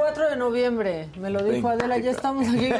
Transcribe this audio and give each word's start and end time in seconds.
24 0.00 0.30
de 0.30 0.36
noviembre, 0.36 1.08
me 1.18 1.30
lo 1.30 1.42
dijo 1.44 1.68
Adela, 1.68 1.98
ya 1.98 2.10
estamos 2.10 2.48
aquí. 2.48 2.70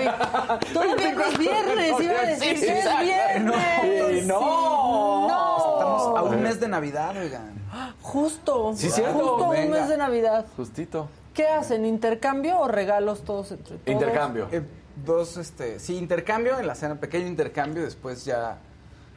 Todavía 0.72 1.12
no 1.14 1.24
es 1.24 1.38
viernes, 1.38 2.00
iba 2.00 2.18
a 2.20 2.26
decir 2.26 2.56
Sí, 2.58 2.66
que 2.66 2.78
es 2.78 3.00
viernes. 3.00 4.26
No. 4.26 5.28
No. 5.28 5.74
Estamos 5.74 6.18
a 6.18 6.22
un 6.22 6.42
mes 6.42 6.60
de 6.60 6.68
Navidad, 6.68 7.16
oigan. 7.16 7.60
Justo, 8.00 8.72
Sí, 8.74 8.91
cierto. 8.91 9.12
justo 9.18 9.44
un 9.44 9.50
Venga. 9.50 9.78
mes 9.80 9.88
de 9.88 9.96
Navidad. 9.96 10.46
Justito. 10.56 11.08
¿Qué 11.34 11.46
hacen? 11.46 11.84
¿Intercambio 11.84 12.58
o 12.60 12.68
regalos 12.68 13.22
todos 13.22 13.52
entre 13.52 13.76
todos? 13.76 13.88
Intercambio. 13.94 14.48
Eh, 14.50 14.62
dos, 15.04 15.36
este, 15.36 15.78
sí, 15.78 15.96
intercambio 15.96 16.58
en 16.58 16.66
la 16.66 16.74
cena, 16.74 16.96
pequeño 16.96 17.26
intercambio, 17.26 17.82
después 17.84 18.24
ya 18.24 18.58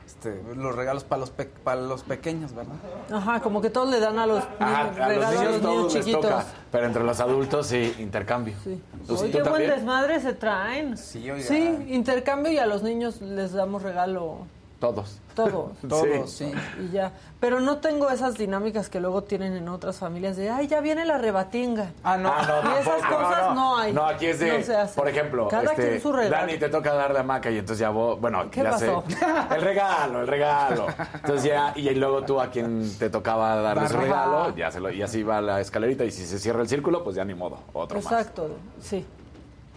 este, 0.05 0.41
los 0.55 0.75
regalos 0.75 1.03
para 1.03 1.19
los, 1.21 1.29
pe- 1.29 1.45
para 1.63 1.81
los 1.81 2.03
pequeños, 2.03 2.53
¿verdad? 2.53 2.75
Ajá, 3.11 3.39
como 3.41 3.61
que 3.61 3.69
todos 3.69 3.89
le 3.89 3.99
dan 3.99 4.19
a 4.19 4.25
los 4.27 4.43
Ajá, 4.59 4.59
niños, 4.59 4.77
a 4.77 4.83
los 4.87 4.95
regalos 4.97 5.25
a 5.25 5.29
niños 5.31 5.43
los 5.43 5.61
niños 5.61 5.61
todos 5.61 5.93
les 5.93 6.05
chiquitos. 6.05 6.21
toca, 6.31 6.45
pero 6.71 6.85
entre 6.87 7.03
los 7.03 7.19
adultos 7.19 7.67
sí, 7.67 7.95
intercambio. 7.99 8.55
Sí. 8.63 8.81
¿Tú- 9.07 9.15
Oye, 9.15 9.31
qué 9.31 9.43
buen 9.43 9.67
desmadre 9.69 10.19
se 10.19 10.33
traen. 10.33 10.97
Sí, 10.97 11.29
oiga. 11.29 11.45
Sí, 11.47 11.85
intercambio 11.89 12.51
y 12.51 12.57
a 12.57 12.65
los 12.65 12.83
niños 12.83 13.21
les 13.21 13.53
damos 13.53 13.81
regalo 13.83 14.39
Todos. 14.79 15.19
Todos. 15.33 15.71
Todos, 15.87 16.31
sí. 16.31 16.51
Y 16.79 16.91
ya. 16.91 17.11
Pero 17.39 17.59
no 17.59 17.77
tengo 17.77 18.09
esas 18.09 18.37
dinámicas 18.37 18.89
que 18.89 18.99
luego 18.99 19.23
tienen 19.23 19.53
en 19.55 19.67
otras 19.69 19.97
familias 19.97 20.37
de, 20.37 20.49
ay, 20.49 20.67
ya 20.67 20.79
viene 20.81 21.05
la 21.05 21.17
rebatinga. 21.17 21.91
Ah, 22.03 22.17
no. 22.17 22.31
Ah, 22.33 22.61
no, 22.63 22.69
Y 22.69 22.79
esas 22.81 23.01
tampoco. 23.01 23.23
cosas 23.23 23.55
no 23.55 23.77
hay. 23.77 23.93
No, 23.93 24.05
aquí 24.05 24.27
es 24.27 24.39
de, 24.39 24.57
No 24.59 24.63
se 24.63 24.75
hace. 24.75 24.95
por 24.95 25.07
ejemplo, 25.09 25.47
Cada 25.49 25.63
este, 25.71 25.87
quien 25.89 26.01
su 26.01 26.11
regalo. 26.13 26.35
Dani 26.45 26.57
te 26.57 26.69
toca 26.69 26.93
dar 26.93 27.11
la 27.13 27.23
maca 27.23 27.49
y 27.51 27.57
entonces 27.57 27.79
ya 27.79 27.89
vos, 27.89 28.19
bueno, 28.19 28.49
¿Qué 28.49 28.63
ya 28.63 28.71
pasó? 28.71 29.03
sé. 29.07 29.17
El 29.55 29.61
regalo, 29.61 30.21
el 30.21 30.27
regalo. 30.27 30.87
Entonces 31.15 31.43
ya, 31.43 31.73
y 31.75 31.89
luego 31.95 32.23
tú 32.23 32.39
a 32.39 32.47
quien 32.49 32.89
te 32.97 33.09
tocaba 33.09 33.55
darle 33.57 33.87
su 33.89 33.97
regalo, 33.97 34.55
ya 34.55 34.71
se 34.71 34.79
lo, 34.79 34.89
y 34.91 35.01
así 35.01 35.23
va 35.23 35.41
la 35.41 35.59
escalerita 35.61 36.03
y 36.05 36.11
si 36.11 36.25
se 36.25 36.39
cierra 36.39 36.61
el 36.61 36.67
círculo, 36.69 37.03
pues 37.03 37.15
ya 37.15 37.25
ni 37.25 37.33
modo, 37.33 37.59
otro 37.73 37.97
más. 38.01 38.05
Exacto, 38.05 38.49
sí. 38.81 39.05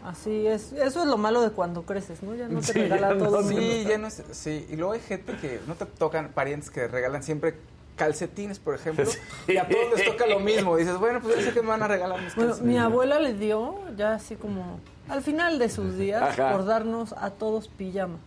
Así 0.06 0.46
es. 0.46 0.72
Eso 0.72 1.00
es 1.02 1.06
lo 1.08 1.16
malo 1.16 1.42
de 1.42 1.50
cuando 1.50 1.82
creces, 1.82 2.22
¿no? 2.22 2.34
Ya 2.36 2.46
no 2.48 2.60
te 2.60 2.66
Sí, 2.66 2.72
regalan 2.80 3.18
ya 3.18 3.24
no, 3.24 3.30
todo. 3.30 3.42
sí, 3.42 3.84
ya 3.88 3.98
no 3.98 4.06
es, 4.06 4.22
sí, 4.30 4.64
y 4.70 4.76
luego 4.76 4.92
hay 4.92 5.00
gente 5.00 5.34
que 5.36 5.60
no 5.66 5.74
te 5.74 5.84
tocan 5.84 6.28
parientes 6.32 6.70
que 6.70 6.86
regalan 6.86 7.22
siempre 7.24 7.56
calcetines, 7.96 8.58
por 8.60 8.74
ejemplo, 8.76 9.04
y 9.48 9.56
a 9.56 9.66
todos 9.66 9.96
les 9.98 10.04
toca 10.06 10.26
lo 10.26 10.38
mismo. 10.38 10.76
Dices, 10.76 10.96
bueno, 10.98 11.20
pues 11.20 11.36
yo 11.36 11.42
sé 11.42 11.52
que 11.52 11.62
me 11.62 11.68
van 11.68 11.82
a 11.82 11.88
regalar 11.88 12.20
mis 12.22 12.34
Bueno, 12.36 12.50
calcetines. 12.50 12.74
mi 12.74 12.78
abuela 12.78 13.18
le 13.18 13.34
dio, 13.34 13.74
ya 13.96 14.14
así 14.14 14.36
como 14.36 14.78
al 15.08 15.22
final 15.22 15.58
de 15.58 15.68
sus 15.70 15.96
días, 15.96 16.22
Ajá. 16.22 16.52
por 16.52 16.66
darnos 16.66 17.12
a 17.14 17.30
todos 17.30 17.66
pijama, 17.68 18.18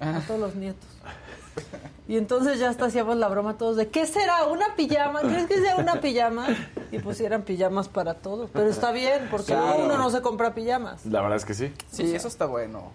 a 0.00 0.20
todos 0.26 0.38
los 0.38 0.54
nietos. 0.54 0.86
Y 2.06 2.18
entonces 2.18 2.58
ya 2.58 2.68
hasta 2.68 2.84
hacíamos 2.84 3.16
la 3.16 3.28
broma 3.28 3.56
todos 3.56 3.76
de, 3.76 3.88
¿qué 3.88 4.06
será? 4.06 4.44
¿Una 4.48 4.74
pijama? 4.76 5.22
¿Crees 5.22 5.46
que 5.46 5.58
sea 5.58 5.76
una 5.76 6.02
pijama? 6.02 6.46
Y 6.92 6.98
pusieran 6.98 7.42
pijamas 7.44 7.88
para 7.88 8.12
todos. 8.12 8.50
Pero 8.52 8.68
está 8.68 8.92
bien, 8.92 9.28
porque 9.30 9.54
Claro. 9.54 9.84
uno 9.86 9.96
no 9.96 10.10
se 10.10 10.20
compra 10.20 10.52
pijamas. 10.54 11.06
La 11.06 11.22
verdad 11.22 11.36
es 11.38 11.46
que 11.46 11.54
sí. 11.54 11.72
Sí, 11.90 12.14
eso 12.14 12.28
está 12.28 12.44
bueno. 12.44 12.90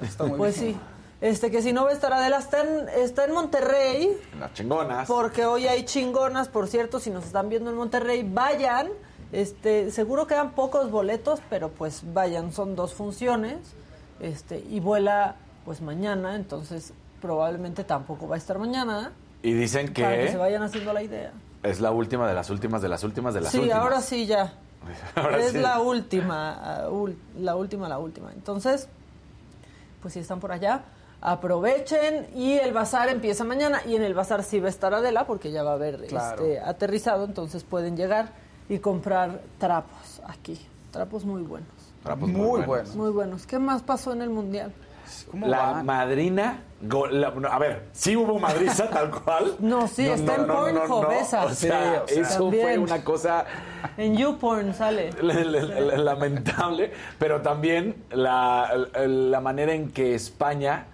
Eso 0.00 0.10
está 0.10 0.24
muy 0.24 0.38
Pues 0.38 0.58
bien. 0.58 0.72
sí. 0.74 0.80
Este, 1.20 1.50
que 1.50 1.60
si 1.60 1.74
no 1.74 1.84
va 1.84 1.90
a 1.90 1.92
estar 1.92 2.10
Adela, 2.14 2.38
está 2.38 2.62
en, 2.62 2.88
está 2.88 3.24
en 3.26 3.32
Monterrey, 3.32 4.16
Las 4.40 4.54
chingonas. 4.54 5.06
porque 5.08 5.44
hoy 5.44 5.66
hay 5.68 5.84
chingonas, 5.84 6.48
por 6.48 6.66
cierto, 6.66 7.00
si 7.00 7.10
nos 7.10 7.26
están 7.26 7.50
viendo 7.50 7.68
en 7.68 7.76
Monterrey, 7.76 8.26
vayan. 8.26 8.88
Este, 9.30 9.90
seguro 9.90 10.26
quedan 10.26 10.52
pocos 10.52 10.90
boletos, 10.90 11.40
pero 11.50 11.68
pues 11.68 12.00
vayan, 12.14 12.50
son 12.50 12.76
dos 12.76 12.94
funciones. 12.94 13.58
Este, 14.20 14.58
y 14.70 14.80
vuela 14.80 15.36
pues 15.66 15.82
mañana, 15.82 16.34
entonces 16.36 16.94
probablemente 17.28 17.84
tampoco 17.84 18.28
va 18.28 18.34
a 18.34 18.38
estar 18.38 18.58
mañana. 18.58 19.10
Y 19.42 19.54
dicen 19.54 19.94
Para 19.94 20.14
que 20.16 20.28
se 20.30 20.36
vayan 20.36 20.62
haciendo 20.62 20.92
la 20.92 21.02
idea. 21.02 21.32
es 21.62 21.80
la 21.80 21.90
última 21.90 22.28
de 22.28 22.34
las 22.34 22.50
últimas, 22.50 22.82
de 22.82 22.88
las 22.90 23.02
últimas, 23.02 23.32
de 23.32 23.40
las 23.40 23.50
sí, 23.50 23.60
últimas. 23.60 23.78
ahora 23.80 24.00
sí 24.02 24.26
ya. 24.26 24.52
Ahora 25.14 25.38
es 25.38 25.52
sí. 25.52 25.58
la 25.58 25.80
última, 25.80 26.82
ul- 26.90 27.16
la 27.40 27.56
última, 27.56 27.88
la 27.88 27.98
última. 27.98 28.30
Entonces, 28.34 28.86
pues 30.02 30.12
si 30.12 30.20
están 30.20 30.38
por 30.38 30.52
allá, 30.52 30.82
aprovechen 31.22 32.26
y 32.34 32.52
el 32.58 32.74
bazar 32.74 33.08
empieza 33.08 33.42
mañana 33.44 33.80
y 33.86 33.96
en 33.96 34.02
el 34.02 34.12
bazar 34.12 34.42
sí 34.42 34.60
va 34.60 34.66
a 34.66 34.68
estar 34.68 34.92
Adela 34.92 35.26
porque 35.26 35.50
ya 35.50 35.62
va 35.62 35.70
a 35.70 35.74
haber 35.74 36.06
Claro. 36.08 36.42
este, 36.44 36.60
aterrizado, 36.60 37.24
entonces 37.24 37.64
pueden 37.64 37.96
llegar 37.96 38.28
y 38.68 38.78
comprar 38.80 39.40
trapos 39.58 40.20
aquí, 40.28 40.60
trapos 40.90 41.24
muy 41.24 41.40
buenos, 41.40 41.68
Trapos 42.02 42.28
Muy 42.28 42.40
buenos. 42.46 42.66
bueno. 42.66 42.90
muy 42.96 43.10
buenos. 43.10 43.46
¿Qué 43.46 43.58
más 43.58 43.80
pasó 43.80 44.12
en 44.12 44.20
el 44.20 44.28
mundial? 44.28 44.70
¿Cómo 45.30 45.46
La 45.46 45.82
madrina. 45.82 46.62
go- 46.82 47.06
la- 47.06 47.30
no, 47.30 47.48
a 47.48 47.58
ver, 47.58 47.84
sí 47.92 48.16
hubo 48.16 48.38
madriza 48.38 48.88
tal 48.90 49.10
cual. 49.10 49.56
No, 49.60 49.86
sí, 49.88 50.06
está 50.08 50.36
en 50.36 50.46
Pornhub 50.46 51.10
esa. 51.12 51.44
O 51.46 51.50
sea, 51.50 52.04
Sí, 52.06 52.12
o 52.12 52.24
sea, 52.24 52.26
eso 52.36 52.50
fue 52.50 52.78
una 52.78 53.02
cosa 53.04 53.44
En 53.96 54.16
YouPorn 54.16 54.74
sale. 54.74 55.10
lamentable, 55.98 56.92
pero 57.18 57.40
también 57.42 57.96
la, 58.10 58.70
la 59.06 59.40
manera 59.40 59.72
en 59.72 59.90
que 59.90 60.14
España, 60.14 60.86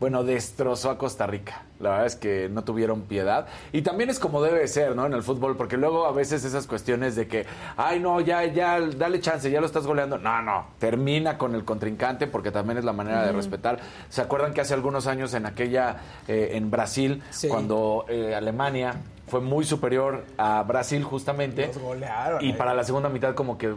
bueno, 0.00 0.24
destrozó 0.24 0.90
a 0.90 0.98
Costa 0.98 1.26
Rica. 1.26 1.62
La 1.80 1.90
verdad 1.90 2.06
es 2.06 2.16
que 2.16 2.48
no 2.48 2.64
tuvieron 2.64 3.02
piedad. 3.02 3.46
Y 3.72 3.82
también 3.82 4.10
es 4.10 4.18
como 4.18 4.42
debe 4.42 4.58
de 4.58 4.68
ser, 4.68 4.96
¿no? 4.96 5.06
En 5.06 5.12
el 5.12 5.22
fútbol, 5.22 5.56
porque 5.56 5.76
luego 5.76 6.06
a 6.06 6.12
veces 6.12 6.44
esas 6.44 6.66
cuestiones 6.66 7.14
de 7.14 7.28
que, 7.28 7.46
ay, 7.76 8.00
no, 8.00 8.20
ya, 8.20 8.44
ya, 8.46 8.80
dale 8.80 9.20
chance, 9.20 9.48
ya 9.50 9.60
lo 9.60 9.66
estás 9.66 9.86
goleando. 9.86 10.18
No, 10.18 10.42
no, 10.42 10.66
termina 10.80 11.38
con 11.38 11.54
el 11.54 11.64
contrincante 11.64 12.26
porque 12.26 12.50
también 12.50 12.78
es 12.78 12.84
la 12.84 12.92
manera 12.92 13.24
de 13.24 13.32
respetar. 13.32 13.78
¿Se 14.08 14.20
acuerdan 14.20 14.52
que 14.54 14.60
hace 14.60 14.74
algunos 14.74 15.06
años 15.06 15.34
en 15.34 15.46
aquella, 15.46 15.98
eh, 16.26 16.50
en 16.54 16.70
Brasil, 16.70 17.22
Sí. 17.30 17.46
cuando 17.48 18.04
eh, 18.08 18.34
Alemania 18.34 18.94
fue 19.28 19.40
muy 19.40 19.64
superior 19.64 20.24
a 20.36 20.62
Brasil 20.64 21.04
justamente? 21.04 21.68
Los 21.68 21.78
golearon, 21.78 22.44
Y 22.44 22.50
eh. 22.50 22.54
para 22.54 22.74
la 22.74 22.82
segunda 22.82 23.08
mitad 23.08 23.34
como 23.34 23.56
que 23.56 23.74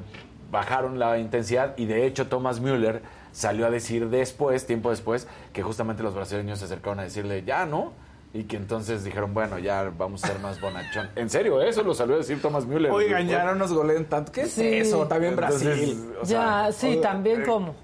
bajaron 0.51 0.97
la 0.99 1.17
intensidad 1.19 1.77
y 1.77 1.85
de 1.85 2.05
hecho 2.05 2.27
Thomas 2.27 2.59
Müller 2.59 3.01
salió 3.31 3.65
a 3.65 3.69
decir 3.69 4.09
después, 4.09 4.65
tiempo 4.65 4.89
después, 4.89 5.27
que 5.53 5.63
justamente 5.63 6.03
los 6.03 6.13
brasileños 6.15 6.59
se 6.59 6.65
acercaron 6.65 6.99
a 6.99 7.03
decirle, 7.03 7.43
ya, 7.43 7.65
¿no? 7.65 7.93
Y 8.33 8.43
que 8.45 8.55
entonces 8.55 9.03
dijeron, 9.03 9.33
bueno, 9.33 9.59
ya 9.59 9.91
vamos 9.97 10.23
a 10.23 10.27
ser 10.27 10.39
más 10.39 10.61
bonachón. 10.61 11.09
En 11.17 11.29
serio, 11.29 11.61
eso 11.61 11.83
lo 11.83 11.93
salió 11.93 12.15
a 12.15 12.19
decir 12.19 12.41
Thomas 12.41 12.65
Müller. 12.65 12.89
Oigan, 12.91 13.27
ya 13.27 13.43
no 13.43 13.55
nos 13.55 13.73
goleen 13.73 14.05
tanto. 14.05 14.31
¿Qué 14.31 14.43
es 14.43 14.53
Sí. 14.53 14.65
eso? 14.77 15.05
También 15.07 15.33
Entonces, 15.33 15.63
Brasil. 15.65 16.13
o 16.21 16.25
sea, 16.25 16.65
ya, 16.67 16.71
sí, 16.71 16.99
también 17.01 17.41
eh, 17.41 17.45
como. 17.45 17.75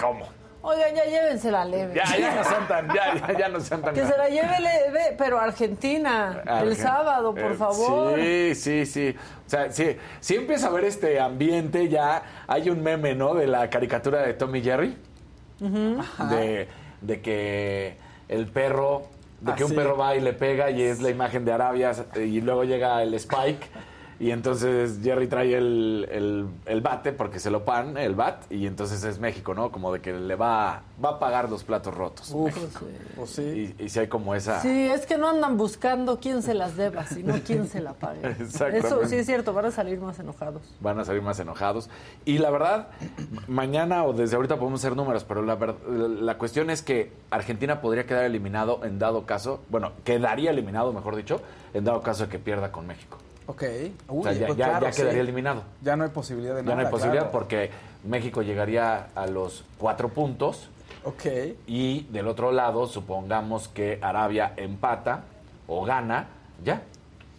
¿Cómo? 0.00 0.26
Oigan, 0.68 0.94
ya 0.94 1.04
llévensela 1.06 1.64
leve. 1.64 1.94
Ya, 1.94 2.04
ya 2.18 2.34
no 2.34 2.44
sean 2.44 2.68
tan, 2.68 2.88
ya, 2.88 3.14
ya, 3.14 3.38
ya 3.38 3.48
no 3.48 3.60
sean 3.60 3.80
tan... 3.82 3.94
Que 3.94 4.04
se 4.06 4.16
la 4.18 4.28
lleve, 4.28 4.60
leve, 4.60 5.14
pero 5.16 5.40
Argentina, 5.40 6.42
el 6.62 6.76
sábado, 6.76 7.34
por 7.34 7.52
eh, 7.52 7.54
favor. 7.54 8.18
Sí, 8.18 8.54
sí, 8.54 8.86
sí. 8.86 9.14
O 9.46 9.48
sea, 9.50 9.72
sí, 9.72 9.96
sí 10.20 10.34
empieza 10.34 10.66
a 10.68 10.70
ver 10.70 10.84
este 10.84 11.18
ambiente 11.20 11.88
ya. 11.88 12.22
Hay 12.46 12.68
un 12.68 12.82
meme, 12.82 13.14
¿no? 13.14 13.34
De 13.34 13.46
la 13.46 13.70
caricatura 13.70 14.20
de 14.22 14.34
Tommy 14.34 14.60
Jerry. 14.60 14.94
de, 15.58 16.68
de 17.00 17.20
que 17.22 17.96
el 18.28 18.46
perro, 18.48 19.06
de 19.40 19.54
que 19.54 19.62
Ah, 19.62 19.66
un 19.66 19.70
sí. 19.70 19.76
perro 19.76 19.96
va 19.96 20.16
y 20.16 20.20
le 20.20 20.34
pega 20.34 20.70
y 20.70 20.82
es 20.82 21.00
la 21.00 21.08
imagen 21.10 21.44
de 21.44 21.52
Arabia 21.52 21.92
y 22.16 22.40
luego 22.42 22.64
llega 22.64 23.02
el 23.02 23.14
Spike. 23.14 23.66
Y 24.20 24.32
entonces 24.32 24.98
Jerry 25.02 25.28
trae 25.28 25.54
el, 25.54 26.08
el, 26.10 26.46
el 26.66 26.80
bate 26.80 27.12
porque 27.12 27.38
se 27.38 27.50
lo 27.50 27.64
pan, 27.64 27.96
el 27.96 28.16
bat, 28.16 28.50
y 28.50 28.66
entonces 28.66 29.04
es 29.04 29.20
México, 29.20 29.54
¿no? 29.54 29.70
Como 29.70 29.92
de 29.92 30.00
que 30.00 30.12
le 30.12 30.34
va, 30.34 30.82
va 31.02 31.10
a 31.10 31.18
pagar 31.20 31.48
los 31.48 31.62
platos 31.62 31.94
rotos. 31.94 32.30
Uf, 32.32 32.46
México. 32.56 32.86
pues 33.14 33.30
sí. 33.30 33.74
Y, 33.78 33.84
y 33.84 33.88
si 33.88 34.00
hay 34.00 34.08
como 34.08 34.34
esa... 34.34 34.60
Sí, 34.60 34.88
es 34.88 35.06
que 35.06 35.18
no 35.18 35.28
andan 35.28 35.56
buscando 35.56 36.18
quién 36.18 36.42
se 36.42 36.54
las 36.54 36.76
deba, 36.76 37.06
sino 37.06 37.34
quién 37.46 37.68
se 37.68 37.80
la 37.80 37.92
pague. 37.92 38.20
Eso 38.40 39.06
sí 39.06 39.16
es 39.16 39.26
cierto, 39.26 39.52
van 39.52 39.66
a 39.66 39.70
salir 39.70 40.00
más 40.00 40.18
enojados. 40.18 40.62
van 40.80 40.98
a 40.98 41.04
salir 41.04 41.22
más 41.22 41.38
enojados. 41.38 41.88
Y 42.24 42.38
la 42.38 42.50
verdad, 42.50 42.88
mañana 43.46 44.02
o 44.04 44.12
desde 44.12 44.34
ahorita 44.34 44.56
podemos 44.56 44.80
hacer 44.80 44.96
números, 44.96 45.24
pero 45.24 45.42
la, 45.42 45.56
la 45.86 46.38
cuestión 46.38 46.70
es 46.70 46.82
que 46.82 47.12
Argentina 47.30 47.80
podría 47.80 48.04
quedar 48.04 48.24
eliminado 48.24 48.84
en 48.84 48.98
dado 48.98 49.26
caso, 49.26 49.60
bueno, 49.70 49.92
quedaría 50.04 50.50
eliminado, 50.50 50.92
mejor 50.92 51.14
dicho, 51.14 51.40
en 51.72 51.84
dado 51.84 52.02
caso 52.02 52.24
de 52.24 52.30
que 52.30 52.38
pierda 52.40 52.72
con 52.72 52.86
México. 52.86 53.18
Ok. 53.50 53.62
o 54.08 54.22
sea, 54.22 54.32
Uy, 54.32 54.38
ya, 54.38 54.46
pues 54.46 54.58
ya- 54.58 54.64
claro, 54.68 54.86
ya 54.86 54.92
quedaría 54.92 55.12
sí. 55.14 55.18
eliminado. 55.20 55.62
Ya 55.82 55.96
no 55.96 56.04
hay 56.04 56.10
posibilidad 56.10 56.54
de 56.54 56.60
Ya 56.62 56.68
nada. 56.68 56.76
no 56.76 56.86
hay 56.86 56.92
posibilidad 56.92 57.22
claro. 57.24 57.32
porque 57.38 57.70
México 58.04 58.42
llegaría 58.42 59.08
a 59.14 59.26
los 59.26 59.64
cuatro 59.78 60.10
puntos 60.10 60.68
Ok. 61.04 61.24
y 61.66 62.02
del 62.10 62.28
otro 62.28 62.52
lado, 62.52 62.86
supongamos 62.86 63.68
que 63.68 63.98
Arabia 64.02 64.52
empata 64.56 65.22
o 65.66 65.84
gana, 65.84 66.26
ya. 66.62 66.82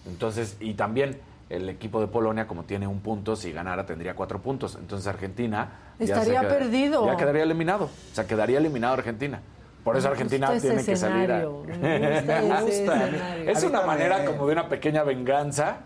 Entonces, 0.08 0.58
y 0.60 0.74
también 0.74 1.20
el 1.50 1.70
equipo 1.70 2.00
de 2.02 2.08
Polonia, 2.08 2.48
como 2.48 2.64
tiene 2.64 2.88
un 2.88 3.02
punto, 3.02 3.36
si 3.36 3.52
ganara 3.52 3.86
tendría 3.86 4.16
cuatro 4.16 4.40
puntos. 4.40 4.76
Entonces 4.80 5.08
Argentina... 5.08 5.70
ya 6.00 6.06
Estaría 6.06 6.42
queda- 6.42 6.50
perdido. 6.58 7.06
Ya 7.06 7.18
quedaría 7.18 7.44
eliminado. 7.44 7.86
O 7.86 8.16
sea, 8.16 8.26
quedaría 8.26 8.58
eliminado 8.58 8.94
Argentina. 8.96 9.42
Por 9.84 9.96
eso 9.98 10.08
Me 10.08 10.12
Argentina 10.14 10.48
gusta 10.52 10.62
tiene 10.62 10.82
ese 10.82 10.92
que 10.92 10.98
salir 10.98 11.32
a... 11.32 11.40
me 11.40 11.46
gusta 11.46 12.60
ese 12.68 12.84
escenario. 12.84 13.50
Es 13.52 13.64
una 13.64 13.82
manera 13.82 14.26
como 14.26 14.46
de 14.48 14.54
una 14.54 14.68
pequeña 14.70 15.04
venganza 15.04 15.78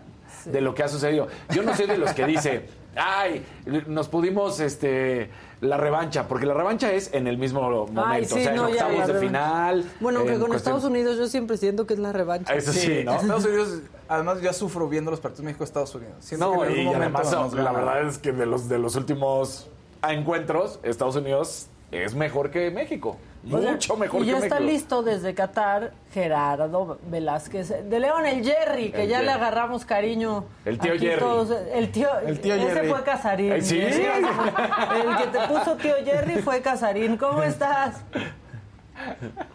de 0.44 0.60
lo 0.60 0.74
que 0.74 0.82
ha 0.82 0.88
sucedido. 0.88 1.28
Yo 1.50 1.62
no 1.62 1.74
soy 1.76 1.86
de 1.86 1.98
los 1.98 2.12
que 2.12 2.26
dice, 2.26 2.66
ay, 2.96 3.44
nos 3.86 4.08
pudimos, 4.08 4.60
este, 4.60 5.30
la 5.60 5.76
revancha, 5.76 6.28
porque 6.28 6.44
la 6.46 6.54
revancha 6.54 6.92
es 6.92 7.12
en 7.14 7.26
el 7.26 7.38
mismo 7.38 7.62
momento, 7.62 8.02
Ay, 8.04 8.24
o 8.24 8.28
sí, 8.28 8.42
sea, 8.42 8.50
en 8.50 8.56
no, 8.56 8.68
ya, 8.68 8.86
octavos 8.86 8.98
la 8.98 9.06
de 9.06 9.12
revancha. 9.14 9.26
final. 9.26 9.84
Bueno, 10.00 10.18
aunque 10.20 10.34
en 10.34 10.40
con 10.40 10.48
cuestión- 10.50 10.76
Estados 10.76 10.90
Unidos 10.90 11.16
yo 11.18 11.26
siempre 11.26 11.56
siento 11.56 11.86
que 11.86 11.94
es 11.94 12.00
la 12.00 12.12
revancha. 12.12 12.52
Eso 12.54 12.72
sí, 12.72 13.02
¿no? 13.04 13.14
Estados 13.20 13.44
Unidos, 13.46 13.80
además 14.08 14.40
yo 14.42 14.52
sufro 14.52 14.88
viendo 14.88 15.10
los 15.10 15.20
partidos 15.20 15.44
México-Estados 15.46 15.94
Unidos. 15.94 16.14
Siento 16.20 16.50
que 16.50 16.56
No, 16.56 16.64
en 16.64 16.68
algún 16.70 16.82
y 16.82 16.84
momento 16.86 17.18
además 17.18 17.32
nos 17.32 17.52
la 17.54 17.72
verdad 17.72 18.06
es 18.06 18.18
que 18.18 18.32
de 18.32 18.46
los 18.46 18.68
de 18.68 18.78
los 18.78 18.96
últimos 18.96 19.68
encuentros, 20.06 20.80
Estados 20.82 21.16
Unidos 21.16 21.68
es 21.90 22.14
mejor 22.14 22.50
que 22.50 22.70
México. 22.70 23.16
Mucho 23.44 23.96
mejor 23.96 24.22
y 24.22 24.24
que 24.24 24.30
ya 24.32 24.36
México. 24.38 24.54
está 24.54 24.60
listo 24.64 25.02
desde 25.02 25.34
Qatar 25.34 25.92
Gerardo 26.12 26.98
Velázquez 27.06 27.88
de 27.88 28.00
León, 28.00 28.24
el 28.26 28.44
Jerry, 28.44 28.90
que 28.90 29.02
El 29.02 29.08
ya 29.08 29.16
Jerry. 29.18 29.26
le 29.26 29.32
agarramos 29.32 29.84
cariño. 29.84 30.44
El 30.64 30.78
tío 30.78 30.92
Jerry. 30.98 31.18
todos. 31.20 31.50
el 31.72 31.90
tío, 31.92 32.08
El 32.26 32.40
tío 32.40 32.54
ese 32.54 32.66
Jerry. 32.66 32.88
fue 32.88 33.02
Casarín. 33.04 33.52
Ay, 33.52 33.62
¿sí? 33.62 33.80
El 33.80 35.16
que 35.18 35.26
te 35.38 35.46
puso 35.46 35.76
tío 35.76 35.94
Jerry 36.04 36.40
fue 36.42 36.62
Casarín. 36.62 37.16
¿Cómo 37.16 37.42
estás? 37.42 38.02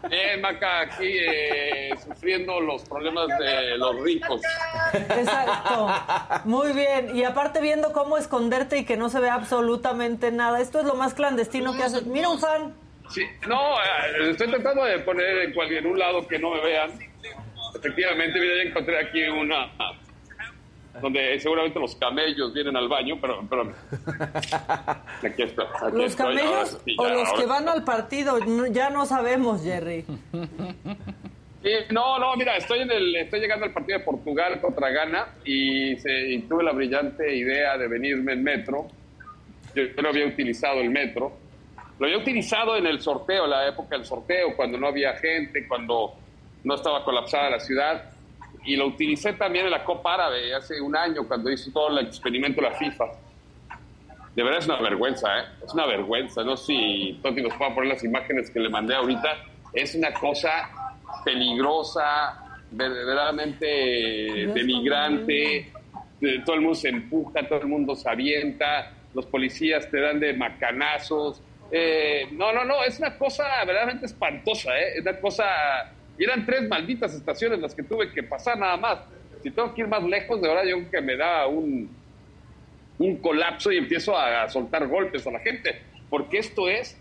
Bien, 0.10 0.42
Maca, 0.42 0.82
aquí 0.82 1.06
eh, 1.08 1.92
sufriendo 2.06 2.60
los 2.60 2.84
problemas 2.84 3.28
de 3.40 3.78
los 3.78 4.00
ricos. 4.02 4.42
Exacto. 4.94 5.88
Muy 6.46 6.74
bien. 6.74 7.16
Y 7.16 7.24
aparte 7.24 7.62
viendo 7.62 7.94
cómo 7.94 8.18
esconderte 8.18 8.78
y 8.80 8.86
que 8.86 8.98
no 8.98 9.10
se 9.10 9.20
ve 9.20 9.30
absolutamente 9.30 10.32
nada. 10.32 10.60
Esto 10.60 10.80
es 10.80 10.86
lo 10.86 10.96
más 10.96 11.14
clandestino 11.14 11.74
que 11.76 11.84
haces. 11.84 12.06
Mira 12.06 12.30
un 12.30 12.40
fan. 12.40 12.74
Sí, 13.10 13.24
no, 13.48 13.76
eh, 13.76 14.30
estoy 14.32 14.48
tratando 14.50 14.86
de 14.86 15.00
poner 15.00 15.40
en 15.40 15.54
cualquier 15.54 15.86
un 15.88 15.98
lado 15.98 16.28
que 16.28 16.38
no 16.40 16.52
me 16.52 16.62
vean. 16.62 16.92
Efectivamente, 17.76 18.40
mira, 18.40 18.56
ya 18.56 18.70
encontré 18.70 19.00
aquí 19.00 19.22
una 19.28 19.72
donde 21.02 21.40
seguramente 21.40 21.80
los 21.80 21.96
camellos 21.96 22.54
vienen 22.54 22.76
al 22.76 22.88
baño, 22.90 23.18
pero, 23.22 23.42
pero 23.50 23.62
aquí 25.24 25.44
está. 25.44 25.64
aquí 25.64 25.96
¿Los 25.98 26.12
estoy, 26.12 26.26
ahora 26.26 26.42
camellos 26.42 26.82
sí, 26.84 26.96
o 26.98 27.08
ya, 27.08 27.14
los 27.14 27.28
ahora 27.30 27.40
que 27.42 27.46
van 27.48 27.70
al 27.70 27.84
partido? 27.84 28.40
No- 28.46 28.68
ya 28.68 28.90
no 28.90 29.06
sabemos, 29.06 29.64
Jerry. 29.64 30.04
Sí, 31.64 31.72
no, 31.92 32.20
no, 32.20 32.36
mira, 32.36 32.58
estoy 32.58 32.80
en 32.82 32.92
el, 32.92 33.16
estoy 33.18 33.40
llegando 33.40 33.66
al 33.66 33.72
partido 33.74 34.00
de 34.00 34.04
Portugal 34.06 34.60
contra 34.62 34.90
Ghana 34.90 35.28
y, 35.46 35.96
se- 35.98 36.30
y 36.32 36.40
tuve 36.44 36.64
la 36.64 36.72
brillante 36.74 37.34
idea 37.36 37.78
de 37.78 37.88
venirme 37.88 38.34
en 38.34 38.44
metro. 38.44 38.88
Yo, 39.76 39.84
yo 39.84 40.02
no 40.02 40.10
había 40.10 40.26
utilizado 40.26 40.80
el 40.82 40.90
metro. 40.90 41.38
Lo 42.00 42.06
había 42.06 42.18
utilizado 42.18 42.78
en 42.78 42.88
el 42.88 43.02
sorteo, 43.02 43.46
la 43.46 43.68
época 43.68 43.98
del 43.98 44.06
sorteo, 44.06 44.56
cuando 44.56 44.78
no 44.78 44.88
había 44.88 45.14
gente, 45.18 45.68
cuando 45.68 46.14
no 46.64 46.76
estaba 46.76 47.04
colapsada 47.04 47.50
la 47.50 47.60
ciudad. 47.60 48.12
Y 48.66 48.76
lo 48.76 48.88
utilicé 48.88 49.34
también 49.34 49.66
en 49.66 49.72
la 49.72 49.84
Copa 49.84 50.14
Árabe 50.14 50.54
hace 50.54 50.80
un 50.80 50.96
año, 50.96 51.28
cuando 51.28 51.52
hice 51.52 51.72
todo 51.72 51.90
el 51.90 52.06
experimento 52.08 52.62
de 52.62 52.70
la 52.70 52.76
FIFA. 52.76 53.06
De 54.36 54.44
verdad 54.44 54.60
es 54.60 54.66
una 54.68 54.82
vergüenza, 54.82 55.40
¿eh? 55.40 55.44
Es 55.66 55.74
una 55.74 55.86
vergüenza. 55.86 56.44
No 56.44 56.56
sé 56.56 56.66
si 56.68 57.20
Toti 57.22 57.42
nos 57.42 57.54
pueda 57.56 57.74
poner 57.76 57.90
las 57.90 58.04
imágenes 58.04 58.50
que 58.50 58.60
le 58.60 58.70
mandé 58.70 58.96
ahorita. 58.96 59.38
Es 59.74 59.96
una 59.96 60.14
cosa 60.14 60.70
peligrosa, 61.26 62.62
verdaderamente 62.72 63.66
denigrante. 64.54 65.58
Eh, 66.22 66.42
Todo 66.46 66.56
el 66.56 66.62
mundo 66.62 66.76
se 66.76 66.90
empuja, 66.90 67.48
todo 67.48 67.60
el 67.60 67.68
mundo 67.68 67.96
se 67.96 68.10
avienta, 68.10 68.92
los 69.14 69.26
policías 69.26 69.90
te 69.90 70.00
dan 70.00 70.20
de 70.20 70.34
macanazos. 70.34 71.42
Eh, 71.72 72.28
no, 72.32 72.52
no, 72.52 72.64
no, 72.66 72.84
es 72.84 72.98
una 73.00 73.18
cosa 73.18 73.44
verdaderamente 73.66 74.06
espantosa, 74.08 74.78
¿eh? 74.78 74.94
Es 74.96 75.02
una 75.02 75.20
cosa... 75.20 75.46
Y 76.18 76.24
eran 76.24 76.46
tres 76.46 76.68
malditas 76.68 77.14
estaciones 77.14 77.60
las 77.60 77.74
que 77.76 77.84
tuve 77.84 78.12
que 78.12 78.24
pasar 78.24 78.58
nada 78.58 78.76
más. 78.78 79.00
Si 79.44 79.52
tengo 79.52 79.74
que 79.74 79.82
ir 79.82 79.88
más 79.88 80.04
lejos, 80.04 80.42
de 80.42 80.48
verdad 80.50 80.64
yo 80.66 80.78
creo 80.80 80.92
que 80.92 81.02
me 81.02 81.16
da 81.16 81.48
un, 81.48 81.90
un 82.98 83.16
colapso 83.18 83.72
y 83.72 83.78
empiezo 83.78 84.18
a, 84.18 84.50
soltar 84.50 84.86
golpes 84.88 85.26
a 85.28 85.32
la 85.32 85.40
gente, 85.40 85.82
porque 86.10 86.40
esto 86.40 86.68
es 86.68 86.98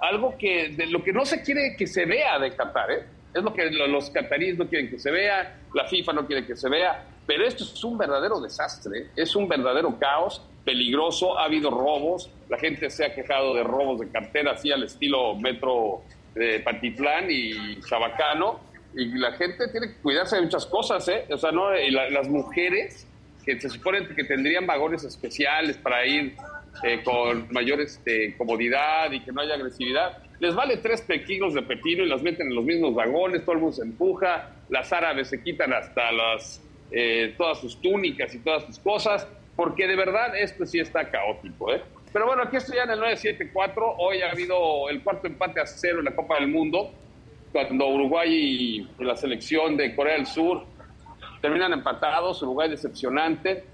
algo 0.00 0.36
que 0.36 0.70
de 0.70 0.86
lo 0.86 1.04
que 1.04 1.12
no 1.12 1.24
se 1.24 1.42
quiere 1.42 1.76
que 1.76 1.86
se 1.86 2.04
vea 2.06 2.38
de 2.40 2.50
Qatar, 2.56 2.90
¿eh? 2.90 3.04
es 3.32 3.42
lo 3.42 3.54
que 3.54 3.70
lo- 3.70 3.86
los 3.86 4.10
cataríes 4.10 4.58
no 4.58 4.66
quieren 4.68 4.90
que 4.90 4.98
se 4.98 5.10
vea, 5.12 5.56
la 5.72 5.86
FIFA 5.86 6.12
no 6.12 6.26
quiere 6.26 6.44
que 6.44 6.56
se 6.56 6.68
vea, 6.68 7.04
pero 7.24 7.46
esto 7.46 7.62
es 7.62 7.84
un 7.84 7.96
verdadero 7.96 8.40
desastre, 8.40 8.98
¿eh? 8.98 9.06
es 9.14 9.36
un 9.36 9.46
verdadero 9.48 9.96
caos 9.98 10.42
peligroso, 10.64 11.38
ha 11.38 11.44
habido 11.44 11.70
robos, 11.70 12.30
la 12.48 12.58
gente 12.58 12.88
se 12.90 13.04
ha 13.04 13.14
quejado 13.14 13.54
de 13.54 13.62
robos 13.64 14.00
de 14.00 14.08
cartera 14.10 14.52
así 14.52 14.70
al 14.70 14.82
estilo 14.84 15.34
metro 15.36 16.02
de 16.34 16.60
Patitlán 16.60 17.26
y 17.30 17.80
Chabacano, 17.80 18.60
y 18.94 19.06
la 19.18 19.32
gente 19.32 19.68
tiene 19.68 19.88
que 19.88 19.96
cuidarse 20.02 20.36
de 20.36 20.42
muchas 20.42 20.66
cosas, 20.66 21.06
¿eh? 21.08 21.24
o 21.30 21.38
sea, 21.38 21.50
no, 21.50 21.76
Y 21.78 21.90
la- 21.90 22.10
las 22.10 22.28
mujeres 22.28 23.06
que 23.44 23.58
se 23.60 23.68
supone 23.70 24.06
que 24.08 24.24
tendrían 24.24 24.66
vagones 24.66 25.02
especiales 25.04 25.76
para 25.78 26.06
ir 26.06 26.36
eh, 26.84 27.02
con 27.04 27.48
mayor 27.52 27.80
este, 27.82 28.34
comodidad 28.38 29.12
y 29.12 29.20
que 29.20 29.30
no 29.30 29.42
haya 29.42 29.54
agresividad. 29.54 30.18
Les 30.40 30.54
vale 30.54 30.78
tres 30.78 31.02
pequinos 31.02 31.52
de 31.52 31.60
pepino 31.62 32.02
y 32.02 32.08
las 32.08 32.22
meten 32.22 32.46
en 32.48 32.54
los 32.54 32.64
mismos 32.64 32.94
vagones, 32.94 33.42
todo 33.44 33.52
el 33.52 33.58
mundo 33.60 33.76
se 33.76 33.82
empuja, 33.82 34.48
las 34.70 34.90
árabes 34.92 35.28
se 35.28 35.42
quitan 35.42 35.72
hasta 35.74 36.10
las, 36.12 36.62
eh, 36.90 37.34
todas 37.36 37.58
sus 37.60 37.78
túnicas 37.80 38.34
y 38.34 38.38
todas 38.38 38.64
sus 38.64 38.78
cosas, 38.78 39.28
porque 39.56 39.86
de 39.86 39.96
verdad 39.96 40.36
esto 40.36 40.66
sí 40.66 40.80
está 40.80 41.10
caótico. 41.10 41.72
¿eh? 41.72 41.82
Pero 42.12 42.26
bueno, 42.26 42.42
aquí 42.42 42.56
estoy 42.56 42.76
ya 42.76 42.84
en 42.84 42.90
el 42.90 43.00
974, 43.00 43.96
hoy 43.98 44.22
ha 44.22 44.30
habido 44.30 44.88
el 44.88 45.02
cuarto 45.02 45.26
empate 45.26 45.60
a 45.60 45.66
cero 45.66 45.98
en 45.98 46.06
la 46.06 46.14
Copa 46.14 46.36
del 46.36 46.48
Mundo, 46.48 46.92
cuando 47.52 47.86
Uruguay 47.88 48.88
y 48.98 49.04
la 49.04 49.16
selección 49.16 49.76
de 49.76 49.94
Corea 49.94 50.14
del 50.14 50.26
Sur 50.26 50.64
terminan 51.42 51.72
empatados, 51.72 52.42
Uruguay 52.42 52.70
decepcionante. 52.70 53.64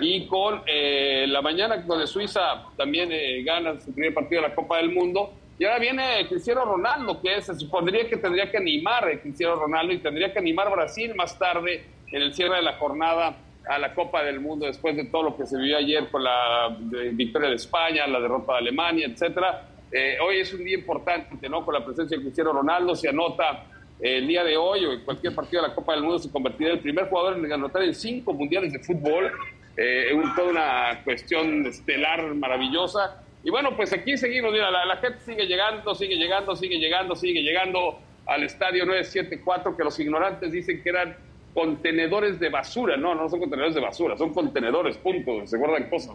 Y 0.00 0.26
con 0.26 0.62
eh, 0.66 1.24
la 1.28 1.40
mañana 1.40 1.78
donde 1.78 2.06
Suiza 2.06 2.62
también 2.76 3.10
eh, 3.10 3.42
gana 3.42 3.80
su 3.80 3.92
primer 3.92 4.12
partido 4.12 4.42
de 4.42 4.48
la 4.48 4.54
Copa 4.54 4.76
del 4.76 4.92
Mundo. 4.92 5.32
Y 5.58 5.64
ahora 5.64 5.78
viene 5.78 6.26
Cristiano 6.28 6.64
Ronaldo, 6.64 7.20
que 7.20 7.40
se 7.40 7.54
supondría 7.54 8.08
que 8.08 8.16
tendría 8.16 8.50
que 8.50 8.58
animar 8.58 9.08
a 9.08 9.20
Cristiano 9.20 9.56
Ronaldo 9.56 9.92
y 9.92 9.98
tendría 9.98 10.32
que 10.32 10.38
animar 10.38 10.70
Brasil 10.70 11.14
más 11.16 11.38
tarde 11.38 11.84
en 12.12 12.22
el 12.22 12.34
cierre 12.34 12.56
de 12.56 12.62
la 12.62 12.74
jornada 12.74 13.36
a 13.68 13.78
la 13.78 13.94
Copa 13.94 14.22
del 14.22 14.40
Mundo 14.40 14.66
después 14.66 14.96
de 14.96 15.04
todo 15.04 15.22
lo 15.22 15.36
que 15.36 15.46
se 15.46 15.58
vivió 15.58 15.76
ayer 15.76 16.08
con 16.08 16.24
la 16.24 16.76
victoria 17.12 17.50
de 17.50 17.56
España, 17.56 18.06
la 18.06 18.20
derrota 18.20 18.54
de 18.54 18.58
Alemania, 18.58 19.06
etcétera. 19.06 19.68
Eh, 19.92 20.16
hoy 20.20 20.40
es 20.40 20.52
un 20.52 20.64
día 20.64 20.76
importante, 20.76 21.48
¿no? 21.48 21.64
Con 21.64 21.74
la 21.74 21.84
presencia 21.84 22.16
de 22.16 22.22
Cristiano 22.22 22.52
Ronaldo 22.52 22.94
se 22.94 23.08
anota 23.08 23.64
eh, 24.00 24.18
el 24.18 24.26
día 24.26 24.44
de 24.44 24.56
hoy 24.56 24.84
o 24.84 24.92
en 24.92 25.00
cualquier 25.00 25.34
partido 25.34 25.62
de 25.62 25.68
la 25.68 25.74
Copa 25.74 25.92
del 25.92 26.02
Mundo 26.02 26.18
se 26.18 26.30
convertirá 26.30 26.70
en 26.70 26.76
el 26.76 26.82
primer 26.82 27.08
jugador 27.08 27.38
en 27.38 27.52
anotar 27.52 27.82
en 27.82 27.94
cinco 27.94 28.32
mundiales 28.32 28.72
de 28.72 28.78
fútbol. 28.80 29.32
Eh, 29.76 30.10
toda 30.34 30.50
una 30.50 31.04
cuestión 31.04 31.64
estelar 31.66 32.34
maravillosa. 32.34 33.22
Y 33.44 33.50
bueno, 33.50 33.76
pues 33.76 33.92
aquí 33.92 34.16
seguimos, 34.16 34.50
mira, 34.50 34.70
la, 34.70 34.84
la 34.84 34.96
gente 34.96 35.20
sigue 35.20 35.46
llegando, 35.46 35.94
sigue 35.94 36.16
llegando, 36.16 36.56
sigue 36.56 36.78
llegando, 36.78 37.14
sigue 37.14 37.42
llegando 37.42 38.00
al 38.26 38.42
estadio 38.42 38.84
974, 38.84 39.76
que 39.76 39.84
los 39.84 39.98
ignorantes 40.00 40.52
dicen 40.52 40.82
que 40.82 40.88
eran 40.88 41.16
contenedores 41.58 42.38
de 42.38 42.48
basura. 42.50 42.96
No, 42.96 43.14
no 43.14 43.28
son 43.28 43.40
contenedores 43.40 43.74
de 43.74 43.80
basura, 43.80 44.16
son 44.16 44.32
contenedores, 44.32 44.96
punto, 44.98 45.46
se 45.46 45.56
guardan 45.58 45.88
cosas. 45.90 46.14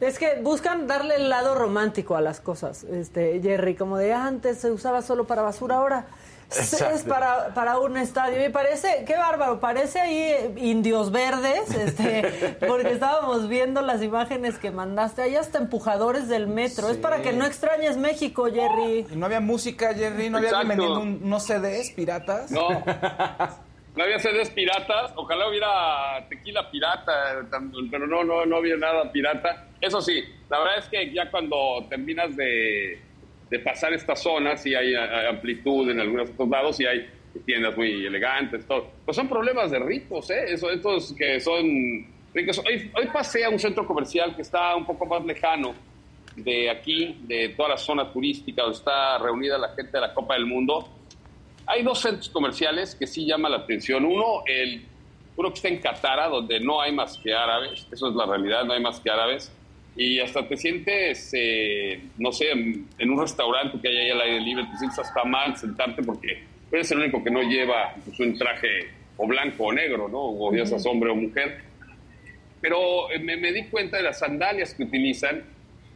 Es 0.00 0.18
que 0.18 0.40
buscan 0.42 0.86
darle 0.86 1.16
el 1.16 1.28
lado 1.28 1.54
romántico 1.54 2.16
a 2.16 2.20
las 2.20 2.40
cosas, 2.40 2.84
este 2.84 3.40
Jerry, 3.42 3.74
como 3.74 3.98
de 3.98 4.12
antes 4.14 4.58
se 4.58 4.70
usaba 4.70 5.02
solo 5.02 5.26
para 5.26 5.42
basura, 5.42 5.76
ahora 5.76 6.06
es- 6.50 6.72
es 6.72 6.72
Exacto. 6.80 7.08
para, 7.08 7.52
para 7.52 7.78
un 7.78 7.96
estadio. 7.98 8.42
Y 8.46 8.48
parece, 8.48 9.04
qué 9.06 9.16
bárbaro, 9.16 9.58
parece 9.60 10.00
ahí 10.00 10.16
eh, 10.18 10.54
indios 10.56 11.10
verdes, 11.10 11.70
este, 11.74 12.56
porque 12.66 12.92
estábamos 12.92 13.48
viendo 13.48 13.82
las 13.82 14.02
imágenes 14.02 14.58
que 14.58 14.70
mandaste, 14.70 15.20
hay 15.22 15.34
hasta 15.36 15.58
empujadores 15.58 16.28
del 16.28 16.46
metro. 16.46 16.88
Es 16.90 16.96
para 16.96 17.20
que 17.20 17.32
no 17.32 17.44
extrañes 17.44 17.96
México, 17.98 18.46
Jerry. 18.46 19.04
Y 19.12 19.16
no 19.16 19.26
había 19.26 19.40
música, 19.40 19.92
Jerry, 19.94 20.30
no 20.30 20.38
había 20.38 20.50
alguien 20.60 20.78
Exacto. 20.78 20.94
vendiendo 20.94 21.00
un- 21.00 21.26
unos 21.26 21.42
CDs 21.42 21.90
piratas. 21.90 22.50
No. 22.52 22.68
No 23.98 24.04
había 24.04 24.20
CDs 24.20 24.50
piratas, 24.50 25.12
ojalá 25.16 25.48
hubiera 25.48 26.24
tequila 26.28 26.70
pirata, 26.70 27.44
pero 27.90 28.06
no, 28.06 28.22
no, 28.22 28.46
no 28.46 28.56
había 28.58 28.76
nada 28.76 29.10
pirata. 29.10 29.66
Eso 29.80 30.00
sí, 30.00 30.22
la 30.48 30.60
verdad 30.60 30.78
es 30.78 30.84
que 30.88 31.12
ya 31.12 31.28
cuando 31.28 31.84
terminas 31.88 32.36
de, 32.36 33.00
de 33.50 33.58
pasar 33.58 33.92
estas 33.92 34.22
zonas, 34.22 34.64
hay, 34.64 34.94
hay 34.94 35.26
amplitud 35.28 35.90
en 35.90 35.98
algunos 35.98 36.30
otros 36.30 36.48
lados 36.48 36.78
y 36.78 36.86
hay 36.86 37.10
tiendas 37.44 37.76
muy 37.76 38.06
elegantes, 38.06 38.64
todo. 38.68 38.88
Pues 39.04 39.16
son 39.16 39.28
problemas 39.28 39.72
de 39.72 39.80
ricos, 39.80 40.30
¿eh? 40.30 40.44
Eso, 40.46 40.70
estos 40.70 41.12
que 41.14 41.40
son 41.40 42.06
ricos. 42.32 42.60
Hoy, 42.60 42.92
hoy 42.94 43.06
pasé 43.12 43.44
a 43.44 43.48
un 43.48 43.58
centro 43.58 43.84
comercial 43.84 44.36
que 44.36 44.42
está 44.42 44.76
un 44.76 44.86
poco 44.86 45.06
más 45.06 45.24
lejano 45.24 45.74
de 46.36 46.70
aquí, 46.70 47.16
de 47.22 47.48
toda 47.48 47.70
la 47.70 47.76
zona 47.76 48.12
turística 48.12 48.62
donde 48.62 48.78
está 48.78 49.18
reunida 49.18 49.58
la 49.58 49.70
gente 49.70 49.90
de 49.90 50.02
la 50.02 50.14
Copa 50.14 50.34
del 50.34 50.46
Mundo. 50.46 50.88
Hay 51.68 51.82
dos 51.82 52.00
centros 52.00 52.28
comerciales 52.30 52.94
que 52.94 53.06
sí 53.06 53.26
llaman 53.26 53.52
la 53.52 53.58
atención. 53.58 54.04
Uno, 54.04 54.42
el, 54.46 54.84
uno 55.36 55.48
que 55.50 55.54
está 55.54 55.68
en 55.68 55.78
Catara, 55.78 56.28
donde 56.28 56.60
no 56.60 56.80
hay 56.80 56.92
más 56.92 57.18
que 57.18 57.34
árabes. 57.34 57.86
Eso 57.92 58.08
es 58.08 58.14
la 58.14 58.26
realidad, 58.26 58.64
no 58.64 58.72
hay 58.72 58.80
más 58.82 58.98
que 59.00 59.10
árabes. 59.10 59.52
Y 59.94 60.18
hasta 60.20 60.46
te 60.46 60.56
sientes, 60.56 61.30
eh, 61.34 62.00
no 62.18 62.32
sé, 62.32 62.52
en, 62.52 62.86
en 62.98 63.10
un 63.10 63.20
restaurante 63.20 63.78
que 63.80 63.88
hay 63.88 63.96
ahí 63.98 64.10
al 64.10 64.20
aire 64.22 64.40
libre, 64.40 64.64
te 64.70 64.78
sientes 64.78 64.98
hasta 64.98 65.24
mal 65.24 65.56
sentarte 65.56 66.02
porque 66.02 66.42
eres 66.70 66.90
el 66.92 66.98
único 66.98 67.22
que 67.22 67.30
no 67.30 67.42
lleva 67.42 67.94
pues, 68.04 68.18
un 68.20 68.38
traje 68.38 68.68
o 69.16 69.26
blanco 69.26 69.64
o 69.64 69.72
negro, 69.72 70.08
¿no? 70.08 70.20
O 70.20 70.54
ya 70.54 70.64
seas 70.64 70.86
hombre 70.86 71.10
o 71.10 71.16
mujer. 71.16 71.62
Pero 72.60 73.10
eh, 73.10 73.18
me, 73.18 73.36
me 73.36 73.52
di 73.52 73.64
cuenta 73.64 73.96
de 73.96 74.04
las 74.04 74.20
sandalias 74.20 74.72
que 74.74 74.84
utilizan 74.84 75.42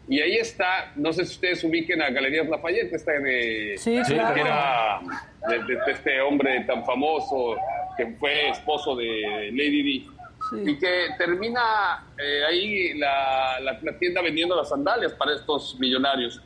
y 0.09 0.21
ahí 0.21 0.37
está, 0.37 0.93
no 0.97 1.12
sé 1.12 1.25
si 1.25 1.35
ustedes 1.35 1.62
ubiquen 1.64 2.02
a 2.02 2.11
Galerías 2.11 2.49
Lafayette, 2.49 2.93
está 2.93 3.12
de, 3.12 3.75
Sí, 3.79 3.97
que 4.09 4.14
claro. 4.14 4.37
era 4.37 5.00
de, 5.49 5.58
de- 5.64 5.80
de 5.84 5.92
este 5.92 6.20
hombre 6.20 6.61
tan 6.66 6.84
famoso 6.84 7.56
que 7.96 8.06
fue 8.18 8.49
esposo 8.50 8.94
de 8.96 9.50
Lady 9.52 9.82
Di. 9.82 10.08
Sí. 10.50 10.70
Y 10.70 10.78
que 10.78 11.06
termina 11.18 12.04
eh, 12.18 12.42
ahí 12.49 12.94
la, 12.99 13.61
la- 13.61 13.78
la 13.80 13.99
tienda 13.99 14.20
vendiendo 14.22 14.56
las 14.56 14.68
sandalias 14.68 15.12
para 15.14 15.34
estos 15.34 15.76
millonarios. 15.78 16.40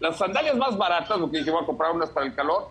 Las 0.00 0.18
sandalias 0.18 0.56
más 0.56 0.76
baratas, 0.76 1.18
lo 1.18 1.30
que 1.30 1.38
dije, 1.38 1.50
voy 1.50 1.62
a 1.62 1.66
comprar 1.66 1.92
unas 1.92 2.10
para 2.10 2.26
el 2.26 2.34
calor, 2.34 2.68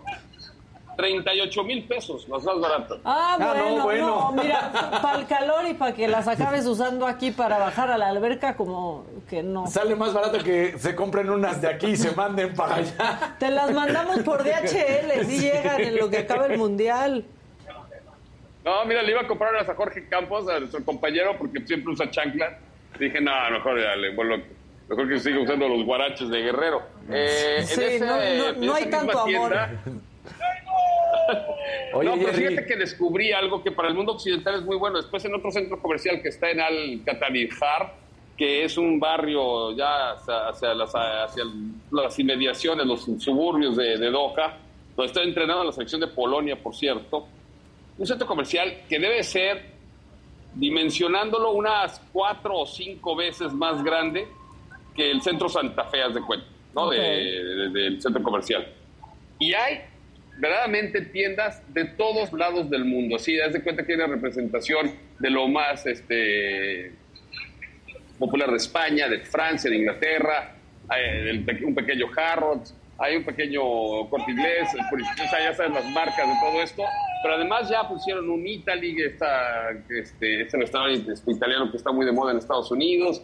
38 1.01 1.63
mil 1.63 1.83
pesos, 1.85 2.27
las 2.29 2.43
más 2.43 2.59
baratas. 2.59 2.99
Ah, 3.03 3.33
Ah, 3.33 3.37
no, 3.39 3.53
bueno, 3.53 3.77
no, 3.77 3.83
bueno. 3.83 4.31
mira, 4.43 4.71
para 5.01 5.19
el 5.19 5.25
calor 5.25 5.65
y 5.67 5.73
para 5.73 5.93
que 5.93 6.07
las 6.07 6.27
acabes 6.27 6.65
usando 6.67 7.07
aquí 7.07 7.31
para 7.31 7.57
bajar 7.57 7.89
a 7.89 7.97
la 7.97 8.09
alberca, 8.09 8.55
como 8.55 9.05
que 9.29 9.41
no. 9.41 9.65
Sale 9.67 9.95
más 9.95 10.13
barato 10.13 10.37
que 10.43 10.77
se 10.77 10.93
compren 10.95 11.29
unas 11.29 11.59
de 11.61 11.69
aquí 11.69 11.87
y 11.87 11.95
se 11.97 12.11
manden 12.11 12.53
para 12.53 12.75
allá. 12.75 13.35
Te 13.39 13.49
las 13.49 13.71
mandamos 13.71 14.19
por 14.19 14.43
DHL, 14.43 15.25
si 15.25 15.39
llegan 15.39 15.81
en 15.81 15.97
lo 15.97 16.09
que 16.09 16.19
acaba 16.19 16.45
el 16.45 16.57
mundial. 16.57 17.25
No, 18.63 18.85
mira, 18.85 19.01
le 19.01 19.11
iba 19.11 19.21
a 19.21 19.27
comprar 19.27 19.53
unas 19.53 19.67
a 19.67 19.73
Jorge 19.73 20.07
Campos, 20.07 20.47
a 20.47 20.59
nuestro 20.59 20.83
compañero, 20.85 21.35
porque 21.37 21.61
siempre 21.65 21.93
usa 21.93 22.11
chancla. 22.11 22.59
Dije, 22.99 23.19
no, 23.19 23.31
mejor 23.49 23.81
ya 23.81 23.95
le 23.95 24.13
vuelvo, 24.13 24.35
mejor 24.87 25.09
que 25.09 25.19
siga 25.19 25.39
usando 25.39 25.67
los 25.67 25.83
guaraches 25.83 26.29
de 26.29 26.41
Guerrero. 26.43 26.83
Eh, 27.09 27.55
en 27.59 27.65
Sí, 27.67 27.81
ese- 27.83 27.99
no- 28.05 28.15
no- 28.17 28.21
en 28.49 28.65
no 28.67 28.73
hay 28.75 28.85
tanto 28.85 29.19
amor. 29.21 29.55
Oye, 31.93 32.09
no, 32.09 32.15
pero 32.17 32.33
fíjate 32.33 32.65
que 32.65 32.75
descubrí 32.75 33.31
algo 33.31 33.61
que 33.63 33.71
para 33.71 33.89
el 33.89 33.93
mundo 33.95 34.13
occidental 34.13 34.55
es 34.55 34.61
muy 34.63 34.77
bueno. 34.77 34.97
Después 34.97 35.23
en 35.25 35.35
otro 35.35 35.51
centro 35.51 35.79
comercial 35.81 36.21
que 36.21 36.29
está 36.29 36.49
en 36.49 36.59
Al-Qatanizar, 36.61 37.93
que 38.37 38.63
es 38.63 38.77
un 38.77 38.99
barrio 38.99 39.75
ya 39.75 40.11
hacia, 40.11 40.47
hacia 40.49 40.73
las, 40.73 40.91
hacia 40.95 41.43
las 41.91 42.17
inmediaciones, 42.19 42.85
los 42.85 43.03
suburbios 43.23 43.75
de, 43.77 43.97
de 43.97 44.09
Doha, 44.09 44.57
donde 44.95 45.07
está 45.11 45.21
entrenando 45.23 45.63
la 45.63 45.71
selección 45.71 46.01
de 46.01 46.07
Polonia, 46.07 46.55
por 46.61 46.75
cierto. 46.75 47.27
Un 47.97 48.07
centro 48.07 48.25
comercial 48.25 48.81
que 48.89 48.97
debe 48.99 49.21
ser, 49.23 49.63
dimensionándolo, 50.55 51.51
unas 51.51 52.01
cuatro 52.11 52.59
o 52.59 52.65
cinco 52.65 53.15
veces 53.15 53.53
más 53.53 53.83
grande 53.83 54.27
que 54.95 55.11
el 55.11 55.21
centro 55.21 55.47
Santa 55.49 55.85
Fe, 55.85 56.01
haz 56.01 56.13
de 56.13 56.21
cuenta, 56.21 56.45
¿no? 56.73 56.89
De- 56.89 56.97
de- 56.99 57.69
del 57.69 58.01
centro 58.01 58.21
comercial. 58.23 58.67
Y 59.39 59.53
hay 59.53 59.81
verdaderamente 60.41 61.01
tiendas 61.01 61.61
de 61.71 61.85
todos 61.85 62.33
lados 62.33 62.67
del 62.71 62.83
mundo. 62.83 63.19
Sí, 63.19 63.39
haz 63.39 63.53
de 63.53 63.61
cuenta 63.61 63.85
que 63.85 63.91
hay 63.93 63.99
una 63.99 64.07
representación 64.07 64.91
de 65.19 65.29
lo 65.29 65.47
más 65.47 65.85
este, 65.85 66.91
popular 68.17 68.49
de 68.49 68.57
España, 68.57 69.07
de 69.07 69.19
Francia, 69.19 69.69
de 69.69 69.77
Inglaterra, 69.77 70.55
hay 70.89 71.45
un 71.63 71.75
pequeño 71.75 72.07
Harrods, 72.17 72.75
hay 72.97 73.17
un 73.17 73.23
pequeño 73.23 73.61
corte 74.09 74.31
inglés, 74.31 74.67
o 74.73 75.29
sea, 75.29 75.43
ya 75.43 75.53
sabes 75.53 75.73
las 75.73 75.85
marcas 75.91 76.27
de 76.27 76.33
todo 76.41 76.61
esto, 76.61 76.83
pero 77.21 77.35
además 77.35 77.69
ya 77.69 77.87
pusieron 77.87 78.27
un 78.27 78.45
Italy, 78.45 78.99
esta, 79.03 79.69
este, 79.89 80.41
este 80.41 80.57
restaurante 80.57 81.13
este, 81.13 81.31
italiano 81.31 81.69
que 81.69 81.77
está 81.77 81.91
muy 81.91 82.05
de 82.05 82.11
moda 82.11 82.31
en 82.31 82.39
Estados 82.39 82.71
Unidos. 82.71 83.21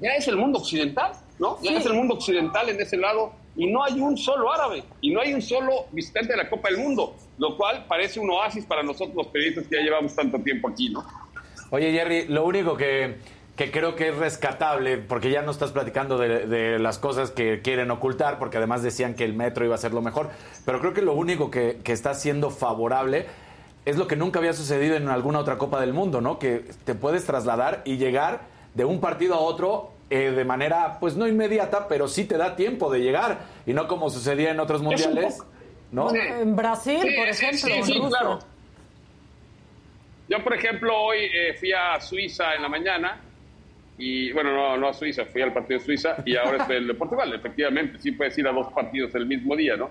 Ya 0.00 0.10
es 0.10 0.26
el 0.28 0.36
mundo 0.36 0.60
occidental, 0.60 1.12
¿no? 1.40 1.58
Ya 1.60 1.70
Sí. 1.70 1.76
es 1.76 1.86
el 1.86 1.94
mundo 1.94 2.14
occidental 2.14 2.68
en 2.68 2.80
ese 2.80 2.96
lado 2.96 3.32
y 3.56 3.70
no 3.70 3.84
hay 3.84 4.00
un 4.00 4.16
solo 4.16 4.52
árabe 4.52 4.84
y 5.00 5.10
no 5.12 5.20
hay 5.20 5.34
un 5.34 5.42
solo 5.42 5.86
visitante 5.92 6.32
de 6.32 6.38
la 6.38 6.48
Copa 6.48 6.68
del 6.70 6.78
Mundo, 6.78 7.14
lo 7.38 7.56
cual 7.56 7.84
parece 7.86 8.20
un 8.20 8.30
oasis 8.30 8.64
para 8.64 8.82
nosotros 8.82 9.14
los 9.14 9.26
periodistas 9.28 9.66
que 9.66 9.76
ya 9.76 9.82
llevamos 9.82 10.14
tanto 10.14 10.38
tiempo 10.38 10.68
aquí, 10.68 10.90
¿no? 10.90 11.04
Oye, 11.70 11.92
Jerry, 11.92 12.26
lo 12.28 12.44
único 12.44 12.76
que, 12.76 13.16
que 13.56 13.70
creo 13.70 13.96
que 13.96 14.08
es 14.08 14.16
rescatable, 14.16 14.98
porque 14.98 15.30
ya 15.30 15.42
no 15.42 15.50
estás 15.50 15.72
platicando 15.72 16.18
de, 16.18 16.46
de 16.46 16.78
las 16.78 16.98
cosas 16.98 17.30
que 17.30 17.60
quieren 17.62 17.90
ocultar, 17.90 18.38
porque 18.38 18.58
además 18.58 18.82
decían 18.82 19.14
que 19.14 19.24
el 19.24 19.34
metro 19.34 19.64
iba 19.64 19.74
a 19.74 19.78
ser 19.78 19.92
lo 19.92 20.02
mejor, 20.02 20.30
pero 20.64 20.80
creo 20.80 20.92
que 20.92 21.02
lo 21.02 21.14
único 21.14 21.50
que, 21.50 21.80
que 21.82 21.92
está 21.92 22.14
siendo 22.14 22.50
favorable 22.50 23.26
es 23.84 23.96
lo 23.96 24.06
que 24.06 24.16
nunca 24.16 24.38
había 24.38 24.52
sucedido 24.52 24.96
en 24.96 25.08
alguna 25.08 25.40
otra 25.40 25.58
Copa 25.58 25.80
del 25.80 25.92
Mundo, 25.92 26.20
¿no? 26.20 26.38
Que 26.38 26.64
te 26.84 26.94
puedes 26.94 27.24
trasladar 27.24 27.82
y 27.84 27.96
llegar 27.96 28.42
de 28.74 28.84
un 28.84 29.00
partido 29.00 29.34
a 29.34 29.40
otro 29.40 29.90
eh, 30.14 30.30
de 30.30 30.44
manera, 30.44 30.98
pues 31.00 31.16
no 31.16 31.26
inmediata, 31.26 31.88
pero 31.88 32.06
sí 32.06 32.24
te 32.24 32.36
da 32.36 32.54
tiempo 32.54 32.92
de 32.92 33.00
llegar, 33.00 33.38
y 33.66 33.72
no 33.72 33.88
como 33.88 34.10
sucedía 34.10 34.50
en 34.50 34.60
otros 34.60 34.82
mundiales, 34.82 35.36
poco- 35.38 35.50
¿no? 35.90 36.14
En 36.14 36.54
Brasil, 36.54 36.98
Sí, 37.00 37.14
por 37.16 37.28
ejemplo, 37.28 37.58
sí, 37.58 37.72
en 37.72 37.84
sí, 37.84 37.94
Rusia. 37.94 38.08
claro. 38.18 38.38
Yo, 40.28 40.42
por 40.42 40.54
ejemplo, 40.54 40.96
hoy 40.98 41.18
eh, 41.34 41.54
fui 41.58 41.72
a 41.72 42.00
Suiza 42.00 42.54
en 42.54 42.62
la 42.62 42.68
mañana 42.68 43.20
y, 43.98 44.32
bueno, 44.32 44.52
no, 44.54 44.76
no 44.76 44.88
a 44.88 44.94
Suiza, 44.94 45.24
fui 45.26 45.42
al 45.42 45.52
partido 45.52 45.78
de 45.78 45.84
Suiza 45.84 46.16
y 46.24 46.36
ahora 46.36 46.58
estoy 46.58 46.76
en 46.76 46.82
el 46.82 46.88
de 46.88 46.94
Portugal. 46.94 47.32
Efectivamente, 47.34 47.98
sí 47.98 48.12
puedes 48.12 48.36
ir 48.38 48.46
a 48.46 48.52
dos 48.52 48.72
partidos 48.72 49.14
el 49.14 49.26
mismo 49.26 49.54
día, 49.56 49.76
¿no? 49.76 49.90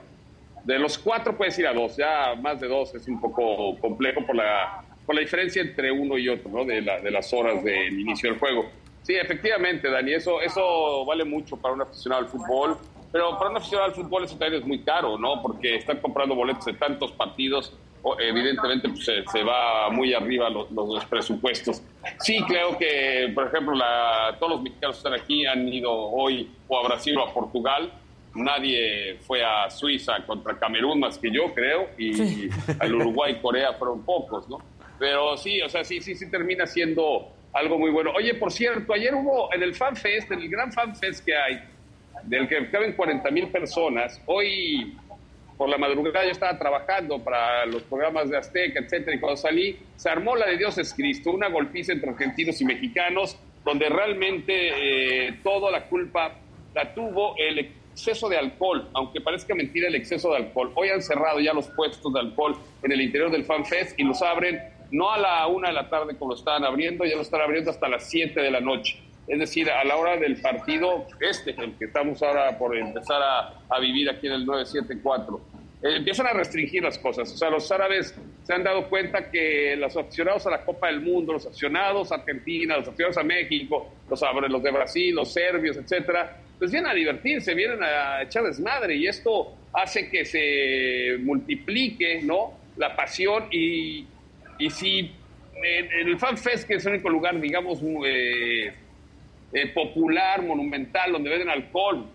De 0.63 0.77
los 0.79 0.97
cuatro 0.97 1.35
puedes 1.35 1.57
ir 1.59 1.67
a 1.67 1.73
dos, 1.73 1.97
ya 1.97 2.35
más 2.39 2.59
de 2.59 2.67
dos 2.67 2.93
es 2.95 3.07
un 3.07 3.19
poco 3.19 3.77
complejo 3.79 4.25
por 4.25 4.35
la, 4.35 4.83
por 5.05 5.15
la 5.15 5.21
diferencia 5.21 5.61
entre 5.61 5.91
uno 5.91 6.17
y 6.17 6.29
otro, 6.29 6.49
¿no? 6.51 6.65
De, 6.65 6.81
la- 6.81 6.99
de 6.99 7.11
las 7.11 7.31
horas 7.33 7.63
del 7.63 7.99
inicio 7.99 8.29
del 8.29 8.39
juego. 8.39 8.69
Sí, 9.11 9.17
efectivamente, 9.17 9.89
Dani, 9.91 10.13
eso, 10.13 10.39
eso 10.41 11.03
vale 11.03 11.25
mucho 11.25 11.57
para 11.57 11.73
un 11.73 11.81
aficionado 11.81 12.21
al 12.23 12.29
fútbol, 12.29 12.77
pero 13.11 13.37
para 13.37 13.49
un 13.49 13.57
aficionado 13.57 13.89
al 13.89 13.93
fútbol 13.93 14.23
eso 14.23 14.37
también 14.37 14.61
es 14.61 14.65
muy 14.65 14.79
caro, 14.83 15.17
¿no? 15.17 15.41
Porque 15.41 15.75
están 15.75 15.97
comprando 15.99 16.33
boletos 16.33 16.63
de 16.63 16.71
tantos 16.75 17.11
partidos, 17.11 17.73
evidentemente 18.19 18.87
pues, 18.87 19.03
se, 19.03 19.25
se 19.29 19.43
va 19.43 19.89
muy 19.89 20.13
arriba 20.13 20.49
los, 20.49 20.71
los- 20.71 21.03
presupuestos. 21.07 21.81
Sí, 22.21 22.41
creo 22.47 22.77
que, 22.77 23.29
por 23.35 23.47
ejemplo, 23.47 23.75
la- 23.75 24.37
todos 24.39 24.53
los 24.53 24.61
mexicanos 24.61 24.95
que 24.95 24.99
están 25.09 25.13
aquí 25.21 25.45
han 25.45 25.67
ido 25.67 25.91
hoy 25.91 26.49
o 26.69 26.79
a 26.79 26.83
Brasil 26.87 27.17
o 27.17 27.23
a 27.27 27.33
Portugal. 27.33 27.91
Nadie 28.33 29.17
fue 29.27 29.43
a 29.43 29.69
Suiza 29.69 30.25
contra 30.25 30.57
Camerún 30.57 31.01
más 31.01 31.17
que 31.17 31.29
yo, 31.29 31.53
creo, 31.53 31.89
y 31.97 32.47
al 32.79 32.95
Uruguay 32.95 33.33
y 33.37 33.41
Corea 33.41 33.73
fueron 33.73 34.05
pocos, 34.05 34.47
¿no? 34.47 34.59
Pero 34.97 35.35
sí, 35.35 35.61
o 35.61 35.67
sea, 35.67 35.83
sí, 35.83 35.99
sí, 35.99 36.15
sí 36.15 36.31
termina 36.31 36.65
siendo 36.65 37.27
algo 37.53 37.77
muy 37.77 37.91
bueno. 37.91 38.11
Oye, 38.15 38.33
por 38.35 38.51
cierto, 38.51 38.93
ayer 38.93 39.13
hubo 39.13 39.53
en 39.53 39.63
el 39.63 39.75
Fan 39.75 39.95
Fest, 39.95 40.31
en 40.31 40.41
el 40.41 40.49
gran 40.49 40.71
Fan 40.71 40.95
Fest 40.95 41.25
que 41.25 41.35
hay, 41.35 41.61
del 42.23 42.47
que 42.47 42.69
caben 42.69 42.93
40 42.93 43.29
mil 43.31 43.47
personas, 43.47 44.21
hoy 44.25 44.97
por 45.57 45.69
la 45.69 45.77
madrugada 45.77 46.25
yo 46.25 46.31
estaba 46.31 46.57
trabajando 46.57 47.19
para 47.19 47.67
los 47.67 47.83
programas 47.83 48.29
de 48.29 48.37
Azteca, 48.37 48.79
etcétera, 48.79 49.15
y 49.15 49.19
cuando 49.19 49.37
salí 49.37 49.77
se 49.95 50.09
armó 50.09 50.35
la 50.35 50.47
de 50.47 50.57
Dios 50.57 50.77
es 50.79 50.91
Cristo, 50.91 51.29
una 51.29 51.49
golpiza 51.49 51.93
entre 51.93 52.09
argentinos 52.09 52.59
y 52.61 52.65
mexicanos, 52.65 53.37
donde 53.63 53.87
realmente 53.89 55.27
eh, 55.27 55.33
toda 55.43 55.69
la 55.69 55.85
culpa 55.85 56.33
la 56.73 56.93
tuvo 56.95 57.35
el 57.37 57.59
exceso 57.59 58.27
de 58.27 58.37
alcohol, 58.37 58.89
aunque 58.93 59.21
parezca 59.21 59.53
mentira 59.53 59.87
el 59.87 59.93
exceso 59.93 60.31
de 60.31 60.37
alcohol. 60.37 60.71
Hoy 60.73 60.89
han 60.89 61.01
cerrado 61.01 61.39
ya 61.39 61.53
los 61.53 61.67
puestos 61.67 62.11
de 62.11 62.21
alcohol 62.21 62.55
en 62.81 62.91
el 62.91 63.01
interior 63.01 63.29
del 63.29 63.45
Fan 63.45 63.63
Fest 63.63 63.99
y 63.99 64.03
los 64.03 64.19
abren 64.23 64.59
no 64.91 65.11
a 65.11 65.17
la 65.17 65.47
una 65.47 65.69
de 65.69 65.73
la 65.73 65.89
tarde 65.89 66.15
como 66.17 66.31
lo 66.31 66.37
estaban 66.37 66.63
abriendo, 66.63 67.05
ya 67.05 67.15
lo 67.15 67.21
están 67.21 67.41
abriendo 67.41 67.71
hasta 67.71 67.87
las 67.87 68.09
7 68.09 68.39
de 68.39 68.51
la 68.51 68.59
noche. 68.59 68.99
Es 69.27 69.39
decir, 69.39 69.69
a 69.69 69.83
la 69.83 69.95
hora 69.95 70.17
del 70.17 70.41
partido 70.41 71.05
este, 71.19 71.51
el 71.51 71.77
que 71.77 71.85
estamos 71.85 72.21
ahora 72.21 72.57
por 72.57 72.75
empezar 72.75 73.21
a, 73.21 73.53
a 73.69 73.79
vivir 73.79 74.09
aquí 74.09 74.27
en 74.27 74.33
el 74.33 74.45
974. 74.45 75.41
Eh, 75.83 75.95
empiezan 75.95 76.27
a 76.27 76.33
restringir 76.33 76.83
las 76.83 76.97
cosas. 76.97 77.31
O 77.31 77.37
sea, 77.37 77.49
los 77.49 77.71
árabes 77.71 78.15
se 78.43 78.53
han 78.53 78.63
dado 78.63 78.87
cuenta 78.89 79.31
que 79.31 79.75
los 79.77 79.95
aficionados 79.97 80.45
a 80.47 80.51
la 80.51 80.63
Copa 80.63 80.87
del 80.87 81.01
Mundo, 81.01 81.33
los 81.33 81.45
aficionados 81.45 82.11
a 82.11 82.15
Argentina, 82.15 82.77
los 82.77 82.87
aficionados 82.87 83.17
a 83.17 83.23
México, 83.23 83.91
los, 84.09 84.21
los 84.49 84.63
de 84.63 84.71
Brasil, 84.71 85.15
los 85.15 85.31
serbios, 85.33 85.77
etcétera, 85.77 86.37
pues 86.59 86.71
vienen 86.71 86.91
a 86.91 86.93
divertirse, 86.93 87.55
vienen 87.55 87.81
a 87.81 88.21
echar 88.21 88.43
desmadre 88.43 88.95
y 88.95 89.07
esto 89.07 89.55
hace 89.73 90.09
que 90.09 90.25
se 90.25 91.17
multiplique, 91.23 92.21
¿no? 92.21 92.53
La 92.77 92.95
pasión 92.95 93.45
y, 93.51 94.05
y 94.61 94.69
si 94.69 95.11
el 95.63 96.17
Fan 96.19 96.37
Fest, 96.37 96.67
que 96.67 96.75
es 96.75 96.85
el 96.85 96.93
único 96.93 97.09
lugar, 97.09 97.39
digamos, 97.39 97.79
eh, 98.05 98.71
eh, 99.53 99.67
popular, 99.73 100.43
monumental, 100.43 101.11
donde 101.11 101.29
venden 101.29 101.49
alcohol, 101.49 102.05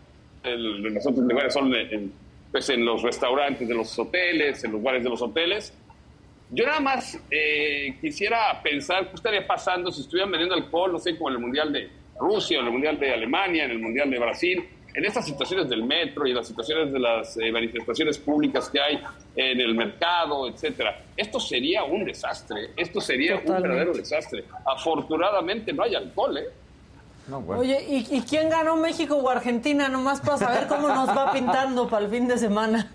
el, 0.44 0.82
los 0.82 1.04
lugares 1.04 1.52
son 1.52 1.74
en, 1.74 2.12
pues 2.52 2.68
en 2.70 2.84
los 2.84 3.02
restaurantes 3.02 3.66
de 3.66 3.74
los 3.74 3.98
hoteles, 3.98 4.62
en 4.62 4.72
los 4.72 4.82
bares 4.82 5.02
de 5.02 5.10
los 5.10 5.20
hoteles. 5.20 5.76
Yo 6.50 6.64
nada 6.64 6.78
más 6.78 7.20
eh, 7.30 7.96
quisiera 8.00 8.62
pensar 8.62 9.08
qué 9.08 9.16
estaría 9.16 9.44
pasando 9.44 9.90
si 9.90 10.02
estuvieran 10.02 10.30
vendiendo 10.30 10.54
alcohol, 10.54 10.92
no 10.92 10.98
sé, 11.00 11.16
como 11.16 11.30
en 11.30 11.34
el 11.36 11.40
Mundial 11.42 11.72
de 11.72 11.88
Rusia, 12.20 12.60
en 12.60 12.66
el 12.66 12.72
Mundial 12.72 12.98
de 13.00 13.12
Alemania, 13.12 13.64
en 13.64 13.72
el 13.72 13.80
Mundial 13.80 14.08
de 14.08 14.18
Brasil, 14.20 14.64
en 14.96 15.04
estas 15.04 15.26
situaciones 15.26 15.68
del 15.68 15.82
metro 15.82 16.26
y 16.26 16.32
las 16.32 16.48
situaciones 16.48 16.90
de 16.90 16.98
las 16.98 17.36
eh, 17.36 17.52
manifestaciones 17.52 18.16
públicas 18.16 18.70
que 18.70 18.80
hay 18.80 18.98
en 19.36 19.60
el 19.60 19.74
mercado, 19.74 20.48
etcétera. 20.48 21.02
Esto 21.14 21.38
sería 21.38 21.84
un 21.84 22.06
desastre, 22.06 22.70
esto 22.74 22.98
sería 23.02 23.34
Totalmente. 23.34 23.56
un 23.56 23.62
verdadero 23.62 23.92
desastre. 23.92 24.44
Afortunadamente 24.64 25.74
no 25.74 25.82
hay 25.82 25.94
alcohol, 25.94 26.38
¿eh? 26.38 26.48
No, 27.28 27.42
bueno. 27.42 27.60
Oye, 27.60 27.84
¿y, 27.86 28.16
¿y 28.16 28.22
quién 28.22 28.48
ganó 28.48 28.76
México 28.76 29.16
o 29.16 29.28
Argentina? 29.28 29.88
Nomás 29.90 30.22
para 30.22 30.38
saber 30.38 30.66
cómo 30.66 30.88
nos 30.88 31.10
va 31.10 31.30
pintando 31.30 31.90
para 31.90 32.06
el 32.06 32.10
fin 32.10 32.26
de 32.26 32.38
semana. 32.38 32.90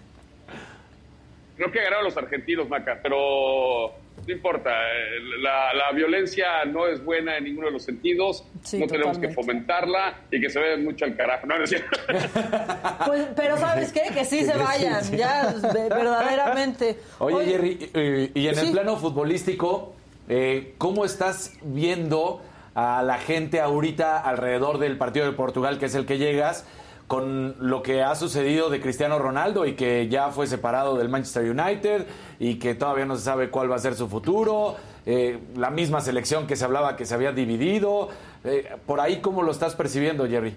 Creo 1.56 1.72
que 1.72 1.84
ganaron 1.84 2.06
los 2.06 2.18
argentinos, 2.18 2.68
Maca, 2.68 3.00
pero 3.04 3.94
no 4.28 4.34
importa. 4.34 4.70
eh, 4.70 5.20
La, 5.42 5.74
la 5.74 5.92
violencia 5.94 6.64
no 6.66 6.88
es 6.88 7.04
buena 7.04 7.38
en 7.38 7.44
ninguno 7.46 7.68
de 7.68 7.74
los 7.74 7.84
sentidos. 7.84 8.44
Sí, 8.64 8.80
no 8.80 8.88
tenemos 8.88 9.18
que 9.18 9.30
fomentarla 9.30 10.20
y 10.32 10.40
que 10.42 10.50
se 10.50 10.60
vea 10.60 10.78
mucho 10.78 11.06
al 11.06 11.16
carajo. 11.16 11.48
No, 11.48 11.58
no 11.58 11.64
es 11.64 11.70
cierto. 11.70 11.98
Pues, 13.06 13.28
pero 13.36 13.58
¿sabes 13.58 13.92
qué? 13.92 14.04
Que 14.14 14.24
sí 14.26 14.46
se 14.46 14.56
vayan, 14.56 15.02
ya, 15.18 15.52
de- 15.54 15.90
verdaderamente. 15.90 16.98
Oye, 17.20 17.46
Jerry, 17.46 17.90
eh, 17.94 18.32
y 18.34 18.48
en 18.48 18.58
el 18.60 18.66
Sí. 18.68 18.72
plano 18.72 18.96
futbolístico, 18.98 19.96
eh, 20.30 20.76
¿cómo 20.78 21.04
estás 21.06 21.54
viendo 21.64 22.42
a 22.76 23.02
la 23.04 23.18
gente 23.18 23.60
ahorita 23.60 24.20
alrededor 24.20 24.78
del 24.78 24.98
partido 24.98 25.26
de 25.26 25.32
Portugal, 25.34 25.80
que 25.80 25.88
es 25.88 25.96
el 25.96 26.06
que 26.06 26.18
llegas, 26.18 26.66
con 27.12 27.58
lo 27.60 27.84
que 27.84 28.04
ha 28.04 28.16
sucedido 28.16 28.70
de 28.70 28.80
Cristiano 28.80 29.20
Ronaldo 29.20 29.66
y 29.66 29.74
que 29.74 30.08
ya 30.08 30.32
fue 30.32 30.48
separado 30.48 30.98
del 30.98 31.10
Manchester 31.10 31.44
United 31.44 32.08
y 32.40 32.56
que 32.56 32.74
todavía 32.74 33.06
no 33.06 33.18
se 33.18 33.26
sabe 33.26 33.50
cuál 33.50 33.70
va 33.70 33.76
a 33.76 33.80
ser 33.80 33.96
su 33.96 34.08
futuro? 34.08 34.78
eh, 35.06 35.38
la 35.58 35.72
misma 35.72 36.00
selección 36.00 36.48
que 36.48 36.56
se 36.56 36.64
hablaba 36.64 36.96
que 36.96 37.06
se 37.06 37.14
había 37.14 37.34
dividido. 37.34 38.08
eh, 38.46 38.78
por 38.86 39.02
ahí, 39.02 39.20
¿cómo 39.20 39.44
lo 39.44 39.52
estás 39.52 39.76
percibiendo, 39.76 40.26
Jerry? 40.26 40.54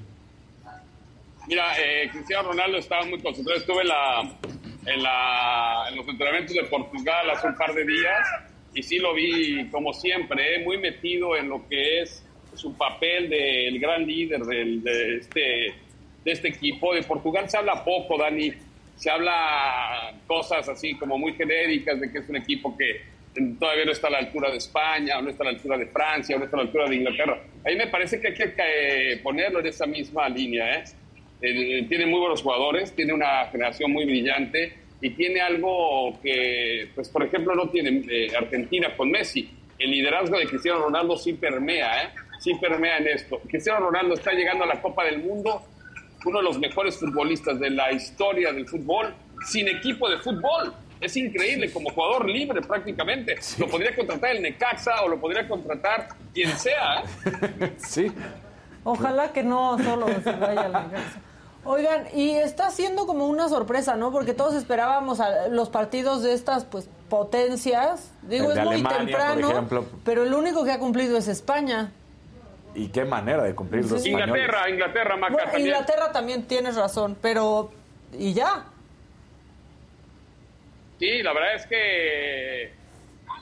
Mira, 1.49 1.77
eh, 1.77 2.09
Cristiano 2.13 2.51
Ronaldo 2.51 2.79
estaba 2.79 3.05
muy 3.05 3.21
concentrado. 3.21 3.59
Estuve 3.59 3.83
en, 3.83 3.89
la, 3.89 5.89
en, 5.89 5.97
los 5.97 6.07
entrenamientos 6.07 6.55
de 6.55 6.63
Portugal 6.71 7.31
hace 7.31 7.49
un 7.49 7.57
par 7.57 7.75
de 7.75 7.85
días 7.85 8.29
y 8.75 8.83
sí 8.85 9.01
lo 9.01 9.13
vi, 9.13 9.69
como 9.71 9.93
siempre, 9.93 10.55
eh, 10.55 10.65
muy 10.65 10.79
metido 10.79 11.37
en 11.37 11.49
lo 11.49 11.69
que 11.69 12.03
es 12.03 12.25
su 12.55 12.75
papel 12.75 13.29
del 13.29 13.81
gran 13.81 14.07
líder 14.07 14.45
de, 14.45 15.17
este, 15.17 15.84
de 16.25 16.33
este 16.33 16.49
equipo. 16.49 16.95
De 16.95 17.03
Portugal 17.03 17.49
se 17.49 17.57
habla 17.57 17.85
poco, 17.85 18.19
Dani. 18.19 18.53
Se 18.97 19.11
habla 19.11 20.13
cosas 20.27 20.69
así 20.69 20.95
como 20.95 21.19
muy 21.19 21.35
genéricas 21.35 22.01
de 22.01 22.11
que 22.11 22.19
es 22.19 22.29
un 22.29 22.37
equipo 22.37 22.77
que 22.77 23.03
todavía 23.59 23.85
no 23.85 23.93
está 23.93 24.07
a 24.07 24.11
la 24.11 24.19
altura 24.19 24.51
de 24.51 24.59
España, 24.59 25.19
o 25.19 25.23
no 25.23 25.31
está 25.31 25.43
a 25.43 25.47
la 25.47 25.53
altura 25.53 25.77
de 25.77 25.87
Francia, 25.87 26.37
o 26.37 26.39
no 26.39 26.45
está 26.45 26.57
a 26.57 26.61
la 26.61 26.67
altura 26.67 26.89
de 26.89 26.97
Inglaterra. 26.97 27.39
A 27.65 27.69
mí 27.69 27.77
me 27.77 27.89
parece 27.89 28.21
que 28.21 28.29
hay 28.29 28.35
que 28.35 28.53
eh, 28.57 29.21
ponerlo 29.23 29.59
en 29.61 29.67
esa 29.67 29.87
misma 29.87 30.29
línea, 30.29 30.79
¿eh? 30.79 30.85
Eh, 31.47 31.85
tiene 31.89 32.07
muy 32.07 32.21
buenos 32.21 32.41
jugadores, 32.43 32.95
tiene 32.95 33.13
una 33.13 33.47
generación 33.49 33.93
muy 33.93 34.07
brillante 34.07 34.73
y 35.01 35.11
tiene 35.11 35.43
algo 35.43 36.19
que, 36.23 36.89
pues 36.95 37.11
por 37.11 37.23
ejemplo, 37.23 37.55
no 37.55 37.69
tiene 37.69 38.03
eh, 38.09 38.29
Argentina 38.35 38.97
con 38.97 39.11
Messi. 39.11 39.51
El 39.79 39.91
liderazgo 39.91 40.39
de 40.39 40.47
Cristiano 40.47 40.79
Ronaldo 40.79 41.19
sí 41.19 41.35
permea, 41.35 42.05
¿eh? 42.05 42.09
sí 42.39 42.55
permea 42.55 42.97
en 42.97 43.09
esto. 43.09 43.41
Cristiano 43.47 43.81
Ronaldo 43.81 44.15
está 44.15 44.33
llegando 44.33 44.65
a 44.65 44.69
la 44.69 44.81
Copa 44.81 45.05
del 45.05 45.19
Mundo, 45.19 45.63
uno 46.25 46.39
de 46.39 46.45
los 46.45 46.59
mejores 46.59 46.99
futbolistas 46.99 47.59
de 47.59 47.71
la 47.71 47.93
historia 47.93 48.53
del 48.53 48.67
fútbol, 48.67 49.15
sin 49.47 49.69
equipo 49.69 50.09
de 50.09 50.19
fútbol. 50.19 50.75
Es 51.01 51.17
increíble, 51.17 51.71
como 51.71 51.91
jugador 51.91 52.29
libre 52.29 52.63
prácticamente. 52.63 53.37
Lo 53.59 53.69
podría 53.69 53.95
contratar 53.95 54.31
el 54.31 54.43
Necaxa 54.43 55.03
o 55.03 55.09
lo 55.09 55.21
podría 55.21 55.47
contratar 55.47 56.09
quien 56.33 56.57
sea. 56.59 57.03
¿eh? 57.61 57.73
Sí. 57.79 58.11
Ojalá 58.85 59.33
que 59.33 59.43
no 59.43 59.79
solo 59.79 60.07
se 60.23 60.33
vaya 60.33 60.63
al 60.63 60.73
Necaxa. 60.73 61.21
Oigan, 61.67 62.05
y 62.15 62.31
está 62.31 62.71
siendo 62.71 63.07
como 63.07 63.27
una 63.27 63.49
sorpresa, 63.49 63.97
¿no? 63.97 64.13
Porque 64.13 64.35
todos 64.35 64.55
esperábamos 64.55 65.21
a 65.21 65.49
los 65.49 65.71
partidos 65.71 66.23
de 66.23 66.35
estas 66.35 66.65
pues 66.67 66.89
potencias. 67.09 68.13
Digo, 68.23 68.53
es 68.53 68.59
muy 68.59 68.75
Alemania, 68.75 68.99
temprano, 68.99 69.51
ejemplo. 69.51 69.85
pero 70.05 70.25
el 70.25 70.35
único 70.35 70.65
que 70.65 70.73
ha 70.73 70.79
cumplido 70.79 71.17
es 71.17 71.27
España. 71.27 71.91
Y 72.75 72.89
qué 72.89 73.05
manera 73.05 73.45
de 73.45 73.55
cumplir 73.55 73.83
los 73.83 73.93
españoles. 73.93 74.27
Inglaterra, 74.29 74.71
Inglaterra, 74.71 75.17
Maca, 75.17 75.33
Bueno, 75.33 75.51
también. 75.51 75.67
Inglaterra 75.69 76.13
también 76.13 76.43
tienes 76.47 76.77
razón, 76.77 77.17
pero 77.21 77.71
y 78.19 78.33
ya. 78.33 78.65
Sí, 80.99 81.23
la 81.23 81.33
verdad 81.33 81.55
es 81.55 81.67
que 81.67 82.73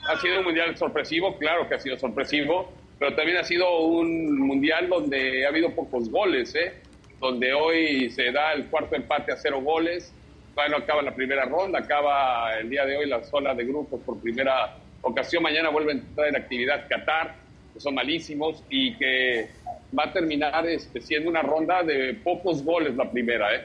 ha 0.09 0.19
sido 0.21 0.39
un 0.39 0.45
mundial 0.45 0.77
sorpresivo, 0.77 1.37
claro 1.39 1.69
que 1.69 1.75
ha 1.75 1.79
sido 1.81 1.99
sorpresivo, 1.99 2.73
pero 2.99 3.15
también 3.15 3.39
ha 3.39 3.45
sido 3.45 3.81
un 3.81 4.39
mundial 4.39 4.89
donde 4.89 5.47
ha 5.47 5.49
habido 5.49 5.71
pocos 5.75 6.11
goles, 6.11 6.55
¿eh? 6.55 6.75
donde 7.21 7.53
hoy 7.53 8.11
se 8.11 8.33
da 8.33 8.53
el 8.53 8.67
cuarto 8.67 8.97
empate 8.97 9.33
a 9.33 9.37
cero 9.37 9.61
goles, 9.61 10.13
bueno, 10.55 10.79
acaba 10.79 11.03
la 11.03 11.15
primera 11.15 11.45
ronda, 11.45 11.79
acaba 11.79 12.59
el 12.59 12.69
día 12.69 12.85
de 12.85 12.97
hoy 12.97 13.09
la 13.09 13.23
zona 13.23 13.55
de 13.55 13.65
grupos 13.65 14.01
por 14.01 14.21
primera 14.21 14.77
ocasión, 15.03 15.43
mañana 15.43 15.69
vuelve 15.69 15.93
a 15.93 15.95
entrar 15.95 16.29
en 16.29 16.37
actividad 16.37 16.89
Qatar, 16.89 17.37
que 17.73 17.81
son 17.81 17.95
malísimos, 17.95 18.63
y 18.71 18.95
que 18.97 19.49
va 19.97 20.05
a 20.05 20.13
terminar 20.13 20.67
este, 20.67 21.01
siendo 21.01 21.31
una 21.31 21.43
ronda 21.43 21.83
de 21.83 22.15
pocos 22.25 22.63
goles 22.65 22.97
la 22.97 23.11
primera, 23.11 23.55
¿eh? 23.55 23.65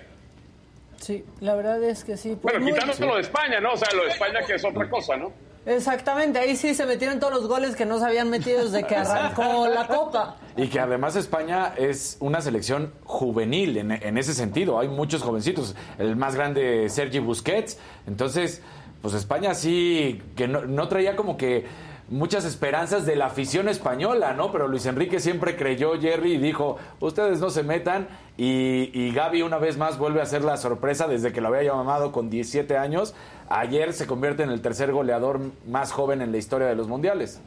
Sí, 0.97 1.23
la 1.41 1.55
verdad 1.55 1.81
es 1.83 2.03
que 2.03 2.17
sí. 2.17 2.37
Pues 2.41 2.55
Bueno, 2.59 2.73
quitando 2.75 3.05
lo 3.05 3.15
de 3.15 3.21
España, 3.21 3.59
¿no? 3.59 3.73
O 3.73 3.77
sea, 3.77 3.87
lo 3.95 4.03
de 4.03 4.09
España 4.09 4.39
que 4.45 4.55
es 4.55 4.65
otra 4.65 4.89
cosa, 4.89 5.15
¿no? 5.15 5.31
Exactamente, 5.65 6.39
ahí 6.39 6.55
sí 6.55 6.73
se 6.73 6.85
metieron 6.85 7.19
todos 7.19 7.33
los 7.33 7.47
goles 7.47 7.75
que 7.75 7.85
no 7.85 7.99
se 7.99 8.05
habían 8.05 8.29
metido 8.29 8.63
desde 8.63 8.87
que 8.87 8.95
arrancó 8.95 9.67
la 9.67 9.85
Copa. 9.85 10.37
Y 10.55 10.69
que 10.69 10.79
además 10.79 11.17
España 11.17 11.73
es 11.77 12.15
una 12.21 12.39
selección 12.39 12.93
juvenil 13.03 13.75
en, 13.75 13.91
en 13.91 14.17
ese 14.17 14.33
sentido. 14.33 14.79
Hay 14.79 14.87
muchos 14.87 15.21
jovencitos. 15.21 15.75
El 15.99 16.15
más 16.15 16.35
grande, 16.35 16.87
Sergi 16.87 17.19
Busquets. 17.19 17.77
Entonces, 18.07 18.61
pues 19.01 19.13
España 19.13 19.53
sí, 19.53 20.21
que 20.37 20.47
no, 20.47 20.65
no 20.65 20.87
traía 20.87 21.17
como 21.17 21.35
que 21.35 21.65
muchas 22.09 22.45
esperanzas 22.45 23.05
de 23.05 23.15
la 23.15 23.27
afición 23.27 23.69
española, 23.69 24.33
¿no? 24.33 24.51
Pero 24.51 24.67
Luis 24.67 24.85
Enrique 24.85 25.19
siempre 25.19 25.55
creyó, 25.55 25.99
Jerry, 25.99 26.33
y 26.33 26.37
dijo, 26.37 26.77
ustedes 26.99 27.39
no 27.39 27.49
se 27.49 27.63
metan. 27.63 28.07
Y, 28.37 28.91
y 28.93 29.11
Gaby 29.13 29.41
una 29.41 29.57
vez 29.57 29.77
más 29.77 29.97
vuelve 29.97 30.19
a 30.19 30.23
hacer 30.23 30.43
la 30.43 30.57
sorpresa 30.57 31.07
desde 31.07 31.31
que 31.31 31.41
lo 31.41 31.47
había 31.49 31.63
llamado 31.63 32.11
con 32.11 32.29
17 32.29 32.77
años. 32.77 33.15
Ayer 33.49 33.93
se 33.93 34.07
convierte 34.07 34.43
en 34.43 34.49
el 34.49 34.61
tercer 34.61 34.91
goleador 34.91 35.39
más 35.67 35.91
joven 35.91 36.21
en 36.21 36.31
la 36.31 36.37
historia 36.37 36.67
de 36.67 36.75
los 36.75 36.87
mundiales. 36.87 37.41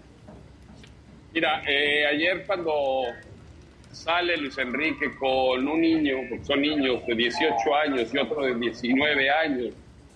Mira, 1.32 1.62
eh, 1.68 2.06
ayer 2.06 2.44
cuando 2.44 3.04
sale 3.92 4.36
Luis 4.36 4.58
Enrique 4.58 5.14
con 5.18 5.66
un 5.66 5.80
niño, 5.80 6.16
son 6.42 6.60
niños 6.60 7.06
de 7.06 7.14
18 7.14 7.54
años 7.86 8.12
y 8.12 8.18
otro 8.18 8.42
de 8.42 8.54
19 8.54 9.30
años, 9.30 9.72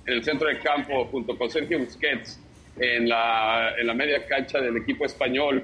en 0.07 0.15
el 0.15 0.25
centro 0.25 0.49
de 0.49 0.59
campo 0.59 1.07
junto 1.07 1.37
con 1.37 1.49
Sergio 1.51 1.79
Busquets, 1.79 2.41
en 2.79 3.09
la, 3.09 3.75
en 3.79 3.87
la 3.87 3.95
media 3.95 4.27
cancha 4.27 4.61
del 4.61 4.77
equipo 4.77 5.05
español, 5.05 5.63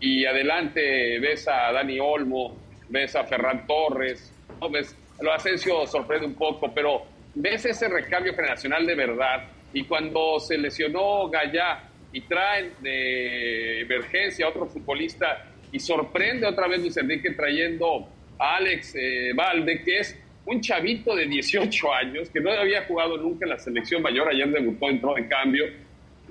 y 0.00 0.24
adelante 0.24 1.18
ves 1.20 1.46
a 1.46 1.72
Dani 1.72 2.00
Olmo, 2.00 2.56
ves 2.88 3.14
a 3.14 3.24
Ferran 3.24 3.66
Torres, 3.66 4.32
¿no? 4.60 4.68
ves, 4.68 4.96
lo 5.20 5.32
Asensio 5.32 5.86
sorprende 5.86 6.26
un 6.26 6.34
poco, 6.34 6.72
pero 6.74 7.02
ves 7.34 7.64
ese 7.66 7.88
recambio 7.88 8.34
generacional 8.34 8.84
de 8.84 8.94
verdad, 8.94 9.44
y 9.72 9.84
cuando 9.84 10.38
se 10.40 10.58
lesionó 10.58 11.28
Gallá 11.28 11.84
y 12.12 12.20
traen 12.22 12.72
de 12.80 13.80
emergencia 13.80 14.46
a 14.46 14.48
otro 14.50 14.66
futbolista 14.66 15.46
y 15.70 15.78
sorprende 15.78 16.46
otra 16.46 16.68
vez 16.68 16.80
Luis 16.80 16.96
Enrique 16.96 17.30
trayendo 17.30 18.06
a 18.38 18.56
Alex 18.56 18.94
eh, 18.96 19.32
Valde, 19.34 19.82
que 19.82 20.00
es 20.00 20.18
un 20.44 20.60
chavito 20.60 21.14
de 21.14 21.26
18 21.26 21.94
años 21.94 22.28
que 22.28 22.40
no 22.40 22.50
había 22.50 22.84
jugado 22.84 23.16
nunca 23.16 23.46
en 23.46 23.50
la 23.50 23.58
selección 23.58 24.02
mayor, 24.02 24.28
ayer 24.28 24.50
debutó, 24.50 24.90
entró 24.90 25.14
de 25.14 25.26
cambio, 25.28 25.64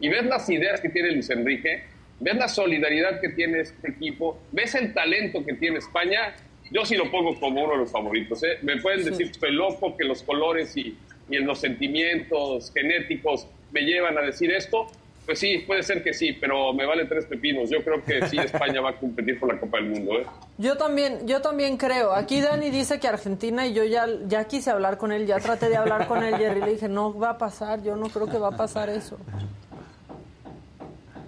y 0.01 0.09
ves 0.09 0.25
las 0.25 0.49
ideas 0.49 0.81
que 0.81 0.89
tiene 0.89 1.11
Luis 1.11 1.29
Enrique, 1.29 1.83
ves 2.19 2.35
la 2.35 2.47
solidaridad 2.47 3.21
que 3.21 3.29
tiene 3.29 3.61
este 3.61 3.91
equipo, 3.91 4.39
ves 4.51 4.75
el 4.75 4.93
talento 4.93 5.45
que 5.45 5.53
tiene 5.53 5.77
España, 5.77 6.35
yo 6.71 6.85
sí 6.85 6.95
lo 6.95 7.09
pongo 7.11 7.39
como 7.39 7.63
uno 7.63 7.73
de 7.73 7.79
los 7.79 7.91
favoritos. 7.91 8.43
¿eh? 8.43 8.57
Me 8.61 8.77
pueden 8.81 9.03
decir 9.03 9.27
que 9.27 9.31
estoy 9.31 9.53
loco, 9.53 9.95
que 9.95 10.05
los 10.05 10.23
colores 10.23 10.75
y, 10.77 10.97
y 11.29 11.37
los 11.37 11.59
sentimientos 11.59 12.71
genéticos 12.73 13.47
me 13.71 13.81
llevan 13.81 14.17
a 14.17 14.21
decir 14.21 14.51
esto. 14.51 14.87
Pues 15.25 15.37
sí, 15.37 15.59
puede 15.67 15.83
ser 15.83 16.01
que 16.01 16.13
sí, 16.13 16.33
pero 16.33 16.73
me 16.73 16.85
vale 16.85 17.05
tres 17.05 17.25
pepinos. 17.25 17.69
Yo 17.69 17.83
creo 17.83 18.03
que 18.03 18.27
sí, 18.27 18.37
España 18.37 18.81
va 18.81 18.89
a 18.89 18.95
competir 18.95 19.39
por 19.39 19.53
la 19.53 19.59
Copa 19.59 19.77
del 19.77 19.89
Mundo. 19.89 20.19
¿eh? 20.19 20.25
Yo 20.57 20.77
también, 20.77 21.27
yo 21.27 21.41
también 21.41 21.77
creo. 21.77 22.13
Aquí 22.13 22.41
Dani 22.41 22.71
dice 22.71 22.99
que 22.99 23.07
Argentina 23.07 23.67
y 23.67 23.73
yo 23.73 23.83
ya, 23.83 24.07
ya 24.27 24.45
quise 24.45 24.71
hablar 24.71 24.97
con 24.97 25.11
él, 25.11 25.27
ya 25.27 25.39
traté 25.39 25.69
de 25.69 25.77
hablar 25.77 26.07
con 26.07 26.23
él, 26.23 26.35
Jerry. 26.37 26.61
Le 26.61 26.71
dije, 26.71 26.89
no 26.89 27.17
va 27.17 27.31
a 27.31 27.37
pasar, 27.37 27.83
yo 27.83 27.95
no 27.95 28.09
creo 28.09 28.27
que 28.27 28.39
va 28.39 28.49
a 28.49 28.57
pasar 28.57 28.89
eso. 28.89 29.17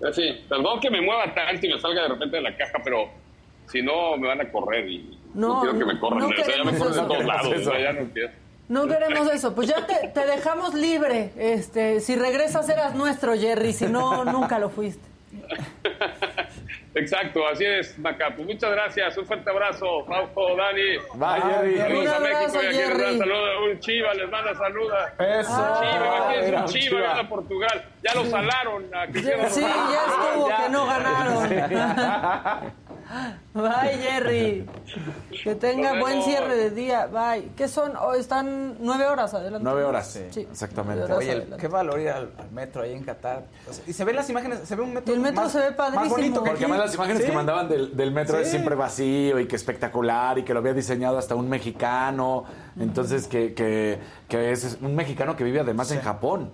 Eh, 0.08 0.14
Sí, 0.14 0.46
perdón 0.50 0.80
que 0.80 0.90
me 0.90 1.02
mueva 1.02 1.34
tanto 1.34 1.66
y 1.66 1.70
me 1.74 1.80
salga 1.80 2.04
de 2.04 2.08
repente 2.10 2.38
de 2.38 2.42
la 2.44 2.56
caja, 2.56 2.80
pero 2.84 3.10
si 3.72 3.82
no 3.82 4.18
me 4.18 4.28
van 4.28 4.42
a 4.42 4.52
correr 4.52 4.88
y 4.90 5.18
no, 5.34 5.56
No, 5.56 5.62
quiero 5.62 5.80
que 5.80 5.86
me 5.94 6.00
corran. 6.00 6.20
no 6.20 6.28
o 6.28 6.30
sea, 6.30 6.38
ya 6.38 6.46
me 6.46 6.52
queremos 6.52 6.74
corren 6.78 6.94
de 6.94 7.00
eso. 7.00 7.08
todos 7.08 7.26
lados. 7.26 7.54
Eso. 7.54 7.70
o 7.70 7.74
sea, 7.74 7.82
ya 7.82 7.94
no. 7.94 8.10
No 8.70 8.88
queremos 8.88 9.32
eso. 9.32 9.54
Pues 9.56 9.68
ya 9.68 9.86
te, 9.86 10.08
te 10.10 10.26
dejamos 10.26 10.74
libre. 10.74 11.32
Este, 11.38 12.00
si 12.00 12.16
regresas 12.16 12.68
eras 12.70 12.96
nuestro, 12.96 13.34
Jerry. 13.36 13.74
Si 13.74 13.86
no, 13.88 14.24
nunca 14.26 14.58
lo 14.60 14.70
fuiste. 14.70 15.06
Exacto, 16.96 17.48
así 17.48 17.66
es, 17.66 17.98
Maca. 17.98 18.36
Pues 18.36 18.48
muchas 18.48 18.70
gracias, 18.72 19.18
un 19.18 19.26
fuerte 19.26 19.50
abrazo, 19.50 20.06
Fausto, 20.06 20.56
Dani. 20.56 20.98
Bye. 21.16 21.78
Saludos 21.78 22.14
a 22.14 22.20
México 22.20 22.60
y 22.62 22.66
aquí 22.68 22.76
Jerry. 22.78 23.18
saludos. 23.18 23.50
Un 23.72 23.80
chiva 23.80 24.14
les 24.14 24.30
manda 24.30 24.54
saluda. 24.56 25.14
Eso. 25.18 25.52
Un 25.52 25.74
chiva, 25.80 26.06
imagínense 26.06 26.48
Era 26.50 26.60
un 26.62 26.66
chiva 26.68 26.82
chiva. 26.84 27.00
viendo 27.02 27.22
a 27.22 27.28
Portugal. 27.30 27.86
Ya 28.04 28.14
lo 28.14 28.26
salaron 28.26 28.96
a 28.96 29.08
Cristiano 29.08 29.50
Sí, 29.50 29.62
ya 29.62 30.06
estuvo, 30.08 30.48
que 30.48 30.70
no 30.70 30.86
ganaron. 30.86 32.74
Bye, 33.54 33.98
Jerry. 34.02 34.66
Que 35.44 35.56
tenga 35.56 36.00
buen 36.00 36.22
cierre 36.24 36.56
de 36.56 36.70
día. 36.72 37.08
Bye. 37.08 37.50
¿Qué 37.56 37.68
son? 37.68 37.94
Oh, 37.98 38.14
están 38.14 38.78
nueve 38.80 39.06
horas 39.06 39.34
adelante. 39.34 39.64
Nueve 39.64 39.84
horas, 39.84 40.08
Sí, 40.12 40.22
sí, 40.32 40.48
exactamente. 40.50 41.04
horas 41.04 41.18
Oye, 41.18 41.32
adelante. 41.32 41.58
qué 41.58 41.68
valor 41.68 42.00
ir 42.00 42.10
al, 42.10 42.32
al 42.38 42.52
metro 42.52 42.82
ahí 42.82 42.94
en 42.94 43.04
Qatar. 43.04 43.44
O 43.70 43.74
sea, 43.74 43.84
y 43.88 43.94
se 43.94 44.04
ven 44.04 44.16
las 44.16 44.30
imágenes, 44.30 44.60
se 44.64 44.76
ve 44.76 44.82
un 44.84 44.94
metro. 44.94 45.14
Y 45.14 45.16
el 45.18 45.22
metro 45.22 45.44
más- 45.44 45.52
se 45.52 45.60
ve 45.60 45.66
Más 45.70 45.76
padrísimo. 45.78 46.10
bonito 46.16 46.44
que 46.44 46.50
Porque 46.50 46.66
además 46.66 46.80
las 46.86 46.96
imágenes 46.96 47.22
Sí. 47.24 47.30
que 47.30 47.36
mandaban 47.36 47.70
del, 47.70 47.96
del 47.96 48.12
metro 48.12 48.40
es 48.40 48.50
siempre 48.50 48.76
vacío 48.76 49.40
y 49.40 49.48
que 49.48 49.56
espectacular 49.56 50.38
y 50.40 50.44
que 50.44 50.54
lo 50.54 50.60
había 50.60 50.74
diseñado 50.74 51.18
hasta 51.18 51.36
un 51.36 51.50
mexicano. 51.50 52.46
Entonces, 52.80 53.28
que, 53.28 53.54
que, 53.54 54.00
que 54.28 54.52
es 54.52 54.78
un 54.82 54.96
mexicano 54.96 55.36
que 55.36 55.44
vive 55.44 55.60
además 55.60 55.92
en 55.92 56.02
Japón, 56.02 56.50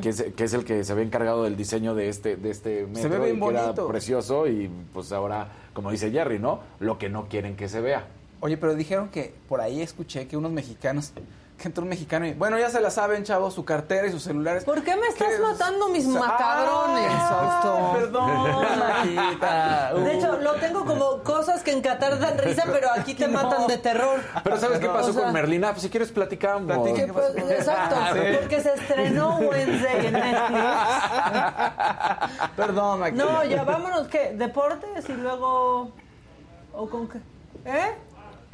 que, 0.00 0.10
es, 0.10 0.22
que 0.36 0.44
es 0.44 0.54
el 0.54 0.64
que 0.64 0.84
se 0.84 0.92
había 0.92 1.04
encargado 1.04 1.42
del 1.42 1.56
diseño 1.56 1.94
de 1.96 2.08
este, 2.08 2.36
de 2.36 2.50
este 2.50 2.86
metro. 2.86 3.10
ve 3.10 3.18
bien 3.32 3.36
y 3.36 3.40
que 3.40 3.48
era 3.48 3.62
bonito. 3.64 3.88
precioso 3.88 4.46
y 4.46 4.70
pues 4.92 5.10
ahora, 5.10 5.48
como 5.76 5.90
dice 5.90 6.10
Jerry, 6.10 6.38
¿no? 6.38 6.60
Lo 6.80 6.98
que 6.98 7.10
no 7.10 7.28
quieren 7.28 7.54
que 7.54 7.68
se 7.68 7.82
vea. 7.82 8.06
Oye, 8.40 8.56
pero 8.56 8.74
dijeron 8.74 9.10
que 9.10 9.34
por 9.46 9.60
ahí 9.60 9.82
escuché 9.82 10.26
que 10.26 10.38
unos 10.38 10.50
mexicanos, 10.50 11.12
que 11.58 11.68
entró 11.68 11.82
un 11.84 11.88
mexicano 11.88 12.26
y, 12.26 12.34
bueno, 12.34 12.58
ya 12.58 12.68
se 12.68 12.80
la 12.82 12.90
saben, 12.90 13.24
chavos, 13.24 13.54
su 13.54 13.64
cartera 13.64 14.06
y 14.06 14.10
sus 14.12 14.22
celulares. 14.22 14.62
¿Por 14.64 14.82
qué 14.84 14.94
me 14.94 15.06
estás 15.06 15.28
¿Qué? 15.36 15.38
matando 15.38 15.88
mis 15.88 16.04
Ah, 16.06 16.18
macabrones, 16.18 17.12
Fausto? 17.12 17.92
Perdón, 17.94 18.66
Majita. 18.78 19.94
De 20.04 20.14
hecho, 20.18 20.36
lo 20.42 20.52
tengo 20.56 20.84
como 20.84 21.22
cosas 21.22 21.62
que 21.62 21.72
en 21.72 21.80
Qatar 21.80 22.18
dan 22.18 22.36
risa, 22.36 22.64
pero 22.70 22.88
aquí 22.94 23.14
te 23.14 23.26
No. 23.36 23.42
matan 23.42 23.66
de 23.68 23.78
terror. 23.78 24.20
Pero 24.44 24.58
¿sabes 24.58 24.80
qué 24.80 24.88
O 24.88 24.92
pasó 24.92 25.14
sea, 25.14 25.22
con 25.24 25.32
Merlina? 25.32 25.70
Pues 25.70 25.80
si 25.82 25.88
quieres 25.88 26.12
platicamos. 26.12 26.66
Platica. 26.66 27.06
que, 27.06 27.12
pues, 27.14 27.36
exacto, 27.50 27.96
Sí. 28.12 28.20
porque 28.38 28.60
se 28.60 28.74
estrenó 28.74 29.38
Wednesday 29.38 30.06
en 30.08 30.12
Netflix. 30.12 30.62
Perdón, 32.56 33.00
Majita. 33.00 33.24
No, 33.24 33.44
ya 33.44 33.64
vámonos, 33.64 34.08
¿qué? 34.08 34.32
¿Deportes 34.36 35.08
y 35.08 35.12
luego...? 35.14 35.90
¿O 36.74 36.86
con 36.90 37.08
qué? 37.08 37.18
¿Eh? 37.64 37.94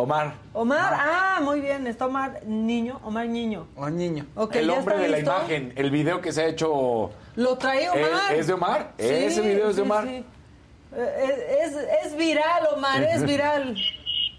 Omar, 0.03 0.35
Omar, 0.53 0.95
ah, 0.99 1.41
muy 1.45 1.61
bien, 1.61 1.87
está 1.87 2.07
Omar 2.07 2.43
Niño, 2.45 3.01
Omar 3.05 3.29
Niño. 3.29 3.69
O 3.77 3.88
niño. 3.88 4.27
Ok, 4.35 4.57
el 4.57 4.67
¿ya 4.67 4.73
hombre 4.75 4.99
de 4.99 5.09
la 5.09 5.17
listo? 5.19 5.31
imagen, 5.33 5.73
el 5.77 5.91
video 5.93 6.21
que 6.21 6.33
se 6.33 6.43
ha 6.43 6.47
hecho... 6.47 7.11
Lo 7.37 7.57
trae 7.57 7.88
Omar. 7.88 8.33
¿Es- 8.33 8.38
es 8.41 8.47
de 8.49 8.53
Omar? 8.53 8.93
¿Ese 8.99 9.41
video 9.43 9.71
es 9.71 9.77
de 9.77 9.83
sí, 9.83 9.88
Omar? 9.88 10.05
sí. 10.09 10.25
Eh, 10.97 11.59
Es, 11.62 11.77
es 12.07 12.17
viral, 12.17 12.65
Omar, 12.77 13.03
es 13.05 13.23
viral. 13.27 13.77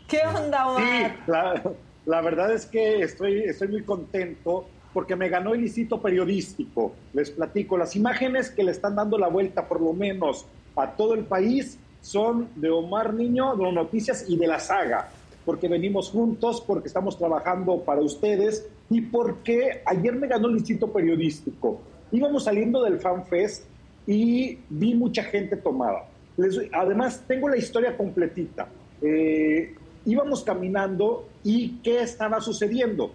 ¿Qué 0.08 0.19
onda, 0.28 0.65
Sí, 0.76 0.84
Omar? 0.84 1.15
la, 1.28 1.62
la 2.08 2.21
verdad 2.21 2.52
es 2.54 2.65
que 2.65 2.99
estoy, 3.02 3.43
estoy 3.43 3.69
muy 3.69 3.84
contento 3.84 4.65
porque 4.93 5.15
me 5.15 5.30
ganó 5.30 5.54
el 5.54 5.62
licito 5.62 6.02
periodístico. 6.02 6.91
Les 7.13 7.32
platico, 7.32 7.78
las 7.78 7.95
imágenes 7.95 8.52
que 8.52 8.63
le 8.65 8.71
están 8.71 8.95
dando 8.97 9.17
la 9.17 9.28
vuelta 9.30 9.65
por 9.67 9.80
lo 9.80 9.93
menos 9.93 10.45
a 10.76 10.88
todo 10.91 11.13
el 11.13 11.23
país 11.23 11.80
son 12.02 12.49
de 12.56 12.69
Omar 12.69 13.13
Niño, 13.13 13.56
de 13.56 13.71
Noticias 13.71 14.26
y 14.28 14.36
de 14.38 14.45
la 14.45 14.60
saga, 14.60 15.08
porque 15.45 15.67
venimos 15.67 16.10
juntos, 16.10 16.62
porque 16.65 16.88
estamos 16.88 17.17
trabajando 17.17 17.82
para 17.82 18.01
ustedes 18.01 18.67
y 18.89 19.01
porque 19.01 19.82
ayer 19.86 20.15
me 20.15 20.27
ganó 20.27 20.47
el 20.47 20.56
licito 20.56 20.91
periodístico. 20.91 21.79
Íbamos 22.12 22.45
saliendo 22.45 22.82
del 22.84 22.99
FanFest 22.99 23.65
y 24.08 24.58
vi 24.69 24.95
mucha 24.95 25.23
gente 25.23 25.58
tomada. 25.58 26.06
Les- 26.38 26.60
además, 26.71 27.23
tengo 27.27 27.49
la 27.49 27.58
historia 27.58 27.95
completita. 27.97 28.67
Eh, 29.01 29.75
íbamos 30.06 30.43
caminando 30.43 31.27
y 31.43 31.77
¿qué 31.84 32.01
estaba 32.01 32.39
sucediendo? 32.41 33.12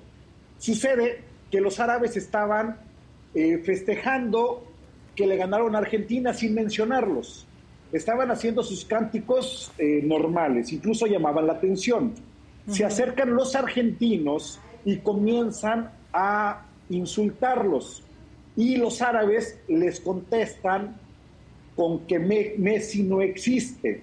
Sucede 0.58 1.20
que 1.50 1.60
los 1.60 1.80
árabes 1.80 2.16
estaban 2.16 2.76
eh, 3.34 3.58
festejando 3.58 4.64
que 5.16 5.26
le 5.26 5.36
ganaron 5.36 5.74
a 5.74 5.78
Argentina 5.78 6.32
sin 6.32 6.54
mencionarlos. 6.54 7.46
Estaban 7.92 8.30
haciendo 8.30 8.62
sus 8.62 8.84
cánticos 8.84 9.72
eh, 9.78 10.00
normales, 10.04 10.72
incluso 10.72 11.06
llamaban 11.06 11.46
la 11.46 11.54
atención. 11.54 12.12
Se 12.68 12.84
acercan 12.84 13.34
los 13.34 13.54
argentinos 13.56 14.60
y 14.84 14.98
comienzan 14.98 15.90
a 16.12 16.66
insultarlos. 16.90 18.02
Y 18.56 18.76
los 18.76 19.00
árabes 19.00 19.58
les 19.68 20.00
contestan 20.00 20.96
con 21.76 22.00
que 22.00 22.18
Me- 22.18 22.54
Messi 22.58 23.02
no 23.04 23.22
existe. 23.22 24.02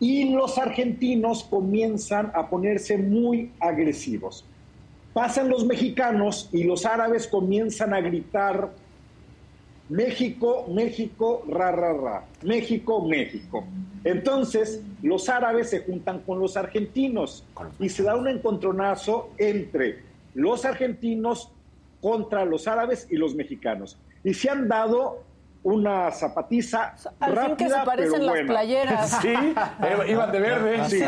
Y 0.00 0.30
los 0.32 0.58
argentinos 0.58 1.44
comienzan 1.44 2.30
a 2.34 2.48
ponerse 2.50 2.98
muy 2.98 3.52
agresivos. 3.58 4.44
Pasan 5.14 5.48
los 5.48 5.64
mexicanos 5.64 6.50
y 6.52 6.64
los 6.64 6.84
árabes 6.84 7.26
comienzan 7.26 7.94
a 7.94 8.00
gritar 8.00 8.70
México, 9.88 10.66
México, 10.68 11.44
ra, 11.48 11.72
ra, 11.72 11.92
ra. 11.94 12.24
México, 12.42 13.04
México. 13.06 13.64
Entonces, 14.04 14.82
los 15.02 15.28
árabes 15.28 15.70
se 15.70 15.80
juntan 15.80 16.20
con 16.20 16.38
los 16.38 16.56
argentinos 16.56 17.44
y 17.78 17.88
se 17.88 18.02
da 18.02 18.16
un 18.16 18.28
encontronazo 18.28 19.30
entre 19.38 20.02
los 20.34 20.64
argentinos 20.64 21.50
contra 22.00 22.44
los 22.44 22.68
árabes 22.68 23.06
y 23.10 23.16
los 23.16 23.34
mexicanos. 23.34 23.98
Y 24.22 24.34
se 24.34 24.50
han 24.50 24.68
dado 24.68 25.24
una 25.64 26.10
zapatiza 26.12 26.94
Al 27.18 27.32
rápida, 27.34 27.46
fin 27.46 27.56
que 27.56 27.68
se 27.68 27.84
parecen 27.84 28.12
pero 28.12 28.24
las 28.24 28.30
buena. 28.30 28.46
playeras. 28.52 29.18
Sí, 29.20 29.28
eh, 29.34 30.10
iban 30.10 30.32
de 30.32 30.40
verde. 30.40 30.84
Sí. 30.88 31.02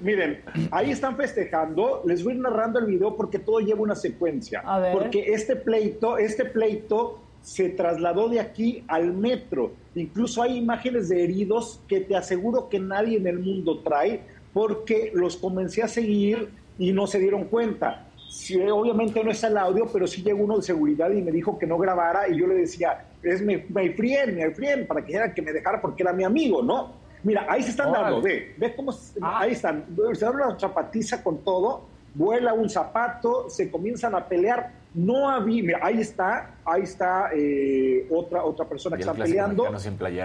Miren, 0.00 0.42
ahí 0.70 0.90
están 0.92 1.16
festejando. 1.16 2.02
Les 2.06 2.22
voy 2.22 2.34
a 2.34 2.36
ir 2.36 2.42
narrando 2.42 2.78
el 2.78 2.86
video 2.86 3.16
porque 3.16 3.38
todo 3.38 3.58
lleva 3.60 3.80
una 3.80 3.96
secuencia. 3.96 4.62
A 4.64 4.78
ver. 4.78 4.92
Porque 4.92 5.32
este 5.32 5.56
pleito, 5.56 6.18
este 6.18 6.44
pleito 6.44 7.20
se 7.42 7.70
trasladó 7.70 8.28
de 8.28 8.40
aquí 8.40 8.84
al 8.88 9.12
metro. 9.12 9.72
Incluso 9.94 10.42
hay 10.42 10.56
imágenes 10.58 11.08
de 11.08 11.24
heridos 11.24 11.80
que 11.88 12.00
te 12.00 12.16
aseguro 12.16 12.68
que 12.68 12.78
nadie 12.78 13.16
en 13.18 13.26
el 13.26 13.38
mundo 13.38 13.78
trae 13.80 14.20
porque 14.52 15.10
los 15.14 15.36
comencé 15.36 15.82
a 15.82 15.88
seguir 15.88 16.50
y 16.78 16.92
no 16.92 17.06
se 17.06 17.18
dieron 17.18 17.44
cuenta. 17.44 18.06
Sí, 18.28 18.56
obviamente 18.60 19.24
no 19.24 19.30
está 19.30 19.48
el 19.48 19.56
audio, 19.58 19.86
pero 19.92 20.06
sí 20.06 20.22
llegó 20.22 20.44
uno 20.44 20.56
de 20.58 20.62
seguridad 20.62 21.10
y 21.10 21.20
me 21.20 21.32
dijo 21.32 21.58
que 21.58 21.66
no 21.66 21.78
grabara 21.78 22.28
y 22.28 22.38
yo 22.38 22.46
le 22.46 22.54
decía, 22.54 23.04
es 23.22 23.42
mi, 23.42 23.56
mi 23.56 23.88
friend, 23.90 24.36
mi 24.36 24.54
friend, 24.54 24.86
para 24.86 25.04
que 25.04 25.14
era 25.14 25.34
que 25.34 25.42
me 25.42 25.52
dejara 25.52 25.80
porque 25.80 26.02
era 26.04 26.12
mi 26.12 26.22
amigo, 26.24 26.62
¿no? 26.62 26.92
Mira, 27.24 27.44
ahí 27.48 27.62
se 27.62 27.70
están 27.70 27.88
Órale. 27.88 28.04
dando, 28.04 28.22
ve, 28.22 28.54
ve 28.56 28.74
cómo, 28.74 28.92
Ah. 29.20 29.40
ahí 29.40 29.52
están, 29.52 29.84
se 30.14 30.24
dan 30.24 30.34
una 30.36 30.58
zapatiza 30.58 31.22
con 31.22 31.38
todo, 31.38 31.86
vuela 32.14 32.54
un 32.54 32.70
zapato, 32.70 33.50
se 33.50 33.70
comienzan 33.70 34.14
a 34.14 34.26
pelear, 34.26 34.72
no 34.94 35.28
había, 35.28 35.62
mira, 35.62 35.78
ahí 35.82 36.00
está, 36.00 36.54
ahí 36.64 36.82
está 36.82 37.30
eh, 37.34 38.06
otra, 38.10 38.44
otra 38.44 38.66
persona 38.66 38.96
que 38.96 39.02
está 39.02 39.14
peleando. 39.14 39.64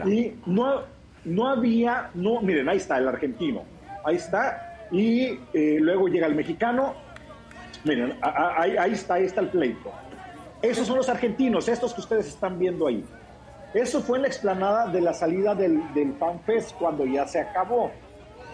Y 0.09 0.35
no, 0.45 0.81
no 1.23 1.47
había, 1.47 2.09
no, 2.13 2.41
miren, 2.41 2.67
ahí 2.69 2.77
está 2.77 2.97
el 2.97 3.07
argentino, 3.07 3.63
ahí 4.03 4.15
está, 4.15 4.87
y 4.91 5.39
eh, 5.53 5.77
luego 5.79 6.07
llega 6.07 6.27
el 6.27 6.35
mexicano, 6.35 6.95
miren, 7.83 8.17
ahí, 8.21 8.75
ahí 8.77 8.93
está, 8.93 9.15
ahí 9.15 9.25
está 9.25 9.41
el 9.41 9.49
pleito. 9.49 9.91
Esos 10.61 10.87
son 10.87 10.97
los 10.97 11.09
argentinos, 11.09 11.67
estos 11.67 11.93
que 11.93 12.01
ustedes 12.01 12.27
están 12.27 12.57
viendo 12.57 12.87
ahí. 12.87 13.05
Eso 13.73 14.01
fue 14.01 14.17
en 14.17 14.23
la 14.23 14.29
explanada 14.29 14.87
de 14.87 15.01
la 15.01 15.13
salida 15.13 15.53
del, 15.53 15.93
del 15.93 16.13
FanFest 16.13 16.75
cuando 16.77 17.05
ya 17.05 17.27
se 17.27 17.39
acabó. 17.39 17.91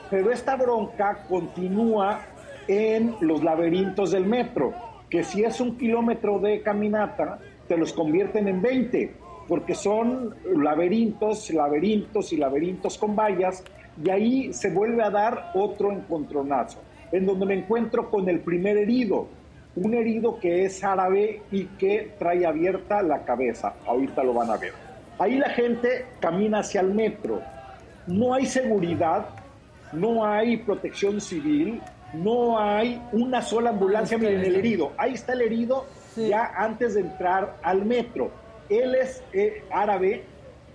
Pero 0.09 0.31
esta 0.31 0.57
bronca 0.57 1.23
continúa 1.29 2.19
en 2.67 3.15
los 3.21 3.43
laberintos 3.43 4.11
del 4.11 4.25
metro, 4.25 4.73
que 5.11 5.23
si 5.23 5.43
es 5.43 5.59
un 5.59 5.77
kilómetro 5.77 6.39
de 6.39 6.61
caminata, 6.61 7.37
te 7.67 7.77
los 7.77 7.91
convierten 7.91 8.47
en 8.47 8.61
20, 8.61 9.13
porque 9.47 9.75
son 9.75 10.33
laberintos, 10.55 11.51
laberintos 11.51 12.31
y 12.31 12.37
laberintos 12.37 12.97
con 12.97 13.13
vallas, 13.13 13.61
y 14.01 14.09
ahí 14.09 14.53
se 14.53 14.71
vuelve 14.71 15.03
a 15.03 15.09
dar 15.09 15.51
otro 15.53 15.91
encontronazo, 15.91 16.79
en 17.11 17.25
donde 17.25 17.45
me 17.45 17.55
encuentro 17.55 18.09
con 18.09 18.29
el 18.29 18.39
primer 18.39 18.77
herido, 18.77 19.27
un 19.75 19.93
herido 19.93 20.39
que 20.39 20.63
es 20.63 20.81
árabe 20.81 21.41
y 21.51 21.65
que 21.65 22.13
trae 22.17 22.45
abierta 22.45 23.01
la 23.01 23.25
cabeza. 23.25 23.73
Ahorita 23.85 24.23
lo 24.23 24.33
van 24.33 24.49
a 24.49 24.57
ver. 24.57 24.73
Ahí 25.19 25.37
la 25.37 25.49
gente 25.49 26.05
camina 26.21 26.59
hacia 26.59 26.79
el 26.79 26.93
metro. 26.93 27.41
No 28.07 28.33
hay 28.33 28.45
seguridad, 28.45 29.27
no 29.91 30.25
hay 30.25 30.57
protección 30.57 31.19
civil, 31.19 31.81
no 32.13 32.59
hay 32.59 33.01
una 33.11 33.41
sola 33.41 33.69
ambulancia. 33.71 34.17
Ah, 34.17 34.19
que- 34.19 34.27
Miren 34.27 34.45
el 34.45 34.55
herido. 34.55 34.91
Ahí 34.97 35.13
está 35.13 35.33
el 35.33 35.41
herido 35.41 35.85
Sí. 36.15 36.27
ya 36.27 36.51
antes 36.57 36.93
de 36.95 37.01
entrar 37.01 37.57
al 37.63 37.85
metro. 37.85 38.29
Él 38.69 38.95
es 38.95 39.23
eh, 39.33 39.63
árabe. 39.71 40.23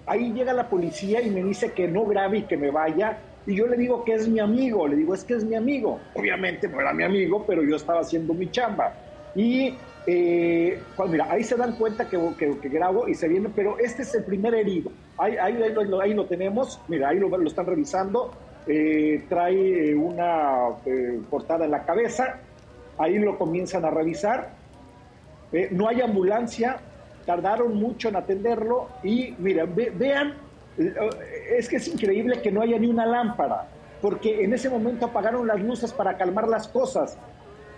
Ahí 0.07 0.33
llega 0.33 0.53
la 0.53 0.68
policía 0.68 1.20
y 1.20 1.31
me 1.31 1.42
dice 1.42 1.72
que 1.72 1.88
no 1.88 2.05
grabe 2.07 2.38
y 2.38 2.42
que 2.42 2.57
me 2.57 2.70
vaya. 2.70 3.18
Y 3.46 3.55
yo 3.57 3.66
le 3.66 3.77
digo 3.77 4.05
que 4.05 4.14
es 4.14 4.29
mi 4.29 4.40
amigo. 4.40 4.87
Le 4.88 4.96
digo, 4.96 5.14
es 5.14 5.25
que 5.25 5.35
es 5.35 5.44
mi 5.44 5.55
amigo. 5.57 6.01
Obviamente 6.14 6.68
no 6.68 6.81
era 6.81 6.92
mi 6.92 7.05
amigo, 7.05 7.44
pero 7.46 7.62
yo 7.62 7.77
estaba 7.77 8.01
haciendo 8.01 8.33
mi 8.35 8.51
chamba. 8.51 8.94
Y 9.35 9.75
eh, 10.07 10.81
pues 10.96 11.11
mira, 11.11 11.27
ahí 11.31 11.42
se 11.42 11.57
dan 11.57 11.72
cuenta 11.72 12.09
que, 12.09 12.18
que- 12.38 12.59
que 12.59 12.68
grabo 12.68 13.09
y 13.09 13.14
se 13.14 13.27
viene, 13.29 13.49
pero 13.55 13.77
este 13.79 14.03
es 14.03 14.14
el 14.14 14.25
primer 14.25 14.55
herido. 14.55 14.90
Ahí, 15.18 15.37
ahí, 15.37 15.61
ahí 15.62 15.75
lo, 15.85 16.01
ahí 16.01 16.14
lo 16.14 16.27
tenemos, 16.27 16.81
mira, 16.88 17.09
ahí 17.09 17.18
lo, 17.18 17.29
lo 17.29 17.46
están 17.49 17.66
revisando. 17.66 18.33
Eh, 18.66 19.24
trae 19.29 19.90
eh, 19.90 19.94
una 19.94 20.70
eh, 20.85 21.20
cortada 21.31 21.64
en 21.66 21.70
la 21.70 21.85
cabeza, 21.85 22.40
ahí 22.98 23.18
lo 23.18 23.38
comienzan 23.38 23.85
a 23.85 23.90
revisar. 23.90 24.50
Eh, 25.52 25.68
no 25.70 25.88
hay 25.88 26.00
ambulancia, 26.00 26.79
tardaron 27.24 27.76
mucho 27.76 28.09
en 28.09 28.16
atenderlo 28.16 28.88
y 29.02 29.35
miren, 29.38 29.74
ve- 29.74 29.92
vean 29.94 30.35
es 31.57 31.68
que 31.70 31.76
es 31.76 31.88
increíble 31.88 32.42
que 32.42 32.50
no 32.52 32.61
haya 32.61 32.79
ni 32.79 32.87
una 32.87 33.07
lámpara, 33.07 33.66
porque 34.02 34.44
en 34.44 34.52
ese 34.52 34.68
momento 34.68 35.07
apagaron 35.07 35.46
las 35.46 35.59
luces 35.61 35.90
para 35.92 36.16
calmar 36.18 36.46
las 36.48 36.68
cosas. 36.68 37.16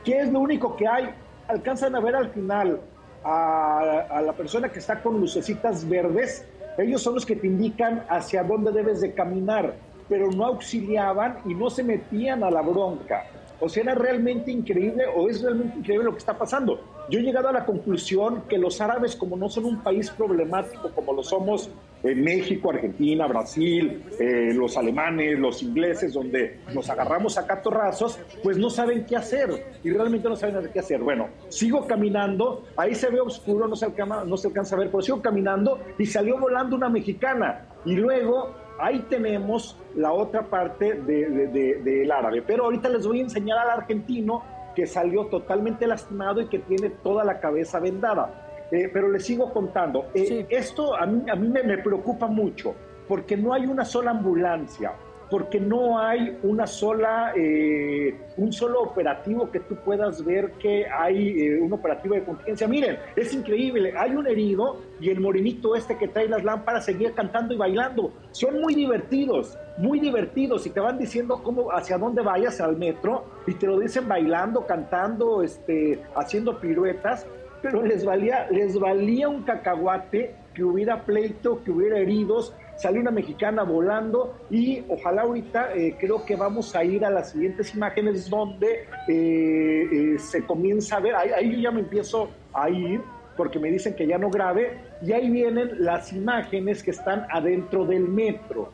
¿Qué 0.04 0.18
es 0.20 0.32
lo 0.32 0.40
único 0.40 0.74
que 0.74 0.88
hay? 0.88 1.10
Alcanzan 1.46 1.94
a 1.94 2.00
ver 2.00 2.16
al 2.16 2.30
final 2.30 2.80
a, 3.22 4.06
a 4.10 4.22
la 4.22 4.32
persona 4.32 4.68
que 4.70 4.78
está 4.80 5.00
con 5.00 5.20
lucecitas 5.20 5.88
verdes. 5.88 6.44
Ellos 6.76 7.02
son 7.02 7.14
los 7.14 7.24
que 7.26 7.36
te 7.36 7.46
indican 7.46 8.04
hacia 8.08 8.42
dónde 8.42 8.72
debes 8.72 9.00
de 9.00 9.12
caminar, 9.12 9.74
pero 10.08 10.30
no 10.30 10.46
auxiliaban 10.46 11.38
y 11.44 11.54
no 11.54 11.70
se 11.70 11.82
metían 11.82 12.42
a 12.42 12.50
la 12.50 12.62
bronca. 12.62 13.24
O 13.60 13.68
sea, 13.68 13.82
era 13.82 13.94
realmente 13.94 14.52
increíble 14.52 15.04
o 15.16 15.28
es 15.28 15.42
realmente 15.42 15.78
increíble 15.78 16.04
lo 16.04 16.12
que 16.12 16.18
está 16.18 16.38
pasando. 16.38 16.80
Yo 17.10 17.18
he 17.18 17.22
llegado 17.22 17.48
a 17.48 17.52
la 17.52 17.64
conclusión 17.64 18.42
que 18.48 18.58
los 18.58 18.80
árabes, 18.80 19.16
como 19.16 19.36
no 19.36 19.48
son 19.48 19.64
un 19.64 19.82
país 19.82 20.10
problemático 20.10 20.90
como 20.94 21.12
lo 21.12 21.22
somos 21.22 21.70
en 22.04 22.22
México, 22.22 22.70
Argentina, 22.70 23.26
Brasil, 23.26 24.04
eh, 24.20 24.52
los 24.54 24.76
alemanes, 24.76 25.38
los 25.38 25.62
ingleses, 25.62 26.12
donde 26.12 26.60
nos 26.72 26.88
agarramos 26.88 27.36
a 27.36 27.46
catorrazos, 27.46 28.20
pues 28.42 28.58
no 28.58 28.70
saben 28.70 29.04
qué 29.04 29.16
hacer 29.16 29.78
y 29.82 29.90
realmente 29.90 30.28
no 30.28 30.36
saben 30.36 30.70
qué 30.72 30.78
hacer. 30.78 31.00
Bueno, 31.00 31.28
sigo 31.48 31.86
caminando, 31.86 32.66
ahí 32.76 32.94
se 32.94 33.10
ve 33.10 33.20
oscuro, 33.20 33.66
no 33.66 33.74
se, 33.74 33.86
alcanza, 33.86 34.24
no 34.24 34.36
se 34.36 34.48
alcanza 34.48 34.76
a 34.76 34.78
ver, 34.78 34.90
pero 34.90 35.02
sigo 35.02 35.20
caminando 35.20 35.80
y 35.98 36.06
salió 36.06 36.38
volando 36.38 36.76
una 36.76 36.88
mexicana. 36.88 37.66
Y 37.84 37.96
luego 37.96 38.67
ahí 38.78 39.00
tenemos 39.08 39.76
la 39.94 40.12
otra 40.12 40.42
parte 40.42 40.94
del 40.94 41.52
de, 41.52 42.08
árabe. 42.12 42.42
Pero 42.42 42.64
ahorita 42.64 42.88
les 42.88 43.06
voy 43.06 43.20
a 43.20 43.22
enseñar 43.22 43.58
al 43.58 43.70
argentino 43.70 44.42
que 44.74 44.86
salió 44.86 45.26
totalmente 45.26 45.86
lastimado 45.86 46.40
y 46.40 46.46
que 46.46 46.60
tiene 46.60 46.90
toda 46.90 47.24
la 47.24 47.40
cabeza 47.40 47.80
vendada. 47.80 48.66
Eh, 48.70 48.90
pero 48.92 49.10
les 49.10 49.24
sigo 49.24 49.52
contando. 49.52 50.06
Eh, 50.14 50.46
esto 50.50 50.94
a 50.94 51.06
mí, 51.06 51.28
a 51.30 51.34
mí 51.34 51.48
me, 51.48 51.62
me 51.62 51.78
preocupa 51.78 52.26
mucho 52.26 52.74
porque 53.08 53.36
no 53.36 53.54
hay 53.54 53.66
una 53.66 53.84
sola 53.84 54.10
ambulancia 54.10 54.92
porque 55.30 55.60
no 55.60 55.98
hay 55.98 56.38
una 56.42 56.66
sola, 56.66 57.32
eh, 57.36 58.16
un 58.36 58.52
solo 58.52 58.82
operativo 58.82 59.50
que 59.50 59.60
tú 59.60 59.76
puedas 59.76 60.24
ver 60.24 60.52
que 60.52 60.86
hay 60.86 61.40
eh, 61.40 61.60
un 61.60 61.72
operativo 61.72 62.14
de 62.14 62.24
contingencia. 62.24 62.66
Miren, 62.66 62.98
es 63.14 63.34
increíble, 63.34 63.92
hay 63.96 64.12
un 64.12 64.26
herido 64.26 64.80
y 65.00 65.10
el 65.10 65.20
morenito 65.20 65.76
este 65.76 65.98
que 65.98 66.08
trae 66.08 66.28
las 66.28 66.44
lámparas 66.44 66.86
seguía 66.86 67.12
cantando 67.12 67.52
y 67.52 67.58
bailando. 67.58 68.12
Son 68.30 68.60
muy 68.60 68.74
divertidos, 68.74 69.58
muy 69.76 70.00
divertidos 70.00 70.66
y 70.66 70.70
te 70.70 70.80
van 70.80 70.98
diciendo 70.98 71.42
cómo, 71.42 71.70
hacia 71.72 71.98
dónde 71.98 72.22
vayas 72.22 72.60
al 72.60 72.76
metro 72.76 73.24
y 73.46 73.54
te 73.54 73.66
lo 73.66 73.78
dicen 73.78 74.08
bailando, 74.08 74.66
cantando, 74.66 75.42
este, 75.42 76.00
haciendo 76.14 76.58
piruetas, 76.58 77.26
pero 77.60 77.82
les 77.82 78.04
valía, 78.04 78.48
les 78.50 78.78
valía 78.78 79.28
un 79.28 79.42
cacahuate 79.42 80.34
que 80.54 80.64
hubiera 80.64 81.04
pleito, 81.04 81.62
que 81.64 81.70
hubiera 81.70 81.98
heridos 81.98 82.54
salió 82.78 83.00
una 83.00 83.10
mexicana 83.10 83.64
volando 83.64 84.36
y 84.50 84.84
ojalá 84.88 85.22
ahorita 85.22 85.74
eh, 85.74 85.96
creo 85.98 86.24
que 86.24 86.36
vamos 86.36 86.74
a 86.76 86.84
ir 86.84 87.04
a 87.04 87.10
las 87.10 87.32
siguientes 87.32 87.74
imágenes 87.74 88.30
donde 88.30 88.86
eh, 89.08 89.88
eh, 89.92 90.18
se 90.18 90.44
comienza 90.44 90.96
a 90.96 91.00
ver, 91.00 91.14
ahí, 91.16 91.56
yo 91.56 91.58
ya 91.58 91.70
me 91.72 91.80
empiezo 91.80 92.30
a 92.54 92.70
ir 92.70 93.00
porque 93.36 93.58
me 93.58 93.70
dicen 93.70 93.94
que 93.94 94.06
ya 94.06 94.16
no 94.16 94.30
grabe 94.30 94.78
y 95.02 95.12
ahí 95.12 95.28
vienen 95.28 95.84
las 95.84 96.12
imágenes 96.12 96.82
que 96.82 96.92
están 96.92 97.26
adentro 97.30 97.84
del 97.84 98.08
metro. 98.08 98.72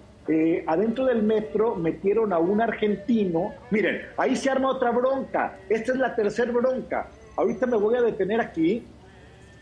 adentro 0.66 1.04
del 1.04 1.22
metro 1.22 1.74
metieron 1.74 2.32
a 2.32 2.38
un 2.38 2.62
argentino. 2.62 3.52
Miren, 3.70 4.00
ahí 4.16 4.34
se 4.36 4.48
arma 4.48 4.70
otra 4.70 4.90
bronca. 4.90 5.58
Esta 5.68 5.92
es 5.92 5.98
la 5.98 6.14
tercera 6.14 6.50
bronca. 6.50 7.08
Ahorita 7.36 7.66
me 7.66 7.76
voy 7.76 7.96
a 7.96 8.02
detener 8.02 8.40
aquí 8.40 8.86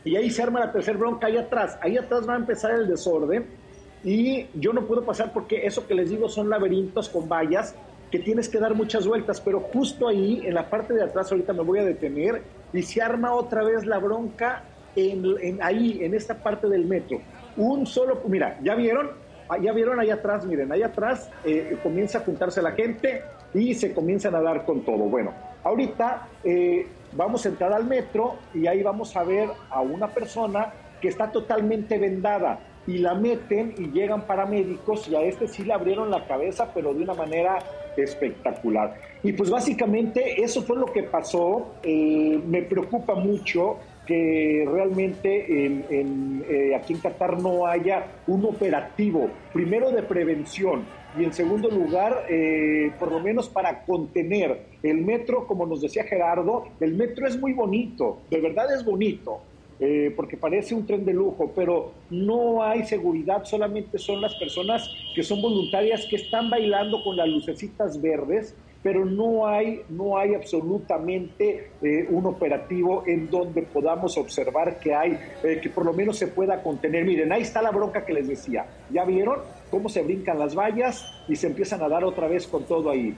y 0.05 0.15
ahí 0.15 0.31
se 0.31 0.43
arma 0.43 0.61
la 0.61 0.71
tercera 0.71 0.97
bronca 0.97 1.27
ahí 1.27 1.37
atrás. 1.37 1.77
Ahí 1.81 1.97
atrás 1.97 2.29
va 2.29 2.35
a 2.35 2.37
empezar 2.37 2.71
el 2.71 2.87
desorden 2.87 3.62
y 4.05 4.47
yo 4.55 4.73
no 4.73 4.87
puedo 4.87 5.05
pasar 5.05 5.33
porque 5.33 5.67
eso 5.67 5.87
que 5.87 5.95
les 5.95 6.11
digo 6.11 6.29
son 6.29 6.51
laberintos 6.51 7.09
con 7.09 7.29
vallas 7.29 7.75
que 8.13 8.19
tienes 8.19 8.49
que 8.49 8.59
dar 8.59 8.75
muchas 8.75 9.07
vueltas, 9.07 9.41
pero 9.41 9.61
justo 9.61 10.07
ahí, 10.07 10.43
en 10.45 10.53
la 10.53 10.69
parte 10.69 10.93
de 10.93 11.03
atrás, 11.03 11.33
ahorita 11.33 11.55
me 11.55 11.63
voy 11.63 11.79
a 11.79 11.85
detener, 11.85 12.43
y 12.73 12.83
se 12.83 13.01
arma 13.01 13.33
otra 13.33 13.65
vez 13.65 13.87
la 13.87 13.99
bronca 13.99 14.65
en, 14.95 15.63
ahí, 15.63 16.01
en 16.03 16.15
esta 16.15 16.35
parte 16.35 16.69
del 16.69 16.85
metro. 16.85 17.23
Un 17.57 17.87
solo, 17.87 18.21
mira, 18.29 18.59
¿ya 18.63 18.75
vieron? 18.75 19.13
Ah, 19.49 19.57
ya 19.59 19.73
vieron 19.73 19.99
ahí 19.99 20.11
atrás, 20.11 20.45
miren, 20.45 20.71
ahí 20.71 20.83
atrás 20.83 21.31
eh, 21.45 21.79
comienza 21.83 22.19
a 22.19 22.21
juntarse 22.21 22.61
la 22.61 22.73
gente 22.73 23.23
y 23.55 23.75
se 23.75 23.95
comienzan 23.95 24.35
a 24.35 24.43
dar 24.43 24.67
con 24.67 24.83
todo. 24.83 25.05
Bueno, 25.05 25.33
ahorita 25.65 26.29
eh, 26.45 26.87
vamos 27.13 27.47
a 27.47 27.49
entrar 27.49 27.73
al 27.73 27.85
metro 27.85 28.37
y 28.53 28.67
ahí 28.67 28.83
vamos 28.83 29.17
a 29.17 29.25
ver 29.25 29.49
a 29.71 29.81
una 29.81 30.09
persona 30.09 30.71
que 31.01 31.09
está 31.09 31.33
totalmente 31.33 31.99
vendada 31.99 32.61
y 32.87 32.99
la 32.99 33.15
meten 33.15 33.75
y 33.79 33.91
llegan 33.91 34.27
paramédicos 34.27 35.09
y 35.09 35.15
a 35.15 35.23
este 35.23 35.49
sí 35.49 35.65
le 35.65 35.73
abrieron 35.73 36.11
la 36.11 36.27
cabeza, 36.27 36.73
pero 36.75 36.93
de 36.95 37.03
una 37.03 37.15
manera 37.15 37.59
espectacular. 37.97 38.97
Y 39.23 39.33
pues 39.33 39.51
básicamente 39.51 40.43
eso 40.43 40.63
fue 40.63 40.77
lo 40.77 40.87
que 40.87 41.05
pasó. 41.05 41.75
Eh, 41.83 42.41
me 42.47 42.63
preocupa 42.63 43.15
mucho 43.15 43.79
que 44.07 44.67
realmente 44.69 45.65
en, 45.65 46.45
eh, 46.49 46.75
aquí 46.75 46.95
en 46.95 47.01
Qatar 47.01 47.41
no 47.41 47.67
haya 47.67 48.05
un 48.27 48.45
operativo, 48.45 49.31
primero 49.53 49.93
de 49.93 50.03
prevención 50.03 50.85
y 51.19 51.25
en 51.25 51.33
segundo 51.33 51.69
lugar, 51.71 52.25
eh, 52.29 52.91
por 52.99 53.13
lo 53.13 53.21
menos 53.21 53.49
para 53.49 53.85
contener 53.85 54.63
el 54.83 54.99
metro, 54.99 55.47
como 55.47 55.67
nos 55.67 55.83
decía 55.83 56.05
Gerardo, 56.05 56.65
el 56.81 56.95
metro 56.95 57.27
es 57.27 57.39
muy 57.39 57.53
bonito, 57.53 58.21
de 58.31 58.41
verdad 58.41 58.75
es 58.75 58.85
bonito, 58.85 59.41
eh, 59.85 60.13
porque 60.15 60.37
parece 60.37 60.77
un 60.77 60.87
tren 60.87 61.05
de 61.05 61.13
lujo, 61.13 61.51
pero 61.57 61.91
no 62.09 62.63
hay 62.63 62.85
seguridad, 62.85 63.43
solamente 63.45 63.99
son 63.99 64.21
las 64.21 64.33
personas 64.37 64.89
que 65.13 65.25
son 65.25 65.43
voluntarias 65.43 66.07
que 66.09 66.15
están 66.15 66.49
bailando 66.49 67.03
con 67.03 67.17
las 67.17 67.27
lucecitas 67.27 68.01
verdes, 68.01 68.55
pero 68.81 69.05
no 69.05 69.45
hay, 69.45 69.83
no 69.89 70.17
hay 70.17 70.35
absolutamente 70.35 71.73
eh, 71.83 72.07
un 72.09 72.27
operativo 72.27 73.03
en 73.09 73.29
donde 73.29 73.63
podamos 73.63 74.17
observar 74.19 74.79
que 74.79 74.95
hay, 74.95 75.19
eh, 75.43 75.59
que 75.61 75.69
por 75.69 75.85
lo 75.85 75.93
menos 75.93 76.17
se 76.17 76.29
pueda 76.29 76.63
contener. 76.63 77.05
Miren, 77.05 77.33
ahí 77.33 77.43
está 77.43 77.61
la 77.61 77.73
bronca 77.73 78.07
que 78.07 78.13
les 78.13 78.29
decía. 78.29 78.65
¿Ya 78.89 79.05
vieron 79.05 79.41
cómo 79.69 79.89
se 79.89 80.03
brincan 80.03 80.39
las 80.39 80.55
vallas 80.55 81.13
y 81.27 81.35
se 81.35 81.49
empiezan 81.49 81.83
a 81.83 81.89
dar 81.89 82.05
otra 82.05 82.29
vez 82.29 82.47
con 82.47 82.63
todo 82.67 82.89
ahí? 82.89 83.17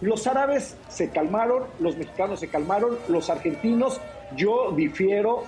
Los 0.00 0.26
árabes 0.26 0.78
se 0.88 1.10
calmaron, 1.10 1.64
los 1.78 1.98
mexicanos 1.98 2.40
se 2.40 2.48
calmaron, 2.48 2.96
los 3.08 3.28
argentinos, 3.28 4.00
yo 4.34 4.72
difiero 4.72 5.44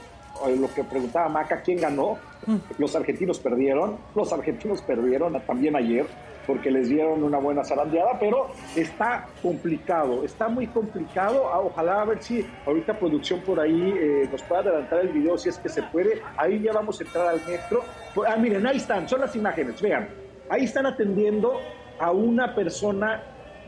lo 0.58 0.72
que 0.72 0.84
preguntaba 0.84 1.28
Maca, 1.28 1.62
¿quién 1.62 1.80
ganó? 1.80 2.18
Mm. 2.46 2.56
Los 2.78 2.94
argentinos 2.96 3.38
perdieron, 3.38 3.96
los 4.14 4.32
argentinos 4.32 4.82
perdieron 4.82 5.40
también 5.42 5.76
ayer 5.76 6.06
porque 6.48 6.70
les 6.70 6.88
dieron 6.88 7.22
una 7.22 7.36
buena 7.36 7.62
zarandeada, 7.62 8.18
pero 8.18 8.48
está 8.74 9.26
complicado, 9.42 10.24
está 10.24 10.48
muy 10.48 10.66
complicado. 10.66 11.50
Ah, 11.52 11.60
ojalá 11.60 12.00
a 12.00 12.04
ver 12.06 12.22
si 12.22 12.44
ahorita 12.64 12.98
producción 12.98 13.40
por 13.42 13.60
ahí 13.60 13.94
eh, 13.98 14.26
nos 14.32 14.42
puede 14.44 14.62
adelantar 14.62 15.00
el 15.00 15.08
video 15.08 15.36
si 15.36 15.50
es 15.50 15.58
que 15.58 15.68
se 15.68 15.82
puede. 15.82 16.22
Ahí 16.38 16.62
ya 16.62 16.72
vamos 16.72 16.98
a 17.00 17.04
entrar 17.04 17.28
al 17.28 17.44
metro. 17.46 17.82
Ah, 18.26 18.36
miren, 18.36 18.66
ahí 18.66 18.78
están, 18.78 19.06
son 19.06 19.20
las 19.20 19.36
imágenes, 19.36 19.82
vean. 19.82 20.08
Ahí 20.48 20.64
están 20.64 20.86
atendiendo 20.86 21.60
a 22.00 22.12
una 22.12 22.54
persona 22.54 23.22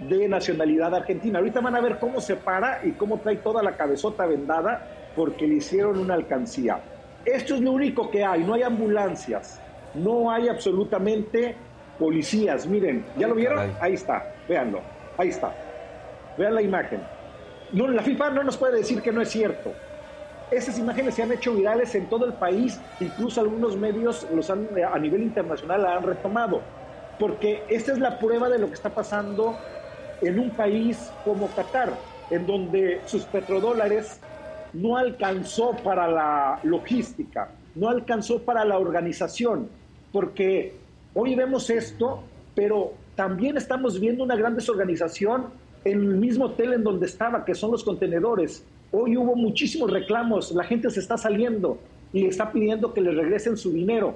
de 0.08 0.26
nacionalidad 0.26 0.94
argentina. 0.94 1.38
Ahorita 1.38 1.60
van 1.60 1.76
a 1.76 1.82
ver 1.82 1.98
cómo 1.98 2.18
se 2.22 2.36
para 2.36 2.80
y 2.82 2.92
cómo 2.92 3.18
trae 3.18 3.36
toda 3.36 3.62
la 3.62 3.76
cabezota 3.76 4.24
vendada 4.24 4.99
porque 5.16 5.46
le 5.46 5.54
hicieron 5.54 5.98
una 5.98 6.14
alcancía. 6.14 6.80
Esto 7.24 7.54
es 7.54 7.60
lo 7.60 7.72
único 7.72 8.10
que 8.10 8.24
hay, 8.24 8.42
no 8.42 8.54
hay 8.54 8.62
ambulancias, 8.62 9.60
no 9.94 10.30
hay 10.30 10.48
absolutamente 10.48 11.54
policías. 11.98 12.66
Miren, 12.66 13.04
¿ya 13.18 13.28
lo 13.28 13.34
vieron? 13.34 13.70
Ahí 13.80 13.94
está, 13.94 14.32
véanlo, 14.48 14.80
ahí 15.18 15.28
está. 15.28 15.54
Vean 16.38 16.54
la 16.54 16.62
imagen. 16.62 17.00
No, 17.72 17.86
la 17.86 18.02
FIFA 18.02 18.30
no 18.30 18.42
nos 18.42 18.56
puede 18.56 18.78
decir 18.78 19.02
que 19.02 19.12
no 19.12 19.20
es 19.20 19.28
cierto. 19.28 19.72
Esas 20.50 20.78
imágenes 20.78 21.14
se 21.14 21.22
han 21.22 21.30
hecho 21.30 21.54
virales 21.54 21.94
en 21.94 22.08
todo 22.08 22.26
el 22.26 22.32
país, 22.32 22.80
incluso 22.98 23.40
algunos 23.40 23.76
medios 23.76 24.26
los 24.34 24.50
han, 24.50 24.68
a 24.92 24.98
nivel 24.98 25.22
internacional 25.22 25.82
la 25.82 25.96
han 25.96 26.02
retomado, 26.02 26.60
porque 27.20 27.62
esta 27.68 27.92
es 27.92 27.98
la 27.98 28.18
prueba 28.18 28.48
de 28.48 28.58
lo 28.58 28.66
que 28.66 28.74
está 28.74 28.90
pasando 28.90 29.56
en 30.20 30.40
un 30.40 30.50
país 30.50 31.12
como 31.24 31.46
Qatar, 31.48 31.92
en 32.30 32.46
donde 32.46 33.00
sus 33.06 33.24
petrodólares 33.26 34.20
no 34.72 34.96
alcanzó 34.96 35.72
para 35.82 36.08
la 36.08 36.60
logística, 36.62 37.50
no 37.74 37.88
alcanzó 37.88 38.42
para 38.42 38.64
la 38.64 38.78
organización, 38.78 39.68
porque 40.12 40.74
hoy 41.14 41.34
vemos 41.34 41.70
esto, 41.70 42.22
pero 42.54 42.92
también 43.14 43.56
estamos 43.56 44.00
viendo 44.00 44.24
una 44.24 44.36
gran 44.36 44.54
desorganización 44.54 45.46
en 45.84 46.00
el 46.00 46.16
mismo 46.16 46.46
hotel 46.46 46.74
en 46.74 46.84
donde 46.84 47.06
estaba, 47.06 47.44
que 47.44 47.54
son 47.54 47.70
los 47.70 47.84
contenedores. 47.84 48.64
Hoy 48.92 49.16
hubo 49.16 49.36
muchísimos 49.36 49.90
reclamos, 49.90 50.52
la 50.52 50.64
gente 50.64 50.90
se 50.90 51.00
está 51.00 51.16
saliendo 51.16 51.78
y 52.12 52.26
está 52.26 52.50
pidiendo 52.52 52.92
que 52.92 53.00
le 53.00 53.12
regresen 53.12 53.56
su 53.56 53.72
dinero. 53.72 54.14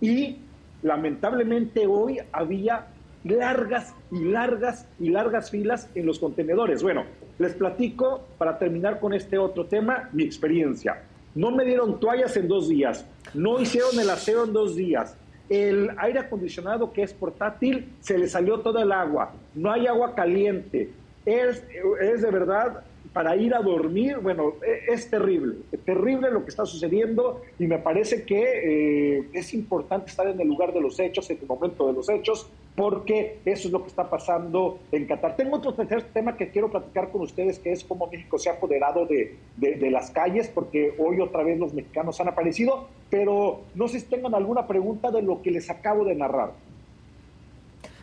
Y 0.00 0.36
lamentablemente 0.82 1.86
hoy 1.86 2.18
había 2.32 2.86
largas 3.24 3.94
y 4.10 4.24
largas 4.24 4.86
y 4.98 5.10
largas 5.10 5.50
filas 5.50 5.88
en 5.94 6.06
los 6.06 6.18
contenedores. 6.18 6.82
Bueno, 6.82 7.04
les 7.38 7.54
platico, 7.54 8.26
para 8.38 8.58
terminar 8.58 9.00
con 9.00 9.12
este 9.12 9.38
otro 9.38 9.66
tema, 9.66 10.08
mi 10.12 10.22
experiencia. 10.22 11.02
No 11.34 11.50
me 11.50 11.64
dieron 11.64 12.00
toallas 12.00 12.36
en 12.36 12.48
dos 12.48 12.68
días, 12.68 13.06
no 13.34 13.60
hicieron 13.60 13.98
el 14.00 14.10
aseo 14.10 14.44
en 14.44 14.52
dos 14.52 14.76
días. 14.76 15.16
el 15.48 15.90
aire 15.98 16.20
acondicionado 16.20 16.92
que 16.92 17.02
es 17.02 17.12
portátil 17.12 17.92
se 17.98 18.16
le 18.16 18.28
salió 18.28 18.60
toda 18.60 18.82
el 18.82 18.92
agua, 18.92 19.32
no 19.54 19.72
hay 19.72 19.88
agua 19.88 20.14
caliente. 20.14 20.90
Es, 21.26 21.64
es 22.00 22.22
de 22.22 22.30
verdad 22.30 22.84
para 23.12 23.34
ir 23.36 23.54
a 23.54 23.60
dormir, 23.60 24.18
bueno, 24.18 24.54
e, 24.64 24.92
es 24.92 25.10
terrible, 25.10 25.56
terrible 25.84 26.30
lo 26.30 26.44
que 26.44 26.50
está 26.50 26.64
sucediendo 26.64 27.42
y 27.58 27.66
me 27.66 27.78
parece 27.78 28.24
que 28.24 29.18
eh, 29.18 29.28
es 29.32 29.52
importante 29.52 30.10
estar 30.10 30.28
en 30.28 30.40
el 30.40 30.46
lugar 30.46 30.72
de 30.72 30.80
los 30.80 30.98
hechos, 31.00 31.28
en 31.30 31.38
el 31.40 31.46
momento 31.46 31.88
de 31.88 31.92
los 31.92 32.08
hechos, 32.08 32.48
porque 32.76 33.38
eso 33.44 33.66
es 33.66 33.72
lo 33.72 33.82
que 33.82 33.88
está 33.88 34.08
pasando 34.08 34.78
en 34.92 35.06
Qatar. 35.06 35.36
Tengo 35.36 35.56
otro 35.56 35.74
tercer 35.74 36.04
tema 36.12 36.36
que 36.36 36.50
quiero 36.50 36.70
platicar 36.70 37.10
con 37.10 37.22
ustedes, 37.22 37.58
que 37.58 37.72
es 37.72 37.82
cómo 37.82 38.06
México 38.06 38.38
se 38.38 38.48
ha 38.48 38.54
apoderado 38.54 39.06
de, 39.06 39.36
de, 39.56 39.90
las 39.90 40.10
calles, 40.10 40.48
porque 40.48 40.94
hoy 40.98 41.20
otra 41.20 41.42
vez 41.42 41.58
los 41.58 41.74
mexicanos 41.74 42.20
han 42.20 42.28
aparecido, 42.28 42.86
pero 43.10 43.62
no 43.74 43.88
sé 43.88 44.00
si 44.00 44.06
tengan 44.06 44.34
alguna 44.34 44.68
pregunta 44.68 45.10
de 45.10 45.22
lo 45.22 45.42
que 45.42 45.50
les 45.50 45.68
acabo 45.68 46.04
de 46.04 46.14
narrar. 46.14 46.52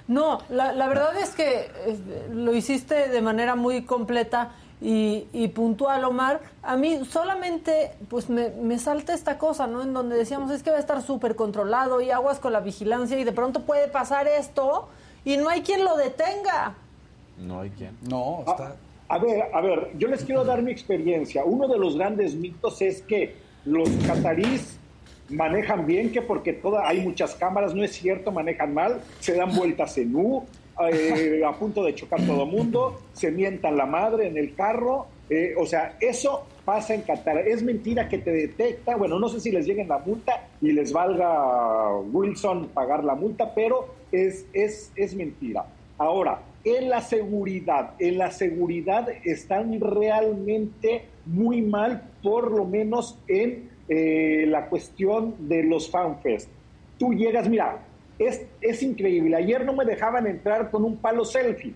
No, 0.08 0.40
la, 0.50 0.72
la 0.74 0.88
verdad 0.88 1.18
es 1.22 1.32
que 1.32 1.44
eh, 1.44 1.98
lo 2.32 2.54
hiciste 2.54 3.10
de 3.10 3.22
manera 3.22 3.56
muy 3.56 3.84
completa 3.84 4.54
y, 4.80 5.26
y, 5.34 5.48
puntual, 5.48 6.04
Omar, 6.04 6.40
a 6.62 6.78
mí 6.78 7.04
solamente 7.06 7.92
pues 8.10 8.30
me, 8.30 8.50
me, 8.50 8.78
salta 8.78 9.14
esta 9.14 9.40
cosa, 9.40 9.66
¿no? 9.66 9.82
En 9.82 9.94
donde 9.94 10.16
decíamos 10.16 10.52
es 10.52 10.62
que 10.62 10.70
va 10.70 10.78
a 10.78 10.80
estar 10.80 11.02
súper 11.02 11.36
controlado 11.36 12.00
y 12.00 12.12
aguas 12.12 12.40
con 12.40 12.54
la 12.54 12.60
vigilancia 12.60 13.18
y 13.18 13.24
de 13.24 13.32
pronto 13.32 13.62
puede 13.62 13.88
pasar 13.88 14.28
esto 14.28 14.88
y 15.26 15.38
no 15.38 15.50
hay 15.50 15.62
quien 15.62 15.84
lo 15.84 15.98
detenga. 15.98 16.76
No 17.38 17.62
hay 17.62 17.70
quien. 17.72 17.98
No, 18.08 18.44
está... 18.48 18.76
A, 19.10 19.18
ver, 19.20 19.46
a 19.54 19.62
ver, 19.62 19.92
yo 19.98 20.10
les 20.10 20.24
quiero 20.24 20.44
dar 20.44 20.62
mi 20.62 20.72
experiencia. 20.72 21.44
Uno 21.46 21.68
de 21.68 21.80
los 21.80 21.98
grandes 21.98 22.36
mitos 22.36 22.82
es 22.82 23.02
que 23.02 23.36
los 23.66 23.90
catarís 24.06 24.78
manejan 25.30 25.86
bien, 25.86 26.12
que 26.12 26.22
porque 26.22 26.54
toda, 26.54 26.88
hay 26.88 27.02
muchas 27.02 27.36
cámaras, 27.36 27.74
no 27.74 27.84
es 27.84 27.92
cierto, 27.94 28.32
manejan 28.32 28.74
mal, 28.74 29.02
se 29.20 29.34
dan 29.34 29.56
vueltas 29.56 29.98
en 29.98 30.16
U, 30.16 30.46
eh, 30.92 31.42
a 31.46 31.54
punto 31.54 31.84
de 31.84 31.96
chocar 31.96 32.26
todo 32.26 32.44
el 32.44 32.50
mundo, 32.50 33.02
se 33.14 33.32
mientan 33.32 33.78
la 33.78 33.86
madre 33.86 34.28
en 34.28 34.38
el 34.38 34.54
carro. 34.56 35.08
Eh, 35.30 35.54
o 35.58 35.66
sea, 35.66 35.98
eso 36.00 36.46
pasa 36.64 36.94
en 36.94 37.02
Qatar. 37.02 37.40
Es 37.48 37.64
mentira 37.64 38.08
que 38.08 38.18
te 38.20 38.32
detecta. 38.32 38.96
Bueno, 38.96 39.20
no 39.20 39.30
sé 39.30 39.40
si 39.40 39.52
les 39.52 39.66
lleguen 39.66 39.88
la 39.88 40.00
multa 40.00 40.48
y 40.62 40.72
les 40.72 40.94
valga 40.94 41.98
Wilson 42.12 42.70
pagar 42.74 43.04
la 43.04 43.16
multa, 43.16 43.54
pero 43.54 43.88
es, 44.12 44.46
es, 44.54 44.92
es 44.96 45.16
mentira. 45.16 45.66
Ahora, 45.98 46.42
en 46.64 46.90
la 46.90 47.02
seguridad, 47.02 47.94
en 48.00 48.18
la 48.18 48.32
seguridad 48.32 49.08
están 49.24 49.80
realmente 49.80 51.06
muy 51.26 51.62
mal, 51.62 52.10
por 52.22 52.52
lo 52.52 52.66
menos 52.66 53.18
en 53.28 53.70
eh, 53.90 54.46
la 54.48 54.68
cuestión 54.68 55.36
de 55.48 55.64
los 55.64 55.90
fanfest. 55.90 56.50
Tú 57.00 57.14
llegas, 57.14 57.48
mira, 57.48 57.80
es, 58.20 58.84
increíble. 58.84 59.36
Ayer 59.36 59.66
no 59.66 59.74
me 59.74 59.86
dejaban 59.86 60.28
entrar 60.28 60.72
con 60.72 60.84
un 60.84 60.98
palo 60.98 61.26
selfie, 61.26 61.74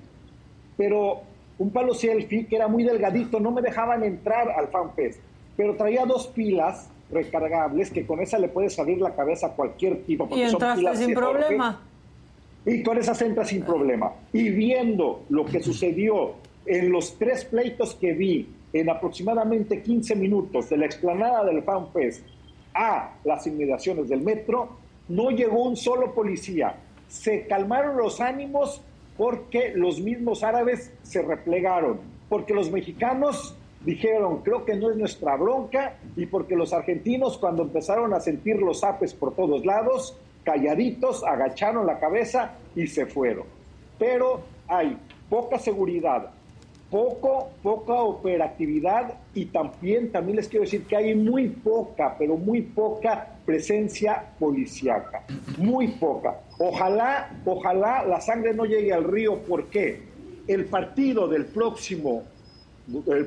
pero 0.77 1.21
un 1.57 1.71
palo 1.71 1.93
selfie 1.93 2.45
que 2.47 2.55
era 2.55 2.67
muy 2.67 2.83
delgadito, 2.83 3.39
no 3.39 3.51
me 3.51 3.61
dejaban 3.61 4.03
entrar 4.03 4.49
al 4.49 4.67
FanFest, 4.69 5.19
pero 5.55 5.75
traía 5.75 6.05
dos 6.05 6.27
pilas 6.27 6.89
recargables 7.11 7.91
que 7.91 8.05
con 8.05 8.21
esa 8.21 8.39
le 8.39 8.47
puedes 8.47 8.77
abrir 8.79 8.99
la 8.99 9.13
cabeza 9.13 9.47
a 9.47 9.49
cualquier 9.51 10.03
tipo. 10.03 10.27
y 10.35 10.41
entraste 10.41 10.95
sin 10.95 11.13
problema. 11.13 11.81
Y 12.65 12.83
con 12.83 12.97
esas 12.97 13.21
entras 13.21 13.49
sin 13.49 13.63
problema. 13.63 14.13
Y 14.31 14.49
viendo 14.49 15.23
lo 15.29 15.45
que 15.45 15.61
sucedió 15.61 16.35
en 16.65 16.91
los 16.91 17.17
tres 17.17 17.45
pleitos 17.45 17.95
que 17.95 18.13
vi 18.13 18.47
en 18.71 18.89
aproximadamente 18.89 19.81
15 19.81 20.15
minutos 20.15 20.69
de 20.69 20.77
la 20.77 20.85
explanada 20.85 21.43
del 21.43 21.63
FanFest 21.63 22.23
a 22.73 23.15
las 23.23 23.45
inmediaciones 23.47 24.07
del 24.07 24.21
metro, 24.21 24.77
no 25.11 25.29
llegó 25.29 25.63
un 25.63 25.75
solo 25.75 26.13
policía. 26.13 26.75
Se 27.07 27.45
calmaron 27.45 27.97
los 27.97 28.21
ánimos 28.21 28.81
porque 29.17 29.73
los 29.75 29.99
mismos 29.99 30.41
árabes 30.41 30.93
se 31.03 31.21
replegaron, 31.21 31.99
porque 32.29 32.53
los 32.53 32.71
mexicanos 32.71 33.55
dijeron, 33.85 34.41
creo 34.41 34.63
que 34.63 34.75
no 34.75 34.89
es 34.89 34.95
nuestra 34.95 35.35
bronca, 35.35 35.97
y 36.15 36.27
porque 36.27 36.55
los 36.55 36.71
argentinos 36.71 37.37
cuando 37.37 37.63
empezaron 37.63 38.13
a 38.13 38.21
sentir 38.21 38.61
los 38.61 38.83
apes 38.83 39.13
por 39.13 39.35
todos 39.35 39.65
lados, 39.65 40.17
calladitos, 40.43 41.23
agacharon 41.23 41.85
la 41.85 41.99
cabeza 41.99 42.53
y 42.75 42.87
se 42.87 43.05
fueron. 43.05 43.45
Pero 43.99 44.41
hay 44.67 44.97
poca 45.29 45.59
seguridad, 45.59 46.29
poco, 46.89 47.49
poca 47.61 47.93
operatividad 47.95 49.15
y 49.33 49.45
también, 49.45 50.11
también 50.11 50.37
les 50.37 50.47
quiero 50.47 50.63
decir 50.63 50.85
que 50.85 50.95
hay 50.95 51.15
muy 51.15 51.49
poca, 51.49 52.15
pero 52.17 52.37
muy 52.37 52.61
poca 52.61 53.30
presencia 53.45 54.33
policíaca, 54.39 55.23
muy 55.57 55.89
poca. 55.89 56.41
Ojalá, 56.59 57.31
ojalá 57.45 58.05
la 58.05 58.21
sangre 58.21 58.53
no 58.53 58.65
llegue 58.65 58.93
al 58.93 59.03
río, 59.03 59.39
porque 59.47 60.03
el 60.47 60.65
partido 60.65 61.27
del 61.27 61.45
próximo, 61.45 62.23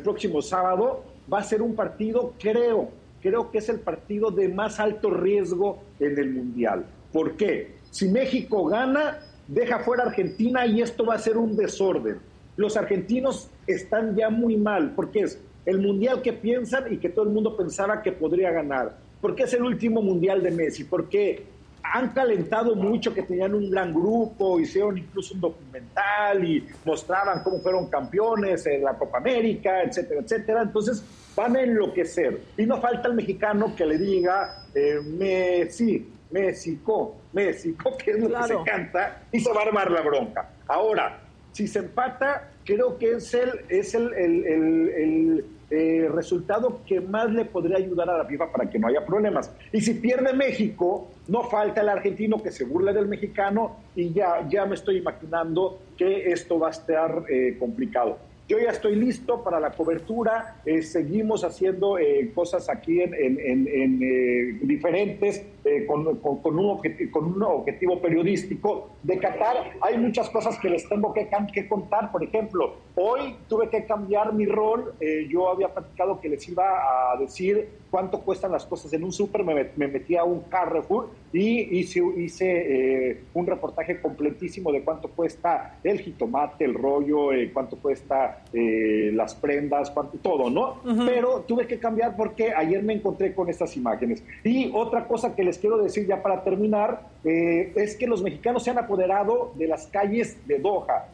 próximo 0.03 0.43
sábado 0.43 1.05
va 1.33 1.39
a 1.39 1.45
ser 1.45 1.63
un 1.63 1.75
partido, 1.75 2.35
creo, 2.39 2.91
creo 3.21 3.51
que 3.51 3.59
es 3.59 3.69
el 3.69 3.81
partido 3.81 4.31
de 4.31 4.49
más 4.49 4.81
alto 4.81 5.11
riesgo 5.11 5.83
en 6.01 6.19
el 6.19 6.33
Mundial. 6.33 6.85
¿Por 7.13 7.37
qué? 7.37 7.77
Si 7.91 8.09
México 8.09 8.65
gana, 8.67 9.21
deja 9.49 9.79
fuera 9.81 10.05
Argentina 10.05 10.67
y 10.67 10.83
esto 10.83 11.07
va 11.07 11.15
a 11.15 11.19
ser 11.19 11.37
un 11.37 11.57
desorden 11.57 12.19
los 12.57 12.77
argentinos 12.77 13.51
están 13.67 14.15
ya 14.17 14.31
muy 14.31 14.57
mal, 14.57 14.93
porque 14.95 15.21
es 15.21 15.41
el 15.67 15.81
mundial 15.81 16.23
que 16.23 16.33
piensan 16.33 16.93
y 16.93 16.99
que 16.99 17.09
todo 17.09 17.25
el 17.25 17.31
mundo 17.33 17.57
pensaba 17.57 18.03
que 18.03 18.13
podría 18.13 18.51
ganar, 18.51 18.97
porque 19.25 19.45
es 19.45 19.55
el 19.55 19.63
último 19.63 20.03
mundial 20.03 20.43
de 20.43 20.51
Messi, 20.51 20.85
porque 20.85 21.47
han 21.83 22.11
calentado 22.11 22.77
mucho 22.77 23.15
que 23.15 23.23
tenían 23.23 23.55
un 23.55 23.71
gran 23.71 23.95
grupo, 23.95 24.61
hicieron 24.61 24.99
incluso 24.99 25.33
un 25.33 25.41
documental 25.41 26.45
y 26.45 26.63
mostraban 26.85 27.43
cómo 27.43 27.59
fueron 27.61 27.89
campeones 27.89 28.67
en 28.67 28.85
la 28.85 28.93
Copa 28.93 29.17
América, 29.17 29.83
etcétera, 29.83 30.21
etcétera. 30.21 30.61
Entonces 30.61 31.03
van 31.35 31.57
a 31.57 31.63
enloquecer. 31.63 32.39
Y 32.59 32.67
no 32.67 32.79
falta 32.83 33.09
el 33.09 33.15
mexicano 33.15 33.75
que 33.75 33.87
le 33.87 33.97
diga 33.97 34.67
eh, 34.75 35.01
Messi, 35.03 36.07
México, 36.31 37.17
México, 37.33 37.97
que 37.97 38.11
es 38.11 38.19
lo 38.19 38.29
que 38.29 38.43
se 38.47 38.57
canta, 38.63 39.23
y 39.33 39.41
se 39.41 39.51
va 39.55 39.63
a 39.63 39.65
armar 39.65 39.91
la 39.91 40.03
bronca. 40.03 40.51
Ahora, 40.69 41.19
si 41.53 41.67
se 41.67 41.79
empata, 41.79 42.51
creo 42.63 42.99
que 42.99 43.13
es 43.13 43.33
el, 43.33 43.61
es 43.71 43.95
el, 43.95 44.13
el, 44.13 45.47
eh, 45.75 46.09
resultado 46.09 46.81
que 46.87 47.01
más 47.01 47.31
le 47.31 47.45
podría 47.45 47.79
ayudar 47.79 48.09
a 48.09 48.19
la 48.19 48.25
FIFA 48.25 48.53
para 48.53 48.71
que 48.71 48.79
no 48.79 48.87
haya 48.89 49.05
problemas. 49.05 49.51
Y 49.73 49.81
si 49.81 49.95
pierde 49.95 50.33
México, 50.33 51.11
no 51.29 51.45
falta 51.45 51.81
el 51.81 51.89
argentino 51.89 52.43
que 52.43 52.51
se 52.51 52.65
burle 52.65 52.93
del 52.93 53.09
mexicano 53.09 53.77
y 53.95 54.13
ya, 54.13 54.47
ya 54.49 54.65
me 54.67 54.75
estoy 54.75 54.99
imaginando 54.99 55.79
que 55.97 56.31
esto 56.31 56.59
va 56.59 56.69
a 56.69 56.71
estar 56.71 57.25
eh, 57.29 57.57
complicado. 57.59 58.19
Yo 58.47 58.59
ya 58.59 58.73
estoy 58.73 58.95
listo 58.97 59.43
para 59.43 59.59
la 59.59 59.71
cobertura, 59.71 60.61
eh, 60.67 60.83
seguimos 60.83 61.45
haciendo 61.45 61.99
eh, 61.99 62.31
cosas 62.35 62.69
aquí 62.69 63.01
en, 63.01 63.15
eh, 63.15 64.59
diferentes, 64.61 65.47
con, 65.87 66.59
un 66.59 67.43
objetivo, 67.43 68.03
periodístico 68.03 68.91
de 69.03 69.19
Qatar. 69.19 69.73
Hay 69.81 69.97
muchas 69.97 70.29
cosas 70.29 70.59
que 70.59 70.69
les 70.69 70.87
tengo 70.87 71.15
que, 71.15 71.27
que 71.55 71.67
contar, 71.67 72.13
por 72.13 72.23
ejemplo, 72.23 72.75
hoy 72.97 73.35
tuve 73.49 73.71
que 73.71 73.87
cambiar 73.87 74.35
mi 74.35 74.45
rol, 74.45 74.93
yo 75.31 75.49
había 75.49 75.73
platicado 75.73 76.21
que 76.21 76.29
les 76.29 76.47
iba 76.47 77.13
a 77.13 77.17
decir 77.17 77.67
cuánto 77.95 78.23
cuestan 78.23 78.51
las 78.51 78.65
cosas 78.65 78.93
en 78.93 79.05
un 79.05 79.13
súper, 79.13 79.45
me, 79.45 79.87
metí 79.87 80.17
a 80.17 80.25
un 80.25 80.41
Carrefour 80.41 81.11
y 81.33 81.79
hice, 81.79 82.03
hice 82.17 83.11
eh, 83.11 83.21
un 83.35 83.47
reportaje 83.47 84.01
completísimo 84.01 84.73
de 84.73 84.83
cuánto 84.83 85.07
cuesta 85.07 85.79
el 85.85 86.01
jitomate, 86.01 86.65
el 86.65 86.75
rollo, 86.75 87.33
eh, 87.33 87.53
cuánto 87.55 87.77
cuesta 87.77 88.43
eh, 88.53 89.13
las 89.15 89.37
prendas, 89.37 89.93
cuánto, 89.93 90.19
todo, 90.19 90.51
¿no? 90.51 90.81
Pero 91.07 91.45
tuve 91.47 91.69
que 91.69 91.79
cambiar 91.79 92.17
porque 92.17 92.53
ayer 92.53 92.83
me 92.83 92.95
encontré 92.95 93.33
con 93.33 93.49
estas 93.49 93.77
imágenes. 93.77 94.25
Y 94.43 94.73
otra 94.75 95.07
cosa 95.07 95.37
que 95.37 95.45
les 95.45 95.57
quiero 95.59 95.79
decir 95.79 96.05
ya 96.05 96.21
para 96.21 96.43
terminar 96.43 97.11
es 97.23 97.95
que 97.95 98.09
los 98.09 98.25
mexicanos 98.25 98.65
se 98.65 98.73
han 98.73 98.79
apoderado 98.79 99.53
de 99.55 99.69
las 99.69 99.87
calles 99.87 100.37
de 100.49 100.59
Doha. 100.59 101.07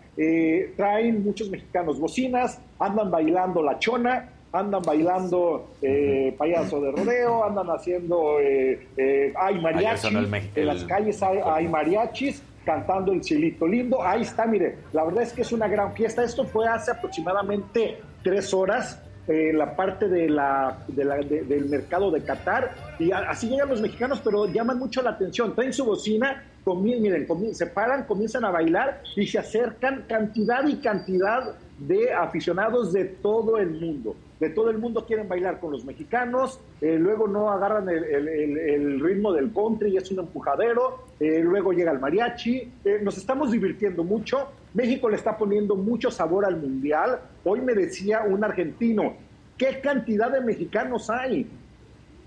traen 0.77 1.23
muchos 1.23 1.51
mexicanos 1.51 2.01
bocinas, 2.01 2.59
andan 2.79 3.11
bailando 3.11 3.63
la 3.63 3.79
chona, 3.79 4.31
andan 4.53 4.83
bailando 4.83 5.71
eh, 5.81 6.35
payaso 6.37 6.81
de 6.81 6.91
rodeo, 6.91 7.45
andan 7.45 7.69
haciendo, 7.69 8.41
eh, 8.41 8.89
eh, 8.97 9.33
hay 9.37 9.61
mariachis, 9.61 10.13
en 10.57 10.67
las 10.67 10.85
calles 10.85 11.23
hay, 11.23 11.69
mariachis 11.69 12.43
cantando 12.65 13.13
el 13.13 13.21
chilito 13.21 13.67
lindo, 13.67 14.03
ahí 14.03 14.23
está, 14.23 14.47
mire, 14.47 14.77
la 14.93 15.05
verdad 15.05 15.23
es 15.23 15.33
que 15.33 15.43
es 15.43 15.53
una 15.53 15.69
gran 15.69 15.93
fiesta, 15.95 16.25
esto 16.25 16.45
fue 16.45 16.67
hace 16.69 16.91
aproximadamente 16.91 17.99
tres 18.23 18.53
horas, 18.53 19.01
en 19.29 19.59
la 19.59 19.77
parte 19.77 20.09
de 20.09 20.29
la, 20.29 20.79
del 20.89 21.67
mercado 21.67 22.11
de 22.11 22.23
Qatar, 22.23 22.73
y 22.99 23.13
así 23.13 23.49
llegan 23.49 23.69
los 23.69 23.81
mexicanos, 23.81 24.21
pero 24.25 24.47
llaman 24.47 24.79
mucho 24.79 25.03
la 25.03 25.11
atención, 25.11 25.55
traen 25.55 25.73
su 25.73 25.85
bocina, 25.85 26.43
miren, 26.67 27.27
se 27.55 27.67
paran, 27.67 28.05
comienzan 28.05 28.45
a 28.45 28.51
bailar 28.51 29.03
y 29.15 29.27
se 29.27 29.39
acercan 29.39 30.05
cantidad 30.09 30.67
y 30.67 30.77
cantidad 30.77 31.55
de 31.79 32.13
aficionados 32.13 32.93
de 32.93 33.05
todo 33.05 33.57
el 33.57 33.71
mundo 33.71 34.17
de 34.41 34.49
todo 34.49 34.71
el 34.71 34.79
mundo 34.79 35.05
quieren 35.05 35.29
bailar 35.29 35.61
con 35.61 35.71
los 35.71 35.85
mexicanos, 35.85 36.59
eh, 36.81 36.97
luego 36.99 37.29
no 37.29 37.51
agarran 37.51 37.89
el, 37.91 38.99
ritmo 38.99 39.33
del 39.35 39.53
country 39.53 39.91
y 39.91 39.97
es 39.99 40.11
un 40.11 40.21
empujadero, 40.21 41.05
eh, 41.21 41.41
luego 41.43 41.73
llega 41.73 41.93
el 41.93 42.01
mariachi, 42.01 42.73
eh, 42.85 43.01
nos 43.03 43.19
estamos 43.19 43.53
divirtiendo 43.53 44.03
mucho, 44.03 44.49
México 44.73 45.11
le 45.11 45.17
está 45.17 45.37
poniendo 45.37 45.77
mucho 45.77 46.11
sabor 46.11 46.47
al 46.47 46.57
mundial, 46.57 47.21
hoy 47.45 47.61
me 47.61 47.75
decía 47.75 48.23
un 48.27 48.43
argentino, 48.43 49.13
¿qué 49.59 49.79
cantidad 49.83 50.33
de 50.33 50.41
mexicanos 50.41 51.11
hay? 51.11 51.47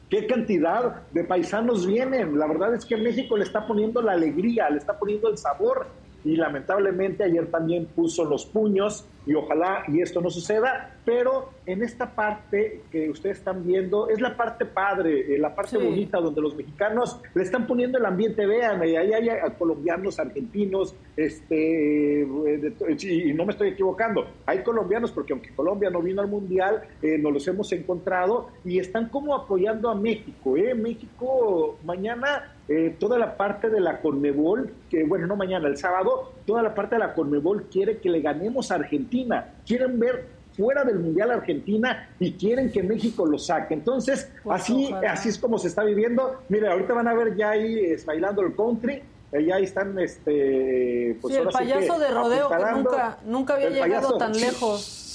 ¿Qué 0.07 0.27
cantidad 0.27 1.07
de 1.11 1.23
paisanos 1.23 1.87
vienen? 1.87 2.37
La 2.37 2.45
verdad 2.45 2.75
es 2.75 2.85
que 2.85 2.95
México 2.95 3.35
le 3.35 3.45
está 3.45 3.65
poniendo 3.65 4.03
la 4.03 4.11
alegría, 4.11 4.69
le 4.69 4.77
está 4.77 4.99
poniendo 4.99 5.29
el 5.29 5.39
sabor 5.39 5.87
y 6.23 6.35
lamentablemente 6.35 7.23
ayer 7.23 7.47
también 7.49 7.87
puso 7.87 8.23
los 8.23 8.45
puños 8.45 9.07
y 9.25 9.33
ojalá 9.35 9.83
y 9.87 10.01
esto 10.01 10.21
no 10.21 10.29
suceda, 10.29 10.95
pero 11.05 11.49
en 11.65 11.81
esta 11.81 12.13
parte 12.13 12.81
que 12.91 13.09
ustedes 13.09 13.37
están 13.37 13.65
viendo 13.65 14.09
es 14.09 14.19
la 14.19 14.35
parte 14.35 14.65
padre, 14.65 15.35
eh, 15.35 15.37
la 15.37 15.55
parte 15.55 15.77
bonita 15.77 16.19
donde 16.19 16.41
los 16.41 16.55
mexicanos 16.55 17.19
le 17.33 17.43
están 17.43 17.67
poniendo 17.67 17.97
el 17.97 18.05
ambiente, 18.05 18.45
vean, 18.45 18.81
ahí 18.81 18.95
hay, 18.95 19.29
colombianos, 19.57 20.19
argentinos, 20.19 20.95
este, 21.15 22.21
eh, 22.23 22.73
y 22.99 23.33
no 23.33 23.45
me 23.45 23.51
estoy 23.51 23.69
equivocando, 23.69 24.27
hay 24.45 24.63
colombianos 24.63 25.11
porque 25.11 25.33
aunque 25.33 25.53
Colombia 25.55 25.89
no 25.89 26.01
vino 26.01 26.21
al 26.21 26.27
mundial, 26.27 26.83
eh, 27.01 27.17
nos 27.17 27.33
los 27.33 27.47
hemos 27.47 27.71
encontrado 27.71 28.49
y 28.65 28.79
están 28.79 29.09
como 29.09 29.35
apoyando 29.35 29.89
a 29.89 29.95
México, 29.95 30.57
¿eh? 30.57 30.73
México 30.73 31.77
mañana 31.83 32.49
toda 32.97 33.19
la 33.19 33.35
parte 33.35 33.69
de 33.69 33.81
la 33.81 33.99
Conmebol, 33.99 34.71
que 34.89 35.03
bueno, 35.03 35.27
no 35.27 35.35
mañana, 35.35 35.67
el 35.67 35.75
sábado, 35.75 36.31
toda 36.45 36.61
la 36.61 36.73
parte 36.73 36.95
de 36.95 36.99
la 36.99 37.13
Conmebol 37.13 37.67
quiere 37.71 37.97
que 37.97 38.09
le 38.09 38.21
ganemos 38.21 38.71
a 38.71 38.75
Argentina, 38.75 39.53
quieren 39.65 39.99
ver 39.99 40.27
fuera 40.55 40.83
del 40.83 40.99
Mundial 40.99 41.31
Argentina 41.31 42.09
y 42.19 42.33
quieren 42.33 42.71
que 42.71 42.83
México 42.83 43.25
lo 43.25 43.37
saque. 43.37 43.73
Entonces, 43.73 44.31
pues 44.43 44.61
así, 44.61 44.93
así 45.07 45.29
es 45.29 45.37
como 45.37 45.57
se 45.57 45.67
está 45.67 45.83
viviendo. 45.83 46.41
Mire, 46.49 46.69
ahorita 46.69 46.93
van 46.93 47.07
a 47.07 47.13
ver 47.13 47.35
ya 47.35 47.51
ahí 47.51 47.95
bailando 48.05 48.41
el 48.41 48.55
country. 48.55 49.01
Eh, 49.31 49.45
ya 49.45 49.57
están, 49.57 49.97
este, 49.97 51.17
pues 51.19 51.33
sí, 51.33 51.41
el 51.41 51.47
payaso 51.47 51.97
de 51.97 52.07
rodeo 52.09 52.49
que 52.49 52.71
nunca, 52.71 53.17
nunca 53.25 53.55
había 53.55 53.69
llegado 53.69 54.17
tan 54.17 54.33
lejos. 54.33 54.99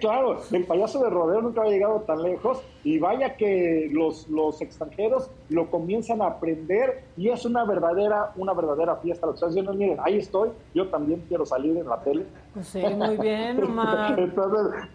Claro, 0.00 0.42
el 0.50 0.64
payaso 0.64 1.00
de 1.04 1.10
rodeo 1.10 1.40
nunca 1.42 1.60
había 1.60 1.74
llegado 1.74 2.00
tan 2.00 2.20
lejos 2.20 2.60
y 2.86 3.00
vaya 3.00 3.36
que 3.36 3.88
los, 3.90 4.28
los 4.28 4.62
extranjeros 4.62 5.28
lo 5.48 5.68
comienzan 5.72 6.22
a 6.22 6.26
aprender 6.26 7.02
y 7.16 7.30
es 7.30 7.44
una 7.44 7.64
verdadera, 7.64 8.30
una 8.36 8.54
verdadera 8.54 8.94
fiesta. 8.98 9.26
Lo 9.26 9.34
que 9.34 9.44
diciendo, 9.44 9.74
miren, 9.74 9.98
ahí 10.04 10.18
estoy, 10.18 10.50
yo 10.72 10.86
también 10.86 11.24
quiero 11.26 11.44
salir 11.44 11.76
en 11.76 11.88
la 11.88 12.00
tele. 12.00 12.26
Pues 12.56 12.68
sí, 12.68 12.78
muy 12.78 13.18
bien, 13.18 13.62
Omar. 13.64 14.18
Entonces, 14.18 14.88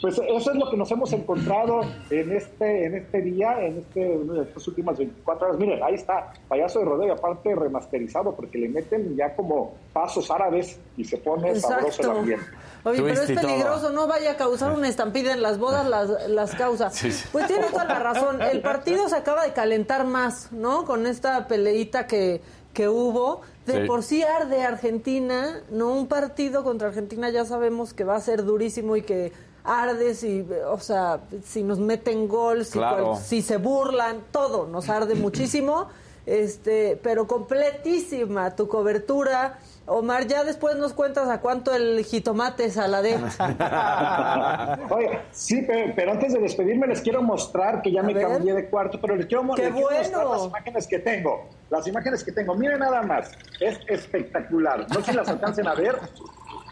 pues 0.00 0.16
eso 0.16 0.50
es 0.52 0.56
lo 0.56 0.70
que 0.70 0.76
nos 0.76 0.88
hemos 0.92 1.12
encontrado 1.12 1.80
en 2.08 2.30
este, 2.30 2.86
en 2.86 2.94
este 2.94 3.20
día, 3.20 3.60
en, 3.62 3.78
este, 3.78 4.14
en 4.14 4.36
estas 4.40 4.68
últimas 4.68 4.96
24 4.98 5.48
horas. 5.48 5.58
Miren, 5.58 5.82
ahí 5.82 5.94
está, 5.94 6.32
payaso 6.46 6.78
de 6.78 6.84
rodeo, 6.84 7.14
aparte 7.14 7.52
remasterizado, 7.52 8.36
porque 8.36 8.58
le 8.58 8.68
meten 8.68 9.16
ya 9.16 9.34
como 9.34 9.74
pasos 9.92 10.30
árabes 10.30 10.78
y 10.96 11.02
se 11.02 11.16
pone 11.16 11.56
sabroso 11.56 12.02
el 12.02 12.10
ambiente. 12.10 12.46
Oye, 12.84 13.02
pero 13.02 13.22
es 13.22 13.40
peligroso, 13.40 13.90
no 13.90 14.06
vaya 14.06 14.30
a 14.30 14.36
causar 14.36 14.70
una 14.70 14.86
estampida 14.86 15.32
en 15.32 15.42
las 15.42 15.58
bodas, 15.58 15.88
las, 15.88 16.28
las 16.28 16.54
causas. 16.54 16.96
Pues 17.32 17.48
tiene 17.48 17.66
toda 17.70 17.86
la 17.86 17.98
razón. 17.98 18.40
El 18.40 18.60
partido 18.60 19.08
se 19.08 19.16
acaba 19.16 19.44
de 19.44 19.52
calentar 19.52 20.06
más, 20.06 20.52
¿no? 20.52 20.84
Con 20.84 21.08
esta 21.08 21.48
peleita 21.48 22.06
que, 22.06 22.40
que 22.74 22.88
hubo. 22.88 23.40
De 23.64 23.86
por 23.86 24.02
sí 24.02 24.22
arde 24.22 24.62
Argentina, 24.62 25.62
¿no? 25.70 25.94
Un 25.94 26.06
partido 26.06 26.62
contra 26.64 26.88
Argentina 26.88 27.30
ya 27.30 27.46
sabemos 27.46 27.94
que 27.94 28.04
va 28.04 28.16
a 28.16 28.20
ser 28.20 28.44
durísimo 28.44 28.96
y 28.96 29.02
que 29.02 29.32
arde 29.64 30.14
si, 30.14 30.46
o 30.68 30.78
sea, 30.78 31.20
si 31.42 31.62
nos 31.62 31.78
meten 31.78 32.28
gol, 32.28 32.66
si, 32.66 32.78
si 33.22 33.40
se 33.40 33.56
burlan, 33.56 34.24
todo 34.30 34.66
nos 34.66 34.90
arde 34.90 35.14
muchísimo. 35.14 35.86
Este, 36.26 36.98
pero 37.02 37.26
completísima 37.26 38.56
tu 38.56 38.66
cobertura 38.68 39.58
Omar, 39.86 40.26
ya 40.26 40.44
después 40.44 40.76
nos 40.76 40.94
cuentas 40.94 41.28
a 41.28 41.40
cuánto 41.40 41.74
el 41.74 42.04
jitomate 42.04 42.70
saladé. 42.70 43.16
Oye, 44.90 45.18
sí, 45.30 45.66
pero, 45.94 46.12
antes 46.12 46.32
de 46.32 46.38
despedirme 46.40 46.86
les 46.86 47.02
quiero 47.02 47.22
mostrar 47.22 47.82
que 47.82 47.92
ya 47.92 48.02
me 48.02 48.14
cambié 48.14 48.54
de 48.54 48.70
cuarto, 48.70 48.98
pero 48.98 49.14
les 49.14 49.26
quiero, 49.26 49.42
mostrar 49.42 49.72
las 49.72 50.46
imágenes 50.46 50.86
que 50.86 50.98
tengo. 51.00 51.50
Las 51.68 51.86
imágenes 51.86 52.24
que 52.24 52.32
tengo. 52.32 52.54
Miren 52.54 52.78
nada 52.78 53.02
más, 53.02 53.32
es 53.60 53.78
espectacular. 53.86 54.86
No 54.88 54.94
sé 54.96 55.10
si 55.10 55.12
las 55.12 55.28
alcancen 55.28 55.68
a 55.68 55.74
ver. 55.74 55.98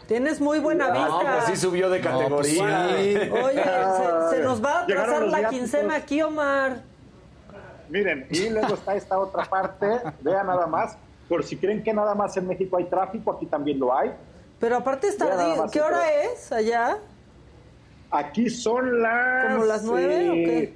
Tienes 0.07 0.41
muy 0.41 0.59
buena 0.59 0.89
vista. 0.89 1.07
No, 1.07 1.21
pues 1.21 1.45
sí 1.45 1.55
subió 1.55 1.89
de 1.89 1.99
pues 1.99 2.11
categoría. 2.11 2.87
Oye, 3.43 3.63
se, 4.31 4.39
nos 4.41 4.63
va 4.63 4.81
a 4.81 4.87
pasar 4.87 5.23
la 5.27 5.49
quincena 5.49 5.95
aquí, 5.95 6.21
Omar. 6.21 6.81
Miren, 7.89 8.25
y 8.31 8.49
luego 8.49 8.73
está 8.73 8.95
esta 8.95 9.19
otra 9.19 9.45
parte, 9.45 9.87
vean 10.21 10.47
nada 10.47 10.65
más, 10.65 10.97
por 11.27 11.43
si 11.43 11.57
creen 11.57 11.83
que 11.83 11.93
nada 11.93 12.15
más 12.15 12.35
en 12.37 12.47
México 12.47 12.77
hay 12.77 12.85
tráfico, 12.85 13.31
aquí 13.31 13.45
también 13.45 13.79
lo 13.79 13.95
hay. 13.95 14.11
Pero 14.59 14.77
aparte 14.77 15.07
está 15.07 15.27
¿Qué 15.71 15.81
hora 15.81 16.23
es 16.23 16.51
allá? 16.51 16.97
Aquí 18.11 18.49
son 18.49 19.01
las... 19.01 19.53
¿Como 19.53 19.65
las 19.65 19.83
nueve 19.83 20.29
o 20.29 20.33
qué? 20.33 20.63
Eh, 20.63 20.73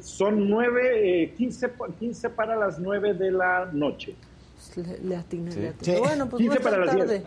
son 0.00 0.48
nueve, 0.48 1.24
eh, 1.24 1.34
15, 1.34 2.30
para 2.30 2.56
las 2.56 2.78
nueve 2.78 3.14
de 3.14 3.30
la 3.30 3.68
noche. 3.72 4.14
Le, 4.76 4.98
le 4.98 5.16
atiné, 5.16 5.54
le 5.54 5.98
Bueno, 5.98 6.28
pues 6.28 6.42
no 6.42 6.52
es 6.54 6.60
tan 6.62 6.86
tarde. 6.86 7.24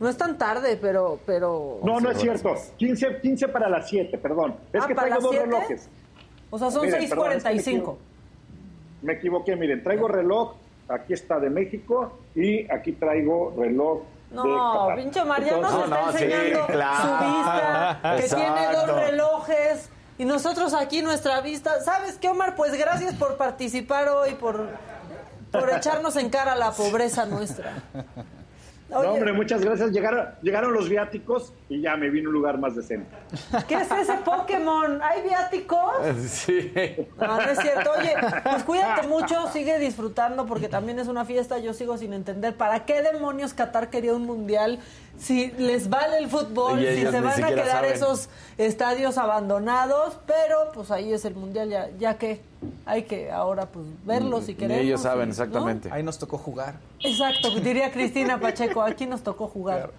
No 0.00 0.08
es 0.08 0.16
tan 0.16 0.38
tarde, 0.38 0.78
pero... 0.80 1.20
pero 1.24 1.80
no, 1.84 2.00
no 2.00 2.10
es 2.10 2.18
cierto. 2.18 2.54
15, 2.78 3.20
15 3.20 3.48
para 3.48 3.68
las 3.68 3.88
7, 3.88 4.18
perdón. 4.18 4.56
Es 4.72 4.82
ah, 4.82 4.86
que 4.88 4.94
traigo 4.94 5.20
dos 5.20 5.34
relojes. 5.36 5.88
O 6.50 6.58
sea, 6.58 6.70
son 6.70 6.88
6.45. 6.88 7.96
Me 9.02 9.12
equivoqué, 9.14 9.56
miren, 9.56 9.82
traigo 9.82 10.08
reloj 10.08 10.54
aquí 10.90 11.12
está 11.12 11.38
de 11.38 11.50
México 11.50 12.18
y 12.34 12.70
aquí 12.70 12.92
traigo 12.92 13.54
reloj 13.56 14.02
no, 14.30 14.94
pinche 14.94 15.24
Mariano 15.24 15.68
se 15.68 15.84
está 15.84 16.10
enseñando 16.10 16.66
su 16.66 16.72
vista, 16.72 18.00
que 18.16 18.28
tiene 18.28 18.72
dos 18.72 18.86
relojes 18.86 19.90
y 20.18 20.24
nosotros 20.24 20.72
aquí 20.74 21.02
nuestra 21.02 21.40
vista. 21.40 21.80
¿Sabes 21.80 22.16
qué, 22.18 22.28
Omar? 22.28 22.54
Pues 22.54 22.78
gracias 22.78 23.14
por 23.14 23.36
participar 23.36 24.08
hoy, 24.08 24.34
por, 24.34 24.68
por 25.50 25.70
echarnos 25.70 26.14
en 26.16 26.30
cara 26.30 26.54
la 26.54 26.70
pobreza 26.70 27.26
nuestra. 27.26 27.82
No, 28.90 28.98
hombre, 29.00 29.32
muchas 29.32 29.64
gracias. 29.64 29.92
Llegaron, 29.92 30.28
llegaron 30.42 30.72
los 30.72 30.88
viáticos 30.88 31.52
y 31.68 31.80
ya 31.80 31.96
me 31.96 32.10
vino 32.10 32.28
un 32.28 32.34
lugar 32.34 32.58
más 32.58 32.74
decente. 32.74 33.14
¿Qué 33.68 33.74
es 33.76 33.90
ese 33.90 34.14
Pokémon? 34.24 35.00
¿Hay 35.02 35.22
viáticos? 35.22 35.92
Sí. 36.30 36.72
No, 37.18 37.36
no 37.36 37.42
es 37.42 37.58
cierto. 37.58 37.90
Oye, 37.98 38.14
pues 38.42 38.62
cuídate 38.64 39.06
mucho, 39.06 39.48
sigue 39.52 39.78
disfrutando 39.78 40.46
porque 40.46 40.68
también 40.68 40.98
es 40.98 41.08
una 41.08 41.24
fiesta. 41.24 41.58
Yo 41.58 41.72
sigo 41.72 41.96
sin 41.98 42.12
entender 42.12 42.56
para 42.56 42.84
qué 42.84 43.02
demonios 43.02 43.54
Qatar 43.54 43.90
quería 43.90 44.14
un 44.14 44.26
mundial 44.26 44.80
si 45.20 45.50
les 45.58 45.88
vale 45.88 46.18
el 46.18 46.28
fútbol, 46.28 46.80
si 46.80 47.02
se 47.02 47.20
van 47.20 47.44
a 47.44 47.48
quedar 47.48 47.84
esos 47.84 48.28
estadios 48.56 49.18
abandonados, 49.18 50.18
pero 50.26 50.72
pues 50.72 50.90
ahí 50.90 51.12
es 51.12 51.24
el 51.24 51.34
mundial, 51.34 51.68
ya, 51.68 51.90
ya 51.98 52.16
que 52.16 52.40
hay 52.86 53.02
que 53.02 53.30
ahora 53.30 53.66
pues 53.66 53.86
verlos 54.04 54.46
si 54.46 54.54
queremos. 54.54 54.82
ellos 54.82 55.02
saben, 55.02 55.28
exactamente. 55.28 55.90
Ahí 55.92 56.02
nos 56.02 56.18
tocó 56.18 56.38
jugar. 56.38 56.76
Exacto, 57.00 57.50
diría 57.60 57.92
Cristina 57.92 58.40
Pacheco, 58.40 58.80
aquí 58.82 59.06
nos 59.06 59.22
tocó 59.22 59.46
jugar. 59.46 59.90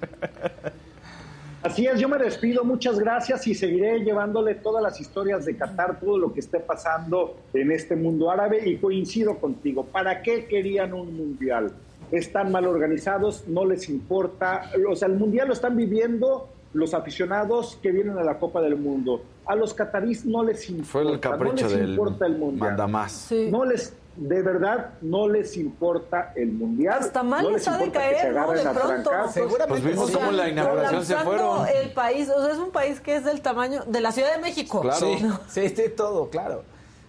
Así 1.63 1.86
es, 1.86 1.99
yo 1.99 2.09
me 2.09 2.17
despido, 2.17 2.63
muchas 2.63 2.97
gracias 2.97 3.45
y 3.45 3.53
seguiré 3.53 3.99
llevándole 3.99 4.55
todas 4.55 4.82
las 4.82 4.99
historias 4.99 5.45
de 5.45 5.55
Qatar, 5.55 5.99
todo 5.99 6.17
lo 6.17 6.34
que 6.34 6.39
esté 6.39 6.59
pasando 6.59 7.38
en 7.53 7.72
este 7.72 7.95
mundo 7.95 8.32
árabe 8.32 8.67
y 8.67 8.78
coincido 8.78 9.38
contigo, 9.38 9.86
¿para 9.86 10.24
qué 10.24 10.45
querían 10.45 10.93
un 10.93 11.15
mundial? 11.15 11.72
Están 12.12 12.51
mal 12.51 12.68
organizados, 12.68 13.47
no 13.47 13.66
les 13.66 13.89
importa, 13.89 14.70
o 14.89 14.95
sea, 14.95 15.07
el 15.07 15.16
mundial 15.16 15.47
lo 15.47 15.53
están 15.53 15.76
viviendo 15.76 16.49
los 16.74 16.93
aficionados 16.93 17.78
que 17.82 17.91
vienen 17.91 18.18
a 18.18 18.24
la 18.24 18.39
Copa 18.39 18.62
del 18.62 18.78
Mundo. 18.78 19.22
A 19.45 19.55
los 19.55 19.74
catarís 19.74 20.26
no 20.26 20.43
les 20.43 20.70
importa, 20.70 20.91
Fue 20.91 21.01
el 21.01 21.20
capricho 21.20 21.68
no 21.68 21.76
les 21.76 21.89
importa 21.89 22.26
el 22.26 22.38
mundial. 22.38 22.70
Manda 22.70 22.88
más. 22.88 23.32
No 23.49 23.66
les 23.66 23.93
de 24.16 24.41
verdad 24.41 24.91
no 25.01 25.28
les 25.28 25.55
importa 25.55 26.34
el 26.36 26.51
mundial. 26.51 26.99
Hasta 26.99 27.24
mal 27.24 27.51
les 27.51 27.66
ha 27.68 27.78
de 27.78 27.89
caer, 27.91 28.34
¿no? 28.34 28.51
De 28.51 28.62
pronto. 28.62 29.09
Seguramente. 29.32 29.68
Pues 29.68 29.84
vimos 29.84 30.12
cómo 30.12 30.32
la 30.32 30.49
inauguración 30.49 31.05
se 31.05 31.16
fueron. 31.18 31.68
el 31.68 31.91
país, 31.91 32.30
o 32.30 32.43
sea, 32.43 32.51
es 32.51 32.57
un 32.57 32.72
país 32.72 32.99
que 32.99 33.16
es 33.16 33.26
del 33.26 33.41
tamaño 33.41 33.84
de 33.86 34.01
la 34.01 34.12
Ciudad 34.12 34.36
de 34.36 34.41
México. 34.41 34.82
Claro. 34.82 35.07
Sí, 35.47 35.70
sí, 35.70 35.84
todo, 35.95 36.30
claro. 36.30 36.64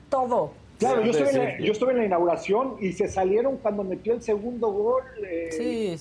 Todo. 0.08 0.52
Claro, 0.82 1.04
yo 1.04 1.10
estuve, 1.10 1.30
en 1.30 1.38
la, 1.38 1.58
yo 1.58 1.72
estuve, 1.72 1.92
en 1.92 1.98
la, 1.98 2.04
inauguración 2.06 2.76
y 2.80 2.92
se 2.92 3.08
salieron 3.08 3.58
cuando 3.58 3.84
metió 3.84 4.12
el 4.14 4.22
segundo 4.22 4.68
gol 4.70 5.02
eh, 5.24 5.96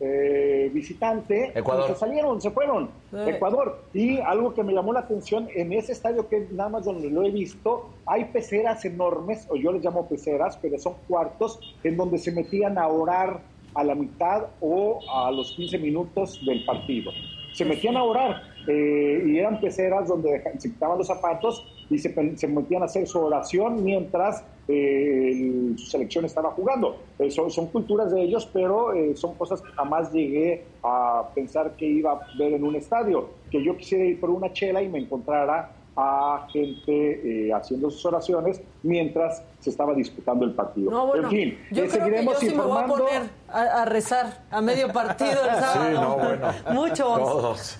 eh 0.00 0.70
visitante. 0.72 1.52
Ecuador. 1.54 1.88
Se 1.88 1.94
salieron, 1.94 2.40
se 2.40 2.50
fueron. 2.50 2.90
Ecuador. 3.26 3.82
Y 3.94 4.18
algo 4.18 4.52
que 4.52 4.62
me 4.62 4.74
llamó 4.74 4.92
la 4.92 5.00
atención, 5.00 5.48
en 5.54 5.72
ese 5.72 5.92
estadio 5.92 6.28
que 6.28 6.46
nada 6.52 6.68
más 6.68 6.84
donde 6.84 7.08
lo 7.10 7.22
he 7.22 7.30
visto, 7.30 7.88
hay 8.04 8.26
peceras 8.26 8.84
enormes, 8.84 9.46
o 9.48 9.56
yo 9.56 9.72
les 9.72 9.82
llamo 9.82 10.06
peceras, 10.06 10.58
pero 10.60 10.78
son 10.78 10.94
cuartos, 11.08 11.58
en 11.82 11.96
donde 11.96 12.18
se 12.18 12.32
metían 12.32 12.76
a 12.76 12.88
orar 12.88 13.40
a 13.74 13.84
la 13.84 13.94
mitad 13.94 14.46
o 14.60 15.00
a 15.12 15.30
los 15.30 15.52
15 15.52 15.78
minutos 15.78 16.40
del 16.44 16.64
partido. 16.64 17.12
Se 17.52 17.64
metían 17.64 17.96
a 17.96 18.02
orar 18.02 18.42
eh, 18.68 19.22
y 19.26 19.38
eran 19.38 19.60
peceras 19.60 20.08
donde 20.08 20.42
se 20.58 20.70
quitaban 20.70 20.98
los 20.98 21.06
zapatos 21.06 21.64
y 21.88 21.98
se, 21.98 22.36
se 22.36 22.48
metían 22.48 22.82
a 22.82 22.86
hacer 22.86 23.06
su 23.06 23.20
oración 23.20 23.84
mientras 23.84 24.42
eh, 24.68 25.72
su 25.76 25.86
selección 25.86 26.24
estaba 26.24 26.50
jugando. 26.50 26.96
Eh, 27.18 27.30
son, 27.30 27.50
son, 27.50 27.66
culturas 27.68 28.10
de 28.12 28.22
ellos, 28.22 28.48
pero 28.52 28.92
son 29.14 29.34
cosas 29.34 29.60
que 29.62 29.70
jamás 29.72 30.12
llegué 30.12 30.64
a 30.82 31.28
pensar 31.34 31.76
que 31.76 31.86
iba 31.86 32.12
a 32.12 32.20
ver 32.38 32.54
en 32.54 32.64
un 32.64 32.74
estadio. 32.76 33.30
Que 33.50 33.62
yo 33.62 33.76
quisiera 33.76 34.04
ir 34.04 34.20
por 34.20 34.30
una 34.30 34.52
chela 34.52 34.82
y 34.82 34.88
me 34.88 34.98
encontrara 34.98 35.72
a 35.98 36.46
gente 36.52 37.50
haciendo 37.54 37.90
sus 37.90 38.04
oraciones 38.04 38.60
mientras 38.82 39.42
se 39.60 39.70
estaba 39.70 39.94
disputando 39.94 40.44
el 40.44 40.52
partido. 40.52 40.90
No, 40.90 41.06
bueno, 41.06 41.24
en 41.24 41.30
fin, 41.30 41.58
yo 41.70 41.88
seguiremos 41.88 42.38
que 42.38 42.46
yo 42.46 42.50
sí 42.50 42.54
informando. 42.54 42.96
Me 42.96 43.02
voy 43.02 43.12
a 43.12 43.18
poner 43.18 43.30
a, 43.48 43.82
a, 43.82 43.84
rezar 43.86 44.44
a 44.50 44.60
medio 44.60 44.92
partido 44.92 45.30
el 45.30 45.60
sábado. 45.60 45.86
Sí, 45.86 45.94
no, 45.94 46.16
bueno. 46.16 46.48
Muchos. 46.72 47.18
Todos. 47.18 47.78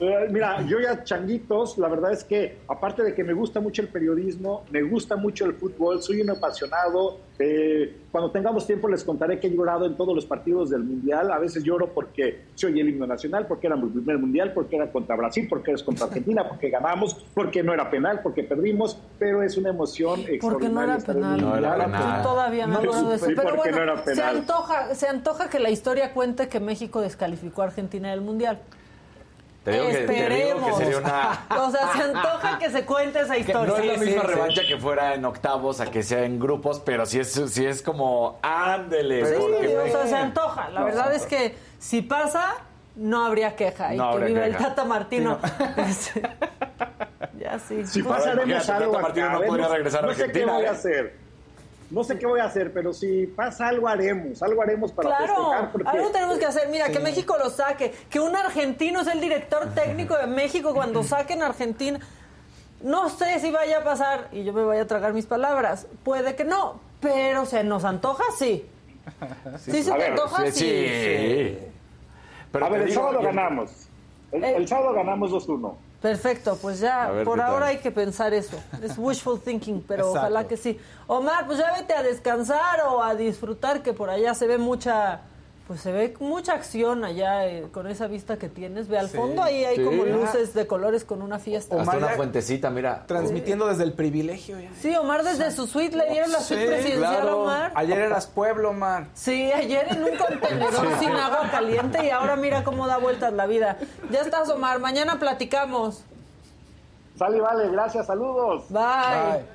Eh, 0.00 0.26
mira, 0.28 0.60
yo 0.62 0.80
ya 0.80 1.04
changuitos, 1.04 1.78
la 1.78 1.88
verdad 1.88 2.12
es 2.12 2.24
que 2.24 2.58
aparte 2.66 3.04
de 3.04 3.14
que 3.14 3.22
me 3.22 3.32
gusta 3.32 3.60
mucho 3.60 3.80
el 3.80 3.88
periodismo, 3.88 4.64
me 4.70 4.82
gusta 4.82 5.14
mucho 5.14 5.44
el 5.44 5.54
fútbol, 5.54 6.02
soy 6.02 6.20
un 6.20 6.30
apasionado. 6.30 7.20
Eh, 7.38 7.96
cuando 8.10 8.30
tengamos 8.30 8.66
tiempo 8.66 8.88
les 8.88 9.04
contaré 9.04 9.38
que 9.38 9.46
he 9.46 9.50
llorado 9.50 9.86
en 9.86 9.96
todos 9.96 10.14
los 10.14 10.24
partidos 10.26 10.70
del 10.70 10.82
Mundial. 10.82 11.30
A 11.30 11.38
veces 11.38 11.62
lloro 11.62 11.90
porque 11.90 12.42
soy 12.56 12.80
el 12.80 12.88
himno 12.88 13.06
nacional, 13.06 13.46
porque 13.46 13.68
era 13.68 13.76
mi 13.76 13.88
primer 13.88 14.18
Mundial, 14.18 14.52
porque 14.52 14.76
era 14.76 14.90
contra 14.90 15.14
Brasil, 15.14 15.46
porque 15.48 15.72
es 15.72 15.82
contra 15.82 16.06
Argentina, 16.06 16.48
porque 16.48 16.70
ganamos, 16.70 17.14
porque 17.32 17.62
no 17.62 17.72
era 17.72 17.88
penal, 17.88 18.20
porque 18.20 18.42
perdimos, 18.42 18.98
pero 19.18 19.42
es 19.44 19.56
una 19.56 19.70
emoción 19.70 20.24
Porque 20.40 20.68
no 20.68 20.82
era 20.82 20.98
penal. 20.98 21.40
No 21.40 21.56
era 21.56 21.84
penal. 21.84 22.22
Todavía 22.22 22.66
me 22.66 22.76
acuerdo 22.76 23.10
de 23.10 23.16
eso. 23.16 23.26
Pero 23.26 23.56
bueno, 23.56 23.76
no 23.76 23.82
era 23.82 24.02
penal. 24.02 24.16
Se, 24.16 24.38
antoja, 24.38 24.94
se 24.94 25.08
antoja 25.08 25.48
que 25.48 25.60
la 25.60 25.70
historia 25.70 26.12
cuente 26.12 26.48
que 26.48 26.58
México 26.58 27.00
descalificó 27.00 27.62
a 27.62 27.66
Argentina 27.66 28.10
del 28.10 28.20
Mundial. 28.20 28.58
Te 29.64 29.70
digo, 29.72 29.86
que, 29.86 29.94
te 29.94 30.28
digo 30.28 30.66
que 30.66 30.72
sería 30.74 30.98
una... 30.98 31.46
O 31.58 31.70
sea, 31.70 31.92
se 31.94 32.02
antoja 32.02 32.58
que 32.58 32.70
se 32.70 32.84
cuente 32.84 33.20
esa 33.20 33.38
historia. 33.38 33.66
no 33.66 33.76
es 33.78 33.86
la 33.86 33.94
Sí, 33.94 34.00
misma 34.00 34.22
sí, 34.22 34.28
sí. 34.28 34.34
revancha 34.34 34.62
que 34.66 34.76
fuera 34.76 35.14
en 35.14 35.24
octavos 35.24 35.80
a 35.80 35.86
que 35.90 36.02
sea 36.02 36.24
en 36.24 36.38
grupos, 36.38 36.80
pero 36.80 37.06
sí 37.06 37.18
es, 37.20 37.32
sí 37.32 37.64
es 37.64 37.80
como, 37.80 38.38
ándele. 38.42 39.24
Sí, 39.24 39.34
porque 39.40 39.78
o 39.78 39.88
sea, 39.88 40.06
se 40.06 40.16
antoja. 40.16 40.68
La 40.68 40.84
verdad 40.84 41.14
es 41.14 41.24
que 41.24 41.56
si 41.78 42.02
pasa, 42.02 42.56
no 42.94 43.24
habría 43.24 43.56
queja. 43.56 43.94
Y 43.94 43.98
que 43.98 44.24
viva 44.26 44.46
el. 44.46 44.56
Tata 44.56 44.84
Martino. 44.84 45.38
Ya 47.38 47.58
sí. 47.58 47.84
Si 47.86 48.02
Pues, 48.02 48.16
pasa, 48.18 48.30
haremos 48.30 48.48
imagínate, 48.50 48.72
algo 48.84 48.92
Tata 48.92 49.02
Martino 49.02 49.26
acá, 49.26 49.38
no 49.38 49.44
podría 49.46 49.68
regresar 49.68 50.04
a 50.04 50.06
no 50.06 50.12
sé 50.12 50.16
qué 50.18 50.22
Argentina, 50.24 50.52
voy 50.52 50.64
a 50.64 50.66
¿eh? 50.66 50.70
hacer. 50.70 51.23
No 51.90 52.02
sé 52.02 52.18
qué 52.18 52.26
voy 52.26 52.40
a 52.40 52.44
hacer, 52.44 52.72
pero 52.72 52.92
si 52.92 53.26
pasa 53.26 53.68
algo 53.68 53.86
haremos, 53.88 54.42
algo 54.42 54.62
haremos 54.62 54.90
para 54.92 55.10
Claro, 55.10 55.34
festejar. 55.36 55.72
Porque 55.72 55.88
algo 55.88 56.10
tenemos 56.10 56.38
que 56.38 56.46
hacer. 56.46 56.68
Mira, 56.68 56.88
que 56.88 56.98
México 56.98 57.36
lo 57.38 57.50
saque. 57.50 57.92
Que 58.10 58.20
un 58.20 58.34
argentino 58.34 59.00
es 59.02 59.06
el 59.06 59.20
director 59.20 59.72
técnico 59.74 60.16
de 60.16 60.26
México 60.26 60.72
cuando 60.74 61.02
saquen 61.04 61.42
a 61.42 61.46
Argentina. 61.46 62.00
No 62.82 63.08
sé 63.10 63.38
si 63.40 63.50
vaya 63.50 63.78
a 63.78 63.84
pasar 63.84 64.28
y 64.32 64.44
yo 64.44 64.52
me 64.52 64.64
vaya 64.64 64.82
a 64.82 64.86
tragar 64.86 65.12
mis 65.12 65.26
palabras. 65.26 65.86
Puede 66.02 66.34
que 66.34 66.44
no, 66.44 66.80
pero 67.00 67.46
se 67.46 67.62
nos 67.64 67.84
antoja, 67.84 68.24
sí. 68.36 68.66
Sí, 69.58 69.82
se 69.82 69.92
te 69.92 69.98
ver, 69.98 70.10
antoja, 70.12 70.46
Sí, 70.46 70.52
sí. 70.52 70.58
sí. 70.60 71.58
Pero 72.50 72.66
a 72.66 72.68
ver, 72.70 72.78
te 72.80 72.84
el 72.84 72.90
digo, 72.90 73.02
sábado 73.02 73.20
yo- 73.20 73.26
ganamos. 73.26 73.70
El, 74.32 74.44
Eh. 74.44 74.56
el 74.56 74.66
sábado 74.68 74.92
ganamos 74.94 75.30
2-1. 75.30 75.76
Perfecto, 76.04 76.58
pues 76.60 76.80
ya 76.80 77.10
por 77.24 77.38
tal. 77.38 77.46
ahora 77.48 77.66
hay 77.68 77.78
que 77.78 77.90
pensar 77.90 78.34
eso. 78.34 78.62
Es 78.82 78.98
wishful 78.98 79.40
thinking, 79.40 79.82
pero 79.88 80.00
Exacto. 80.08 80.18
ojalá 80.20 80.46
que 80.46 80.58
sí. 80.58 80.78
Omar, 81.06 81.46
pues 81.46 81.56
ya 81.58 81.72
vete 81.72 81.94
a 81.94 82.02
descansar 82.02 82.82
o 82.86 83.02
a 83.02 83.14
disfrutar, 83.14 83.82
que 83.82 83.94
por 83.94 84.10
allá 84.10 84.34
se 84.34 84.46
ve 84.46 84.58
mucha, 84.58 85.20
pues 85.66 85.80
se 85.80 85.92
ve 85.92 86.14
mucha 86.20 86.52
acción 86.52 87.04
allá 87.04 87.46
eh, 87.46 87.66
con 87.72 87.86
esa 87.86 88.06
vista 88.06 88.36
que 88.36 88.50
tienes. 88.50 88.86
Ve 88.88 88.98
al 88.98 89.08
Sí. 89.08 89.16
fondo, 89.16 89.42
ahí 89.42 89.64
hay 89.64 89.76
Sí. 89.76 89.84
como 89.84 90.04
luces 90.04 90.52
de 90.52 90.66
colores 90.66 91.04
con 91.04 91.22
una 91.22 91.38
fiesta. 91.38 91.74
Hasta 91.76 91.82
Omar 91.90 91.96
una 91.98 92.08
ya- 92.10 92.16
fuentecita, 92.16 92.68
mira. 92.68 93.04
Transmitiendo 93.06 93.66
desde 93.66 93.84
el 93.84 93.94
privilegio. 93.94 94.60
ya. 94.60 94.68
Sí, 94.80 94.94
Omar 94.94 95.22
desde 95.24 95.50
su 95.52 95.66
suite 95.66 95.96
le 95.96 96.10
dieron 96.10 96.30
la 96.32 96.40
Sí, 96.40 96.54
suite 96.54 96.66
presidencial 96.66 97.12
claro. 97.22 97.30
a 97.30 97.36
Omar. 97.36 97.72
Ayer 97.76 97.98
eras 97.98 98.26
pueblo, 98.26 98.70
Omar. 98.70 99.06
Sí, 99.14 99.50
ayer 99.52 99.86
en 99.90 100.04
un 100.04 100.16
contenedor 100.18 100.74
sin 101.00 101.10
agua 101.12 101.48
caliente 101.50 102.04
y 102.04 102.10
ahora 102.10 102.36
mira 102.36 102.62
cómo 102.62 102.86
da 102.86 102.98
vueltas 102.98 103.32
la 103.32 103.46
vida. 103.46 103.78
Ya 104.10 104.20
estás, 104.20 104.50
Omar, 104.50 104.80
mañana 104.80 105.18
platicamos. 105.18 106.04
Sale, 107.18 107.40
vale, 107.40 107.70
gracias, 107.70 108.06
saludos. 108.06 108.64
Bye. 108.68 108.82
Bye. 108.82 109.53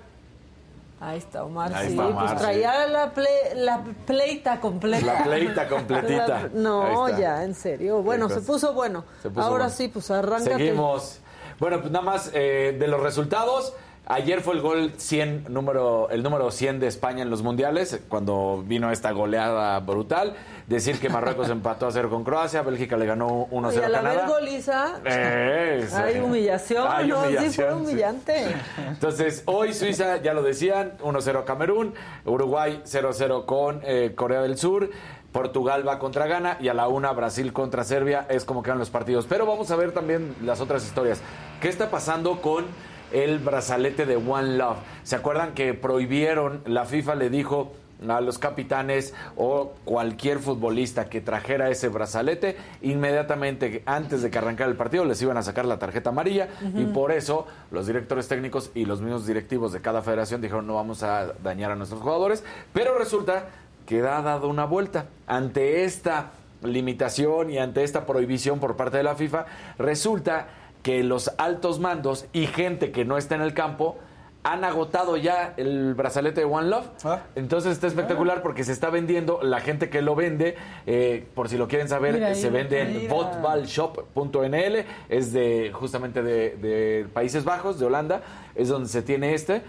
Ahí 1.02 1.18
está 1.20 1.46
Omar, 1.46 1.74
Ahí 1.74 1.88
sí, 1.88 1.92
está 1.94 2.08
Omar, 2.08 2.26
pues 2.28 2.42
traía 2.42 2.88
la, 2.88 3.14
ple- 3.14 3.54
la 3.56 3.84
pleita 4.06 4.60
completa. 4.60 5.06
La 5.14 5.24
pleita 5.24 5.68
completita. 5.70 6.28
La- 6.28 6.50
no, 6.54 7.08
ya, 7.18 7.44
en 7.44 7.56
serio. 7.56 8.02
Bueno, 8.02 8.28
se 8.28 8.42
puso 8.42 8.74
bueno. 8.74 9.06
Se 9.22 9.30
puso 9.30 9.42
Ahora 9.46 9.66
bueno. 9.66 9.76
sí, 9.78 9.88
pues 9.88 10.12
arráncate. 10.12 10.58
Seguimos. 10.58 11.20
Bueno, 11.58 11.80
pues 11.80 11.92
nada 11.92 12.04
más 12.06 12.32
eh, 12.34 12.76
de 12.78 12.88
los 12.88 13.02
resultados. 13.02 13.74
Ayer 14.12 14.42
fue 14.42 14.56
el 14.56 14.62
gol 14.62 14.92
100, 14.98 15.46
número, 15.50 16.10
el 16.10 16.24
número 16.24 16.50
100 16.50 16.80
de 16.80 16.88
España 16.88 17.22
en 17.22 17.30
los 17.30 17.44
mundiales, 17.44 17.94
eh, 17.94 18.02
cuando 18.10 18.64
vino 18.66 18.90
esta 18.90 19.12
goleada 19.12 19.80
brutal. 19.82 20.36
Decir 20.66 21.00
que 21.00 21.10
Marruecos 21.10 21.48
empató 21.52 21.86
a 21.86 21.92
cero 21.92 22.10
con 22.10 22.24
Croacia, 22.24 22.64
Bélgica 22.64 22.98
le 22.98 23.06
ganó 23.06 23.46
1-0 23.52 23.72
Y 23.76 23.78
a 23.84 23.86
al 23.86 23.96
haber 23.96 24.14
Canadá. 24.16 24.28
goliza, 24.28 25.00
Eh, 25.06 25.86
sí. 25.88 25.96
hay 25.96 26.20
humillación, 26.22 26.88
Hay 26.92 27.08
¿no? 27.08 27.18
sí, 27.18 27.22
fue 27.22 27.28
humillación, 27.38 27.70
sí. 27.78 27.84
humillante. 27.86 28.56
Entonces, 28.88 29.44
hoy 29.46 29.74
Suiza, 29.76 30.18
ya 30.18 30.34
lo 30.34 30.42
decían, 30.42 30.94
1-0 31.04 31.44
Camerún, 31.44 31.94
Uruguay 32.26 32.82
0-0 32.88 33.46
con 33.46 33.82
eh, 33.84 34.14
Corea 34.16 34.42
del 34.42 34.58
Sur, 34.58 34.90
Portugal 35.32 35.88
va 35.88 36.00
contra 36.00 36.26
Ghana 36.26 36.58
y 36.60 36.70
a 36.70 36.74
la 36.74 36.88
una 36.88 37.12
Brasil 37.12 37.54
contra 37.54 37.84
Serbia, 37.84 38.26
es 38.28 38.44
como 38.44 38.64
quedan 38.64 38.80
los 38.80 38.90
partidos. 38.90 39.28
Pero 39.30 39.46
vamos 39.46 39.70
a 39.70 39.76
ver 39.76 39.92
también 39.92 40.34
las 40.44 40.62
otras 40.62 40.84
historias. 40.84 41.22
¿Qué 41.62 41.70
está 41.70 41.92
pasando 41.92 42.42
con 42.42 42.66
el 43.12 43.40
brazalete 43.40 44.06
de 44.06 44.16
One 44.16 44.58
Love? 44.58 44.78
¿Se 45.04 45.16
acuerdan 45.16 45.54
que 45.54 45.74
prohibieron, 45.74 46.62
la 46.66 46.86
FIFA 46.86 47.16
le 47.16 47.30
dijo 47.30 47.74
a 48.08 48.22
los 48.22 48.38
capitanes 48.38 49.14
o 49.36 49.74
cualquier 49.84 50.40
futbolista 50.40 51.10
que 51.10 51.22
trajera 51.22 51.70
ese 51.70 51.90
brazalete, 51.90 52.56
inmediatamente 52.82 53.84
antes 53.86 54.22
de 54.22 54.30
que 54.30 54.38
arrancara 54.38 54.70
el 54.70 54.78
partido 54.78 55.04
les 55.06 55.22
iban 55.22 55.38
a 55.38 55.44
sacar 55.44 55.66
la 55.66 55.80
tarjeta 55.80 56.12
amarilla 56.12 56.48
y 56.76 56.86
por 56.86 57.12
eso 57.12 57.46
los 57.72 57.88
directores 57.88 58.28
técnicos 58.28 58.72
y 58.74 58.86
los 58.86 59.02
mismos 59.02 59.26
directivos 59.26 59.74
de 59.74 59.82
cada 59.82 60.02
federación 60.02 60.42
dijeron 60.42 60.66
no 60.68 60.76
vamos 60.76 61.04
a 61.04 61.34
dañar 61.44 61.72
a 61.72 61.76
nuestros 61.76 62.02
jugadores, 62.02 62.44
pero 62.74 62.98
resulta 62.98 63.50
que 63.86 64.00
ha 64.00 64.22
dado 64.22 64.48
una 64.48 64.66
vuelta. 64.66 65.08
Ante 65.28 65.84
esta 65.84 66.32
limitación 66.64 67.50
y 67.50 67.58
ante 67.58 67.84
esta 67.84 68.06
prohibición 68.06 68.60
por 68.60 68.76
parte 68.76 68.98
de 68.98 69.04
la 69.04 69.16
FIFA, 69.16 69.46
resulta 69.78 70.48
que 70.84 71.04
los 71.04 71.32
altos 71.38 71.80
mandos 71.80 72.26
y 72.34 72.48
gente 72.48 72.92
que 72.92 73.06
no 73.06 73.18
está 73.18 73.36
en 73.36 73.42
el 73.42 73.54
campo 73.54 73.98
han 74.42 74.64
agotado 74.64 75.18
ya 75.18 75.54
el 75.58 75.94
brazalete 75.96 76.40
de 76.40 76.46
One 76.46 76.70
Love. 76.70 76.88
Ah. 77.04 77.24
Entonces 77.36 77.74
está 77.74 77.88
espectacular 77.88 78.42
porque 78.42 78.64
se 78.64 78.72
está 78.72 78.90
vendiendo. 78.90 79.42
La 79.44 79.60
gente 79.60 79.90
que 79.90 80.02
lo 80.02 80.16
vende, 80.16 80.56
eh, 80.88 81.28
por 81.36 81.50
si 81.50 81.58
lo 81.58 81.68
quieren 81.68 81.90
saber, 81.90 82.14
Mira 82.14 82.28
ahí, 82.28 82.36
se 82.36 82.50
vende 82.50 82.82
en 82.82 82.98
mira. 83.02 83.14
botbalshop.nl. 83.14 84.86
Es 85.10 85.34
de 85.34 85.72
justamente 85.74 86.24
de, 86.24 86.56
de 86.56 87.08
Países 87.14 87.44
Bajos, 87.44 87.80
de 87.80 87.86
Holanda. 87.86 88.22
Es 88.56 88.70
donde 88.70 88.88
se 88.90 89.02
tiene 89.02 89.34
este. 89.34 89.62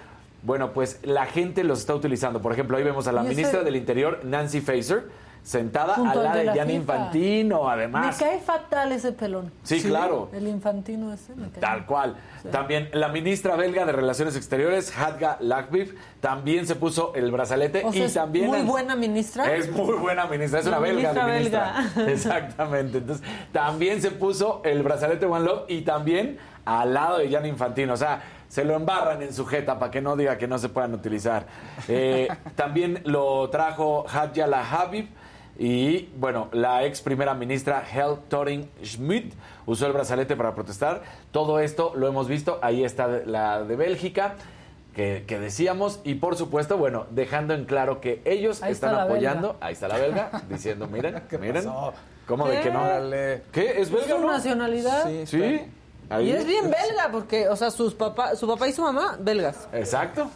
Bueno, 0.43 0.73
pues 0.73 1.01
la 1.03 1.27
gente 1.27 1.65
los 1.65 1.81
está 1.81 1.95
utilizando. 1.95 2.41
Por 2.41 2.53
ejemplo, 2.53 2.77
ahí 2.77 2.85
vemos 2.85 3.07
a 3.09 3.13
la 3.13 3.23
¿Y 3.23 3.27
ese- 3.27 3.35
ministra 3.37 3.63
del 3.63 3.77
Interior, 3.77 4.21
Nancy 4.25 4.61
Faeser, 4.61 5.05
sentada 5.43 5.95
Junto 5.95 6.19
al 6.21 6.25
lado 6.25 6.39
de 6.39 6.45
la 6.45 6.53
FIFA. 6.53 6.73
Infantino, 6.73 7.65
Me 7.65 7.71
además. 7.73 8.17
cae 8.19 8.39
fatal 8.41 8.93
ese 8.93 9.13
pelón. 9.13 9.51
Sí, 9.63 9.83
claro. 9.83 10.29
El 10.33 10.47
infantino 10.49 11.13
ese 11.13 11.35
me 11.35 11.49
cae. 11.51 11.61
Tal 11.61 11.87
cual. 11.87 12.17
También 12.51 12.89
la 12.93 13.09
ministra 13.09 13.57
belga 13.57 13.85
de 13.85 13.93
Relaciones 13.93 14.37
Exteriores, 14.37 14.97
Hadga 14.97 15.37
Lagbif, 15.41 15.95
también 16.21 16.67
se 16.67 16.75
puso 16.75 17.13
el 17.15 17.31
brazalete 17.33 17.83
O 17.85 17.93
sea, 17.93 18.03
y 18.03 18.05
es 18.05 18.15
también 18.15 18.47
muy 18.47 18.61
el- 18.61 18.67
buena 18.67 18.97
ministra. 18.97 19.55
Es 19.55 19.71
muy 19.71 19.95
buena 19.97 20.27
ministra, 20.27 20.61
es 20.61 20.67
La 20.67 20.79
una 20.79 20.81
belga 20.81 21.13
ministra 21.13 21.27
de 21.27 21.33
ministra. 21.33 21.73
belga. 21.97 22.13
Exactamente. 22.13 22.99
Entonces, 22.99 23.27
también 23.53 24.01
se 24.03 24.11
puso 24.11 24.63
el 24.65 24.83
brazalete 24.83 25.27
One 25.27 25.45
Love 25.45 25.65
y 25.69 25.83
también 25.83 26.39
al 26.65 26.95
lado 26.95 27.19
de 27.19 27.29
Gianni 27.29 27.49
Infantino. 27.49 27.95
O 27.95 27.97
sea, 27.97 28.23
se 28.49 28.65
lo 28.65 28.75
embarran 28.75 29.23
en 29.23 29.33
su 29.33 29.47
jeta 29.47 29.79
para 29.79 29.91
que 29.91 30.01
no 30.01 30.17
diga 30.17 30.37
que 30.39 30.47
no 30.49 30.59
se 30.59 30.69
puedan 30.69 30.93
utilizar. 30.95 31.47
Eh, 31.89 32.29
también 32.57 33.01
lo 33.05 33.49
trajo 33.51 34.07
Hadja 34.09 34.47
La 34.47 34.69
Habib. 34.69 35.09
Y 35.63 36.09
bueno, 36.17 36.49
la 36.53 36.85
ex 36.87 37.03
primera 37.03 37.35
ministra 37.35 37.85
Hel 37.93 38.17
Thoring 38.31 38.67
Schmidt 38.83 39.35
usó 39.67 39.87
el 39.87 39.93
brazalete 39.93 40.35
para 40.35 40.55
protestar. 40.55 41.03
Todo 41.33 41.61
esto 41.61 41.93
lo 41.95 42.09
hemos 42.09 42.29
visto. 42.29 42.59
Ahí 42.63 42.83
está 42.83 43.07
la 43.27 43.63
de 43.63 43.77
Bélgica. 43.77 44.37
Que, 44.97 45.25
que 45.27 45.39
decíamos, 45.39 46.01
y 46.03 46.15
por 46.15 46.35
supuesto, 46.37 46.79
bueno, 46.79 47.07
dejando 47.11 47.53
en 47.55 47.65
claro 47.67 48.01
que 48.01 48.23
ellos 48.25 48.61
Ahí 48.63 48.73
están 48.73 48.95
apoyando, 48.97 49.49
belga. 49.53 49.67
ahí 49.67 49.73
está 49.75 49.87
la 49.87 49.99
belga, 49.99 50.43
diciendo, 50.49 50.89
miren, 50.89 51.23
¿Qué 51.31 51.39
miren, 51.39 51.65
pasó? 51.65 51.93
¿cómo 52.27 52.49
de 52.49 52.57
¿Qué? 52.57 52.63
que 52.63 52.71
no? 52.73 52.81
¿Qué? 53.53 53.71
¿Es 53.71 53.77
¿Es 53.83 53.91
belga 53.93 54.17
su 54.17 54.21
no? 54.21 54.33
nacionalidad? 54.33 55.07
Sí, 55.07 55.27
Sí, 55.27 55.43
está. 55.45 56.17
ahí. 56.17 56.27
Y 56.31 56.33
es 56.33 56.45
bien 56.45 56.65
belga, 56.65 57.09
porque, 57.13 57.49
o 57.49 57.55
sea, 57.55 57.71
sus 57.71 57.95
papá, 57.95 58.35
su 58.35 58.49
papá 58.49 58.67
y 58.67 58.73
su 58.73 58.83
mamá, 58.83 59.17
belgas. 59.21 59.69
Exacto. 59.73 60.29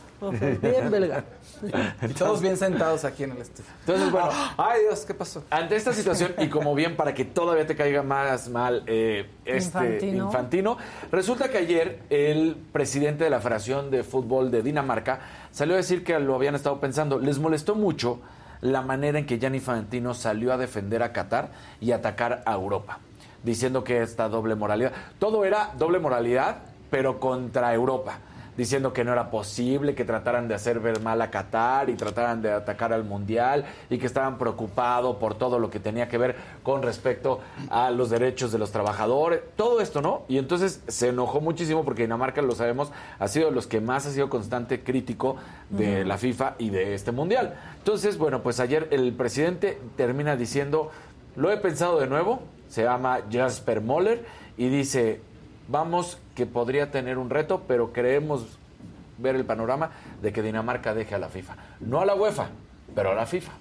Bien 0.62 0.88
belga. 0.88 1.24
Todos 2.18 2.40
bien 2.40 2.56
sentados 2.56 3.04
aquí 3.04 3.24
en 3.24 3.32
el 3.32 3.38
estudio. 3.38 3.70
Entonces, 3.80 4.10
bueno, 4.10 4.28
Ay, 4.56 4.82
Dios, 4.82 5.04
¿qué 5.06 5.14
pasó? 5.14 5.44
ante 5.50 5.76
esta 5.76 5.92
situación 5.92 6.34
y 6.38 6.48
como 6.48 6.74
bien 6.74 6.96
para 6.96 7.14
que 7.14 7.24
todavía 7.24 7.66
te 7.66 7.76
caiga 7.76 8.02
más 8.02 8.48
mal 8.48 8.82
eh, 8.86 9.28
este 9.44 9.66
Infantino. 9.66 10.24
infantino. 10.26 10.78
resulta 11.10 11.48
que 11.48 11.58
ayer 11.58 12.00
el 12.10 12.56
presidente 12.72 13.24
de 13.24 13.30
la 13.30 13.40
Federación 13.40 13.90
de 13.90 14.02
Fútbol 14.04 14.50
de 14.50 14.62
Dinamarca 14.62 15.20
salió 15.50 15.74
a 15.74 15.76
decir 15.78 16.04
que 16.04 16.18
lo 16.18 16.34
habían 16.34 16.54
estado 16.54 16.80
pensando. 16.80 17.18
Les 17.18 17.38
molestó 17.38 17.74
mucho 17.74 18.20
la 18.60 18.82
manera 18.82 19.18
en 19.18 19.26
que 19.26 19.38
Gianni 19.38 19.58
Infantino 19.58 20.14
salió 20.14 20.52
a 20.52 20.56
defender 20.56 21.02
a 21.02 21.12
Qatar 21.12 21.50
y 21.80 21.92
atacar 21.92 22.42
a 22.46 22.54
Europa, 22.54 22.98
diciendo 23.42 23.84
que 23.84 24.02
esta 24.02 24.28
doble 24.28 24.54
moralidad, 24.54 24.92
todo 25.18 25.44
era 25.44 25.72
doble 25.76 25.98
moralidad, 25.98 26.58
pero 26.90 27.20
contra 27.20 27.74
Europa 27.74 28.18
diciendo 28.56 28.92
que 28.92 29.04
no 29.04 29.12
era 29.12 29.30
posible, 29.30 29.94
que 29.94 30.04
trataran 30.04 30.48
de 30.48 30.54
hacer 30.54 30.80
ver 30.80 31.00
mal 31.00 31.20
a 31.22 31.30
Qatar 31.30 31.90
y 31.90 31.94
trataran 31.94 32.42
de 32.42 32.52
atacar 32.52 32.92
al 32.92 33.04
Mundial 33.04 33.64
y 33.90 33.98
que 33.98 34.06
estaban 34.06 34.38
preocupados 34.38 35.16
por 35.16 35.34
todo 35.34 35.58
lo 35.58 35.70
que 35.70 35.80
tenía 35.80 36.08
que 36.08 36.18
ver 36.18 36.36
con 36.62 36.82
respecto 36.82 37.40
a 37.70 37.90
los 37.90 38.10
derechos 38.10 38.52
de 38.52 38.58
los 38.58 38.70
trabajadores, 38.70 39.40
todo 39.56 39.80
esto, 39.80 40.00
¿no? 40.00 40.22
Y 40.28 40.38
entonces 40.38 40.82
se 40.88 41.08
enojó 41.08 41.40
muchísimo 41.40 41.84
porque 41.84 42.02
Dinamarca, 42.02 42.42
lo 42.42 42.54
sabemos, 42.54 42.90
ha 43.18 43.28
sido 43.28 43.48
de 43.48 43.52
los 43.52 43.66
que 43.66 43.80
más 43.80 44.06
ha 44.06 44.10
sido 44.10 44.28
constante 44.28 44.82
crítico 44.82 45.36
de 45.70 46.04
la 46.04 46.18
FIFA 46.18 46.54
y 46.58 46.70
de 46.70 46.94
este 46.94 47.12
Mundial. 47.12 47.54
Entonces, 47.78 48.18
bueno, 48.18 48.42
pues 48.42 48.60
ayer 48.60 48.88
el 48.90 49.12
presidente 49.12 49.78
termina 49.96 50.36
diciendo, 50.36 50.90
lo 51.36 51.50
he 51.50 51.56
pensado 51.56 52.00
de 52.00 52.06
nuevo, 52.06 52.42
se 52.68 52.84
llama 52.84 53.20
Jasper 53.30 53.80
Moller 53.80 54.24
y 54.56 54.68
dice, 54.68 55.20
vamos 55.68 56.18
que 56.34 56.46
podría 56.46 56.90
tener 56.90 57.18
un 57.18 57.30
reto, 57.30 57.62
pero 57.66 57.92
creemos 57.92 58.46
ver 59.18 59.36
el 59.36 59.44
panorama 59.44 59.90
de 60.22 60.32
que 60.32 60.42
Dinamarca 60.42 60.94
deje 60.94 61.14
a 61.14 61.18
la 61.18 61.28
FIFA. 61.28 61.56
No 61.80 62.00
a 62.00 62.04
la 62.06 62.14
UEFA, 62.14 62.48
pero 62.94 63.12
a 63.12 63.14
la 63.14 63.26
FIFA. 63.26 63.52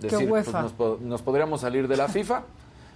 ¿Qué 0.00 0.08
Decir, 0.08 0.28
pues, 0.28 0.52
nos, 0.52 0.74
nos 1.00 1.22
podríamos 1.22 1.60
salir 1.60 1.86
de 1.86 1.96
la 1.96 2.08
FIFA, 2.08 2.42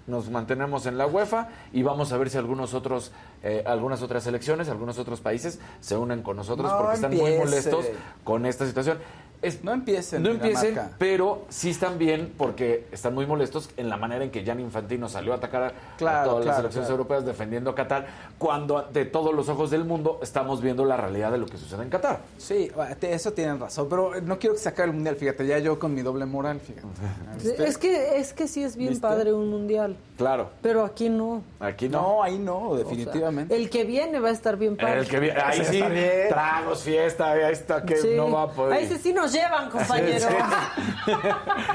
nos 0.07 0.30
mantenemos 0.30 0.86
en 0.86 0.98
la 0.98 1.07
UEFA 1.07 1.48
y 1.72 1.82
vamos 1.82 2.12
a 2.12 2.16
ver 2.18 2.30
si 2.30 2.38
algunos 2.38 2.74
otros, 2.74 3.12
eh, 3.42 3.62
algunas 3.66 4.02
otras 4.02 4.22
selecciones, 4.22 4.68
algunos 4.68 4.98
otros 4.98 5.20
países 5.20 5.59
se 5.80 5.96
unen 5.96 6.22
con 6.22 6.36
nosotros 6.36 6.70
No 6.70 6.78
porque 6.78 6.94
están 6.94 7.14
muy 7.14 7.36
molestos 7.38 7.86
con 8.24 8.46
esta 8.46 8.66
situación. 8.66 8.98
Es- 9.42 9.62
No 9.62 9.72
empiecen, 9.74 10.22
No 10.22 10.30
empiecen, 10.30 10.70
Dinamarca. 10.70 10.96
pero 10.98 11.42
sí 11.50 11.68
están 11.70 11.98
bien 11.98 12.32
porque 12.38 12.86
están 12.90 13.14
muy 13.14 13.26
molestos 13.26 13.68
en 13.76 13.90
la 13.90 13.98
manera 13.98 14.24
en 14.24 14.30
que 14.30 14.42
Gianni 14.42 14.62
Infantino 14.62 15.11
salió 15.11 15.34
a 15.34 15.36
atacar 15.36 15.62
a, 15.62 15.72
Claro, 15.98 16.30
todas 16.30 16.46
las 16.64 16.72
claro. 16.74 16.88
europeas 16.90 17.26
defendiendo 17.26 17.68
a 17.70 17.74
Qatar, 17.74 18.07
cuando 18.38 18.78
ante 18.78 19.04
todos 19.04 19.34
los 19.34 19.50
ojos 19.50 19.70
del 19.70 19.84
mundo 19.84 20.20
estamos 20.22 20.62
viendo 20.62 20.86
la 20.86 20.96
realidad 20.96 21.30
de 21.32 21.38
lo 21.38 21.44
que 21.46 21.59
sucede 21.59 21.82
en 21.82 21.90
Qatar. 21.90 22.20
Sí, 22.38 22.72
eso 23.02 23.32
tienen 23.34 23.61
razón, 23.61 23.88
pero 23.90 24.18
no 24.22 24.38
quiero 24.38 24.54
que 24.57 24.61
se 24.62 24.70
acabe 24.70 24.88
el 24.88 24.94
mundial, 24.94 25.16
fíjate, 25.16 25.46
ya 25.46 25.59
yo 25.59 25.78
con 25.78 25.92
mi 25.94 26.00
doble 26.00 26.24
moral, 26.24 26.59
fíjate. 26.59 26.86
¿Viste? 27.34 27.64
Es 27.68 27.76
que, 27.76 28.18
es 28.18 28.32
que 28.32 28.48
sí 28.48 28.62
es 28.64 28.74
bien 28.74 28.90
¿Viste? 28.92 29.02
padre 29.07 29.34
un 29.34 29.50
mundial, 29.50 29.95
Claro, 30.16 30.49
pero 30.62 30.82
aquí 30.84 31.11
no. 31.11 31.42
aquí 31.61 31.90
no. 31.90 32.01
No, 32.01 32.22
ahí 32.22 32.38
no, 32.38 32.70
O 32.70 32.76
sea, 32.76 32.84
definitivamente. 32.84 33.55
el 33.55 33.68
que 33.68 33.84
viene 33.84 34.18
va 34.18 34.28
a 34.28 34.32
estar 34.32 34.57
bien 34.57 34.74
padre. 34.76 35.01
El 35.01 35.09
que 35.09 35.20
viene, 35.20 35.38
ahí 35.40 35.62
sí, 35.62 35.82
bien. 35.82 36.28
tragos, 36.30 36.82
fiesta, 36.82 37.32
ahí 37.32 37.53
está 37.53 37.82
que 37.82 37.97
Sí. 37.99 38.14
no 38.16 38.30
va 38.30 38.44
a 38.44 38.51
poder. 38.51 38.78
Ahí 38.78 38.86
sí, 38.88 38.97
sí 38.97 39.12
nos 39.12 39.30
llevan, 39.32 39.68
compañeros. 39.70 40.26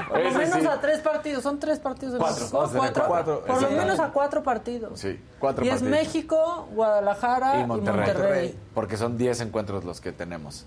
Por 0.08 0.20
lo 0.20 0.30
menos 0.32 0.60
sí. 0.60 0.66
a 0.66 0.80
tres 0.80 1.00
partidos. 1.00 1.42
Son 1.42 1.58
tres 1.60 1.78
partidos. 1.78 2.14
de 2.14 2.18
Cuatro, 2.18 2.46
tener 2.46 2.76
cuatro. 2.78 3.04
cuatro. 3.06 3.44
Por 3.46 3.62
lo 3.62 3.70
menos 3.70 4.00
a 4.00 4.08
cuatro 4.10 4.42
partidos. 4.42 4.98
Sí, 4.98 5.20
cuatro 5.38 5.64
y 5.64 5.68
es 5.68 5.74
partidos. 5.74 5.90
México, 5.98 6.68
Guadalajara 6.72 7.58
y 7.58 7.62
y 7.62 7.66
Monterrey. 7.66 8.06
Monterrey. 8.06 8.58
Porque 8.74 8.96
son 8.96 9.16
10 9.16 9.40
encuentros 9.42 9.84
los 9.84 10.00
que 10.00 10.10
tenemos. 10.12 10.66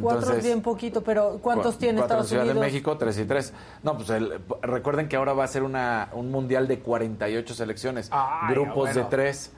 Cuatro 0.00 0.34
es 0.34 0.44
bien 0.44 0.60
poquito, 0.62 1.02
pero 1.02 1.38
¿cuántos 1.42 1.74
Cu- 1.74 1.80
tiene 1.80 1.98
cuatro 1.98 2.16
Estados 2.16 2.28
Ciudad 2.28 2.44
Unidos? 2.44 2.60
de 2.60 2.66
México, 2.66 2.96
3 2.98 3.18
y 3.18 3.24
3. 3.24 3.52
No, 3.82 3.96
pues 3.96 4.10
el- 4.10 4.40
recuerden 4.62 5.08
que 5.08 5.16
ahora 5.16 5.32
va 5.32 5.44
a 5.44 5.48
ser 5.48 5.62
una, 5.62 6.08
un 6.12 6.30
mundial 6.30 6.68
de 6.68 6.80
48 6.80 7.54
selecciones, 7.54 8.08
Ay, 8.12 8.52
grupos 8.54 8.88
de 8.90 8.92
bueno. 8.94 9.08
3. 9.08 9.52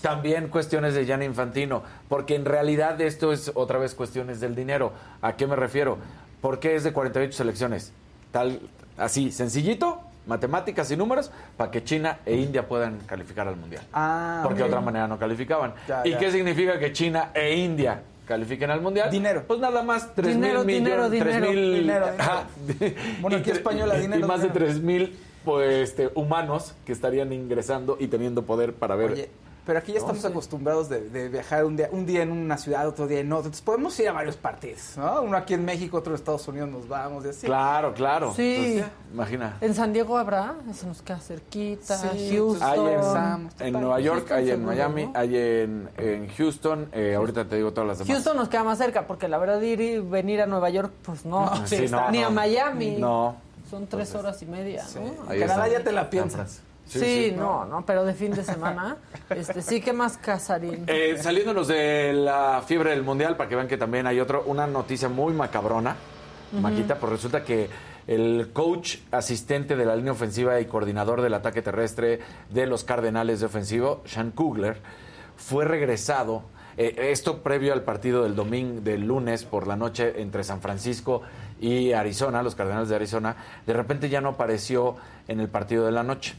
También 0.00 0.48
cuestiones 0.48 0.94
de 0.94 1.06
Gianni 1.06 1.24
Infantino, 1.24 1.82
porque 2.08 2.34
en 2.34 2.44
realidad 2.44 3.00
esto 3.00 3.32
es 3.32 3.50
otra 3.54 3.78
vez 3.78 3.94
cuestiones 3.94 4.38
del 4.40 4.54
dinero. 4.54 4.92
¿A 5.22 5.34
qué 5.36 5.46
me 5.46 5.56
refiero? 5.56 5.96
¿Por 6.40 6.58
qué 6.60 6.74
es 6.76 6.84
de 6.84 6.92
48 6.92 7.32
selecciones? 7.36 7.92
Tal, 8.30 8.60
así, 8.98 9.32
sencillito, 9.32 10.00
matemáticas 10.26 10.90
y 10.90 10.96
números, 10.96 11.30
para 11.56 11.70
que 11.70 11.82
China 11.84 12.18
e 12.26 12.36
India 12.36 12.68
puedan 12.68 12.98
calificar 13.06 13.48
al 13.48 13.56
mundial. 13.56 13.82
Ah, 13.94 14.40
porque 14.42 14.58
de 14.58 14.64
otra 14.68 14.80
manera 14.82 15.08
no 15.08 15.18
calificaban. 15.18 15.72
Ya, 15.88 16.02
¿Y 16.04 16.10
ya. 16.10 16.18
qué 16.18 16.30
significa 16.30 16.78
que 16.78 16.92
China 16.92 17.30
e 17.32 17.54
India 17.54 18.02
califiquen 18.26 18.70
al 18.70 18.80
mundial? 18.80 19.10
Dinero. 19.10 19.44
Pues 19.46 19.60
nada 19.60 19.82
más 19.82 20.14
3 20.14 20.34
Dinero, 20.34 20.64
mil 20.64 20.76
dinero, 20.76 21.08
millones, 21.08 21.20
3 21.20 21.34
dinero. 21.34 21.50
mil 21.52 21.74
Dinero, 21.80 22.06
dinero. 22.06 22.22
ajá. 22.22 22.46
Española, 23.52 23.94
dinero, 23.96 24.20
Y 24.24 24.28
más 24.28 24.40
de 24.42 24.48
dinero. 24.48 24.66
3 24.66 24.80
mil 24.82 25.16
pues, 25.44 25.90
este, 25.90 26.10
humanos 26.14 26.74
que 26.86 26.92
estarían 26.92 27.32
ingresando 27.32 27.96
y 28.00 28.08
teniendo 28.08 28.42
poder 28.42 28.74
para 28.74 28.96
ver. 28.96 29.12
Oye, 29.12 29.28
pero 29.66 29.78
aquí 29.78 29.92
ya 29.92 29.98
estamos 29.98 30.24
acostumbrados 30.24 30.88
de, 30.88 31.08
de 31.08 31.28
viajar 31.28 31.64
un 31.64 31.76
día, 31.76 31.88
un 31.92 32.04
día 32.06 32.22
en 32.22 32.32
una 32.32 32.56
ciudad, 32.58 32.86
otro 32.86 33.06
día 33.06 33.20
en 33.20 33.32
otra. 33.32 33.46
Entonces 33.46 33.62
podemos 33.62 33.98
ir 34.00 34.08
a 34.08 34.12
varios 34.12 34.36
partidos, 34.36 34.92
¿no? 34.96 35.22
Uno 35.22 35.36
aquí 35.36 35.54
en 35.54 35.64
México, 35.64 35.98
otro 35.98 36.12
en 36.12 36.16
Estados 36.16 36.46
Unidos, 36.48 36.68
nos 36.68 36.88
vamos 36.88 37.24
y 37.24 37.28
así. 37.28 37.46
Claro, 37.46 37.94
claro. 37.94 38.32
Sí. 38.34 38.56
Entonces, 38.76 38.90
imagina. 39.12 39.56
En 39.60 39.74
San 39.74 39.92
Diego 39.92 40.18
habrá, 40.18 40.54
se 40.74 40.86
nos 40.86 41.02
queda 41.02 41.18
cerquita, 41.20 41.96
Sí, 41.96 42.30
Houston. 42.36 42.62
Hay 42.68 42.80
en, 43.60 43.66
en. 43.66 43.72
Nueva 43.80 44.00
York, 44.00 44.18
Houston 44.28 44.36
hay 44.38 44.44
en 44.44 44.56
seguro, 44.56 44.66
Miami, 44.68 45.06
¿no? 45.06 45.12
hay 45.14 45.36
en, 45.36 45.88
en 45.98 46.28
Houston. 46.36 46.88
eh, 46.92 47.14
ahorita 47.16 47.44
te 47.46 47.56
digo 47.56 47.72
todas 47.72 47.88
las 47.88 47.98
demás. 47.98 48.12
Houston 48.12 48.36
nos 48.36 48.48
queda 48.48 48.64
más 48.64 48.78
cerca, 48.78 49.06
porque 49.06 49.28
la 49.28 49.38
verdad 49.38 49.60
ir 49.60 49.80
y 49.80 49.98
venir 49.98 50.40
a 50.42 50.46
Nueva 50.46 50.70
York, 50.70 50.92
pues 51.02 51.24
no. 51.24 51.46
No, 51.46 51.66
sí, 51.66 51.86
no, 51.90 52.10
Ni 52.10 52.20
no. 52.20 52.26
a 52.26 52.30
Miami. 52.30 52.96
No. 52.98 53.36
Son 53.70 53.86
tres 53.86 54.14
horas 54.14 54.40
y 54.42 54.46
media, 54.46 54.84
¿no? 54.94 55.26
Canadá 55.26 55.68
ya 55.68 55.82
te 55.82 55.90
la 55.90 56.10
piensas. 56.10 56.60
Sí, 56.86 57.32
no, 57.36 57.64
no, 57.64 57.84
pero 57.84 58.04
de 58.04 58.14
fin 58.14 58.32
de 58.32 58.44
semana. 58.44 58.96
este, 59.30 59.62
sí, 59.62 59.80
¿qué 59.80 59.92
más 59.92 60.18
casarín? 60.18 60.84
Eh, 60.86 61.16
saliéndonos 61.20 61.68
de 61.68 62.12
la 62.12 62.62
fiebre 62.66 62.90
del 62.90 63.02
mundial, 63.02 63.36
para 63.36 63.48
que 63.48 63.56
vean 63.56 63.68
que 63.68 63.76
también 63.76 64.06
hay 64.06 64.20
otro, 64.20 64.44
una 64.46 64.66
noticia 64.66 65.08
muy 65.08 65.32
macabrona, 65.32 65.96
Maquita, 66.52 66.96
pues 67.00 67.10
resulta 67.10 67.42
que 67.42 67.68
el 68.06 68.50
coach 68.52 68.98
asistente 69.10 69.74
de 69.74 69.84
la 69.84 69.96
línea 69.96 70.12
ofensiva 70.12 70.60
y 70.60 70.66
coordinador 70.66 71.20
del 71.20 71.34
ataque 71.34 71.62
terrestre 71.62 72.20
de 72.50 72.66
los 72.66 72.84
Cardenales 72.84 73.40
de 73.40 73.46
ofensivo, 73.46 74.02
Sean 74.04 74.30
Kugler, 74.30 74.80
fue 75.36 75.64
regresado. 75.64 76.42
eh, 76.76 77.10
esto 77.10 77.42
previo 77.42 77.72
al 77.72 77.82
partido 77.82 78.22
del 78.22 78.36
domingo, 78.36 78.80
del 78.82 79.06
lunes 79.06 79.44
por 79.44 79.66
la 79.66 79.74
noche 79.74 80.20
entre 80.20 80.44
San 80.44 80.60
Francisco 80.60 81.22
y 81.60 81.92
Arizona, 81.92 82.42
los 82.42 82.54
Cardenales 82.54 82.88
de 82.88 82.96
Arizona, 82.96 83.36
de 83.66 83.72
repente 83.72 84.08
ya 84.08 84.20
no 84.20 84.30
apareció 84.30 84.96
en 85.26 85.40
el 85.40 85.48
partido 85.48 85.86
de 85.86 85.92
la 85.92 86.02
noche. 86.02 86.34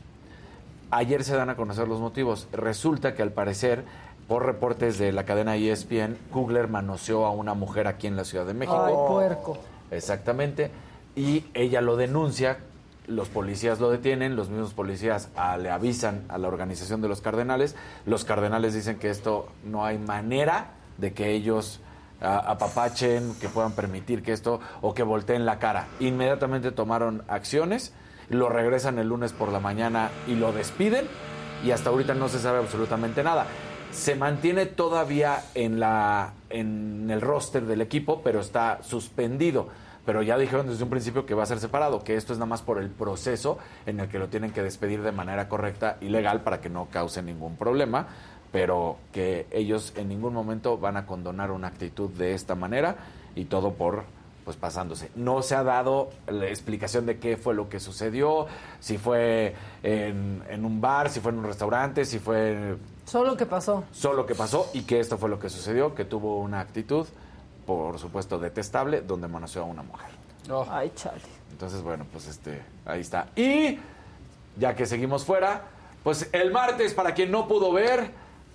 Ayer 0.92 1.24
se 1.24 1.36
dan 1.36 1.50
a 1.50 1.56
conocer 1.56 1.88
los 1.88 2.00
motivos. 2.00 2.48
Resulta 2.52 3.16
que 3.16 3.22
al 3.22 3.32
parecer, 3.32 3.84
por 4.28 4.46
reportes 4.46 4.98
de 4.98 5.12
la 5.12 5.26
cadena 5.26 5.56
ESPN, 5.56 6.18
Kugler 6.32 6.68
manoseó 6.68 7.26
a 7.26 7.32
una 7.32 7.54
mujer 7.54 7.88
aquí 7.88 8.08
en 8.08 8.16
la 8.16 8.24
Ciudad 8.24 8.46
de 8.46 8.54
México. 8.54 8.84
Ay, 8.84 8.94
puerco. 9.08 9.58
Exactamente. 9.92 10.72
Y 11.16 11.46
ella 11.54 11.82
lo 11.82 11.96
denuncia, 11.96 12.60
los 13.08 13.30
policías 13.30 13.80
lo 13.80 13.90
detienen, 13.90 14.36
los 14.36 14.50
mismos 14.50 14.74
policías 14.74 15.30
ah, 15.36 15.58
le 15.58 15.70
avisan 15.70 16.24
a 16.28 16.38
la 16.38 16.48
organización 16.48 17.02
de 17.02 17.08
los 17.08 17.22
cardenales. 17.22 17.76
Los 18.06 18.26
cardenales 18.26 18.74
dicen 18.74 18.98
que 18.98 19.10
esto 19.10 19.48
no 19.64 19.86
hay 19.86 19.98
manera 19.98 20.72
de 20.98 21.14
que 21.14 21.32
ellos 21.32 21.80
ah, 22.22 22.44
apapachen, 22.48 23.36
que 23.40 23.50
puedan 23.50 23.74
permitir 23.74 24.24
que 24.24 24.34
esto 24.34 24.60
o 24.82 24.94
que 24.94 25.04
volteen 25.04 25.46
la 25.46 25.60
cara. 25.60 25.88
Inmediatamente 26.00 26.72
tomaron 26.72 27.24
acciones, 27.28 27.94
lo 28.30 28.50
regresan 28.50 29.00
el 29.00 29.10
lunes 29.10 29.34
por 29.34 29.52
la 29.52 29.60
mañana 29.60 30.10
y 30.28 30.36
lo 30.36 30.52
despiden 30.52 31.08
y 31.64 31.72
hasta 31.72 31.90
ahorita 31.90 32.14
no 32.14 32.30
se 32.30 32.40
sabe 32.40 32.60
absolutamente 32.60 33.24
nada. 33.24 33.48
Se 33.92 34.16
mantiene 34.16 34.66
todavía 34.66 35.44
en, 35.54 35.80
la, 35.80 36.34
en 36.50 37.10
el 37.10 37.22
roster 37.22 37.66
del 37.66 37.82
equipo, 37.82 38.22
pero 38.24 38.42
está 38.42 38.80
suspendido. 38.84 39.70
Pero 40.06 40.22
ya 40.22 40.38
dijeron 40.38 40.68
desde 40.68 40.84
un 40.84 40.90
principio 40.90 41.26
que 41.26 41.34
va 41.34 41.44
a 41.44 41.48
ser 41.48 41.60
separado, 41.60 42.04
que 42.04 42.16
esto 42.16 42.34
es 42.34 42.40
nada 42.40 42.48
más 42.48 42.62
por 42.62 42.78
el 42.78 42.90
proceso 42.90 43.58
en 43.86 44.00
el 44.00 44.08
que 44.08 44.20
lo 44.20 44.28
tienen 44.28 44.52
que 44.52 44.62
despedir 44.62 45.02
de 45.02 45.12
manera 45.12 45.50
correcta 45.50 45.98
y 46.02 46.10
legal 46.10 46.42
para 46.42 46.62
que 46.62 46.70
no 46.70 46.88
cause 46.92 47.24
ningún 47.24 47.56
problema, 47.56 48.08
pero 48.52 48.98
que 49.12 49.48
ellos 49.52 49.94
en 49.96 50.10
ningún 50.10 50.34
momento 50.34 50.78
van 50.78 50.98
a 50.98 51.08
condonar 51.08 51.50
una 51.50 51.68
actitud 51.68 52.10
de 52.12 52.36
esta 52.36 52.54
manera 52.54 52.98
y 53.36 53.46
todo 53.46 53.74
por 53.74 54.04
pues 54.46 54.56
pasándose. 54.58 55.10
No 55.16 55.42
se 55.42 55.56
ha 55.56 55.64
dado 55.64 56.12
la 56.28 56.46
explicación 56.48 57.08
de 57.08 57.18
qué 57.18 57.36
fue 57.36 57.56
lo 57.56 57.68
que 57.68 57.80
sucedió, 57.80 58.46
si 58.80 59.00
fue 59.00 59.56
en, 59.82 60.44
en 60.48 60.64
un 60.64 60.80
bar, 60.80 61.10
si 61.10 61.20
fue 61.20 61.32
en 61.32 61.40
un 61.40 61.46
restaurante, 61.46 62.06
si 62.06 62.20
fue 62.20 62.78
Solo 63.06 63.36
que 63.36 63.48
pasó. 63.48 63.84
solo 63.92 64.26
que 64.26 64.36
pasó 64.36 64.70
y 64.74 64.84
que 64.84 65.00
esto 65.00 65.18
fue 65.18 65.30
lo 65.30 65.40
que 65.40 65.50
sucedió, 65.50 65.96
que 65.96 66.06
tuvo 66.06 66.40
una 66.40 66.60
actitud, 66.60 67.08
por 67.66 67.98
supuesto, 67.98 68.38
detestable, 68.38 69.02
donde 69.02 69.28
manoseó 69.28 69.64
a 69.64 69.66
una 69.66 69.82
mujer. 69.82 70.10
Oh. 70.50 70.66
Ay, 70.70 70.92
chale. 70.96 71.22
Entonces, 71.52 71.82
bueno, 71.82 72.06
pues 72.12 72.28
este, 72.28 72.62
ahí 72.86 73.02
está. 73.02 73.30
Y 73.36 73.80
ya 74.58 74.76
que 74.76 74.86
seguimos 74.86 75.26
fuera, 75.26 75.64
pues 76.04 76.30
el 76.32 76.52
martes, 76.52 76.94
para 76.94 77.16
quien 77.16 77.32
no 77.32 77.48
pudo 77.48 77.72
ver, 77.74 78.12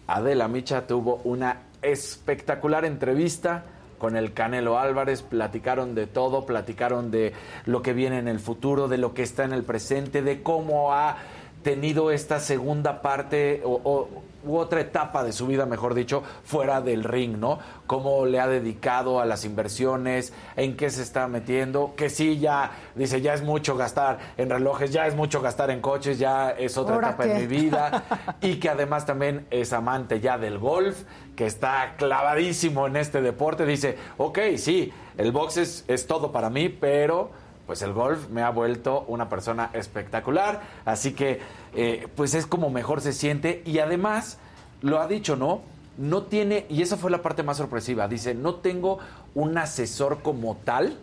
Adela 0.07 0.47
Micha 0.47 0.87
tuvo 0.87 1.21
una 1.25 1.63
espectacular 1.83 2.85
entrevista 2.85 3.65
con 4.01 4.17
el 4.17 4.33
Canelo 4.33 4.81
Álvarez, 4.81 5.23
platicaron 5.23 5.95
de 5.95 6.09
todo, 6.09 6.47
platicaron 6.47 7.13
de 7.13 7.33
lo 7.67 7.83
que 7.83 7.93
viene 7.93 8.19
en 8.19 8.27
el 8.27 8.41
futuro, 8.41 8.89
de 8.89 8.99
lo 8.99 9.15
que 9.15 9.23
está 9.23 9.45
en 9.45 9.53
el 9.53 9.63
presente, 9.63 10.23
de 10.23 10.43
cómo 10.43 10.93
ha 10.93 11.19
tenido 11.63 12.11
esta 12.11 12.41
segunda 12.41 13.03
parte 13.03 13.63
o, 13.65 14.09
u 14.43 14.57
otra 14.57 14.81
etapa 14.81 15.23
de 15.23 15.33
su 15.33 15.47
vida, 15.47 15.67
mejor 15.67 15.95
dicho, 15.95 16.23
fuera 16.45 16.81
del 16.81 17.05
ring, 17.05 17.37
¿no? 17.37 17.59
Cómo 17.87 18.25
le 18.25 18.41
ha 18.41 18.47
dedicado 18.49 19.21
a 19.21 19.27
las 19.27 19.45
inversiones, 19.45 20.33
en 20.57 20.77
qué 20.77 20.89
se 20.89 21.03
está 21.03 21.29
metiendo, 21.29 21.95
que 21.95 22.09
sí, 22.09 22.39
ya, 22.39 22.71
dice, 22.95 23.21
ya 23.21 23.35
es 23.35 23.43
mucho 23.43 23.77
gastar 23.77 24.19
en 24.39 24.49
relojes, 24.49 24.93
ya 24.93 25.07
es 25.07 25.15
mucho 25.15 25.43
gastar 25.43 25.71
en 25.71 25.83
coches, 25.83 26.19
ya 26.19 26.51
es 26.51 26.79
otra 26.79 26.97
etapa 26.97 27.27
en 27.27 27.37
mi 27.37 27.47
vida, 27.47 28.05
y 28.41 28.57
que 28.57 28.71
además 28.71 29.05
también 29.05 29.47
es 29.51 29.75
amante 29.75 30.21
ya 30.21 30.39
del 30.39 30.59
golf, 30.59 31.03
que 31.41 31.47
está 31.47 31.95
clavadísimo 31.97 32.87
en 32.87 32.97
este 32.97 33.23
deporte, 33.23 33.65
dice, 33.65 33.97
ok, 34.19 34.41
sí, 34.59 34.93
el 35.17 35.33
box 35.33 35.57
es, 35.57 35.85
es 35.89 36.07
todo 36.07 36.33
para 36.33 36.51
mí, 36.51 36.69
pero 36.69 37.31
pues 37.67 37.81
el 37.81 37.95
golf 37.95 38.29
me 38.29 38.43
ha 38.43 38.51
vuelto 38.51 39.07
una 39.09 39.31
persona 39.31 39.71
espectacular, 39.73 40.61
así 40.85 41.13
que 41.13 41.41
eh, 41.75 42.09
pues 42.15 42.35
es 42.35 42.45
como 42.45 42.69
mejor 42.69 43.01
se 43.01 43.15
siente 43.15 43.63
y 43.65 43.79
además 43.79 44.37
lo 44.83 45.01
ha 45.01 45.07
dicho, 45.07 45.35
¿no? 45.35 45.63
No 45.97 46.25
tiene, 46.25 46.67
y 46.69 46.83
esa 46.83 46.99
fue 46.99 47.11
la 47.11 47.23
parte 47.23 47.43
más 47.43 47.57
sorpresiva, 47.57 48.07
dice, 48.07 48.35
no 48.35 48.57
tengo 48.57 48.99
un 49.35 49.57
asesor 49.57 50.21
como 50.21 50.57
tal 50.57 50.99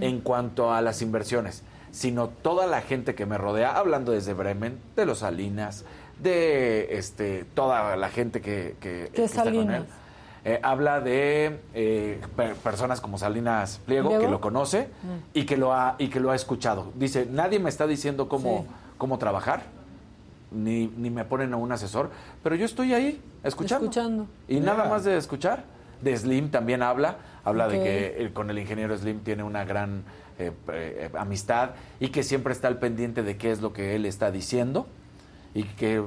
en 0.00 0.20
cuanto 0.20 0.72
a 0.72 0.80
las 0.82 1.00
inversiones, 1.00 1.62
sino 1.92 2.28
toda 2.28 2.66
la 2.66 2.80
gente 2.80 3.14
que 3.14 3.24
me 3.24 3.38
rodea, 3.38 3.76
hablando 3.76 4.10
desde 4.10 4.34
Bremen, 4.34 4.80
de 4.96 5.06
los 5.06 5.18
Salinas, 5.18 5.84
de 6.22 6.98
este, 6.98 7.44
toda 7.54 7.96
la 7.96 8.08
gente 8.08 8.40
que, 8.40 8.76
que, 8.80 9.10
está 9.14 9.44
con 9.44 9.70
él. 9.70 9.84
Eh, 10.42 10.58
habla 10.62 11.00
de 11.00 11.60
eh, 11.74 12.18
personas 12.64 13.02
como 13.02 13.18
Salinas 13.18 13.78
Pliego, 13.84 14.18
que 14.18 14.26
lo 14.26 14.40
conoce 14.40 14.88
mm. 15.02 15.16
y, 15.34 15.44
que 15.44 15.58
lo 15.58 15.74
ha, 15.74 15.96
y 15.98 16.08
que 16.08 16.18
lo 16.18 16.30
ha 16.30 16.34
escuchado. 16.34 16.92
Dice, 16.94 17.26
nadie 17.30 17.58
me 17.58 17.68
está 17.68 17.86
diciendo 17.86 18.28
cómo, 18.28 18.66
cómo 18.96 19.18
trabajar, 19.18 19.64
ni, 20.50 20.86
ni, 20.96 21.10
me 21.10 21.26
ponen 21.26 21.52
a 21.52 21.58
un 21.58 21.70
asesor, 21.72 22.10
pero 22.42 22.54
yo 22.56 22.64
estoy 22.64 22.94
ahí 22.94 23.20
escuchando. 23.44 23.84
Escuchando. 23.84 24.26
Y 24.48 24.60
nada 24.60 24.84
más 24.84 25.04
de 25.04 25.16
escuchar. 25.16 25.64
De 26.00 26.16
Slim 26.16 26.50
también 26.50 26.82
habla, 26.82 27.18
habla 27.44 27.68
de 27.68 27.82
que 27.82 28.30
con 28.32 28.48
el 28.48 28.58
ingeniero 28.58 28.96
Slim 28.96 29.20
tiene 29.20 29.42
una 29.42 29.66
gran 29.66 30.02
eh, 30.38 31.10
amistad 31.18 31.72
y 32.00 32.08
que 32.08 32.22
siempre 32.22 32.54
está 32.54 32.68
al 32.68 32.78
pendiente 32.78 33.22
de 33.22 33.36
qué 33.36 33.50
es 33.50 33.60
lo 33.60 33.74
que 33.74 33.94
él 33.96 34.06
está 34.06 34.30
diciendo 34.30 34.86
y 35.54 35.64
que 35.64 36.02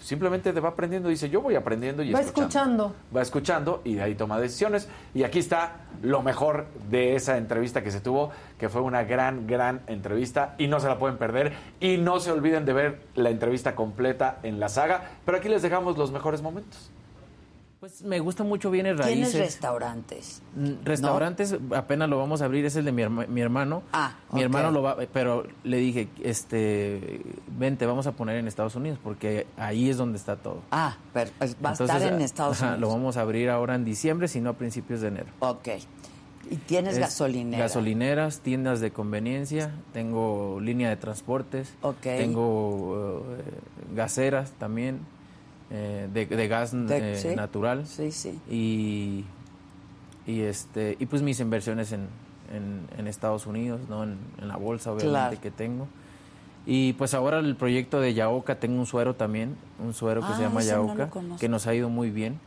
simplemente 0.00 0.52
te 0.52 0.60
va 0.60 0.70
aprendiendo, 0.70 1.08
dice, 1.08 1.28
yo 1.28 1.40
voy 1.40 1.54
aprendiendo 1.54 2.02
y 2.02 2.12
va 2.12 2.20
escuchando. 2.20 2.94
Va 3.14 3.22
escuchando 3.22 3.82
y 3.84 3.94
de 3.94 4.02
ahí 4.02 4.14
toma 4.14 4.38
decisiones. 4.38 4.88
Y 5.14 5.24
aquí 5.24 5.38
está 5.38 5.76
lo 6.02 6.22
mejor 6.22 6.66
de 6.90 7.16
esa 7.16 7.36
entrevista 7.36 7.82
que 7.82 7.90
se 7.90 8.00
tuvo, 8.00 8.30
que 8.58 8.68
fue 8.68 8.80
una 8.80 9.02
gran, 9.04 9.46
gran 9.46 9.80
entrevista 9.86 10.54
y 10.58 10.68
no 10.68 10.80
se 10.80 10.88
la 10.88 10.98
pueden 10.98 11.18
perder. 11.18 11.52
Y 11.80 11.96
no 11.96 12.20
se 12.20 12.30
olviden 12.30 12.64
de 12.64 12.72
ver 12.72 13.00
la 13.14 13.30
entrevista 13.30 13.74
completa 13.74 14.38
en 14.42 14.60
la 14.60 14.68
saga, 14.68 15.10
pero 15.24 15.38
aquí 15.38 15.48
les 15.48 15.62
dejamos 15.62 15.98
los 15.98 16.12
mejores 16.12 16.42
momentos. 16.42 16.90
Pues 17.82 18.00
me 18.02 18.20
gusta 18.20 18.44
mucho 18.44 18.70
Bienes 18.70 18.96
Raíces. 18.96 19.32
¿Tienes 19.32 19.34
restaurantes? 19.34 20.40
Mm, 20.54 20.84
restaurantes 20.84 21.56
apenas 21.74 22.08
lo 22.08 22.16
vamos 22.16 22.40
a 22.40 22.44
abrir, 22.44 22.64
es 22.64 22.76
el 22.76 22.84
de 22.84 22.92
mi, 22.92 23.02
mi 23.08 23.40
hermano. 23.40 23.82
Ah, 23.92 24.14
Mi 24.32 24.42
hermano 24.42 24.70
lo 24.70 24.82
va, 24.82 24.96
pero 25.12 25.48
le 25.64 25.78
dije, 25.78 26.06
este, 26.22 27.22
vente, 27.48 27.84
vamos 27.84 28.06
a 28.06 28.12
poner 28.12 28.36
en 28.36 28.46
Estados 28.46 28.76
Unidos 28.76 29.00
porque 29.02 29.48
ahí 29.56 29.90
es 29.90 29.96
donde 29.96 30.16
está 30.16 30.36
todo. 30.36 30.62
Ah, 30.70 30.96
pero 31.12 31.32
va 31.40 31.70
a 31.70 31.72
estar 31.72 32.02
en 32.02 32.20
Estados 32.20 32.60
Unidos. 32.60 32.78
Lo 32.78 32.88
vamos 32.88 33.16
a 33.16 33.22
abrir 33.22 33.50
ahora 33.50 33.74
en 33.74 33.84
diciembre, 33.84 34.28
sino 34.28 34.50
a 34.50 34.52
principios 34.52 35.00
de 35.00 35.08
enero. 35.08 35.32
Ok. 35.40 35.66
¿Y 36.52 36.56
tienes 36.58 36.96
gasolineras? 36.98 37.62
Gasolineras, 37.62 38.38
tiendas 38.42 38.78
de 38.78 38.92
conveniencia, 38.92 39.72
tengo 39.92 40.60
línea 40.60 40.88
de 40.88 40.98
transportes, 40.98 41.74
okay. 41.82 42.18
tengo 42.18 43.16
uh, 43.16 43.22
gaseras 43.92 44.52
también. 44.52 45.00
Eh, 45.74 46.08
de, 46.12 46.48
gas 46.48 46.74
eh, 46.74 47.34
natural. 47.34 47.86
Sí, 47.86 48.12
sí. 48.12 48.38
Y, 48.50 49.24
y, 50.30 50.42
este, 50.42 50.96
y 50.98 51.06
pues 51.06 51.22
mis 51.22 51.40
inversiones 51.40 51.92
en, 51.92 52.08
en, 52.52 53.06
Estados 53.06 53.46
Unidos, 53.46 53.80
¿no? 53.88 54.04
En, 54.04 54.18
la 54.38 54.56
bolsa, 54.56 54.92
obviamente, 54.92 55.38
que 55.38 55.50
tengo. 55.50 55.88
Y 56.66 56.92
pues 56.92 57.14
ahora 57.14 57.38
el 57.38 57.56
proyecto 57.56 58.00
de 58.00 58.12
Yaoca, 58.12 58.60
tengo 58.60 58.78
un 58.78 58.86
suero 58.86 59.14
también, 59.14 59.56
un 59.82 59.94
suero 59.94 60.20
que 60.20 60.34
se 60.34 60.44
ah, 60.44 60.48
llama 60.48 60.62
Yaoca, 60.62 61.10
que 61.40 61.48
nos 61.48 61.66
ha 61.66 61.74
ido 61.74 61.88
muy 61.88 62.10
bien 62.10 62.38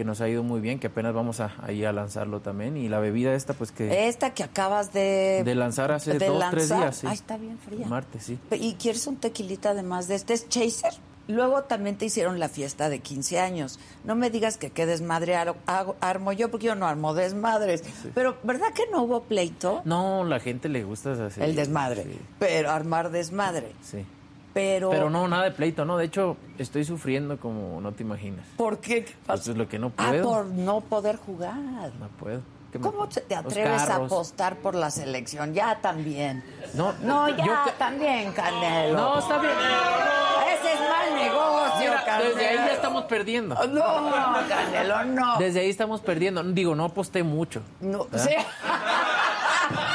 que 0.00 0.04
nos 0.04 0.22
ha 0.22 0.28
ido 0.30 0.42
muy 0.42 0.62
bien, 0.62 0.78
que 0.78 0.86
apenas 0.86 1.12
vamos 1.12 1.40
a, 1.40 1.52
ahí 1.62 1.84
a 1.84 1.92
lanzarlo 1.92 2.40
también. 2.40 2.78
Y 2.78 2.88
la 2.88 3.00
bebida 3.00 3.34
esta, 3.34 3.52
pues 3.52 3.70
que... 3.70 4.08
Esta 4.08 4.32
que 4.32 4.42
acabas 4.42 4.94
de... 4.94 5.42
De 5.44 5.54
lanzar 5.54 5.92
hace 5.92 6.18
dos, 6.18 6.42
tres 6.50 6.70
días, 6.70 6.96
sí. 6.96 7.06
Ah, 7.06 7.12
está 7.12 7.36
bien 7.36 7.58
fría. 7.58 7.86
Martes, 7.86 8.22
sí. 8.24 8.38
¿Y 8.52 8.74
quieres 8.76 9.06
un 9.06 9.16
tequilita 9.16 9.70
además 9.70 10.08
de 10.08 10.14
este? 10.14 10.32
¿Es 10.32 10.48
chaser? 10.48 10.94
Luego 11.30 11.62
también 11.62 11.96
te 11.96 12.06
hicieron 12.06 12.38
la 12.38 12.48
fiesta 12.48 12.88
de 12.88 12.98
15 12.98 13.38
años. 13.38 13.78
No 14.04 14.14
me 14.16 14.30
digas 14.30 14.56
que 14.56 14.70
qué 14.70 14.86
desmadre 14.86 15.36
armo 15.36 16.32
yo, 16.32 16.50
porque 16.50 16.66
yo 16.66 16.74
no 16.74 16.86
armo 16.86 17.14
desmadres. 17.14 17.84
Pero, 18.14 18.36
¿verdad 18.42 18.72
que 18.74 18.82
no 18.90 19.02
hubo 19.02 19.22
pleito? 19.22 19.82
No, 19.84 20.24
la 20.24 20.40
gente 20.40 20.68
le 20.68 20.84
gusta 20.84 21.12
así. 21.26 21.40
El 21.40 21.54
desmadre. 21.54 22.06
Pero 22.38 22.70
armar 22.70 23.10
desmadre. 23.10 23.72
Sí. 23.82 24.04
Pero... 24.52 24.90
Pero 24.90 25.10
no, 25.10 25.28
nada 25.28 25.44
de 25.44 25.52
pleito, 25.52 25.84
no. 25.84 25.96
De 25.96 26.06
hecho, 26.06 26.36
estoy 26.58 26.84
sufriendo 26.84 27.38
como 27.38 27.80
no 27.80 27.92
te 27.92 28.02
imaginas. 28.02 28.44
¿Por 28.56 28.78
qué? 28.78 29.06
Pues 29.26 29.46
es 29.46 29.56
lo 29.56 29.68
que 29.68 29.78
no 29.78 29.92
ah, 29.96 30.08
puedo. 30.10 30.24
por 30.24 30.46
no 30.46 30.80
poder 30.80 31.16
jugar. 31.16 31.92
No 32.00 32.08
puedo. 32.18 32.42
¿Cómo 32.78 33.08
te 33.08 33.34
atreves 33.34 33.82
a 33.82 33.96
apostar 33.96 34.56
por 34.56 34.74
la 34.74 34.90
selección? 34.90 35.54
Ya 35.54 35.80
también. 35.80 36.44
No, 36.74 36.92
no 37.02 37.28
ya 37.28 37.74
también, 37.78 38.32
Canelo. 38.32 38.96
No, 38.96 39.18
está 39.18 39.38
bien. 39.38 39.52
Ese 39.52 40.72
es 40.74 40.80
mal 40.80 41.14
negocio, 41.14 41.92
Canelo. 42.04 42.28
Desde 42.34 42.48
ahí 42.48 42.56
ya 42.56 42.72
estamos 42.72 43.04
perdiendo. 43.04 43.54
No, 43.66 44.48
Canelo, 44.48 45.04
no. 45.04 45.38
Desde 45.38 45.60
ahí 45.60 45.70
estamos 45.70 46.00
perdiendo. 46.00 46.42
Digo, 46.44 46.74
no 46.74 46.84
aposté 46.84 47.22
mucho. 47.22 47.62
No, 47.80 48.06
sí. 48.14 48.34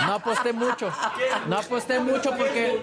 No 0.06 0.14
aposté 0.14 0.54
mucho. 0.54 0.90
No 1.48 1.58
aposté 1.58 2.00
mucho 2.00 2.32
porque. 2.38 2.82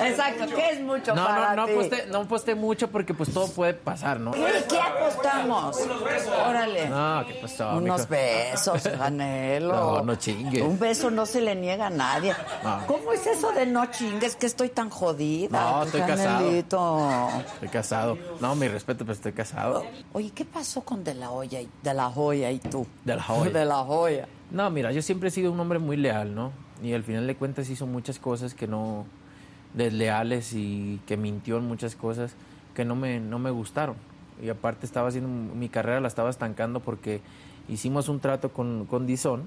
Exacto, 0.00 0.46
¿qué 0.54 0.70
es 0.70 0.80
mucho 0.80 1.14
no, 1.14 1.24
para 1.26 1.54
no, 1.54 1.66
no 1.66 1.72
Aposté, 1.72 2.06
no 2.06 2.18
aposté 2.18 2.54
mucho 2.54 2.88
porque 2.88 3.14
pues 3.14 3.32
todo 3.32 3.48
puede 3.48 3.74
pasar, 3.74 4.20
¿no? 4.20 4.32
¿Qué, 4.32 4.64
qué 4.68 4.80
apostamos? 4.80 5.76
Órale. 6.48 6.88
No, 6.88 7.24
¿qué 7.26 7.34
pasó? 7.34 7.76
Unos 7.76 8.08
besos, 8.08 8.82
Canelo. 8.98 9.72
No, 9.72 10.02
no 10.02 10.14
chingues. 10.16 10.62
Un 10.62 10.78
beso 10.78 11.10
no 11.10 11.26
se 11.26 11.40
le 11.40 11.54
niega 11.54 11.86
a 11.86 11.90
nadie. 11.90 12.34
¿Cómo 12.86 13.12
es 13.12 13.26
eso 13.26 13.52
de 13.52 13.66
no 13.66 13.86
chingues? 13.86 14.36
Que 14.36 14.46
estoy 14.46 14.70
tan 14.70 14.90
jodida. 14.90 15.60
No, 15.60 15.82
estoy 15.84 16.00
casado. 16.02 16.50
Estoy 16.50 17.68
casado. 17.68 18.18
No, 18.40 18.54
mi 18.54 18.68
respeto, 18.68 19.04
pero 19.04 19.12
estoy 19.12 19.32
casado. 19.32 19.84
Oye, 20.12 20.30
¿qué 20.30 20.44
pasó 20.44 20.82
con 20.82 21.04
De 21.04 21.14
La 21.14 21.30
Hoya 21.30 21.60
y, 21.60 21.68
de 21.82 21.94
la 21.94 22.10
Joya 22.10 22.50
y 22.50 22.58
tú? 22.58 22.86
De 23.04 23.16
La 23.16 23.22
Joya. 23.22 23.50
De 23.50 23.64
La 23.64 23.76
Joya. 23.76 24.28
No, 24.50 24.70
mira, 24.70 24.92
yo 24.92 25.02
siempre 25.02 25.28
he 25.28 25.30
sido 25.30 25.52
un 25.52 25.60
hombre 25.60 25.78
muy 25.78 25.96
leal, 25.96 26.34
¿no? 26.34 26.52
Y 26.82 26.92
al 26.92 27.02
final 27.02 27.26
de 27.26 27.36
cuentas 27.36 27.68
hizo 27.68 27.86
muchas 27.86 28.18
cosas 28.18 28.54
que 28.54 28.66
no 28.66 29.04
desleales 29.74 30.54
y 30.54 31.00
que 31.06 31.16
mintió 31.16 31.58
en 31.58 31.64
muchas 31.64 31.94
cosas 31.94 32.34
que 32.74 32.84
no 32.84 32.96
me, 32.96 33.20
no 33.20 33.38
me 33.38 33.50
gustaron. 33.50 33.96
Y 34.42 34.48
aparte 34.48 34.86
estaba 34.86 35.08
haciendo 35.08 35.28
mi 35.28 35.68
carrera 35.68 36.00
la 36.00 36.08
estaba 36.08 36.30
estancando 36.30 36.80
porque 36.80 37.20
hicimos 37.68 38.08
un 38.08 38.20
trato 38.20 38.50
con, 38.52 38.86
con 38.86 39.06
Dizon 39.06 39.42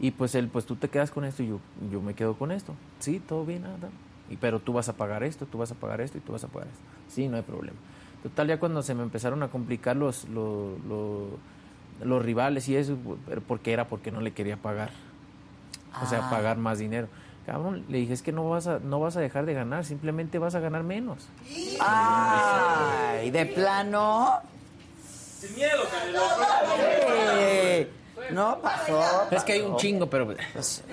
y 0.00 0.12
pues 0.12 0.34
él, 0.34 0.48
pues 0.48 0.64
tú 0.64 0.76
te 0.76 0.88
quedas 0.88 1.10
con 1.10 1.24
esto 1.24 1.42
y 1.42 1.48
yo, 1.48 1.60
yo 1.92 2.00
me 2.00 2.14
quedo 2.14 2.34
con 2.34 2.50
esto. 2.50 2.74
Sí, 2.98 3.20
todo 3.20 3.44
bien, 3.44 3.62
nada. 3.62 3.90
Y, 4.30 4.36
pero 4.36 4.58
tú 4.58 4.72
vas 4.72 4.88
a 4.88 4.94
pagar 4.94 5.22
esto, 5.22 5.46
tú 5.46 5.58
vas 5.58 5.70
a 5.70 5.74
pagar 5.74 6.00
esto 6.00 6.18
y 6.18 6.20
tú 6.20 6.32
vas 6.32 6.42
a 6.42 6.48
pagar 6.48 6.68
esto. 6.68 6.82
Sí, 7.08 7.28
no 7.28 7.36
hay 7.36 7.42
problema. 7.42 7.78
Total, 8.22 8.48
ya 8.48 8.58
cuando 8.58 8.82
se 8.82 8.94
me 8.94 9.02
empezaron 9.02 9.42
a 9.42 9.48
complicar 9.48 9.96
los, 9.96 10.28
los 10.28 10.82
los 10.84 11.28
rivales 12.00 12.68
y 12.68 12.76
eso, 12.76 12.96
porque 13.46 13.72
era 13.72 13.86
porque 13.86 14.10
no 14.10 14.20
le 14.20 14.32
quería 14.32 14.56
pagar. 14.56 14.90
O 16.02 16.06
sea, 16.06 16.26
ah. 16.26 16.30
pagar 16.30 16.56
más 16.56 16.78
dinero. 16.78 17.08
Cabrón, 17.46 17.84
le 17.88 17.98
dije, 17.98 18.12
es 18.12 18.22
que 18.22 18.32
no 18.32 18.48
vas 18.48 18.66
a, 18.66 18.78
no 18.78 19.00
vas 19.00 19.16
a 19.16 19.20
dejar 19.20 19.46
de 19.46 19.54
ganar, 19.54 19.84
simplemente 19.84 20.38
vas 20.38 20.54
a 20.54 20.60
ganar 20.60 20.84
menos. 20.84 21.28
Ay, 21.80 23.30
de 23.30 23.46
plano. 23.46 24.40
Sin 25.40 25.54
miedo, 25.56 25.82
Canelo. 25.90 26.20
No 28.32 28.60
pasó. 28.60 29.26
Es 29.30 29.42
que 29.42 29.54
hay 29.54 29.60
un 29.62 29.76
chingo, 29.76 30.08
pero. 30.08 30.34
Pues, 30.52 30.84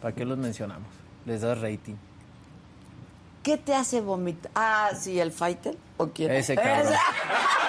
¿Para 0.00 0.14
qué 0.14 0.24
los 0.24 0.38
mencionamos? 0.38 0.88
Les 1.26 1.40
da 1.40 1.54
rating. 1.54 1.96
¿Qué 3.42 3.56
te 3.56 3.74
hace 3.74 4.00
vomitar? 4.00 4.50
Ah, 4.54 4.90
sí, 4.98 5.20
el 5.20 5.32
fighter. 5.32 5.76
¿O 5.98 6.08
quién? 6.08 6.32
Ese 6.32 6.54
cabrón. 6.56 6.94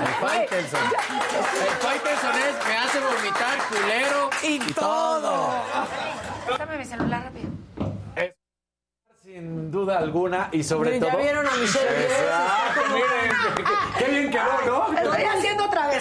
El 0.00 0.14
Faitelson. 0.28 0.80
El 0.80 1.74
Faitelson 1.80 2.34
es, 2.36 2.66
me 2.66 2.76
hace 2.76 3.00
vomitar, 3.00 3.58
culero 3.68 4.30
y, 4.42 4.58
todo. 4.72 5.54
Dame 6.58 6.78
mi 6.78 6.84
celular 6.84 7.24
rápido. 7.24 7.50
Sin 9.22 9.70
duda 9.70 9.98
alguna 9.98 10.48
y 10.52 10.62
sobre 10.62 10.92
Miren, 10.92 11.00
todo. 11.00 11.18
¿Ya 11.18 11.24
vieron 11.24 11.46
a 11.46 11.56
Michelle? 11.56 12.04
Exacto, 12.04 12.80
miren, 12.94 13.66
qué 13.98 14.04
bien 14.04 14.30
quedó, 14.30 14.60
¿no? 14.66 14.98
Estoy 14.98 15.22
vez. 15.22 15.28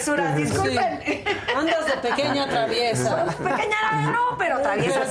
Travesuras, 0.04 0.36
disculpen. 0.36 1.02
Sí. 1.06 1.24
Andas 1.56 1.86
de 1.86 1.94
pequeña 2.10 2.48
traviesa. 2.50 3.26
Pequeña 3.38 4.12
no, 4.12 4.38
pero 4.38 4.62
traviesa. 4.62 5.02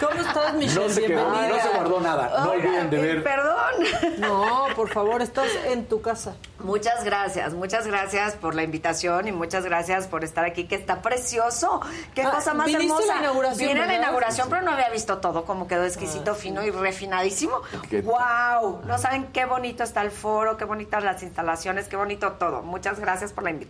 ¿Cómo 0.00 0.20
estás, 0.20 0.54
Michelle? 0.54 0.80
No 0.88 0.92
se 0.92 1.02
quedó, 1.06 1.30
no 1.30 1.58
se 1.60 1.68
guardó 1.68 2.00
nada. 2.00 2.44
No 2.44 2.50
olviden 2.52 2.90
de 2.90 2.98
eh, 2.98 3.02
ver. 3.02 3.22
Perdón. 3.22 4.18
No, 4.18 4.66
por 4.74 4.88
favor, 4.90 5.22
estás 5.22 5.48
en 5.66 5.86
tu 5.86 6.02
casa. 6.02 6.34
Muchas 6.58 7.02
gracias, 7.02 7.54
muchas 7.54 7.86
gracias 7.88 8.34
por 8.34 8.54
la 8.54 8.62
invitación 8.62 9.26
y 9.26 9.32
muchas 9.32 9.64
gracias 9.64 10.06
por 10.06 10.22
estar 10.22 10.44
aquí, 10.44 10.64
que 10.68 10.76
está 10.76 11.02
precioso. 11.02 11.80
Qué 12.14 12.22
Ah, 12.22 12.30
cosa 12.30 12.54
más 12.54 12.66
viniste 12.66 12.86
a 12.92 12.94
hermosa. 12.96 13.14
la 13.14 13.20
inauguración, 13.20 13.68
Vine 13.68 13.82
a 13.82 13.86
la 13.86 13.94
inauguración, 13.96 14.48
pero 14.48 14.62
no 14.62 14.70
había 14.70 14.88
visto 14.90 15.18
todo, 15.18 15.44
como 15.44 15.66
quedó 15.66 15.84
exquisito, 15.84 16.36
fino 16.36 16.62
y 16.62 16.70
refinadísimo. 16.70 17.62
¿Qué- 17.90 18.02
¡Wow! 18.02 18.82
No 18.86 18.96
saben 18.98 19.26
qué 19.32 19.44
bonito 19.44 19.82
está 19.82 20.02
el 20.02 20.12
foro, 20.12 20.56
qué 20.56 20.64
bonitas 20.64 21.02
las 21.02 21.22
instalaciones, 21.24 21.88
qué 21.88 21.96
bonito 21.96 22.32
todo. 22.32 22.62
Muchas 22.62 23.00
gracias 23.00 23.32
por 23.32 23.42
la 23.42 23.50
invitación. 23.50 23.61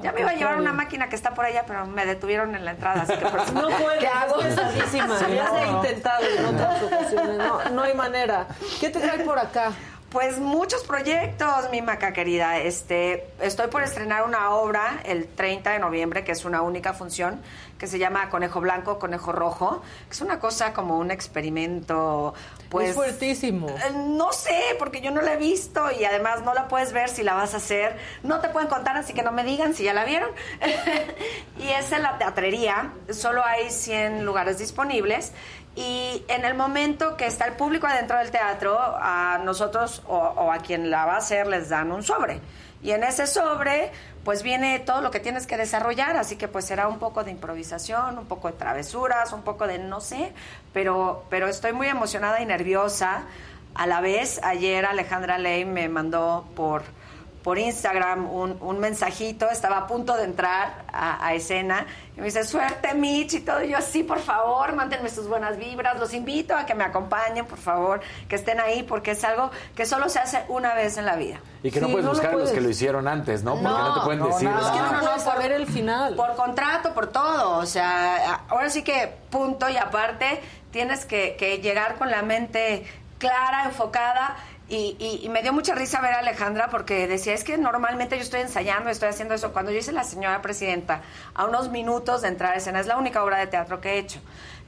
Ya 0.00 0.12
me 0.12 0.20
iba 0.20 0.30
a 0.30 0.34
llevar 0.34 0.56
una 0.56 0.72
máquina 0.72 1.08
que 1.08 1.16
está 1.16 1.34
por 1.34 1.44
allá, 1.44 1.64
pero 1.66 1.86
me 1.86 2.06
detuvieron 2.06 2.54
en 2.54 2.64
la 2.64 2.72
entrada, 2.72 3.02
así 3.02 3.14
que 3.14 3.26
por 3.26 3.40
eso- 3.40 3.52
No 3.54 3.68
puedes, 3.68 3.98
¿Qué 4.00 4.06
hago? 4.08 4.40
es 4.40 4.46
pesadísima. 4.54 5.18
Ya 5.28 5.48
se 5.50 5.56
ha 5.58 5.66
intentado 5.66 6.24
en 6.26 6.44
otras 6.46 6.82
ocasiones. 6.82 7.38
No, 7.38 7.68
no 7.70 7.82
hay 7.82 7.94
manera. 7.94 8.46
¿Qué 8.80 8.90
te 8.90 9.00
trae 9.00 9.20
por 9.20 9.38
acá? 9.38 9.72
Pues 10.14 10.38
muchos 10.38 10.84
proyectos, 10.84 11.68
mi 11.72 11.82
maca 11.82 12.12
querida. 12.12 12.58
Este, 12.58 13.26
estoy 13.40 13.66
por 13.66 13.82
estrenar 13.82 14.22
una 14.22 14.50
obra 14.50 15.00
el 15.04 15.26
30 15.26 15.72
de 15.72 15.80
noviembre, 15.80 16.22
que 16.22 16.30
es 16.30 16.44
una 16.44 16.62
única 16.62 16.94
función, 16.94 17.42
que 17.78 17.88
se 17.88 17.98
llama 17.98 18.30
Conejo 18.30 18.60
Blanco, 18.60 19.00
Conejo 19.00 19.32
Rojo, 19.32 19.82
que 20.06 20.12
es 20.12 20.20
una 20.20 20.38
cosa 20.38 20.72
como 20.72 20.98
un 20.98 21.10
experimento, 21.10 22.32
pues... 22.68 22.90
es 22.90 22.94
fuertísimo. 22.94 23.68
Eh, 23.68 23.92
No 23.92 24.32
sé, 24.32 24.76
porque 24.78 25.00
yo 25.00 25.10
no 25.10 25.20
la 25.20 25.32
he 25.32 25.36
visto 25.36 25.90
y 25.90 26.04
además 26.04 26.42
no 26.42 26.54
la 26.54 26.68
puedes 26.68 26.92
ver 26.92 27.08
si 27.08 27.24
la 27.24 27.34
vas 27.34 27.52
a 27.54 27.56
hacer. 27.56 27.96
No 28.22 28.38
te 28.38 28.50
pueden 28.50 28.68
contar, 28.68 28.96
así 28.96 29.14
que 29.14 29.24
no 29.24 29.32
me 29.32 29.42
digan 29.42 29.74
si 29.74 29.82
ya 29.82 29.94
la 29.94 30.04
vieron. 30.04 30.30
y 31.58 31.70
es 31.70 31.90
en 31.90 32.04
la 32.04 32.18
teatrería, 32.18 32.92
solo 33.10 33.44
hay 33.44 33.68
100 33.68 34.24
lugares 34.24 34.60
disponibles. 34.60 35.32
Y 35.76 36.24
en 36.28 36.44
el 36.44 36.54
momento 36.54 37.16
que 37.16 37.26
está 37.26 37.46
el 37.46 37.54
público 37.54 37.86
adentro 37.86 38.18
del 38.18 38.30
teatro, 38.30 38.78
a 38.78 39.40
nosotros 39.44 40.02
o, 40.06 40.52
a 40.52 40.58
quien 40.58 40.90
la 40.90 41.04
va 41.04 41.14
a 41.14 41.18
hacer 41.18 41.48
les 41.48 41.68
dan 41.68 41.90
un 41.90 42.02
sobre. 42.02 42.40
Y 42.80 42.92
en 42.92 43.02
ese 43.02 43.26
sobre, 43.26 43.90
pues 44.24 44.42
viene 44.42 44.78
todo 44.78 45.00
lo 45.00 45.10
que 45.10 45.18
tienes 45.18 45.46
que 45.46 45.56
desarrollar, 45.56 46.16
así 46.16 46.36
que 46.36 46.48
pues 46.48 46.66
será 46.66 46.86
un 46.86 46.98
poco 46.98 47.24
de 47.24 47.30
improvisación, 47.30 48.18
un 48.18 48.26
poco 48.26 48.48
de 48.48 48.58
travesuras, 48.58 49.32
un 49.32 49.42
poco 49.42 49.66
de 49.66 49.78
no 49.78 50.00
sé, 50.00 50.32
pero, 50.72 51.24
pero 51.30 51.48
estoy 51.48 51.72
muy 51.72 51.88
emocionada 51.88 52.40
y 52.40 52.46
nerviosa. 52.46 53.24
A 53.74 53.86
la 53.86 54.00
vez, 54.00 54.40
ayer 54.44 54.84
Alejandra 54.84 55.38
Ley 55.38 55.64
me 55.64 55.88
mandó 55.88 56.46
por, 56.54 56.84
por 57.44 57.58
Instagram 57.58 58.28
un, 58.30 58.56
un 58.60 58.78
mensajito, 58.80 59.50
estaba 59.50 59.76
a 59.76 59.86
punto 59.86 60.16
de 60.16 60.24
entrar 60.24 60.84
a, 60.90 61.24
a 61.24 61.34
escena 61.34 61.86
y 62.16 62.20
me 62.20 62.26
dice, 62.26 62.42
suerte 62.44 62.94
Mitch 62.94 63.34
y 63.34 63.40
todo, 63.40 63.62
y 63.62 63.68
yo 63.68 63.80
sí, 63.82 64.02
por 64.02 64.18
favor, 64.18 64.72
mándenme 64.74 65.10
sus 65.10 65.28
buenas 65.28 65.58
vibras, 65.58 66.00
los 66.00 66.14
invito 66.14 66.56
a 66.56 66.64
que 66.64 66.74
me 66.74 66.84
acompañen, 66.84 67.44
por 67.44 67.58
favor, 67.58 68.00
que 68.28 68.36
estén 68.36 68.60
ahí, 68.60 68.82
porque 68.82 69.10
es 69.10 69.22
algo 69.24 69.50
que 69.76 69.84
solo 69.84 70.08
se 70.08 70.20
hace 70.20 70.42
una 70.48 70.72
vez 70.74 70.96
en 70.96 71.04
la 71.04 71.16
vida. 71.16 71.38
Y 71.62 71.70
que 71.70 71.80
no 71.82 71.88
Sí, 71.88 71.92
puedes 71.92 72.06
no 72.06 72.12
lo 72.12 72.18
buscar 72.18 72.34
a 72.34 72.38
los 72.38 72.50
que 72.50 72.60
lo 72.62 72.70
hicieron 72.70 73.06
antes, 73.08 73.42
¿no? 73.44 73.52
Porque 73.52 73.68
no, 73.68 73.88
No, 73.88 73.94
te 73.94 74.00
pueden 74.06 74.20
no, 74.20 74.26
decir. 74.28 74.48
nada. 74.48 74.60
Es 74.60 74.66
que 74.72 74.78
no, 74.78 74.86
no, 74.86 74.92
no, 74.92 75.00
puedes 75.00 75.22
por- 75.22 75.32
saber 75.34 75.52
el 75.52 75.66
final. 75.66 76.14
Por 76.16 76.36
contrato, 76.36 76.94
por 76.94 77.08
todo. 77.08 77.58
O 77.58 77.66
sea, 77.66 78.40
ahora 78.48 78.70
sí 78.70 78.82
que 78.82 79.12
punto 79.30 79.68
y 79.68 79.76
aparte 79.76 80.40
tienes 80.70 81.04
que, 81.04 81.36
que 81.38 81.58
llegar 81.58 81.96
con 81.96 82.10
la 82.10 82.22
mente 82.22 82.86
clara, 83.18 83.64
enfocada. 83.64 84.36
Y, 84.68 84.96
y- 84.98 85.20
y 85.24 85.28
me 85.28 85.42
dio 85.42 85.52
mucha 85.52 85.74
risa 85.74 86.00
ver 86.00 86.14
a 86.14 86.18
Alejandra 86.20 86.68
porque 86.70 87.06
decía, 87.06 87.34
es 87.34 87.44
que 87.44 87.58
normalmente 87.58 88.16
yo 88.16 88.22
estoy 88.22 88.40
ensayando, 88.40 88.88
estoy 88.88 89.10
haciendo 89.10 89.34
eso. 89.34 89.52
Cuando 89.52 89.70
yo 89.70 89.78
hice 89.78 89.92
La 89.92 90.04
Señora 90.04 90.40
Presidenta, 90.40 91.02
a 91.34 91.44
unos 91.44 91.68
minutos 91.70 92.22
de 92.22 92.28
entrar 92.28 92.54
a 92.54 92.56
escena, 92.56 92.80
es 92.80 92.86
la 92.86 92.96
única 92.96 93.22
obra 93.22 93.38
de 93.38 93.46
teatro 93.46 93.80
que 93.80 93.94
he 93.94 93.98
hecho. 93.98 94.20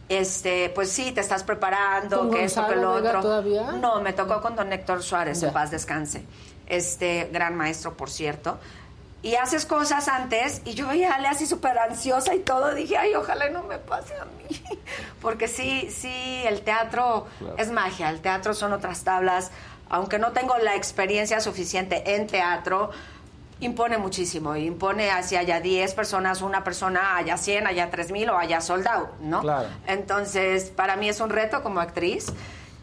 Este, 0.09 0.69
pues 0.71 0.93
sí, 0.93 1.13
te 1.13 1.21
estás 1.21 1.43
preparando, 1.43 2.19
¿Con 2.19 2.31
que 2.31 2.45
esto, 2.45 2.61
que 2.67 2.75
Gonzalo 2.75 2.83
lo 2.89 2.95
Vega 2.97 3.09
otro. 3.11 3.23
todavía? 3.23 3.73
No, 3.73 4.01
me 4.03 4.13
tocó 4.13 4.41
con 4.43 4.55
don 4.55 4.73
Héctor 4.73 5.03
Suárez, 5.03 5.41
Ya. 5.41 5.49
en 5.49 5.55
paz 5.55 5.71
descanse. 5.71 6.25
Este, 6.67 7.29
gran 7.33 7.57
maestro, 7.57 7.95
por 7.97 8.11
cierto. 8.11 8.59
Y 9.23 9.35
haces 9.35 9.67
cosas 9.67 10.07
antes, 10.09 10.61
y 10.65 10.75
yo 10.75 10.87
veía 10.89 11.13
a 11.13 11.15
Ale 11.17 11.27
así 11.29 11.47
súper 11.47 11.77
ansiosa 11.79 12.35
y 12.35 12.41
todo, 12.41 12.73
dije, 12.75 12.97
ay, 12.97 13.15
ojalá 13.15 13.49
no 13.49 13.65
me 13.65 13.79
pase 13.79 14.15
a 14.15 14.25
mí. 14.27 14.63
Porque 15.23 15.49
sí, 15.49 15.91
sí, 15.91 16.43
el 16.47 16.61
teatro 16.61 17.27
es 17.57 17.73
magia, 17.73 18.11
el 18.11 18.21
teatro 18.21 18.55
son 18.55 18.73
otras 18.75 19.03
tablas. 19.03 19.51
Aunque 19.89 20.19
no 20.19 20.33
tengo 20.33 20.57
la 20.59 20.75
experiencia 20.75 21.41
suficiente 21.41 22.15
en 22.17 22.27
teatro, 22.27 22.91
impone 23.61 23.99
muchísimo. 23.99 24.57
Impone 24.57 25.11
hacia 25.11 25.41
allá 25.41 25.61
10 25.61 25.95
personas, 25.95 26.43
una 26.43 26.65
persona, 26.65 27.17
allá 27.17 27.37
100, 27.37 27.67
allá 27.67 27.91
3000 27.91 28.31
o 28.31 28.37
allá 28.39 28.61
sold 28.61 28.87
out, 28.89 29.09
¿no? 29.21 29.41
Claro. 29.41 29.69
Entonces, 29.87 30.71
para 30.71 30.97
mí 30.97 31.09
es 31.09 31.21
un 31.21 31.31
reto 31.31 31.63
como 31.63 31.81
actriz. 31.81 32.27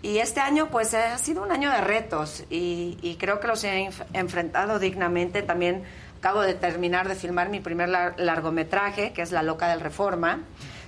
Y 0.02 0.18
este 0.18 0.42
año, 0.42 0.68
pues, 0.70 0.94
ha 0.94 1.18
sido 1.18 1.44
un 1.44 1.52
año 1.52 1.70
de 1.72 1.80
retos 1.82 2.44
y, 2.50 2.98
y 3.02 3.16
creo 3.16 3.40
que 3.40 3.48
los 3.48 3.64
he 3.64 3.88
enf- 3.88 4.06
enfrentado 4.14 4.78
dignamente. 4.80 5.42
También 5.44 5.84
acabo 6.20 6.42
de 6.42 6.54
terminar 6.56 7.08
de 7.08 7.16
filmar 7.16 7.50
mi 7.50 7.60
primer 7.62 7.88
lar- 7.90 8.14
largometraje, 8.18 9.14
que 9.14 9.22
es 9.22 9.32
La 9.32 9.44
Loca 9.44 9.68
del 9.70 9.80
Reforma. 9.80 10.40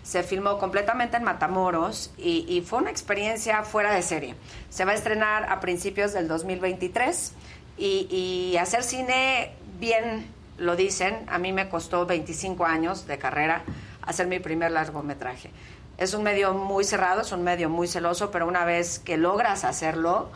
Se 0.06 0.22
filmó 0.22 0.60
completamente 0.60 1.18
en 1.18 1.24
Matamoros 1.24 2.12
y, 2.18 2.46
y 2.48 2.62
fue 2.62 2.80
una 2.80 2.92
experiencia 2.92 3.64
fuera 3.64 3.92
de 3.92 4.04
serie. 4.04 4.36
Se 4.70 4.86
va 4.86 4.92
a 4.92 4.96
estrenar 4.96 5.52
a 5.52 5.60
principios 5.60 6.14
del 6.14 6.28
2023 6.28 7.34
y, 7.78 8.08
y 8.10 8.58
hacer 8.58 8.84
cine 8.84 9.52
bien, 9.80 10.28
lo 10.58 10.76
dicen, 10.76 11.26
a 11.28 11.40
mí 11.40 11.52
me 11.52 11.70
costó 11.70 12.06
25 12.06 12.66
años 12.66 13.08
de 13.08 13.18
carrera 13.18 13.64
hacer 14.04 14.28
mi 14.28 14.40
primer 14.40 14.72
largometraje. 14.72 15.50
Es 15.98 16.14
un 16.14 16.24
medio 16.24 16.54
muy 16.54 16.84
cerrado, 16.84 17.22
es 17.22 17.32
un 17.32 17.44
medio 17.44 17.70
muy 17.70 17.88
celoso, 17.88 18.30
pero 18.30 18.48
una 18.48 18.64
vez 18.64 19.00
que 19.00 19.18
logras 19.18 19.64
hacerlo, 19.64 20.30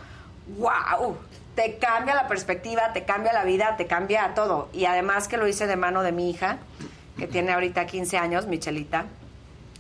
wow, 0.58 1.16
te 1.56 1.78
cambia 1.78 2.16
la 2.16 2.28
perspectiva, 2.28 2.94
te 2.94 3.04
cambia 3.04 3.34
la 3.34 3.44
vida, 3.44 3.76
te 3.78 3.86
cambia 3.86 4.34
todo. 4.34 4.70
Y 4.74 4.86
además 4.86 5.28
que 5.28 5.38
lo 5.38 5.48
hice 5.48 5.68
de 5.68 5.76
mano 5.76 6.02
de 6.02 6.12
mi 6.12 6.30
hija, 6.30 6.58
que 7.18 7.28
tiene 7.28 7.52
ahorita 7.52 7.86
15 7.86 8.18
años, 8.18 8.48
Michelita, 8.48 9.06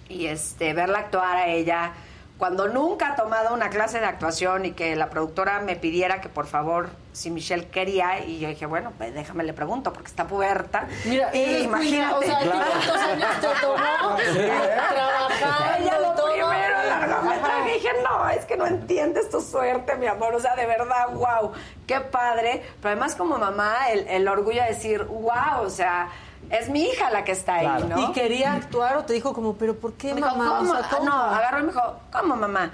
y 0.09 0.25
este 0.27 0.73
verla 0.73 0.99
actuar 0.99 1.37
a 1.37 1.47
ella 1.47 1.93
cuando 2.37 2.69
nunca 2.69 3.09
ha 3.09 3.15
tomado 3.17 3.53
una 3.53 3.69
clase 3.69 3.99
de 3.99 4.05
actuación 4.05 4.65
y 4.65 4.71
que 4.71 4.95
la 4.95 5.09
productora 5.09 5.59
me 5.59 5.75
pidiera 5.75 6.21
que 6.21 6.29
por 6.29 6.47
favor 6.47 6.89
si 7.11 7.29
Michelle 7.31 7.67
quería 7.67 8.19
y 8.25 8.39
yo 8.39 8.47
dije 8.47 8.65
bueno 8.65 8.93
pues 8.97 9.13
déjame 9.13 9.43
le 9.43 9.51
pregunto 9.53 9.91
porque 9.91 10.07
está 10.07 10.25
puerta 10.25 10.87
Mira, 11.05 11.35
imagínate. 11.35 12.15
o 12.15 12.21
sea, 12.21 12.37
¿a 12.37 12.39
ti 12.39 12.47
¿cuántos 12.49 12.95
años 12.97 13.29
te 13.41 13.47
tomó? 13.61 14.15
Trabajando 14.89 15.75
ella 15.79 15.97
y 15.99 16.01
lo 16.01 16.11
todo. 16.15 16.31
primero 16.31 16.83
largometraje 16.87 17.73
dije 17.73 17.89
no 18.03 18.29
es 18.29 18.45
que 18.45 18.57
no 18.57 18.65
entiendes 18.67 19.29
tu 19.29 19.41
suerte 19.41 19.95
mi 19.97 20.07
amor 20.07 20.33
o 20.35 20.39
sea 20.39 20.55
de 20.55 20.65
verdad 20.65 21.09
wow 21.13 21.51
qué 21.85 21.99
padre 21.99 22.63
pero 22.81 22.91
además 22.93 23.15
como 23.15 23.37
mamá 23.37 23.89
el, 23.91 24.07
el 24.07 24.27
orgullo 24.27 24.61
de 24.61 24.69
decir 24.69 25.03
wow 25.03 25.61
o 25.63 25.69
sea 25.69 26.07
es 26.49 26.69
mi 26.69 26.83
hija 26.85 27.09
la 27.11 27.23
que 27.23 27.31
está 27.31 27.55
ahí 27.55 27.65
Claro. 27.65 27.87
¿no? 27.87 27.99
¿Y 28.09 28.11
quería 28.13 28.53
actuar 28.53 28.97
o 28.97 29.05
te 29.05 29.13
dijo 29.13 29.33
como, 29.33 29.55
pero 29.55 29.75
por 29.75 29.93
qué, 29.93 30.09
Me 30.13 30.21
dijo, 30.21 30.35
mamá? 30.35 30.57
¿cómo? 30.59 30.71
O 30.71 30.75
sea, 30.77 30.89
¿cómo? 30.89 31.05
No, 31.05 31.13
agarró 31.15 31.59
y 31.59 31.61
me 31.63 31.67
dijo, 31.71 31.99
¿cómo, 32.11 32.35
mamá? 32.35 32.71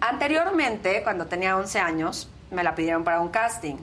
Anteriormente, 0.00 1.02
cuando 1.02 1.26
tenía 1.26 1.56
11 1.56 1.78
años, 1.78 2.28
me 2.50 2.62
la 2.62 2.74
pidieron 2.74 3.04
para 3.04 3.20
un 3.20 3.28
casting, 3.28 3.76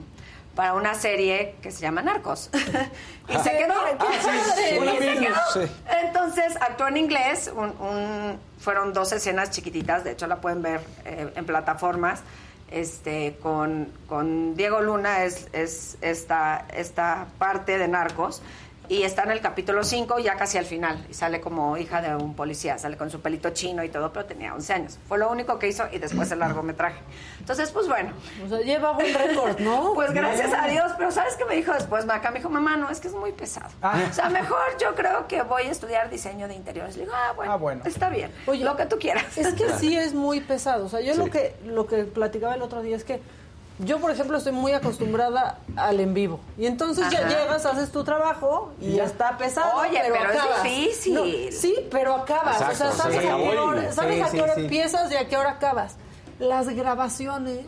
para 0.54 0.74
una 0.74 0.94
serie 0.94 1.56
que 1.62 1.70
se 1.70 1.80
llama 1.80 2.02
Narcos. 2.02 2.50
y 3.28 3.32
se 3.38 3.50
quedó. 3.56 3.74
se 4.58 5.18
quedó. 5.18 5.68
Entonces, 6.04 6.56
actuó 6.60 6.88
en 6.88 6.96
inglés, 6.98 7.50
un- 7.54 7.74
un- 7.80 8.38
fueron 8.58 8.92
dos 8.92 9.12
escenas 9.12 9.50
chiquititas, 9.50 10.04
de 10.04 10.12
hecho 10.12 10.26
la 10.26 10.36
pueden 10.40 10.62
ver 10.62 10.80
eh, 11.04 11.32
en 11.34 11.44
plataformas. 11.46 12.20
Este, 12.70 13.36
con, 13.42 13.92
con 14.08 14.54
Diego 14.56 14.80
Luna 14.80 15.24
es, 15.24 15.46
es 15.52 15.98
esta, 16.00 16.64
esta 16.74 17.26
parte 17.38 17.76
de 17.76 17.86
Narcos 17.86 18.40
y 18.92 19.04
está 19.04 19.22
en 19.22 19.30
el 19.30 19.40
capítulo 19.40 19.84
5 19.84 20.18
ya 20.18 20.36
casi 20.36 20.58
al 20.58 20.66
final 20.66 21.02
y 21.08 21.14
sale 21.14 21.40
como 21.40 21.78
hija 21.78 22.02
de 22.02 22.14
un 22.14 22.34
policía, 22.34 22.76
sale 22.76 22.98
con 22.98 23.08
su 23.10 23.20
pelito 23.22 23.48
chino 23.50 23.82
y 23.82 23.88
todo, 23.88 24.12
pero 24.12 24.26
tenía 24.26 24.52
11 24.52 24.72
años. 24.74 24.98
Fue 25.08 25.16
lo 25.16 25.30
único 25.30 25.58
que 25.58 25.66
hizo 25.68 25.84
y 25.90 25.98
después 25.98 26.30
el 26.30 26.40
largometraje. 26.40 27.00
Entonces, 27.40 27.70
pues 27.70 27.88
bueno, 27.88 28.12
O 28.44 28.48
sea, 28.50 28.58
lleva 28.60 28.92
buen 28.92 29.14
récord, 29.14 29.58
¿no? 29.60 29.92
pues 29.94 30.12
gracias 30.12 30.52
a 30.52 30.66
Dios, 30.66 30.92
pero 30.98 31.10
¿sabes 31.10 31.36
qué 31.36 31.46
me 31.46 31.56
dijo 31.56 31.72
después 31.72 32.04
Maca? 32.04 32.30
Me 32.30 32.40
dijo, 32.40 32.50
mamá, 32.50 32.76
no, 32.76 32.90
es 32.90 33.00
que 33.00 33.08
es 33.08 33.14
muy 33.14 33.32
pesado. 33.32 33.70
O 33.82 34.12
sea, 34.12 34.28
mejor 34.28 34.60
yo 34.78 34.94
creo 34.94 35.26
que 35.26 35.40
voy 35.40 35.62
a 35.62 35.70
estudiar 35.70 36.10
diseño 36.10 36.46
de 36.46 36.54
interiores. 36.54 36.94
Le 36.98 37.04
digo, 37.04 37.14
ah, 37.16 37.32
bueno, 37.34 37.52
Ah, 37.52 37.56
bueno. 37.56 37.82
está 37.86 38.10
bien, 38.10 38.30
Oye, 38.46 38.62
lo 38.62 38.76
que 38.76 38.84
tú 38.84 38.98
quieras. 38.98 39.38
Es 39.38 39.54
que 39.54 39.70
sí 39.78 39.96
es 39.96 40.12
muy 40.12 40.40
pesado. 40.40 40.84
O 40.84 40.88
sea, 40.90 41.00
yo 41.00 41.14
lo 41.14 41.30
que 41.30 41.56
lo 41.64 41.86
que 41.86 42.04
platicaba 42.04 42.54
el 42.56 42.60
otro 42.62 42.82
día 42.82 42.96
es 42.96 43.04
que 43.04 43.22
yo, 43.84 43.98
por 44.00 44.10
ejemplo, 44.10 44.38
estoy 44.38 44.52
muy 44.52 44.72
acostumbrada 44.72 45.58
al 45.76 46.00
en 46.00 46.14
vivo. 46.14 46.40
Y 46.58 46.66
entonces 46.66 47.08
ya 47.10 47.26
llegas, 47.28 47.64
haces 47.66 47.90
tu 47.92 48.04
trabajo 48.04 48.72
y 48.80 48.94
ya 48.94 49.04
está 49.04 49.36
pesado. 49.38 49.80
Oye, 49.80 50.00
pero 50.02 50.14
es 50.16 50.38
acabas. 50.40 50.62
difícil. 50.62 51.14
No, 51.14 51.24
sí, 51.52 51.88
pero 51.90 52.14
acabas. 52.14 52.60
Exacto, 52.60 52.72
o 52.74 52.76
sea, 52.76 52.90
se 52.92 52.96
sabes, 52.98 53.18
a 53.18 53.20
qué 53.22 53.32
hora, 53.58 53.92
sabes 53.92 54.14
Sí, 54.16 54.20
a 54.22 54.30
qué 54.30 54.42
hora 54.42 54.54
sí. 54.54 54.60
empiezas 54.62 55.10
y 55.12 55.16
a 55.16 55.28
qué 55.28 55.36
hora 55.36 55.50
acabas. 55.50 55.96
Las 56.38 56.68
grabaciones, 56.68 57.66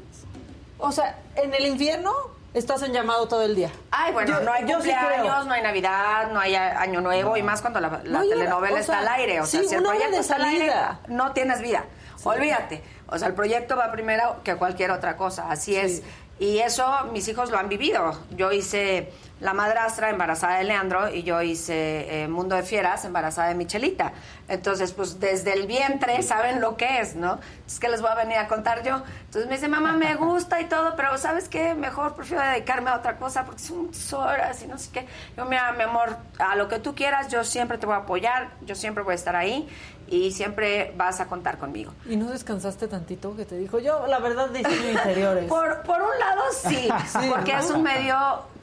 o 0.78 0.92
sea, 0.92 1.18
en 1.36 1.54
el 1.54 1.66
infierno 1.66 2.12
estás 2.54 2.82
en 2.82 2.92
llamado 2.92 3.26
todo 3.28 3.42
el 3.42 3.54
día. 3.56 3.70
Ay, 3.90 4.12
bueno, 4.12 4.38
Yo- 4.38 4.44
no 4.44 4.52
hay 4.52 4.62
yo 4.62 4.80
sí 4.80 4.88
cumpleaños, 4.90 5.46
no 5.46 5.52
hay 5.54 5.62
Navidad, 5.62 6.30
no 6.32 6.40
hay 6.40 6.54
Año 6.54 7.00
Nuevo 7.00 7.36
y 7.36 7.42
más 7.42 7.60
cuando 7.60 7.80
la, 7.80 8.00
la 8.04 8.20
No, 8.20 8.28
telenovela 8.28 8.74
o 8.74 8.78
está 8.78 8.98
al 9.00 9.08
aire. 9.08 9.40
O 9.40 9.46
sea, 9.46 9.60
sí, 9.60 9.68
si 9.68 9.74
el 9.74 9.82
proyecto 9.82 10.18
está 10.18 10.36
al 10.36 10.44
aire, 10.44 10.68
salida. 10.70 11.00
no 11.08 11.32
tienes 11.32 11.60
vida. 11.60 11.84
Olvídate. 12.22 12.82
O 13.06 13.18
sea, 13.18 13.28
el 13.28 13.34
proyecto 13.34 13.76
va 13.76 13.92
primero 13.92 14.40
que 14.42 14.56
cualquier 14.56 14.90
otra 14.90 15.16
cosa. 15.16 15.50
Así 15.50 15.76
es. 15.76 16.02
Y 16.38 16.58
eso 16.58 16.84
mis 17.12 17.28
hijos 17.28 17.50
lo 17.50 17.58
han 17.58 17.68
vivido. 17.68 18.18
Yo 18.36 18.50
hice 18.50 19.12
La 19.40 19.54
Madrastra 19.54 20.10
embarazada 20.10 20.58
de 20.58 20.64
Leandro 20.64 21.08
y 21.08 21.22
yo 21.22 21.40
hice 21.42 22.22
eh, 22.24 22.28
Mundo 22.28 22.56
de 22.56 22.64
Fieras 22.64 23.04
embarazada 23.04 23.48
de 23.48 23.54
Michelita. 23.54 24.12
Entonces, 24.48 24.92
pues 24.92 25.20
desde 25.20 25.52
el 25.52 25.68
vientre 25.68 26.20
saben 26.24 26.60
lo 26.60 26.76
que 26.76 26.98
es, 26.98 27.14
¿no? 27.14 27.38
Es 27.68 27.78
que 27.78 27.88
les 27.88 28.02
voy 28.02 28.10
a 28.10 28.16
venir 28.16 28.36
a 28.38 28.48
contar 28.48 28.82
yo. 28.82 29.00
Entonces 29.26 29.48
me 29.48 29.54
dice, 29.54 29.68
mamá, 29.68 29.92
me 29.92 30.12
gusta 30.16 30.60
y 30.60 30.64
todo, 30.64 30.96
pero 30.96 31.16
¿sabes 31.18 31.48
qué? 31.48 31.74
Mejor 31.74 32.16
prefiero 32.16 32.42
dedicarme 32.42 32.90
a 32.90 32.96
otra 32.96 33.16
cosa 33.16 33.44
porque 33.44 33.62
son 33.62 33.86
muchas 33.86 34.12
horas 34.12 34.60
y 34.60 34.66
no 34.66 34.76
sé 34.76 34.90
qué. 34.92 35.06
Yo, 35.36 35.44
mira, 35.44 35.72
mi 35.72 35.84
amor, 35.84 36.16
a 36.40 36.56
lo 36.56 36.66
que 36.66 36.80
tú 36.80 36.96
quieras, 36.96 37.28
yo 37.28 37.44
siempre 37.44 37.78
te 37.78 37.86
voy 37.86 37.94
a 37.94 37.98
apoyar, 37.98 38.50
yo 38.62 38.74
siempre 38.74 39.04
voy 39.04 39.12
a 39.12 39.14
estar 39.14 39.36
ahí 39.36 39.68
y 40.08 40.30
siempre 40.32 40.92
vas 40.96 41.20
a 41.20 41.26
contar 41.26 41.58
conmigo. 41.58 41.92
¿Y 42.08 42.16
no 42.16 42.30
descansaste 42.30 42.88
tantito 42.88 43.34
que 43.36 43.44
te 43.44 43.56
dijo? 43.56 43.78
Yo, 43.78 44.06
la 44.06 44.18
verdad, 44.18 44.48
diseño 44.50 44.90
interiores. 44.90 45.44
Por, 45.46 45.82
por 45.82 46.00
un 46.02 46.18
lado 46.18 46.42
sí, 46.52 46.88
Sí, 47.20 47.28
porque 47.30 47.52
¿no? 47.54 47.58
es 47.60 47.70
un 47.70 47.82
medio 47.82 48.16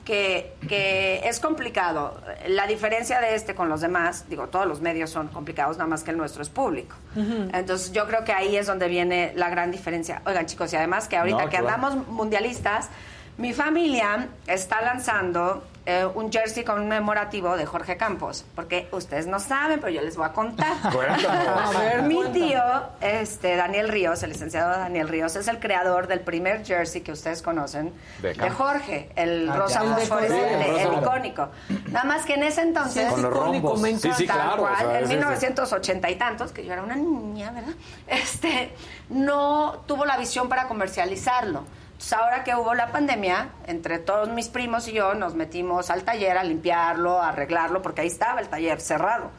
que, 0.05 0.55
que 0.67 1.21
es 1.27 1.39
complicado. 1.39 2.19
La 2.47 2.65
diferencia 2.67 3.19
de 3.21 3.35
este 3.35 3.53
con 3.55 3.69
los 3.69 3.81
demás, 3.81 4.25
digo, 4.29 4.47
todos 4.47 4.65
los 4.65 4.81
medios 4.81 5.09
son 5.09 5.27
complicados, 5.27 5.77
nada 5.77 5.87
más 5.89 6.03
que 6.03 6.11
el 6.11 6.17
nuestro 6.17 6.41
es 6.41 6.49
público. 6.49 6.95
Entonces 7.15 7.91
yo 7.91 8.07
creo 8.07 8.23
que 8.23 8.33
ahí 8.33 8.55
es 8.55 8.67
donde 8.67 8.87
viene 8.87 9.31
la 9.35 9.49
gran 9.49 9.71
diferencia. 9.71 10.21
Oigan 10.25 10.45
chicos, 10.47 10.71
y 10.73 10.75
además 10.75 11.07
que 11.07 11.17
ahorita 11.17 11.37
No, 11.37 11.49
que 11.49 11.57
claro. 11.57 11.67
andamos 11.75 12.07
mundialistas, 12.07 12.89
mi 13.37 13.53
familia 13.53 14.27
está 14.47 14.81
lanzando 14.81 15.63
eh, 15.85 16.05
un 16.13 16.31
jersey 16.31 16.63
conmemorativo 16.63 17.57
de 17.57 17.65
Jorge 17.65 17.97
Campos, 17.97 18.45
porque 18.55 18.87
ustedes 18.91 19.25
no 19.27 19.39
saben, 19.39 19.79
pero 19.79 19.91
yo 19.91 20.01
les 20.01 20.15
voy 20.15 20.25
a 20.27 20.33
contar. 20.33 20.73
A 20.83 21.71
ver, 21.79 22.03
Mi 22.03 22.23
tío, 22.31 22.61
este, 23.01 23.55
Daniel 23.55 23.87
Ríos, 23.89 24.21
el 24.23 24.29
licenciado 24.31 24.69
Daniel 24.77 25.07
Ríos, 25.09 25.35
es 25.35 25.47
el 25.47 25.59
creador 25.59 26.07
del 26.07 26.19
primer 26.19 26.63
jersey 26.65 27.01
que 27.01 27.11
ustedes 27.11 27.41
conocen 27.41 27.93
De. 28.21 28.35
Jorge, 28.51 29.09
el 29.15 29.49
Ah, 29.49 29.55
rosa 29.55 29.81
fosforescente, 29.81 30.63
Sí, 30.65 30.69
el 30.81 30.93
el, 30.93 31.01
icónico. 31.01 31.49
Nada 31.89 32.05
más 32.05 32.25
que 32.25 32.35
en 32.35 32.43
ese 32.43 32.61
entonces, 32.61 33.11
Sí, 33.13 33.21
icónico, 33.21 33.75
me 33.77 33.89
Sí, 33.97 34.11
sí, 34.13 34.23
encanta. 34.25 34.33
tal 34.33 34.37
claro. 34.37 34.63
o 34.63 34.65
cual, 34.67 34.77
sea, 34.77 34.97
en 34.99 35.03
es- 35.03 35.09
1980 35.09 36.09
y 36.11 36.15
tantos, 36.15 36.51
que 36.51 36.63
yo 36.65 36.73
era 36.73 36.83
una 36.83 36.95
niña, 36.95 37.51
¿verdad? 37.51 37.73
Este, 38.07 38.73
no 39.09 39.83
tuvo 39.87 40.05
la 40.05 40.17
visión 40.17 40.47
para 40.47 40.67
comercializarlo. 40.67 41.63
Entonces, 42.01 42.17
ahora 42.17 42.43
que 42.43 42.55
hubo 42.55 42.73
la 42.73 42.91
pandemia, 42.91 43.49
entre 43.67 43.99
todos 43.99 44.27
mis 44.29 44.49
primos 44.49 44.87
y 44.87 44.93
yo 44.93 45.13
nos 45.13 45.35
metimos 45.35 45.91
al 45.91 46.03
taller 46.03 46.35
a 46.35 46.43
limpiarlo, 46.43 47.21
a 47.21 47.29
arreglarlo, 47.29 47.83
porque 47.83 48.01
ahí 48.01 48.07
estaba 48.07 48.41
el 48.41 48.49
taller 48.49 48.81
cerrado. 48.81 49.29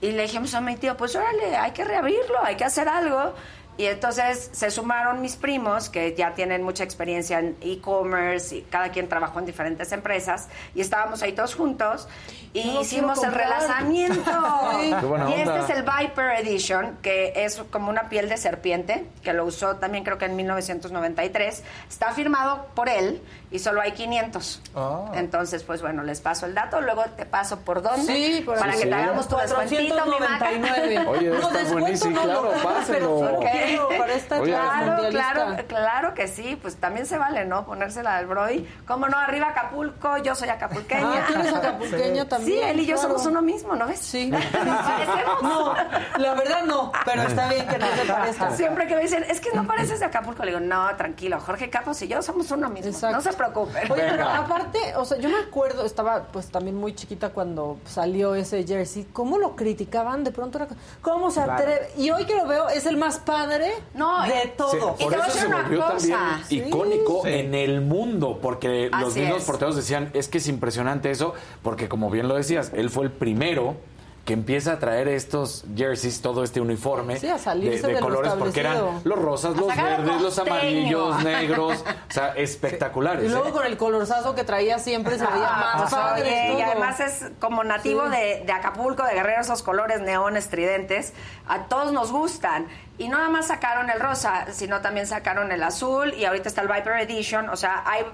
Y 0.00 0.12
le 0.12 0.22
dijimos 0.22 0.54
a 0.54 0.62
mi 0.62 0.76
tío, 0.76 0.96
pues 0.96 1.14
órale, 1.14 1.54
hay 1.54 1.72
que 1.72 1.84
reabrirlo, 1.84 2.42
hay 2.42 2.56
que 2.56 2.64
hacer 2.64 2.88
algo. 2.88 3.34
Y 3.76 3.84
entonces 3.84 4.48
se 4.52 4.70
sumaron 4.70 5.20
mis 5.20 5.36
primos, 5.36 5.90
que 5.90 6.14
ya 6.14 6.32
tienen 6.32 6.62
mucha 6.62 6.82
experiencia 6.82 7.40
en 7.40 7.58
e-commerce, 7.60 8.56
y 8.56 8.62
cada 8.62 8.88
quien 8.88 9.06
trabajó 9.06 9.40
en 9.40 9.44
diferentes 9.44 9.92
empresas, 9.92 10.48
y 10.74 10.80
estábamos 10.80 11.22
ahí 11.22 11.32
todos 11.32 11.54
juntos, 11.54 12.08
y 12.52 12.78
hicimos 12.80 13.22
el 13.22 13.32
relanzamiento. 13.32 14.18
Sí. 14.78 14.94
Y 15.28 15.32
este 15.40 15.58
es 15.60 15.70
el 15.70 15.82
Viper 15.82 16.30
Edition, 16.40 16.98
que 17.02 17.32
es 17.44 17.60
como 17.70 17.90
una 17.90 18.08
piel 18.08 18.28
de 18.28 18.36
serpiente, 18.36 19.06
que 19.22 19.32
lo 19.32 19.44
usó 19.44 19.76
también 19.76 20.04
creo 20.04 20.18
que 20.18 20.26
en 20.26 20.36
1993. 20.36 21.64
Está 21.88 22.12
firmado 22.12 22.66
por 22.74 22.88
él 22.88 23.20
y 23.50 23.58
solo 23.58 23.80
hay 23.80 23.92
500. 23.92 24.62
Ah. 24.76 25.06
Entonces, 25.14 25.62
pues 25.64 25.80
bueno, 25.82 26.02
les 26.02 26.20
paso 26.20 26.46
el 26.46 26.54
dato, 26.54 26.80
luego 26.80 27.04
te 27.16 27.26
paso 27.26 27.58
por 27.60 27.82
dónde, 27.82 28.12
Sí, 28.12 28.42
por 28.44 28.58
para 28.58 28.72
que 28.74 28.86
te 28.86 28.94
hagamos 28.94 29.26
tu 29.28 29.36
descuentito, 29.36 30.04
mi 30.06 30.18
maca. 30.20 30.38
499. 30.50 31.06
Oye, 31.08 31.28
está 31.34 31.48
descuento 31.48 31.72
buenísimo, 31.80 32.16
no, 32.16 32.22
claro, 32.22 32.42
no, 32.56 32.62
pásenlo. 32.62 33.18
pero 33.18 33.28
sí 33.28 33.34
Ok. 33.36 33.52
quiero 33.52 33.88
para 33.88 34.12
esta 34.14 34.40
Oye, 34.40 34.52
clase 34.52 34.68
Claro, 34.84 35.08
claro, 35.10 35.66
claro 35.66 36.14
que 36.14 36.28
sí, 36.28 36.58
pues 36.60 36.76
también 36.76 37.06
se 37.06 37.18
vale, 37.18 37.44
¿no? 37.44 37.64
Ponérsela 37.64 38.18
del 38.18 38.26
Brody. 38.26 38.68
¿Cómo 38.86 39.08
no? 39.08 39.16
Arriba 39.18 39.48
Acapulco, 39.48 40.18
yo 40.18 40.34
soy 40.34 40.48
acapulqueña. 40.50 41.24
Ah, 41.24 41.26
tú 41.32 41.40
eres 41.40 41.54
acapulqueño 41.54 42.22
Sí. 42.22 42.28
también. 42.28 42.47
Sí, 42.48 42.58
él 42.60 42.80
y 42.80 42.86
yo 42.86 42.94
claro. 42.94 43.08
somos 43.10 43.26
uno 43.26 43.42
mismo, 43.42 43.74
¿no 43.76 43.86
ves? 43.86 44.00
Sí. 44.00 44.30
Parecemos. 44.52 45.42
No, 45.42 45.74
la 46.18 46.34
verdad 46.34 46.64
no, 46.64 46.92
pero 47.04 47.22
está 47.22 47.48
bien 47.48 47.66
que 47.66 47.78
no 47.78 47.86
se 47.86 48.04
parezca. 48.12 48.50
Siempre 48.56 48.86
que 48.86 48.94
me 48.96 49.02
dicen, 49.02 49.24
es 49.28 49.40
que 49.40 49.50
no 49.54 49.66
pareces 49.66 50.00
de 50.00 50.06
Acapulco, 50.06 50.42
le 50.44 50.52
digo, 50.52 50.60
no, 50.60 50.88
tranquilo, 50.96 51.38
Jorge 51.40 51.70
Campos 51.70 52.00
y 52.02 52.08
yo 52.08 52.22
somos 52.22 52.50
uno 52.50 52.68
mismo. 52.68 52.90
Exacto. 52.90 53.16
No 53.16 53.22
se 53.22 53.32
preocupen. 53.32 53.90
Oye, 53.90 54.02
pero 54.10 54.28
aparte, 54.28 54.78
o 54.96 55.04
sea, 55.04 55.18
yo 55.18 55.28
me 55.28 55.38
acuerdo, 55.38 55.84
estaba 55.84 56.24
pues 56.32 56.48
también 56.50 56.76
muy 56.76 56.94
chiquita 56.94 57.30
cuando 57.30 57.78
salió 57.84 58.34
ese 58.34 58.64
jersey, 58.66 59.06
cómo 59.12 59.38
lo 59.38 59.56
criticaban, 59.56 60.24
de 60.24 60.30
pronto 60.32 60.58
era, 60.58 60.68
cómo 61.02 61.30
se 61.30 61.40
atreve, 61.40 61.90
y 61.96 62.10
hoy 62.10 62.24
que 62.26 62.34
lo 62.36 62.46
veo 62.46 62.68
es 62.68 62.86
el 62.86 62.96
más 62.96 63.18
padre 63.18 63.72
No, 63.94 64.22
de 64.22 64.44
y- 64.44 64.48
todo. 64.56 64.96
Y 64.98 65.04
Por 65.04 65.12
te 65.12 65.16
voy 65.16 65.16
a 65.16 65.18
eso 65.18 65.24
decir 65.26 65.40
se 65.40 65.46
una 65.46 65.62
volvió 65.62 65.80
cosa. 65.80 65.90
también 65.90 66.44
Sí. 66.48 66.56
icónico 66.66 67.22
Sí. 67.24 67.30
en 67.32 67.54
el 67.54 67.80
mundo, 67.80 68.38
porque 68.40 68.90
los 68.90 69.14
mismos 69.14 69.38
es. 69.38 69.44
porteros 69.44 69.76
decían, 69.76 70.10
es 70.14 70.28
que 70.28 70.38
es 70.38 70.48
impresionante 70.48 71.10
eso, 71.10 71.34
porque 71.62 71.88
como 71.88 72.10
bien 72.10 72.27
lo 72.28 72.36
decías, 72.36 72.70
él 72.74 72.90
fue 72.90 73.04
el 73.06 73.10
primero 73.12 73.76
que 74.24 74.34
empieza 74.34 74.72
a 74.74 74.78
traer 74.78 75.08
estos 75.08 75.64
jerseys, 75.74 76.20
todo 76.20 76.44
este 76.44 76.60
uniforme 76.60 77.16
Sí, 77.18 77.28
a 77.28 77.38
salirse 77.38 77.80
de, 77.80 77.88
de 77.88 77.94
de 77.94 78.00
lo 78.02 78.06
colores, 78.08 78.32
porque 78.34 78.60
eran 78.60 79.00
los 79.04 79.18
rosas, 79.18 79.56
los 79.56 79.68
verdes, 79.74 80.20
los 80.20 80.38
amarillos, 80.38 81.24
negros, 81.24 81.78
o 81.82 82.12
sea, 82.12 82.34
espectaculares. 82.36 83.24
Y 83.24 83.28
luego 83.30 83.48
¿eh? 83.48 83.52
con 83.52 83.64
el 83.64 83.78
colorzazo 83.78 84.34
que 84.34 84.44
traía 84.44 84.78
siempre 84.78 85.18
se 85.18 85.24
veía 85.24 85.48
Ah, 85.50 85.76
más 85.78 85.90
padre. 85.94 86.22
oye, 86.52 86.58
y 86.58 86.60
además 86.60 87.00
es 87.00 87.24
como 87.40 87.64
nativo 87.64 88.02
Sí. 88.04 88.10
de, 88.18 88.42
de 88.44 88.52
Acapulco, 88.52 89.02
de 89.02 89.14
Guerrero, 89.14 89.40
esos 89.40 89.62
colores 89.62 90.02
neones 90.02 90.48
tridentes, 90.50 91.14
a 91.48 91.64
todos 91.68 91.90
nos 91.92 92.12
gustan. 92.12 92.66
Y 92.98 93.08
no 93.08 93.16
nada 93.16 93.30
más 93.30 93.46
sacaron 93.46 93.88
el 93.90 94.00
rosa, 94.00 94.46
sino 94.52 94.80
también 94.80 95.06
sacaron 95.06 95.52
el 95.52 95.62
azul 95.62 96.12
y 96.14 96.24
ahorita 96.24 96.48
está 96.48 96.62
el 96.62 96.68
Viper 96.68 96.94
Edition, 97.00 97.48
o 97.48 97.56
sea, 97.56 97.84
hay 97.86 98.04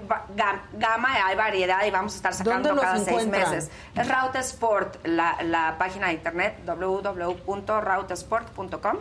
gama, 0.73 1.09
hay 1.25 1.35
variedad 1.35 1.83
y 1.85 1.91
vamos 1.91 2.13
a 2.13 2.17
estar 2.17 2.35
sacando 2.35 2.69
¿Dónde 2.69 2.83
los 2.83 2.91
cada 2.91 3.03
seis 3.03 3.25
meses. 3.27 3.71
Es 3.95 4.07
Raute 4.07 4.37
Sport, 4.39 5.07
la, 5.07 5.37
la 5.41 5.77
página 5.79 6.07
de 6.07 6.13
internet 6.13 6.59
www.rautesport.com 6.65 8.97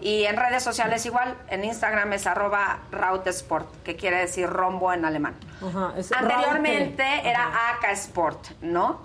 y 0.00 0.24
en 0.24 0.36
redes 0.36 0.62
sociales 0.62 1.04
igual, 1.04 1.36
en 1.48 1.64
Instagram 1.64 2.12
es 2.14 2.26
arroba 2.26 2.78
rautesport, 2.90 3.82
que 3.82 3.96
quiere 3.96 4.16
decir 4.16 4.48
rombo 4.48 4.92
en 4.92 5.04
alemán. 5.04 5.34
Ajá, 5.62 5.92
Anteriormente 6.18 7.02
Raute. 7.02 7.28
era 7.28 7.70
AK 7.70 7.84
Sport, 7.92 8.48
¿no? 8.62 9.02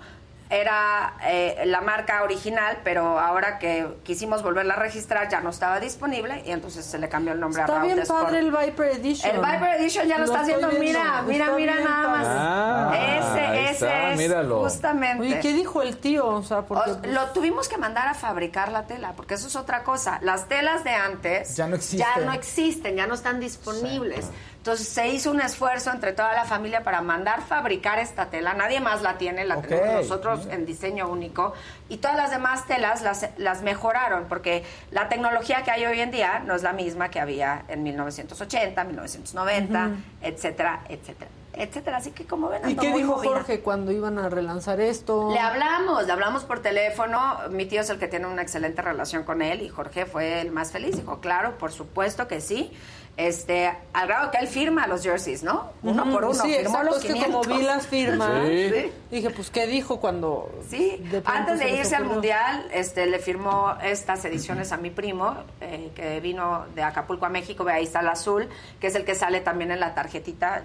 Era 0.48 1.14
eh, 1.24 1.62
la 1.66 1.80
marca 1.80 2.22
original, 2.22 2.78
pero 2.84 3.18
ahora 3.18 3.58
que 3.58 3.96
quisimos 4.04 4.42
volverla 4.44 4.74
a 4.74 4.76
registrar 4.78 5.28
ya 5.28 5.40
no 5.40 5.50
estaba 5.50 5.80
disponible 5.80 6.42
y 6.46 6.52
entonces 6.52 6.84
se 6.86 6.98
le 6.98 7.08
cambió 7.08 7.32
el 7.32 7.40
nombre 7.40 7.62
Está 7.62 7.72
a 7.72 7.76
Raute 7.78 7.94
bien 7.94 7.98
Sport. 8.02 8.24
padre 8.26 8.38
el 8.38 8.50
Viper 8.52 8.86
Edition. 8.92 9.30
El 9.34 9.38
Viper 9.42 9.80
Edition 9.80 10.06
ya 10.06 10.18
lo, 10.18 10.24
está 10.24 10.42
estoy 10.42 10.54
haciendo, 10.54 10.68
viendo. 10.80 10.98
mira, 11.00 11.22
mira, 11.22 11.44
Está 11.46 11.56
mira 11.56 11.74
nada 11.80 12.08
más. 12.08 12.26
Ah, 12.28 12.92
ese, 12.96 13.62
ese 13.64 13.72
está, 13.72 14.10
es 14.12 14.18
míralo. 14.18 14.60
justamente. 14.60 15.22
Oye, 15.24 15.40
¿qué 15.40 15.52
dijo 15.52 15.82
el 15.82 15.96
tío? 15.96 16.26
O 16.28 16.42
sea, 16.44 16.62
porque... 16.62 16.90
O- 16.92 17.00
lo 17.06 17.26
tuvimos 17.30 17.68
que 17.68 17.76
mandar 17.76 18.06
a 18.06 18.14
fabricar 18.14 18.70
la 18.70 18.86
tela, 18.86 19.14
porque 19.16 19.34
eso 19.34 19.48
es 19.48 19.56
otra 19.56 19.82
cosa. 19.82 20.18
Las 20.22 20.46
telas 20.46 20.84
de 20.84 20.90
antes 20.94 21.56
Ya 21.56 21.66
no 21.66 21.74
existen. 21.74 22.06
ya 22.16 22.24
no 22.24 22.32
existen, 22.32 22.96
ya 22.96 23.06
no 23.08 23.14
están 23.14 23.40
disponibles. 23.40 24.26
Entonces 24.66 24.88
se 24.88 25.06
hizo 25.06 25.30
un 25.30 25.40
esfuerzo 25.40 25.92
entre 25.92 26.12
toda 26.12 26.32
la 26.32 26.44
familia 26.44 26.82
para 26.82 27.00
mandar 27.00 27.40
fabricar 27.42 28.00
esta 28.00 28.30
tela. 28.30 28.52
Nadie 28.52 28.80
más 28.80 29.00
la 29.00 29.16
tiene, 29.16 29.44
la 29.44 29.62
tenemos 29.62 29.94
nosotros 29.94 30.48
en 30.50 30.66
diseño 30.66 31.08
único. 31.08 31.52
Y 31.88 31.98
todas 31.98 32.16
las 32.16 32.32
demás 32.32 32.66
telas 32.66 33.00
las, 33.00 33.28
las 33.36 33.62
mejoraron, 33.62 34.24
porque 34.28 34.64
la 34.90 35.08
tecnología 35.08 35.62
que 35.62 35.70
hay 35.70 35.86
hoy 35.86 36.00
en 36.00 36.10
día 36.10 36.40
no 36.40 36.56
es 36.56 36.64
la 36.64 36.72
misma 36.72 37.12
que 37.12 37.20
había 37.20 37.62
en 37.68 37.84
1980, 37.84 38.82
1990, 38.82 39.90
etcétera, 40.22 40.80
etcétera, 40.88 41.30
etcétera. 41.52 41.96
Así 41.98 42.10
que 42.10 42.24
como 42.24 42.48
ven, 42.48 42.68
¿Y 42.68 42.74
qué 42.74 42.88
muy 42.88 43.02
dijo 43.02 43.18
movida. 43.18 43.34
Jorge 43.34 43.60
cuando 43.60 43.92
iban 43.92 44.18
a 44.18 44.28
relanzar 44.28 44.80
esto? 44.80 45.30
Le 45.32 45.38
hablamos, 45.38 46.06
le 46.06 46.12
hablamos 46.12 46.42
por 46.42 46.58
teléfono. 46.58 47.36
Mi 47.50 47.66
tío 47.66 47.82
es 47.82 47.90
el 47.90 48.00
que 48.00 48.08
tiene 48.08 48.26
una 48.26 48.42
excelente 48.42 48.82
relación 48.82 49.22
con 49.22 49.42
él 49.42 49.62
y 49.62 49.68
Jorge 49.68 50.06
fue 50.06 50.40
el 50.40 50.50
más 50.50 50.72
feliz. 50.72 50.96
Dijo, 50.96 51.20
claro, 51.20 51.56
por 51.56 51.70
supuesto 51.70 52.26
que 52.26 52.40
sí. 52.40 52.72
Este, 53.16 53.72
al 53.94 54.08
grado 54.08 54.30
que 54.30 54.36
él 54.36 54.46
firma 54.46 54.86
los 54.86 55.02
jerseys, 55.02 55.42
¿no? 55.42 55.70
Uno 55.82 56.04
por 56.12 56.24
uno. 56.26 56.34
Sí, 56.34 56.52
firmó 56.52 56.58
exacto, 56.60 56.84
los 56.86 56.96
es 56.98 57.02
que 57.04 57.12
500. 57.14 57.46
como 57.46 57.58
vi 57.58 57.64
las 57.64 57.86
firmas, 57.86 58.46
Sí. 58.46 58.92
dije, 59.10 59.30
pues, 59.30 59.48
¿qué 59.50 59.66
dijo 59.66 60.00
cuando... 60.00 60.50
Sí, 60.68 61.02
de 61.10 61.22
antes 61.24 61.58
de 61.58 61.70
irse 61.70 61.96
al 61.96 62.04
mundial, 62.04 62.68
este, 62.72 63.06
le 63.06 63.18
firmó 63.18 63.74
estas 63.82 64.22
ediciones 64.26 64.70
a 64.72 64.76
mi 64.76 64.90
primo, 64.90 65.34
eh, 65.62 65.90
que 65.94 66.20
vino 66.20 66.66
de 66.74 66.82
Acapulco 66.82 67.24
a 67.24 67.30
México, 67.30 67.64
ve 67.64 67.72
ahí 67.72 67.84
está 67.84 68.00
el 68.00 68.08
azul, 68.08 68.48
que 68.80 68.88
es 68.88 68.94
el 68.94 69.06
que 69.06 69.14
sale 69.14 69.40
también 69.40 69.70
en 69.70 69.80
la 69.80 69.94
tarjetita, 69.94 70.62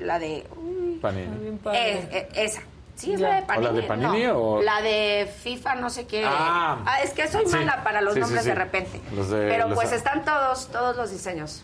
la 0.00 0.18
de, 0.18 0.44
uy, 0.56 0.98
Panini. 1.00 1.58
Eh, 1.72 2.08
eh, 2.10 2.28
esa. 2.34 2.60
Sí, 2.96 3.12
es 3.12 3.20
Ya. 3.20 3.28
la 3.28 3.34
de 3.36 3.42
¿O 3.42 3.46
Panini. 3.46 3.66
la 3.66 3.72
de 3.72 3.82
Panini 3.82 4.22
no. 4.24 4.38
o- 4.38 4.62
La 4.62 4.80
de 4.82 5.30
FIFA, 5.42 5.74
no 5.76 5.90
sé 5.90 6.06
qué. 6.06 6.24
Ah. 6.26 6.98
es 7.04 7.10
que 7.12 7.28
soy 7.28 7.44
Sí. 7.46 7.54
mala 7.56 7.84
para 7.84 8.00
los 8.00 8.14
Sí, 8.14 8.20
nombres 8.20 8.42
sí. 8.42 8.48
de 8.48 8.54
repente. 8.54 9.00
Los 9.14 9.28
de- 9.30 9.46
Pero 9.48 9.68
los- 9.68 9.74
pues 9.76 9.92
están 9.92 10.24
todos, 10.24 10.68
todos 10.68 10.96
los 10.96 11.10
diseños. 11.10 11.62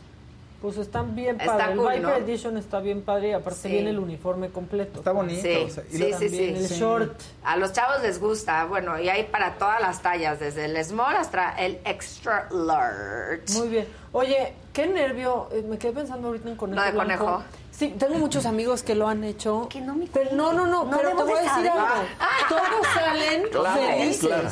Pues 0.60 0.76
están 0.76 1.16
bien 1.16 1.40
Está 1.40 1.56
padre. 1.58 1.74
cool, 1.74 1.92
el 1.92 2.00
Biker 2.04 2.20
¿no? 2.20 2.24
Edition 2.24 2.56
está 2.56 2.78
bien 2.78 3.02
padre 3.02 3.30
y 3.30 3.32
aparte 3.32 3.58
Sí. 3.62 3.68
viene 3.68 3.90
el 3.90 3.98
uniforme 3.98 4.48
completo. 4.50 4.98
Está 5.00 5.10
bonito. 5.10 5.42
Sí, 5.42 5.56
o 5.66 5.70
sea, 5.70 5.82
y 5.90 5.96
sí, 5.96 6.28
sí, 6.28 6.44
el 6.54 6.68
sí. 6.68 6.74
short. 6.78 7.20
A 7.42 7.56
los 7.56 7.72
chavos 7.72 8.00
les 8.02 8.20
gusta, 8.20 8.64
bueno, 8.66 8.96
y 9.00 9.08
hay 9.08 9.24
para 9.24 9.54
todas 9.54 9.80
las 9.80 10.02
tallas, 10.02 10.38
desde 10.38 10.66
el 10.66 10.84
small 10.84 11.16
hasta 11.16 11.50
el 11.58 11.80
extra 11.84 12.46
large. 12.52 13.52
Muy 13.58 13.68
bien. 13.70 13.88
Oye, 14.12 14.52
qué 14.72 14.86
nervio. 14.86 15.48
eh, 15.50 15.64
me 15.68 15.78
quedé 15.78 15.92
pensando 15.94 16.28
ahorita 16.28 16.48
en 16.50 16.56
conejo. 16.56 16.78
Lo 16.78 16.86
de 16.86 16.92
blanco. 16.92 17.24
conejo. 17.24 17.42
Sí, 17.82 17.94
tengo 17.98 18.16
muchos 18.18 18.46
amigos 18.46 18.84
que 18.84 18.94
lo 18.94 19.08
han 19.08 19.24
hecho. 19.24 19.66
Que 19.68 19.80
no 19.80 19.96
me 19.96 20.06
pero 20.06 20.30
no, 20.36 20.52
no, 20.52 20.66
no, 20.66 20.84
No 20.84 20.96
pero 20.96 21.16
te 21.16 21.22
voy 21.24 21.32
a 21.32 21.42
decir 21.42 21.68
algo. 21.68 21.86
Todos 22.48 22.86
salen 22.94 23.42
Claro, 23.50 23.80
felices. 23.82 24.20
claro. 24.20 24.48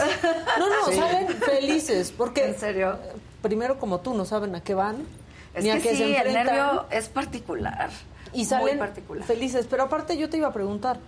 No, 0.58 0.68
no, 0.68 0.92
salen 0.92 1.28
felices. 1.28 2.12
Porque 2.16 2.44
¿En 2.48 2.58
serio? 2.58 2.98
primero 3.40 3.78
como 3.78 4.00
tú 4.00 4.14
no 4.14 4.24
saben 4.24 4.52
a 4.56 4.62
qué 4.64 4.74
van. 4.74 5.06
Es 5.54 5.62
ni 5.62 5.70
a 5.70 5.76
qué 5.80 5.90
sí, 5.92 5.98
se 5.98 6.04
el 6.06 6.14
enfrentan. 6.16 6.46
nervio 6.46 6.86
es 6.90 7.08
particular. 7.08 7.90
y 8.32 8.44
salen 8.46 8.80
particular. 8.80 9.24
felices. 9.24 9.64
Pero 9.70 9.84
aparte 9.84 10.16
yo 10.16 10.28
te 10.28 10.36
iba 10.36 10.48
a 10.48 10.52
preguntar, 10.52 10.98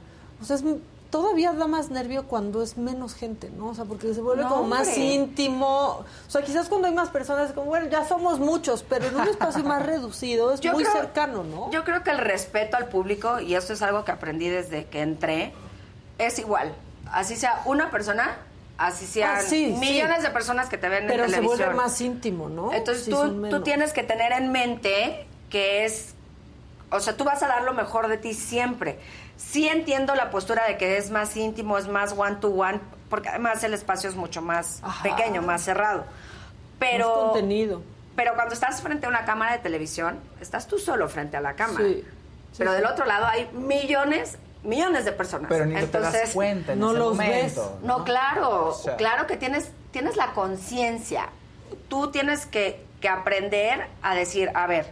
o 0.41 0.45
sea, 0.45 0.55
es, 0.55 0.63
todavía 1.13 1.53
da 1.53 1.67
más 1.69 1.91
nervio 1.91 2.25
cuando 2.27 2.63
es 2.63 2.77
menos 2.77 3.15
gente, 3.15 3.51
¿no? 3.57 3.69
O 3.69 3.75
sea, 3.75 3.85
porque 3.85 4.13
se 4.15 4.21
vuelve 4.21 4.43
No, 4.45 4.49
como 4.49 4.63
más 4.65 4.97
íntimo. 4.97 5.67
O 5.67 6.05
sea, 6.31 6.43
quizás 6.43 6.69
cuando 6.69 6.89
hay 6.89 6.95
más 6.95 7.11
personas 7.11 7.51
es 7.51 7.55
como, 7.55 7.67
bueno, 7.69 7.87
ya 7.89 8.05
somos 8.09 8.41
muchos, 8.41 8.83
pero 8.83 9.07
en 9.07 9.17
un 9.17 9.29
espacio 9.29 9.63
más 9.63 9.85
reducido 9.85 10.53
es 10.53 10.61
Yo 10.63 10.73
muy 10.73 10.83
creo- 10.85 10.97
cercano, 10.97 11.45
¿no? 11.45 11.71
Yo 11.71 11.85
creo 11.85 12.03
que 12.03 12.11
el 12.11 12.19
respeto 12.19 12.77
al 12.77 12.87
público, 12.89 13.39
y 13.41 13.55
esto 13.55 13.75
es 13.75 13.83
algo 13.83 14.05
que 14.05 14.11
aprendí 14.11 14.49
desde 14.49 14.87
que 14.87 15.03
entré, 15.03 15.53
es 16.19 16.39
igual. 16.39 16.75
Así 17.13 17.37
sea 17.37 17.61
una 17.67 17.91
persona, 17.91 18.37
así 18.79 19.05
sean 19.07 19.37
Ah, 19.37 19.41
sí, 19.43 19.77
millones 19.79 20.17
sí. 20.19 20.23
de 20.23 20.31
personas 20.31 20.71
que 20.71 20.79
te 20.79 20.89
ven 20.89 21.05
pero 21.07 21.25
en 21.25 21.29
se 21.31 21.37
televisión. 21.37 21.59
vuelve 21.69 21.75
más 21.83 22.01
íntimo, 22.01 22.49
¿no? 22.49 22.73
Entonces 22.73 23.05
Sí, 23.05 23.11
tú, 23.11 23.49
tú 23.51 23.61
tienes 23.63 23.93
que 23.93 24.03
tener 24.03 24.33
en 24.33 24.51
mente 24.51 25.27
que 25.51 25.85
es, 25.85 26.15
o 26.91 27.01
sea, 27.01 27.17
tú 27.19 27.25
vas 27.25 27.43
a 27.43 27.49
dar 27.49 27.65
lo 27.65 27.75
mejor 27.75 28.09
de 28.09 28.17
ti 28.17 28.33
siempre. 28.33 28.99
Sí 29.51 29.69
entiendo 29.69 30.15
la 30.15 30.31
postura 30.31 30.67
de 30.67 30.77
que 30.79 30.97
es 30.97 31.11
más 31.11 31.37
íntimo, 31.37 31.77
es 31.79 31.89
más 31.89 32.15
one 32.17 32.37
to 32.37 32.49
one, 32.49 32.81
porque 33.11 33.29
además 33.29 33.63
el 33.65 33.75
espacio 33.75 34.09
es 34.09 34.17
mucho 34.17 34.41
más 34.41 34.81
Ajá. 34.83 35.03
pequeño, 35.03 35.43
más 35.43 35.63
cerrado. 35.63 36.05
Pero, 36.79 37.09
Más 37.09 37.19
contenido. 37.33 37.83
pero 38.17 38.35
cuando 38.35 38.55
estás 38.55 38.81
frente 38.81 39.07
a 39.07 39.09
una 39.09 39.25
cámara 39.25 39.53
de 39.53 39.59
televisión, 39.59 40.19
estás 40.41 40.67
tú 40.67 40.79
solo 40.79 41.09
frente 41.09 41.37
a 41.37 41.41
la 41.41 41.55
cámara. 41.55 41.85
Sí. 41.87 42.05
Sí, 42.53 42.59
pero 42.59 42.71
sí. 42.73 42.77
del 42.77 42.87
otro 42.87 43.05
lado 43.07 43.27
hay 43.27 43.49
millones, 43.53 44.37
millones 44.63 45.05
de 45.05 45.13
personas. 45.13 45.49
Pero 45.51 45.65
ni 45.67 45.75
te 45.75 45.81
das 45.81 45.85
Entonces, 46.15 46.31
cuenta 46.35 46.73
en 46.73 46.81
no 46.81 46.91
ese 46.91 46.99
los 46.99 47.09
momento. 47.17 47.79
no, 47.83 48.05
claro, 48.05 48.67
O 48.69 48.73
sea- 48.75 48.97
claro 48.97 49.27
que 49.27 49.37
tienes, 49.37 49.71
tienes 49.91 50.17
la 50.17 50.33
conciencia. 50.33 51.29
Tú 51.89 52.11
tienes 52.11 52.47
que, 52.47 52.85
que 53.01 53.09
aprender 53.09 53.87
a 54.03 54.15
decir, 54.15 54.51
a 54.55 54.67
ver, 54.67 54.91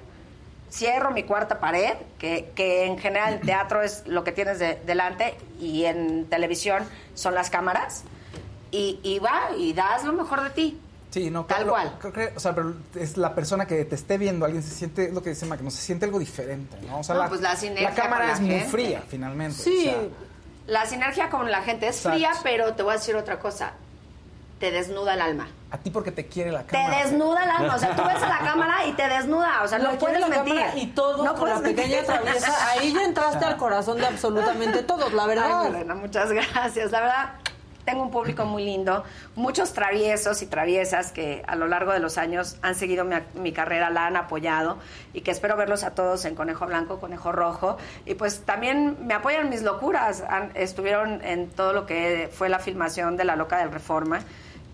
cierro 0.71 1.11
mi 1.11 1.25
cuarta 1.25 1.59
pared, 1.61 1.95
que, 2.19 2.53
que 2.55 2.87
en 2.87 2.99
general 2.99 3.35
en 3.35 3.41
teatro 3.41 3.83
es 3.83 4.03
lo 4.07 4.23
que 4.25 4.33
tienes 4.33 4.59
de- 4.59 4.79
delante 4.87 5.35
y 5.61 5.85
en 5.85 6.27
televisión 6.27 6.85
son 7.15 7.35
las 7.35 7.51
cámaras, 7.51 8.05
y, 8.71 9.01
y 9.03 9.19
va 9.19 9.51
y 9.57 9.73
das 9.73 10.05
lo 10.05 10.13
mejor 10.13 10.43
de 10.45 10.51
ti. 10.51 10.81
Sí, 11.11 11.29
no, 11.29 11.45
Tal 11.45 11.67
cual. 11.67 11.97
Creo 11.99 12.13
que, 12.13 12.33
o 12.37 12.39
sea, 12.39 12.55
pero 12.55 12.73
es 12.95 13.17
la 13.17 13.35
persona 13.35 13.67
que 13.67 13.85
te 13.85 13.97
esté 13.97 14.17
viendo, 14.17 14.45
alguien 14.45 14.63
se 14.63 14.71
siente, 14.73 15.11
lo 15.11 15.21
que 15.25 15.31
dice 15.31 15.45
Mac, 15.45 15.61
no 15.61 15.73
se 15.73 15.83
siente 15.83 16.05
algo 16.05 16.21
diferente, 16.21 16.77
¿no? 16.87 17.01
O 17.01 17.03
sea, 17.03 17.17
No, 17.17 17.23
la, 17.23 17.29
pues 17.29 17.41
la 17.41 17.95
cámara 17.95 18.29
la 18.29 18.33
es 18.35 18.41
muy 18.41 18.61
fría, 18.61 19.03
finalmente. 19.09 19.57
Sí, 19.61 19.89
o 19.89 19.91
sea, 19.91 20.03
La 20.69 20.87
sinergia 20.87 21.29
con 21.29 21.51
la 21.51 21.63
gente 21.63 21.89
es 21.89 21.97
Exacto. 21.97 22.17
fría, 22.17 22.31
pero 22.45 22.75
te 22.75 22.85
voy 22.85 22.93
a 22.93 22.97
decir 22.99 23.17
otra 23.17 23.41
cosa, 23.41 23.73
te 24.61 24.71
desnuda 24.71 25.15
el 25.15 25.21
alma. 25.23 25.49
a 25.73 25.79
ti 25.79 25.91
porque 25.91 26.13
te 26.13 26.27
quiere 26.27 26.51
la 26.53 26.63
Te 26.65 26.77
cámara. 26.77 26.99
desnuda 27.05 27.43
el 27.45 27.51
alma, 27.51 27.75
o 27.75 27.79
sea, 27.79 27.97
tú 27.97 28.03
ves 28.05 28.23
a 28.23 28.29
la 28.29 28.39
cámara 28.41 28.87
y 28.87 28.93
te 28.93 29.09
desnuda, 29.09 29.63
o 29.63 29.69
sea, 29.69 29.79
Lo 29.79 29.93
no 29.93 29.99
puedes 29.99 30.29
mentir. 30.29 30.61
y 30.77 30.87
todo 30.89 31.25
no 31.25 31.35
con 31.35 31.49
la 31.49 31.61
pequeña 31.61 31.97
mentir. 31.99 32.05
traviesa. 32.07 32.69
Ahí 32.71 32.93
ya 32.93 33.05
entraste 33.05 33.45
al 33.45 33.57
corazón 33.57 33.99
de 33.99 34.07
absolutamente 34.07 34.83
todos, 34.83 35.13
la 35.13 35.27
verdad. 35.27 35.73
Ay, 35.75 35.85
muchas 35.97 36.31
gracias. 36.33 36.91
La 36.91 37.01
verdad, 37.01 37.31
tengo 37.85 38.03
un 38.03 38.11
público 38.11 38.45
muy 38.45 38.65
lindo, 38.65 39.05
muchos 39.37 39.73
traviesos 39.73 40.43
y 40.43 40.47
traviesas 40.47 41.13
que 41.13 41.43
a 41.47 41.55
lo 41.57 41.67
largo 41.69 41.93
de 41.93 41.99
los 42.01 42.19
años 42.19 42.57
han 42.63 42.75
seguido 42.75 43.05
mi, 43.05 43.17
mi 43.35 43.53
carrera, 43.53 43.91
la 43.91 44.07
han 44.07 44.17
apoyado 44.17 44.77
y 45.15 45.21
que 45.23 45.31
espero 45.31 45.57
verlos 45.57 45.83
a 45.85 45.95
todos 45.95 46.25
en 46.25 46.35
Conejo 46.35 46.67
Blanco, 46.67 46.99
Conejo 47.01 47.31
Rojo. 47.33 47.79
Y 48.07 48.15
pues 48.15 48.41
también 48.45 48.97
me 49.07 49.15
apoyan 49.15 49.49
mis 49.49 49.63
locuras. 49.63 50.23
Han- 50.29 50.51
estuvieron 50.55 51.25
en 51.25 51.49
todo 51.49 51.73
lo 51.73 51.87
que 51.87 52.29
fue 52.33 52.49
la 52.49 52.59
filmación 52.59 53.17
de 53.17 53.25
La 53.25 53.37
Loca 53.37 53.59
del 53.59 53.71
Reforma. 53.73 54.21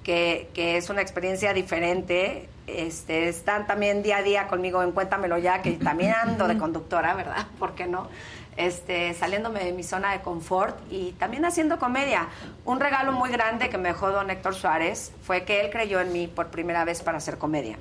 Que, 0.06 0.76
es 0.76 0.88
una 0.88 1.02
experiencia 1.02 1.52
diferente. 1.52 2.48
Este, 2.68 3.28
están 3.28 3.66
también 3.66 4.04
día 4.04 4.18
a 4.18 4.22
día 4.22 4.46
conmigo 4.46 4.80
en 4.84 4.92
Cuéntamelo 4.92 5.36
Ya, 5.38 5.62
que 5.62 5.72
también 5.72 6.12
ando 6.12 6.46
de 6.46 6.56
conductora, 6.56 7.14
¿verdad? 7.14 7.48
¿Por 7.58 7.74
qué 7.74 7.88
no? 7.88 8.08
Este, 8.56 9.12
saliéndome 9.14 9.64
de 9.64 9.72
mi 9.72 9.82
zona 9.82 10.12
de 10.12 10.20
confort 10.20 10.78
y 10.90 11.10
también 11.18 11.44
haciendo 11.44 11.80
comedia. 11.80 12.28
Un 12.64 12.78
regalo 12.78 13.10
muy 13.10 13.30
grande 13.30 13.68
que 13.68 13.78
me 13.78 13.88
dejó 13.88 14.12
don 14.12 14.30
Héctor 14.30 14.54
Suárez 14.54 15.12
fue 15.22 15.44
que 15.44 15.60
él 15.60 15.70
creyó 15.70 16.00
en 16.00 16.12
mí 16.12 16.28
por 16.28 16.46
primera 16.48 16.84
vez 16.84 17.02
para 17.02 17.18
hacer 17.18 17.36
comedia. 17.36 17.76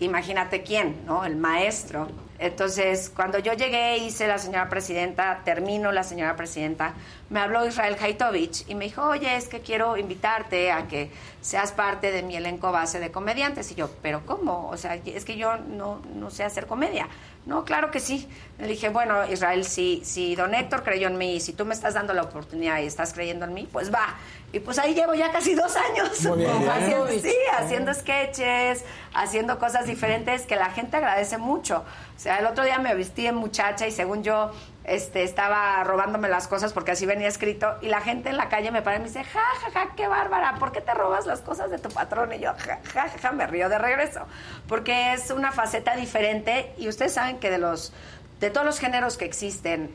Imagínate 0.00 0.62
quién, 0.62 0.96
¿no? 1.06 1.24
El 1.24 1.36
maestro. 1.36 2.08
Entonces, 2.38 3.10
cuando 3.14 3.38
yo 3.38 3.52
llegué, 3.52 3.98
hice 3.98 4.28
la 4.28 4.38
señora 4.38 4.68
presidenta, 4.68 5.42
termino 5.44 5.90
la 5.90 6.04
señora 6.04 6.36
presidenta, 6.36 6.94
me 7.30 7.40
habló 7.40 7.66
Israel 7.66 7.96
Haitovich 8.00 8.64
y 8.68 8.74
me 8.74 8.84
dijo, 8.84 9.02
oye, 9.02 9.36
es 9.36 9.48
que 9.48 9.60
quiero 9.60 9.96
invitarte 9.96 10.70
a 10.70 10.86
que 10.86 11.10
seas 11.40 11.72
parte 11.72 12.12
de 12.12 12.22
mi 12.22 12.36
elenco 12.36 12.70
base 12.70 13.00
de 13.00 13.10
comediantes. 13.10 13.72
Y 13.72 13.74
yo, 13.74 13.90
¿pero 14.02 14.24
cómo? 14.24 14.68
O 14.68 14.76
sea, 14.76 14.94
es 14.94 15.24
que 15.24 15.36
yo 15.36 15.56
no, 15.56 16.00
no 16.14 16.30
sé 16.30 16.44
hacer 16.44 16.66
comedia. 16.66 17.08
No, 17.44 17.64
claro 17.64 17.90
que 17.90 17.98
sí. 17.98 18.28
Le 18.58 18.66
dije, 18.66 18.88
bueno, 18.88 19.24
Israel, 19.30 19.64
si, 19.64 20.02
si 20.04 20.34
don 20.34 20.52
Héctor 20.52 20.82
creyó 20.82 21.06
en 21.06 21.16
mí 21.16 21.36
y 21.36 21.40
si 21.40 21.52
tú 21.52 21.64
me 21.64 21.74
estás 21.74 21.94
dando 21.94 22.12
la 22.12 22.22
oportunidad 22.22 22.80
y 22.80 22.86
estás 22.86 23.12
creyendo 23.12 23.44
en 23.44 23.54
mí, 23.54 23.68
pues 23.72 23.92
va. 23.94 24.16
Y 24.52 24.58
pues 24.60 24.78
ahí 24.78 24.94
llevo 24.94 25.14
ya 25.14 25.30
casi 25.30 25.54
dos 25.54 25.76
años. 25.76 26.20
Muy 26.24 26.38
bien. 26.38 26.68
Haciendo- 26.68 27.06
sí, 27.08 27.34
haciendo 27.56 27.94
sketches, 27.94 28.84
haciendo 29.14 29.58
cosas 29.60 29.86
diferentes 29.86 30.42
que 30.42 30.56
la 30.56 30.70
gente 30.70 30.96
agradece 30.96 31.38
mucho. 31.38 31.84
O 32.16 32.20
sea, 32.20 32.38
el 32.38 32.46
otro 32.46 32.64
día 32.64 32.78
me 32.80 32.94
vestí 32.94 33.26
en 33.26 33.36
muchacha 33.36 33.86
y 33.86 33.92
según 33.92 34.24
yo 34.24 34.50
este, 34.82 35.22
estaba 35.22 35.84
robándome 35.84 36.28
las 36.28 36.48
cosas 36.48 36.72
porque 36.72 36.92
así 36.92 37.06
venía 37.06 37.28
escrito 37.28 37.76
y 37.82 37.86
la 37.88 38.00
gente 38.00 38.30
en 38.30 38.38
la 38.38 38.48
calle 38.48 38.72
me 38.72 38.82
para 38.82 38.96
y 38.96 39.00
me 39.00 39.04
dice, 39.06 39.22
ja, 39.22 39.40
ja, 39.60 39.70
ja, 39.70 39.90
qué 39.94 40.08
bárbara, 40.08 40.54
¿por 40.58 40.72
qué 40.72 40.80
te 40.80 40.94
robas 40.94 41.26
las 41.26 41.42
cosas 41.42 41.70
de 41.70 41.78
tu 41.78 41.90
patrón? 41.90 42.32
Y 42.32 42.40
yo, 42.40 42.54
ja, 42.58 42.80
ja, 42.92 43.02
ja, 43.08 43.18
ja, 43.20 43.32
me 43.32 43.46
río 43.46 43.68
de 43.68 43.78
regreso. 43.78 44.22
Porque 44.66 45.12
es 45.12 45.30
una 45.30 45.52
faceta 45.52 45.94
diferente 45.94 46.72
y 46.78 46.88
ustedes 46.88 47.12
saben 47.12 47.38
que 47.38 47.50
de 47.50 47.58
los, 47.58 47.92
de 48.40 48.50
todos 48.50 48.66
los 48.66 48.78
géneros 48.78 49.16
que 49.16 49.24
existen, 49.24 49.90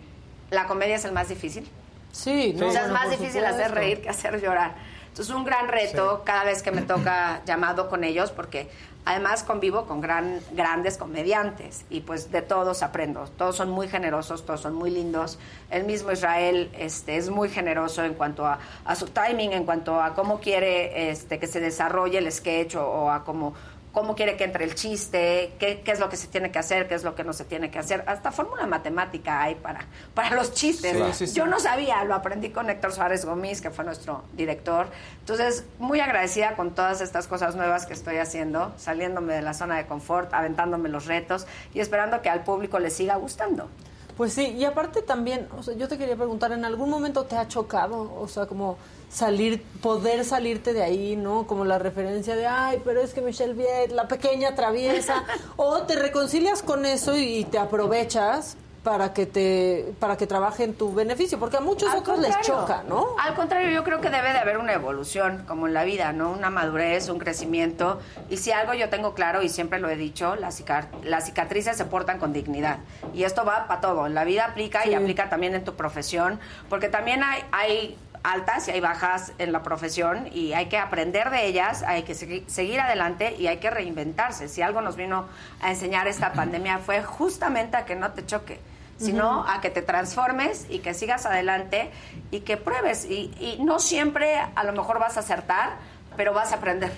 la 0.51 0.67
comedia 0.67 0.95
es 0.95 1.05
el 1.05 1.11
más 1.11 1.29
difícil. 1.29 1.69
Sí, 2.11 2.53
no, 2.55 2.67
o 2.67 2.71
sea, 2.71 2.85
es 2.85 2.91
más 2.91 3.09
difícil 3.09 3.43
hacer 3.43 3.67
supuesto. 3.67 3.75
reír 3.75 4.01
que 4.01 4.09
hacer 4.09 4.39
llorar. 4.41 4.75
Entonces, 5.07 5.33
un 5.33 5.43
gran 5.45 5.67
reto 5.67 6.23
cada 6.25 6.43
vez 6.43 6.63
que 6.63 6.71
me 6.71 6.81
toca 6.81 7.41
llamado 7.45 7.89
con 7.89 8.03
ellos, 8.03 8.31
porque 8.31 8.69
además 9.05 9.43
convivo 9.43 9.85
con 9.85 10.01
gran, 10.01 10.39
grandes 10.53 10.97
comediantes 10.97 11.85
y 11.89 12.01
pues 12.01 12.31
de 12.31 12.41
todos 12.41 12.83
aprendo. 12.83 13.25
Todos 13.37 13.55
son 13.55 13.69
muy 13.69 13.87
generosos, 13.87 14.45
todos 14.45 14.61
son 14.61 14.75
muy 14.75 14.91
lindos. 14.91 15.39
El 15.69 15.83
mismo 15.83 16.11
Israel 16.11 16.71
este, 16.77 17.17
es 17.17 17.29
muy 17.29 17.49
generoso 17.49 18.03
en 18.03 18.13
cuanto 18.13 18.45
a, 18.45 18.59
a 18.85 18.95
su 18.95 19.07
timing, 19.07 19.53
en 19.53 19.65
cuanto 19.65 20.01
a 20.01 20.13
cómo 20.13 20.39
quiere 20.39 21.09
este, 21.09 21.39
que 21.39 21.47
se 21.47 21.59
desarrolle 21.59 22.19
el 22.19 22.31
sketch 22.31 22.75
o, 22.75 22.85
o 22.85 23.09
a 23.11 23.23
cómo 23.23 23.53
cómo 23.93 24.15
quiere 24.15 24.35
que 24.35 24.43
entre 24.43 24.65
el 24.65 24.73
chiste, 24.73 25.53
qué, 25.59 25.81
qué 25.81 25.91
es 25.91 25.99
lo 25.99 26.09
que 26.09 26.17
se 26.17 26.27
tiene 26.27 26.51
que 26.51 26.57
hacer, 26.57 26.87
qué 26.87 26.95
es 26.95 27.03
lo 27.03 27.13
que 27.13 27.23
no 27.23 27.31
se 27.31 27.45
tiene 27.45 27.69
que 27.69 27.77
hacer. 27.77 28.03
Hasta 28.07 28.31
fórmula 28.31 28.65
matemática 28.65 29.41
hay 29.43 29.55
para, 29.55 29.85
para 30.15 30.31
los 30.35 30.51
chistes. 30.51 30.97
Sí, 30.97 31.13
sí, 31.13 31.27
sí. 31.27 31.35
Yo 31.35 31.45
no 31.45 31.59
sabía, 31.59 32.03
lo 32.03 32.15
aprendí 32.15 32.49
con 32.49 32.69
Héctor 32.71 32.91
Suárez 32.91 33.23
Gómez, 33.23 33.61
que 33.61 33.69
fue 33.69 33.85
nuestro 33.85 34.23
director. 34.33 34.87
Entonces, 35.19 35.63
muy 35.77 35.99
agradecida 35.99 36.55
con 36.55 36.73
todas 36.73 37.01
estas 37.01 37.27
cosas 37.27 37.55
nuevas 37.55 37.85
que 37.85 37.93
estoy 37.93 38.17
haciendo, 38.17 38.73
saliéndome 38.77 39.35
de 39.35 39.43
la 39.43 39.53
zona 39.53 39.77
de 39.77 39.85
confort, 39.85 40.33
aventándome 40.33 40.89
los 40.89 41.05
retos 41.05 41.45
y 41.75 41.79
esperando 41.79 42.23
que 42.23 42.29
al 42.29 42.43
público 42.43 42.79
le 42.79 42.89
siga 42.89 43.15
gustando. 43.17 43.69
Pues 44.17 44.33
sí, 44.33 44.55
y 44.57 44.63
aparte 44.65 45.01
también, 45.01 45.47
o 45.57 45.63
sea, 45.63 45.73
yo 45.73 45.87
te 45.87 45.97
quería 45.97 46.15
preguntar, 46.15 46.51
¿en 46.51 46.65
algún 46.65 46.89
momento 46.89 47.25
te 47.25 47.35
ha 47.35 47.47
chocado? 47.47 48.13
O 48.19 48.27
sea, 48.27 48.45
como 48.45 48.77
salir, 49.09 49.63
poder 49.81 50.23
salirte 50.23 50.73
de 50.73 50.83
ahí, 50.83 51.15
¿no? 51.15 51.47
Como 51.47 51.65
la 51.65 51.79
referencia 51.79 52.35
de, 52.35 52.45
ay, 52.45 52.81
pero 52.83 53.01
es 53.01 53.13
que 53.13 53.21
Michelle 53.21 53.53
Viet, 53.53 53.91
la 53.91 54.07
pequeña 54.07 54.53
traviesa, 54.53 55.23
o 55.55 55.81
te 55.83 55.95
reconcilias 55.95 56.61
con 56.61 56.85
eso 56.85 57.15
y 57.15 57.45
te 57.45 57.57
aprovechas 57.57 58.55
para 58.83 59.13
que 59.13 59.25
te 59.25 59.93
para 59.99 60.17
que 60.17 60.27
trabaje 60.27 60.65
en 60.65 60.73
tu 60.73 60.93
beneficio, 60.93 61.39
porque 61.39 61.57
a 61.57 61.61
muchos 61.61 61.89
Al 61.91 61.99
otros 61.99 62.19
les 62.19 62.37
choca, 62.41 62.83
¿no? 62.87 63.15
Al 63.17 63.33
contrario, 63.33 63.69
yo 63.69 63.83
creo 63.83 64.01
que 64.01 64.09
debe 64.09 64.33
de 64.33 64.39
haber 64.39 64.57
una 64.57 64.73
evolución, 64.73 65.45
como 65.47 65.67
en 65.67 65.73
la 65.73 65.85
vida, 65.85 66.11
¿no? 66.11 66.31
Una 66.31 66.49
madurez, 66.49 67.07
un 67.07 67.17
crecimiento. 67.17 68.01
Y 68.29 68.37
si 68.37 68.51
algo 68.51 68.73
yo 68.73 68.89
tengo 68.89 69.13
claro, 69.13 69.41
y 69.41 69.47
siempre 69.49 69.79
lo 69.79 69.89
he 69.89 69.95
dicho, 69.95 70.35
las, 70.35 70.61
las 71.03 71.25
cicatrices 71.25 71.77
se 71.77 71.85
portan 71.85 72.19
con 72.19 72.33
dignidad. 72.33 72.79
Y 73.13 73.23
esto 73.23 73.45
va 73.45 73.67
para 73.67 73.79
todo. 73.79 74.05
En 74.05 74.13
la 74.15 74.25
vida 74.25 74.45
aplica 74.45 74.85
y 74.85 74.93
aplica 74.93 75.29
también 75.29 75.55
en 75.55 75.63
tu 75.63 75.75
profesión, 75.75 76.39
porque 76.69 76.89
también 76.89 77.23
hay, 77.23 77.41
hay 77.53 77.97
altas 78.23 78.67
y 78.67 78.71
hay 78.71 78.79
bajas 78.81 79.31
en 79.37 79.51
la 79.51 79.63
profesión 79.63 80.27
y 80.33 80.53
hay 80.53 80.67
que 80.67 80.77
aprender 80.77 81.29
de 81.29 81.45
ellas, 81.45 81.83
hay 81.83 82.03
que 82.03 82.13
segui- 82.13 82.45
seguir 82.47 82.79
adelante 82.81 83.35
y 83.37 83.47
hay 83.47 83.57
que 83.57 83.69
reinventarse. 83.69 84.47
Si 84.49 84.61
algo 84.61 84.81
nos 84.81 84.95
vino 84.97 85.25
a 85.61 85.69
enseñar 85.71 86.07
esta 86.07 86.33
pandemia 86.33 86.79
fue 86.79 87.01
justamente 87.03 87.77
a 87.77 87.85
que 87.85 87.95
no 87.95 88.11
te 88.11 88.25
choque, 88.25 88.59
sino 89.03 89.45
a 89.47 89.61
que 89.61 89.69
te 89.69 89.81
transformes 89.81 90.65
y 90.69 90.79
que 90.79 90.93
sigas 90.93 91.25
adelante 91.25 91.91
y 92.31 92.41
que 92.41 92.57
pruebes. 92.57 93.05
Y, 93.05 93.33
y 93.39 93.63
no 93.63 93.79
siempre 93.79 94.37
a 94.39 94.63
lo 94.63 94.73
mejor 94.73 94.99
vas 94.99 95.17
a 95.17 95.21
acertar, 95.21 95.71
pero 96.15 96.33
vas 96.33 96.51
a 96.51 96.55
aprender. 96.55 96.91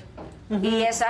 Y 0.61 0.83
ese 0.83 1.05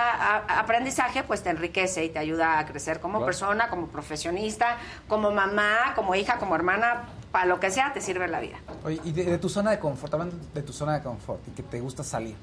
aprendizaje 0.48 1.24
pues 1.24 1.44
te 1.44 1.50
enriquece 1.50 2.06
y 2.06 2.10
te 2.10 2.20
ayuda 2.20 2.58
a 2.60 2.66
crecer 2.66 3.00
como 3.00 3.18
Claro. 3.18 3.26
persona, 3.26 3.70
como 3.70 3.88
profesionista, 3.88 4.78
como 5.08 5.32
mamá, 5.32 5.94
como 5.96 6.16
hija, 6.16 6.38
como 6.38 6.56
hermana, 6.56 7.04
para 7.32 7.46
lo 7.46 7.60
que 7.60 7.70
sea 7.70 7.92
te 7.94 8.00
sirve 8.00 8.28
la 8.30 8.40
vida. 8.40 8.58
Oye, 8.86 9.02
y 9.04 9.12
de, 9.12 9.26
de 9.26 9.38
tu 9.38 9.50
zona 9.50 9.72
de 9.72 9.80
confort, 9.80 10.14
hablando 10.14 10.38
de 10.54 10.62
tu 10.62 10.72
zona 10.72 10.94
de 10.94 11.04
confort 11.04 11.46
y 11.48 11.52
que 11.52 11.64
te 11.64 11.82
gusta 11.82 12.02
salir, 12.04 12.36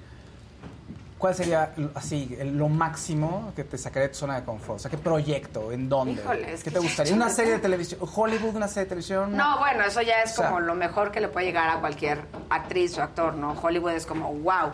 ¿cuál 1.22 1.36
sería 1.36 1.72
lo- 1.76 1.90
así 1.94 2.36
lo 2.44 2.68
máximo 2.68 3.52
que 3.54 3.62
te 3.62 3.78
sacaría 3.78 4.08
de 4.08 4.12
tu 4.12 4.18
zona 4.18 4.34
de 4.40 4.44
confort? 4.44 4.76
O 4.76 4.82
sea, 4.82 4.90
¿qué 4.90 4.98
proyecto? 4.98 5.70
¿En 5.70 5.88
dónde? 5.88 6.20
Híjole, 6.20 6.52
es 6.54 6.64
¿Qué 6.64 6.70
que 6.70 6.70
te 6.72 6.78
gustaría? 6.80 7.14
¿Una 7.14 7.30
serie 7.30 7.52
de 7.52 7.58
televisión? 7.60 8.00
¿Hollywood, 8.12 8.56
una 8.56 8.66
serie 8.66 8.82
de 8.84 8.88
televisión? 8.88 9.36
No, 9.36 9.60
bueno, 9.60 9.84
eso 9.84 10.02
ya 10.02 10.20
es 10.22 10.32
O 10.32 10.34
sea- 10.42 10.48
como 10.48 10.58
lo 10.58 10.74
mejor 10.74 11.12
que 11.12 11.20
le 11.20 11.28
puede 11.28 11.46
llegar 11.46 11.68
a 11.68 11.78
cualquier 11.78 12.22
actriz 12.50 12.98
o 12.98 13.02
actor, 13.04 13.34
¿no? 13.34 13.52
Hollywood 13.52 13.92
es 13.92 14.04
como, 14.04 14.32
wow. 14.34 14.72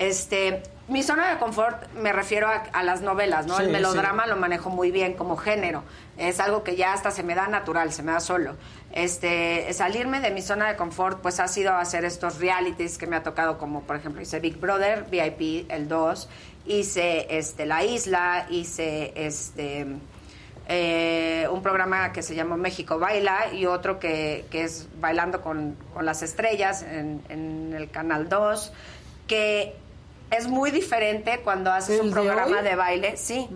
Este, 0.00 0.62
mi 0.88 1.02
zona 1.02 1.30
de 1.30 1.38
confort 1.38 1.92
me 1.92 2.10
refiero 2.10 2.48
a, 2.48 2.62
a 2.72 2.82
las 2.82 3.02
novelas, 3.02 3.46
¿no? 3.46 3.56
Sí, 3.56 3.64
El 3.64 3.66
sí. 3.66 3.72
melodrama 3.72 4.26
lo 4.26 4.36
manejo 4.36 4.70
muy 4.70 4.90
bien 4.90 5.12
como 5.12 5.36
género. 5.36 5.84
Es 6.16 6.40
algo 6.40 6.64
que 6.64 6.74
ya 6.74 6.94
hasta 6.94 7.10
se 7.10 7.22
me 7.22 7.34
da 7.34 7.48
natural, 7.48 7.92
se 7.92 8.02
me 8.02 8.12
da 8.12 8.20
solo. 8.20 8.56
Este, 8.92 9.70
salirme 9.74 10.20
de 10.20 10.30
mi 10.30 10.40
zona 10.40 10.68
de 10.68 10.76
confort, 10.76 11.20
pues 11.20 11.38
ha 11.38 11.48
sido 11.48 11.74
hacer 11.74 12.06
estos 12.06 12.38
realities 12.38 12.96
que 12.96 13.06
me 13.06 13.14
ha 13.14 13.22
tocado, 13.22 13.58
como 13.58 13.82
por 13.82 13.94
ejemplo 13.96 14.22
hice 14.22 14.40
Big 14.40 14.56
Brother, 14.58 15.04
VIP, 15.10 15.70
el 15.70 15.86
2, 15.86 16.28
hice 16.64 17.26
este, 17.36 17.66
La 17.66 17.84
Isla, 17.84 18.46
hice 18.48 19.12
este 19.14 19.86
eh, 20.66 21.46
un 21.52 21.62
programa 21.62 22.10
que 22.12 22.22
se 22.22 22.34
llama 22.34 22.56
México 22.56 22.98
Baila 22.98 23.52
y 23.52 23.66
otro 23.66 23.98
que, 23.98 24.46
que 24.50 24.64
es 24.64 24.88
Bailando 24.98 25.42
con, 25.42 25.76
con 25.92 26.06
las 26.06 26.22
Estrellas 26.22 26.84
en, 26.84 27.20
en 27.28 27.74
el 27.76 27.90
Canal 27.90 28.30
2, 28.30 28.72
que 29.26 29.76
es 30.30 30.48
muy 30.48 30.70
diferente 30.70 31.40
cuando 31.42 31.72
haces 31.72 32.00
¿El 32.00 32.06
un 32.06 32.12
programa 32.12 32.62
de 32.62 32.74
baile, 32.76 33.16
sí, 33.16 33.48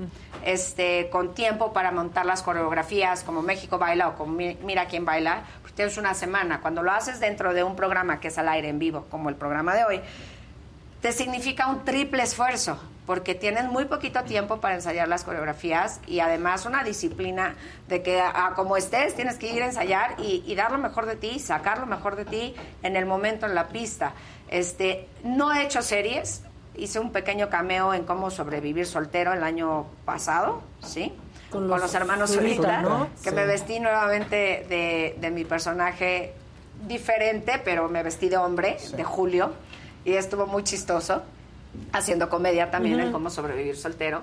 este, 0.44 1.08
con 1.10 1.34
tiempo 1.34 1.72
para 1.72 1.90
montar 1.92 2.26
las 2.26 2.42
coreografías 2.42 3.22
como 3.24 3.42
México 3.42 3.78
Baila 3.78 4.08
o 4.08 4.14
como 4.16 4.32
Mi- 4.34 4.58
Mira 4.62 4.86
quién 4.86 5.04
baila, 5.04 5.44
pues 5.62 5.72
tienes 5.74 5.96
una 5.96 6.14
semana. 6.14 6.60
Cuando 6.60 6.82
lo 6.82 6.90
haces 6.92 7.20
dentro 7.20 7.54
de 7.54 7.62
un 7.64 7.76
programa 7.76 8.20
que 8.20 8.28
es 8.28 8.38
al 8.38 8.48
aire 8.48 8.68
en 8.68 8.78
vivo, 8.78 9.06
como 9.10 9.28
el 9.28 9.36
programa 9.36 9.74
de 9.74 9.84
hoy, 9.84 10.00
te 11.00 11.12
significa 11.12 11.66
un 11.68 11.84
triple 11.84 12.22
esfuerzo, 12.22 12.78
porque 13.06 13.34
tienes 13.34 13.64
muy 13.64 13.84
poquito 13.84 14.22
tiempo 14.24 14.60
para 14.60 14.74
ensayar 14.76 15.06
las 15.06 15.22
coreografías 15.24 16.00
y 16.06 16.20
además 16.20 16.64
una 16.64 16.82
disciplina 16.82 17.56
de 17.88 18.02
que 18.02 18.20
a, 18.20 18.46
a 18.46 18.54
como 18.54 18.78
estés 18.78 19.14
tienes 19.14 19.36
que 19.36 19.52
ir 19.52 19.62
a 19.62 19.66
ensayar 19.66 20.14
y, 20.18 20.42
y 20.46 20.54
dar 20.54 20.72
lo 20.72 20.78
mejor 20.78 21.04
de 21.04 21.16
ti, 21.16 21.38
sacar 21.38 21.78
lo 21.78 21.84
mejor 21.86 22.16
de 22.16 22.24
ti 22.24 22.54
en 22.82 22.96
el 22.96 23.04
momento 23.04 23.44
en 23.44 23.54
la 23.54 23.68
pista. 23.68 24.12
Este, 24.48 25.08
no 25.24 25.52
he 25.52 25.62
hecho 25.64 25.82
series, 25.82 26.42
hice 26.76 26.98
un 26.98 27.12
pequeño 27.12 27.48
cameo 27.50 27.94
en 27.94 28.04
cómo 28.04 28.30
sobrevivir 28.30 28.86
soltero 28.86 29.32
el 29.32 29.42
año 29.44 29.86
pasado, 30.04 30.62
¿sí? 30.82 31.12
Con 31.50 31.68
Con 31.68 31.80
los 31.80 31.94
hermanos 31.94 32.32
Zurita, 32.32 32.82
¿no? 32.82 33.08
que 33.22 33.30
Sí. 33.30 33.34
me 33.34 33.46
vestí 33.46 33.78
nuevamente 33.80 34.66
de, 34.68 35.16
de 35.20 35.30
mi 35.30 35.44
personaje 35.44 36.34
diferente, 36.86 37.60
pero 37.64 37.88
me 37.88 38.02
vestí 38.02 38.28
de 38.28 38.36
hombre, 38.36 38.76
de 38.96 39.04
Julio, 39.04 39.52
y 40.04 40.14
estuvo 40.14 40.46
muy 40.46 40.64
chistoso, 40.64 41.22
haciendo 41.92 42.28
comedia 42.28 42.70
también 42.70 43.00
en 43.00 43.12
cómo 43.12 43.30
sobrevivir 43.30 43.76
soltero. 43.76 44.22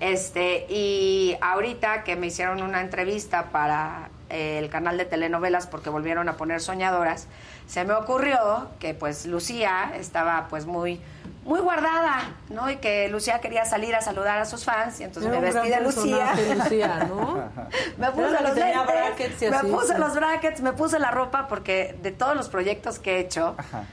Este, 0.00 0.66
y 0.70 1.36
ahorita 1.42 2.04
que 2.04 2.16
me 2.16 2.28
hicieron 2.28 2.62
una 2.62 2.80
entrevista 2.80 3.50
para 3.52 4.08
eh, 4.30 4.58
el 4.58 4.70
canal 4.70 4.96
de 4.96 5.04
telenovelas 5.04 5.66
porque 5.66 5.90
volvieron 5.90 6.28
a 6.30 6.36
poner 6.38 6.62
soñadoras, 6.62 7.26
se 7.68 7.84
me 7.84 7.92
ocurrió 7.92 8.68
que 8.78 8.94
pues 8.94 9.26
Lucía 9.26 9.92
estaba 9.94 10.46
pues 10.48 10.64
muy 10.64 11.00
muy 11.44 11.60
guardada, 11.60 12.34
¿no? 12.50 12.70
Y 12.70 12.76
que 12.76 13.08
Lucía 13.08 13.40
quería 13.40 13.64
salir 13.64 13.94
a 13.94 14.00
saludar 14.02 14.38
a 14.38 14.44
sus 14.44 14.64
fans 14.64 15.00
y 15.00 15.04
entonces 15.04 15.32
Era 15.32 15.40
me 15.40 15.50
vestí 15.52 15.68
de 15.68 15.80
Lucía. 15.80 16.32
personaje, 16.34 16.54
Lucía, 16.56 17.04
¿no? 17.08 17.50
Me 17.98 18.10
puse 18.12 18.30
los 18.42 18.54
lentes, 18.54 18.86
brackets 18.86 19.42
y 19.42 19.48
me 19.50 19.56
así, 19.56 19.66
puse 19.68 19.94
sí. 19.94 19.98
los 20.00 20.14
brackets, 20.14 20.60
me 20.60 20.72
puse 20.72 20.98
la 20.98 21.10
ropa 21.10 21.48
porque 21.48 21.96
de 22.02 22.10
todos 22.12 22.36
los 22.36 22.48
proyectos 22.48 22.98
que 22.98 23.16
he 23.16 23.20
hecho, 23.20 23.54
Ajá. 23.58 23.84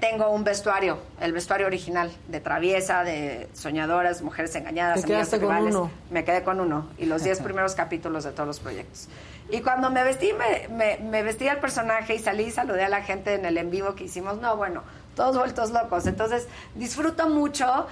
tengo 0.00 0.30
un 0.30 0.44
vestuario, 0.44 0.98
el 1.20 1.32
vestuario 1.32 1.66
original 1.66 2.10
de 2.28 2.40
Traviesa, 2.40 3.04
de 3.04 3.48
Soñadoras, 3.54 4.22
Mujeres 4.22 4.54
Engañadas, 4.56 5.00
Te 5.00 5.04
Amigas 5.04 5.28
y 5.28 5.30
quedaste 5.30 5.46
con 5.46 5.54
Rivales. 5.56 5.74
uno. 5.74 5.90
Me 6.10 6.24
quedé 6.24 6.42
con 6.42 6.60
uno 6.60 6.88
y 6.98 7.06
los 7.06 7.22
10 7.22 7.40
primeros 7.42 7.74
capítulos 7.74 8.24
de 8.24 8.32
todos 8.32 8.46
los 8.46 8.60
proyectos. 8.60 9.08
Y 9.50 9.60
cuando 9.60 9.90
me 9.90 10.02
vestí, 10.04 10.32
me, 10.32 10.68
me, 10.74 10.96
me 10.98 11.22
vestí 11.22 11.48
al 11.48 11.58
personaje 11.60 12.14
y 12.14 12.18
salí 12.18 12.44
y 12.44 12.50
saludé 12.50 12.84
a 12.84 12.88
la 12.88 13.02
gente 13.02 13.34
en 13.34 13.44
el 13.44 13.58
en 13.58 13.70
vivo 13.70 13.94
que 13.94 14.04
hicimos. 14.04 14.38
No, 14.40 14.56
bueno, 14.56 14.82
todos 15.14 15.36
vueltos 15.36 15.70
locos. 15.70 16.06
Entonces, 16.06 16.46
disfruto 16.74 17.28
mucho 17.28 17.86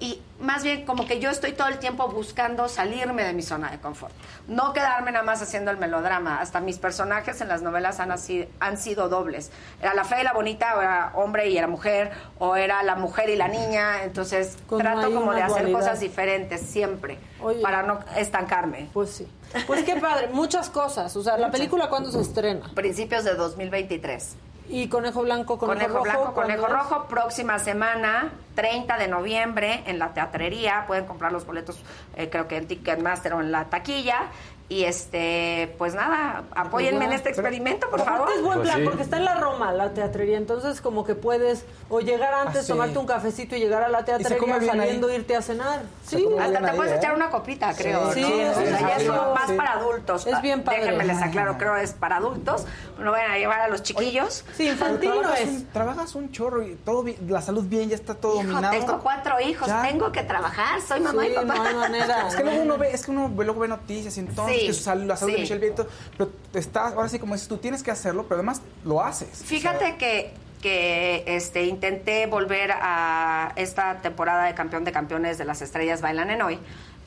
y 0.00 0.22
más 0.38 0.62
bien 0.62 0.86
como 0.86 1.06
que 1.08 1.18
yo 1.18 1.28
estoy 1.28 1.50
todo 1.52 1.66
el 1.66 1.80
tiempo 1.80 2.06
buscando 2.08 2.68
salirme 2.68 3.24
de 3.24 3.32
mi 3.32 3.42
zona 3.42 3.68
de 3.72 3.80
confort. 3.80 4.12
No 4.46 4.72
quedarme 4.72 5.10
nada 5.10 5.24
más 5.24 5.42
haciendo 5.42 5.72
el 5.72 5.76
melodrama. 5.76 6.40
Hasta 6.40 6.60
mis 6.60 6.78
personajes 6.78 7.40
en 7.40 7.48
las 7.48 7.62
novelas 7.62 7.98
han, 7.98 8.12
así- 8.12 8.48
han 8.60 8.76
sido 8.78 9.08
dobles. 9.08 9.50
Era 9.82 9.94
la 9.94 10.04
fea 10.04 10.20
y 10.20 10.24
la 10.24 10.32
bonita, 10.34 10.76
o 10.76 10.80
era 10.82 11.10
hombre 11.16 11.48
y 11.48 11.58
era 11.58 11.66
mujer, 11.66 12.12
o 12.38 12.54
era 12.54 12.84
la 12.84 12.94
mujer 12.94 13.28
y 13.28 13.34
la 13.34 13.48
niña. 13.48 14.04
Entonces 14.04 14.56
Como 14.68 14.80
trato 14.82 15.12
como 15.12 15.32
de 15.34 15.42
hacer 15.42 15.62
dualidad. 15.62 15.80
cosas 15.80 15.98
diferentes 15.98 16.60
siempre 16.60 17.18
Oye. 17.42 17.60
para 17.60 17.82
no 17.82 17.98
estancarme. 18.16 18.88
Pues 18.94 19.10
sí. 19.10 19.26
Pues 19.66 19.82
qué 19.82 19.96
padre, 19.96 20.28
muchas 20.32 20.70
cosas. 20.70 21.16
O 21.16 21.24
sea, 21.24 21.36
¿la 21.38 21.50
película 21.50 21.88
cuándo 21.88 22.12
se 22.12 22.20
estrena? 22.20 22.70
Principios 22.72 23.24
de 23.24 23.34
2023. 23.34 24.36
¿Y 24.68 24.88
Conejo 24.88 25.22
Blanco, 25.22 25.58
Conejo, 25.58 25.78
Conejo, 25.78 25.94
Rojo? 25.94 26.02
Blanco, 26.04 26.34
¿cuándo 26.34 26.56
Conejo 26.56 26.66
es? 26.66 26.72
Rojo, 26.72 27.06
próxima 27.08 27.58
semana, 27.58 28.32
30 28.54 28.98
de 28.98 29.08
noviembre, 29.08 29.82
en 29.86 29.98
la 29.98 30.12
teatrería. 30.12 30.84
Pueden 30.86 31.06
comprar 31.06 31.32
los 31.32 31.46
boletos, 31.46 31.80
eh, 32.16 32.28
creo 32.28 32.48
que 32.48 32.56
en 32.56 32.66
Ticketmaster 32.66 33.32
o 33.32 33.40
en 33.40 33.50
la 33.50 33.64
taquilla. 33.64 34.28
Y 34.70 34.84
este, 34.84 35.74
pues 35.78 35.94
nada, 35.94 36.44
apóyenme 36.54 37.06
en 37.06 37.12
este 37.14 37.30
experimento, 37.30 37.88
por 37.88 38.04
favor. 38.04 38.28
Es 38.36 38.42
buen 38.42 38.58
Pues 38.58 38.68
plan, 38.68 38.80
sí. 38.80 38.84
porque 38.86 39.02
está 39.02 39.16
en 39.16 39.24
la 39.24 39.34
Roma, 39.36 39.72
la 39.72 39.94
teatrería, 39.94 40.36
entonces 40.36 40.82
como 40.82 41.04
que 41.06 41.14
puedes 41.14 41.64
o 41.88 42.00
llegar 42.00 42.34
antes, 42.34 42.58
Ah, 42.58 42.62
sí. 42.64 42.72
tomarte 42.72 42.98
un 42.98 43.06
cafecito 43.06 43.56
y 43.56 43.60
llegar 43.60 43.82
a 43.82 43.88
la 43.88 44.04
teatrería 44.04 44.60
saliendo 44.60 45.08
ahí. 45.08 45.14
irte 45.16 45.36
a 45.36 45.40
cenar. 45.40 45.80
Se 46.06 46.18
Sí, 46.18 46.28
Hasta 46.38 46.58
te 46.60 46.66
ahí, 46.66 46.76
puedes 46.76 46.92
¿eh? 46.92 46.96
echar 46.98 47.14
una 47.14 47.30
copita, 47.30 47.72
creo. 47.74 48.12
Sí, 48.12 48.20
¿no? 48.20 48.28
sí, 48.28 48.34
O 48.34 48.54
sea, 48.54 48.78
sí, 48.78 48.84
ya 48.84 48.96
es 48.96 49.02
sí. 49.04 49.08
más 49.08 49.48
Sí. 49.48 49.54
para 49.54 49.72
adultos. 49.72 50.26
Es 50.26 50.42
bien 50.42 50.62
padre. 50.62 50.80
Déjenme 50.80 51.04
les 51.06 51.22
aclaro, 51.22 51.56
creo 51.56 51.76
es 51.76 51.92
para 51.94 52.16
adultos. 52.16 52.66
No 52.98 53.10
vayan 53.12 53.30
a 53.30 53.38
llevar 53.38 53.60
a 53.62 53.68
los 53.68 53.82
chiquillos. 53.82 54.44
sí, 54.54 54.68
infantil 54.68 55.08
no 55.10 55.20
trabajas 55.20 55.40
es. 55.40 55.48
Un, 55.48 55.66
trabajas 55.68 56.14
un 56.14 56.30
chorro 56.30 56.62
y 56.62 56.74
todo 56.74 57.02
bien, 57.04 57.16
la 57.26 57.40
salud 57.40 57.64
bien, 57.64 57.88
ya 57.88 57.94
está 57.94 58.14
todo 58.14 58.34
Hijo, 58.42 58.48
dominado. 58.50 58.72
tengo 58.78 58.98
cuatro 59.00 59.40
hijos, 59.40 59.66
Ya. 59.66 59.80
tengo 59.80 60.12
que 60.12 60.24
trabajar, 60.24 60.80
soy 60.82 61.00
mamá 61.00 61.22
Sí, 61.22 61.28
y 61.32 61.34
papá. 61.36 61.54
no 61.54 61.62
hay 61.62 61.74
manera. 61.74 62.28
Es 62.28 62.36
que 62.36 62.44
luego 62.44 62.60
uno 62.62 62.76
ve, 62.76 62.90
es 62.92 63.04
que 63.06 63.10
uno 63.12 63.30
ve- 63.34 63.44
luego 63.46 63.60
ve 63.60 63.68
noticias 63.68 64.14
y 64.18 64.20
entonces 64.20 64.57
Sí, 64.60 64.66
que 64.66 64.72
su 64.72 64.82
salud- 64.82 65.06
la 65.06 65.16
salud 65.16 65.30
sí. 65.32 65.36
de 65.36 65.42
Michelle 65.42 65.60
Vieto, 65.60 65.88
pero 66.16 66.30
estás, 66.54 66.92
ahora 66.94 67.08
sí 67.08 67.18
como 67.18 67.34
dices, 67.34 67.48
tú 67.48 67.56
tienes 67.58 67.82
que 67.82 67.90
hacerlo, 67.90 68.24
pero 68.24 68.36
además 68.36 68.62
lo 68.84 69.02
haces. 69.02 69.42
Fíjate 69.44 69.96
que, 69.96 70.32
que 70.62 71.24
este, 71.26 71.64
intenté 71.64 72.26
volver 72.26 72.72
a 72.72 73.52
esta 73.56 74.00
temporada 74.02 74.44
de 74.44 74.54
Campeón 74.54 74.84
de 74.84 74.92
Campeones 74.92 75.38
de 75.38 75.44
las 75.44 75.62
Estrellas 75.62 76.00
Bailan 76.00 76.30
en 76.30 76.42
Hoy. 76.42 76.58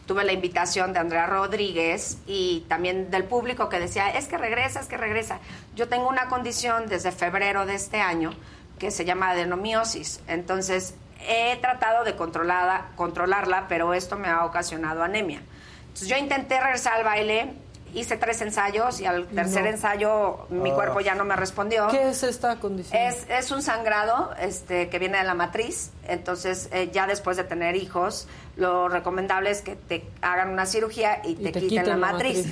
Tuve 0.07 0.23
la 0.23 0.33
invitación 0.33 0.93
de 0.93 0.99
Andrea 0.99 1.25
Rodríguez 1.27 2.17
y 2.25 2.65
también 2.67 3.11
del 3.11 3.23
público 3.23 3.69
que 3.69 3.79
decía, 3.79 4.09
es 4.09 4.27
que 4.27 4.37
regresa, 4.37 4.79
es 4.79 4.87
que 4.87 4.97
regresa. 4.97 5.39
Yo 5.75 5.87
tengo 5.87 6.09
una 6.09 6.27
condición 6.27 6.87
desde 6.87 7.11
febrero 7.11 7.65
de 7.65 7.75
este 7.75 8.01
año 8.01 8.33
que 8.79 8.91
se 8.91 9.05
llama 9.05 9.29
adenomiosis. 9.29 10.19
Entonces, 10.27 10.95
he 11.29 11.55
tratado 11.61 12.03
de 12.03 12.15
controlada, 12.15 12.89
controlarla, 12.95 13.67
pero 13.69 13.93
esto 13.93 14.17
me 14.17 14.27
ha 14.27 14.43
ocasionado 14.43 15.03
anemia. 15.03 15.43
Entonces, 15.93 16.07
yo 16.07 16.17
intenté 16.17 16.59
regresar 16.59 16.93
al 16.93 17.03
baile, 17.03 17.53
hice 17.93 18.15
tres 18.15 18.41
ensayos 18.41 19.01
y 19.01 19.05
al 19.05 19.27
tercer 19.27 19.63
No. 19.63 19.69
ensayo 19.69 20.45
mi 20.49 20.71
Ah. 20.71 20.75
cuerpo 20.75 21.01
ya 21.01 21.13
no 21.15 21.25
me 21.25 21.35
respondió. 21.35 21.87
¿Qué 21.89 22.09
es 22.09 22.23
esta 22.23 22.55
condición? 22.57 22.97
Es, 23.01 23.25
es 23.29 23.51
un 23.51 23.61
sangrado 23.61 24.31
este, 24.39 24.87
que 24.89 24.97
viene 24.99 25.17
de 25.17 25.25
la 25.25 25.33
matriz, 25.33 25.91
entonces 26.07 26.69
eh, 26.71 26.89
ya 26.93 27.05
después 27.07 27.35
de 27.35 27.43
tener 27.43 27.75
hijos, 27.75 28.27
lo 28.55 28.87
recomendable 28.87 29.49
es 29.51 29.61
que 29.61 29.75
te 29.75 30.05
hagan 30.21 30.49
una 30.49 30.65
cirugía 30.65 31.21
y 31.25 31.35
te, 31.35 31.51
quiten, 31.51 31.87
la, 31.87 31.97
matriz. 31.97 32.45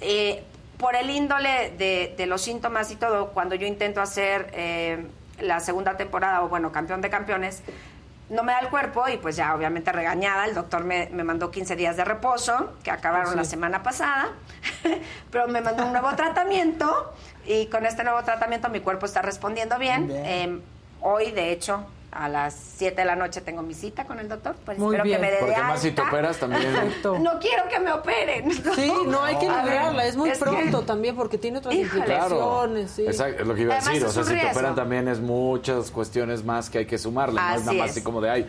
Eh, 0.00 0.42
por 0.76 0.96
el 0.96 1.10
índole 1.10 1.70
de, 1.78 2.14
de 2.16 2.26
los 2.26 2.40
síntomas 2.42 2.90
y 2.90 2.96
todo, 2.96 3.30
cuando 3.32 3.54
yo 3.54 3.66
intento 3.66 4.00
hacer 4.00 4.50
eh, 4.54 5.06
la 5.38 5.60
segunda 5.60 5.96
temporada, 5.96 6.42
o 6.42 6.48
bueno, 6.48 6.72
campeón 6.72 7.00
de 7.00 7.10
campeones, 7.10 7.62
no 8.30 8.42
me 8.42 8.52
da 8.52 8.60
el 8.60 8.68
cuerpo 8.68 9.08
y 9.08 9.18
pues 9.18 9.36
ya 9.36 9.54
obviamente 9.54 9.92
regañada, 9.92 10.46
el 10.46 10.54
doctor 10.54 10.84
me, 10.84 11.08
me 11.10 11.24
mandó 11.24 11.50
15 11.50 11.76
días 11.76 11.96
de 11.96 12.04
reposo, 12.04 12.72
que 12.82 12.90
acabaron 12.90 13.36
la 13.36 13.44
semana 13.44 13.82
pasada, 13.82 14.30
pero 15.30 15.48
me 15.48 15.60
mandó 15.60 15.84
un 15.84 15.92
nuevo 15.92 16.14
tratamiento 16.16 17.12
y 17.44 17.66
con 17.66 17.84
este 17.84 18.04
nuevo 18.04 18.22
tratamiento 18.22 18.68
mi 18.68 18.80
cuerpo 18.80 19.06
está 19.06 19.20
respondiendo 19.20 19.78
bien. 19.78 20.08
Bien. 20.08 20.24
Eh, 20.24 20.60
Hoy, 21.02 21.30
de 21.30 21.50
hecho, 21.52 21.86
a 22.12 22.28
las 22.28 22.54
7 22.76 22.96
de 22.96 23.04
la 23.04 23.14
noche 23.16 23.40
tengo 23.40 23.62
mi 23.62 23.74
cita 23.74 24.04
con 24.04 24.18
el 24.18 24.28
doctor. 24.28 24.56
Pues 24.64 24.78
Muy 24.78 24.88
espero 24.96 25.04
bien. 25.04 25.16
que 25.18 25.22
me 25.22 25.30
dé 25.30 25.34
de 25.36 25.40
Porque 25.40 25.54
además 25.56 25.80
si 25.80 25.90
te 25.92 26.02
operas 26.02 26.38
también... 26.38 26.62
Perfecto. 26.74 27.18
No 27.18 27.38
quiero 27.38 27.68
que 27.68 27.78
me 27.80 27.92
operen. 27.92 28.50
Sí, 28.74 28.92
no 29.06 29.22
hay 29.22 29.36
que 29.36 29.46
A 29.48 29.56
ver, 29.62 29.64
librarla, 29.64 30.06
es 30.06 30.16
muy 30.16 30.30
es 30.30 30.38
que- 30.38 30.44
pronto 30.44 30.82
también 30.82 31.14
porque 31.16 31.38
tiene 31.38 31.58
otras 31.58 31.74
implicaciones. 31.74 32.90
sí. 32.90 33.06
exacto, 33.06 33.42
es 33.42 33.48
lo 33.48 33.54
que 33.54 33.62
iba 33.62 33.74
a 33.74 33.76
decir. 33.80 34.04
O 34.04 34.10
sea, 34.10 34.24
si 34.24 34.34
te 34.34 34.46
operan 34.50 34.74
también 34.74 35.08
es 35.08 35.20
muchas 35.20 35.90
cuestiones 35.90 36.44
más 36.44 36.68
que 36.70 36.78
hay 36.78 36.86
que 36.86 36.98
sumarle. 36.98 37.40
no 37.40 37.54
es 37.54 37.60
nada 37.64 37.72
más 37.78 37.86
es. 37.86 37.92
así 37.92 38.02
como 38.02 38.20
de 38.20 38.30
ay. 38.30 38.48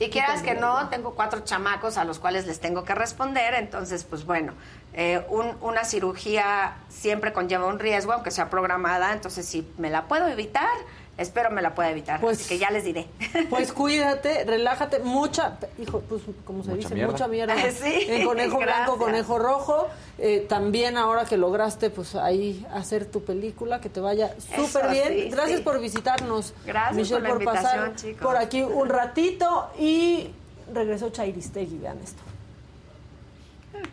Y 0.00 0.10
quieras 0.10 0.42
que 0.42 0.54
no, 0.54 0.88
tengo 0.88 1.14
cuatro 1.14 1.40
chamacos 1.44 1.98
a 1.98 2.04
los 2.04 2.18
cuales 2.18 2.46
les 2.48 2.58
tengo 2.58 2.82
que 2.84 2.94
responder, 2.96 3.54
entonces, 3.54 4.02
pues 4.02 4.26
bueno, 4.26 4.52
eh, 4.92 5.22
un- 5.28 5.56
una 5.60 5.84
cirugía 5.84 6.74
siempre 6.88 7.32
conlleva 7.32 7.66
un 7.66 7.78
riesgo, 7.78 8.12
aunque 8.12 8.32
sea 8.32 8.50
programada, 8.50 9.12
entonces 9.12 9.46
si 9.46 9.66
me 9.78 9.90
la 9.90 10.04
puedo 10.08 10.26
evitar, 10.26 10.68
espero 11.16 11.50
me 11.50 11.62
la 11.62 11.74
pueda 11.74 11.90
evitar, 11.90 12.20
Pues- 12.20 12.40
así 12.40 12.48
que 12.48 12.58
ya 12.58 12.70
les 12.70 12.84
diré. 12.84 13.06
Pues 13.50 13.72
cuídate, 13.72 14.44
relájate, 14.44 14.98
mucha, 15.00 15.58
hijo, 15.78 16.00
pues 16.08 16.22
como 16.44 16.62
se 16.64 16.70
Mucha 16.70 16.80
dice, 16.82 16.94
mierda. 16.94 17.12
mucha 17.12 17.28
mierda. 17.28 17.54
Sí, 17.70 18.06
en 18.08 18.26
conejo 18.26 18.58
blanco, 18.58 18.96
conejo 18.98 19.38
rojo. 19.38 19.88
Eh, 20.18 20.46
también 20.48 20.96
ahora 20.96 21.24
que 21.24 21.36
lograste, 21.36 21.90
pues 21.90 22.14
ahí 22.14 22.66
hacer 22.72 23.06
tu 23.06 23.22
película, 23.24 23.80
que 23.80 23.88
te 23.88 24.00
vaya 24.00 24.34
súper 24.56 24.90
bien. 24.90 25.08
sí, 25.08 25.28
Gracias 25.30 25.58
sí. 25.58 25.64
por 25.64 25.80
visitarnos. 25.80 26.52
Gracias 26.64 26.96
Michelle, 26.96 27.28
por 27.28 27.44
la 27.44 27.52
pasar 27.52 27.76
invitación, 27.78 27.96
chicos. 28.12 28.26
por 28.26 28.36
aquí 28.36 28.62
un 28.62 28.88
ratito 28.88 29.70
y 29.78 30.30
regresó 30.72 31.10
Chairistegui, 31.10 31.78
vean 31.78 31.98
esto. 32.02 32.22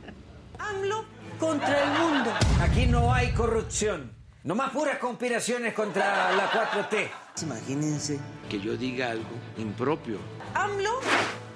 AMLO 0.60 1.06
contra 1.39 1.84
el 1.84 1.89
mundo. 1.99 2.31
Aquí 2.61 2.85
no 2.88 3.14
hay 3.14 3.31
corrupción. 3.34 4.11
Nomás 4.43 4.72
puras 4.72 4.97
conspiraciones 4.97 5.72
contra 5.76 6.31
la 6.31 6.49
4T. 6.49 7.09
Imagínense 7.43 8.19
que 8.49 8.59
yo 8.59 8.76
diga 8.76 9.11
algo 9.11 9.30
impropio. 9.57 10.18
AMLO 10.55 10.99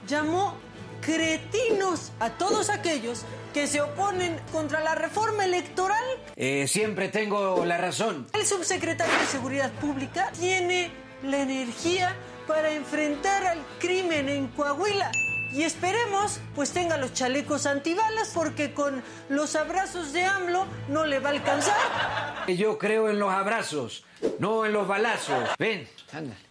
llamó 0.07 0.55
cretinos 1.01 2.11
a 2.19 2.29
todos 2.29 2.69
aquellos 2.69 3.25
que 3.55 3.65
se 3.65 3.81
oponen 3.81 4.39
contra 4.51 4.81
la 4.81 4.93
reforma 4.93 5.45
electoral. 5.45 6.03
Eh, 6.35 6.67
siempre 6.67 7.09
tengo 7.09 7.65
la 7.65 7.79
razón. 7.79 8.27
El 8.33 8.45
subsecretario 8.45 9.17
de 9.17 9.25
Seguridad 9.25 9.71
Pública 9.71 10.31
tiene 10.37 10.91
la 11.23 11.41
energía 11.41 12.15
para 12.47 12.71
enfrentar 12.71 13.47
al 13.47 13.65
crimen 13.79 14.29
en 14.29 14.47
Coahuila. 14.49 15.09
Y 15.56 15.64
esperemos, 15.64 16.41
pues 16.53 16.72
tenga 16.72 16.98
los 16.98 17.14
chalecos 17.14 17.65
antibalas, 17.65 18.32
porque 18.34 18.73
con 18.73 19.02
los 19.30 19.56
abrazos 19.56 20.11
de 20.11 20.26
AMLO 20.26 20.65
no 20.90 21.06
le 21.06 21.19
va 21.19 21.30
a 21.30 21.32
alcanzar. 21.32 22.45
Yo 22.48 22.77
creo 22.77 23.10
en 23.10 23.19
los 23.19 23.32
abrazos, 23.32 24.03
no 24.40 24.65
en 24.65 24.73
los 24.73 24.86
balazos. 24.86 25.52
Ven, 25.57 25.88
ándale. 26.11 26.41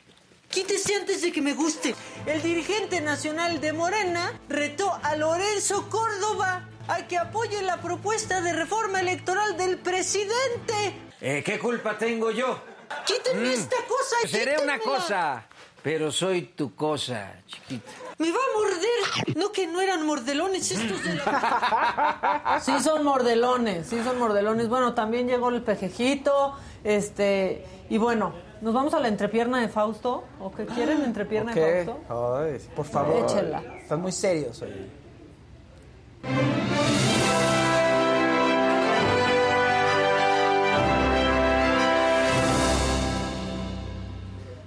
Quítese 0.49 0.95
antes 0.95 1.21
de 1.21 1.33
que 1.33 1.43
me 1.43 1.53
guste. 1.53 1.95
El 2.25 2.41
dirigente 2.41 3.03
nacional 3.03 3.61
de 3.61 3.75
Morena 3.75 4.41
retó 4.49 4.99
a 5.03 5.17
Lorenzo 5.17 5.91
Córdoba 5.91 6.67
a 6.89 7.07
que 7.07 7.19
apoye 7.19 7.61
la 7.61 7.83
propuesta 7.83 8.41
de 8.41 8.55
reforma 8.55 9.01
electoral 9.01 9.59
del 9.59 9.77
presidente. 9.77 10.95
Eh, 11.21 11.43
¿Qué 11.45 11.59
culpa 11.59 11.99
tengo 11.99 12.31
yo? 12.31 12.59
Quítenme 13.05 13.53
esta 13.53 13.77
cosa. 13.87 14.17
Seré 14.27 14.57
una 14.63 14.79
cosa, 14.79 15.47
pero 15.83 16.11
soy 16.11 16.43
tu 16.57 16.75
cosa, 16.75 17.35
chiquita. 17.47 17.91
Me 18.19 18.31
va 18.31 18.39
a 18.39 18.59
morder. 18.59 19.37
No 19.37 19.51
que 19.53 19.67
no 19.67 19.81
eran 19.81 20.07
mordelones 20.07 20.71
estos 20.71 21.03
de 21.05 21.15
la... 21.17 22.61
Sí 22.63 22.73
son 22.81 23.05
mordelones, 23.05 23.87
sí 23.87 24.01
son 24.05 24.19
mordelones. 24.19 24.69
Bueno, 24.69 24.95
también 24.95 25.27
llegó 25.29 25.49
el 25.51 25.63
pejejito, 25.63 26.55
este... 26.85 27.65
Y 27.91 27.99
bueno, 27.99 28.33
¿nos 28.61 28.73
vamos 28.73 28.95
a 28.95 29.01
la 29.01 29.09
entrepierna 29.09 29.61
de 29.61 29.69
Fausto? 29.69 30.25
¿O 30.41 30.53
qué 30.53 30.65
quieren, 30.67 31.03
entrepierna 31.03 31.51
Ok. 31.53 31.57
de 31.59 31.85
Fausto? 31.85 32.39
Ay, 32.39 32.59
por 32.77 32.87
favor. 32.87 33.25
Échela. 33.25 33.63
Están 33.79 34.01
muy 34.01 34.13
serios 34.13 34.63
hoy. 34.63 34.91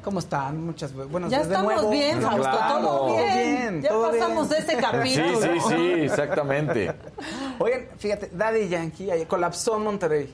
¿Cómo 0.08 0.20
están? 0.20 0.66
Muchas 0.66 0.94
buenos 0.94 1.30
Ya 1.30 1.42
estamos 1.42 1.74
nuevo. 1.74 1.90
bien, 1.90 2.22
Fausto, 2.22 2.42
Claro. 2.50 2.82
todo 2.82 3.08
bien. 3.18 3.82
ya 3.82 3.90
todo 3.90 4.10
pasamos 4.10 4.48
bien. 4.48 4.50
de 4.50 4.58
este 4.60 4.76
Sí, 4.78 4.82
capítulo. 4.82 5.42
sí, 5.42 5.60
sí, 5.68 5.92
exactamente. 6.04 6.94
Oigan, 7.60 7.82
fíjate, 7.98 8.30
Daddy 8.34 8.70
Yankee 8.70 9.10
colapsó 9.28 9.76
en 9.76 9.84
Monterrey. 9.84 10.34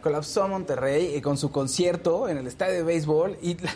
Colapsó 0.00 0.44
en 0.44 0.52
Monterrey 0.52 1.16
y 1.16 1.20
con 1.20 1.36
su 1.36 1.50
concierto 1.50 2.28
en 2.28 2.38
el 2.38 2.46
estadio 2.46 2.74
de 2.74 2.82
béisbol 2.84 3.36
y 3.42 3.56
la, 3.60 3.70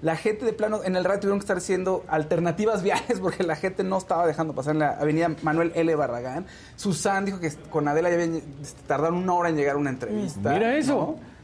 la 0.00 0.16
gente 0.16 0.46
de 0.46 0.54
plano 0.54 0.80
en 0.84 0.96
el 0.96 1.04
radio 1.04 1.20
tuvieron 1.20 1.38
que 1.38 1.42
estar 1.44 1.58
haciendo 1.58 2.06
alternativas 2.08 2.82
viales 2.82 3.20
porque 3.20 3.42
la 3.44 3.56
gente 3.56 3.84
no 3.84 3.98
estaba 3.98 4.26
dejando 4.26 4.54
pasar 4.54 4.72
en 4.72 4.78
la 4.78 4.92
avenida 4.92 5.32
Manuel 5.42 5.70
L. 5.74 5.94
Barragán. 5.96 6.46
Susan 6.76 7.26
dijo 7.26 7.40
que 7.40 7.52
con 7.68 7.86
Adela 7.88 8.08
ya 8.08 8.14
habían 8.14 8.40
tardaron 8.86 9.18
una 9.18 9.34
hora 9.34 9.50
en 9.50 9.56
llegar 9.56 9.74
a 9.76 9.78
una 9.78 9.90
entrevista. 9.90 10.50
Mira 10.54 10.74
eso. 10.78 10.94
¿no? 11.20 11.35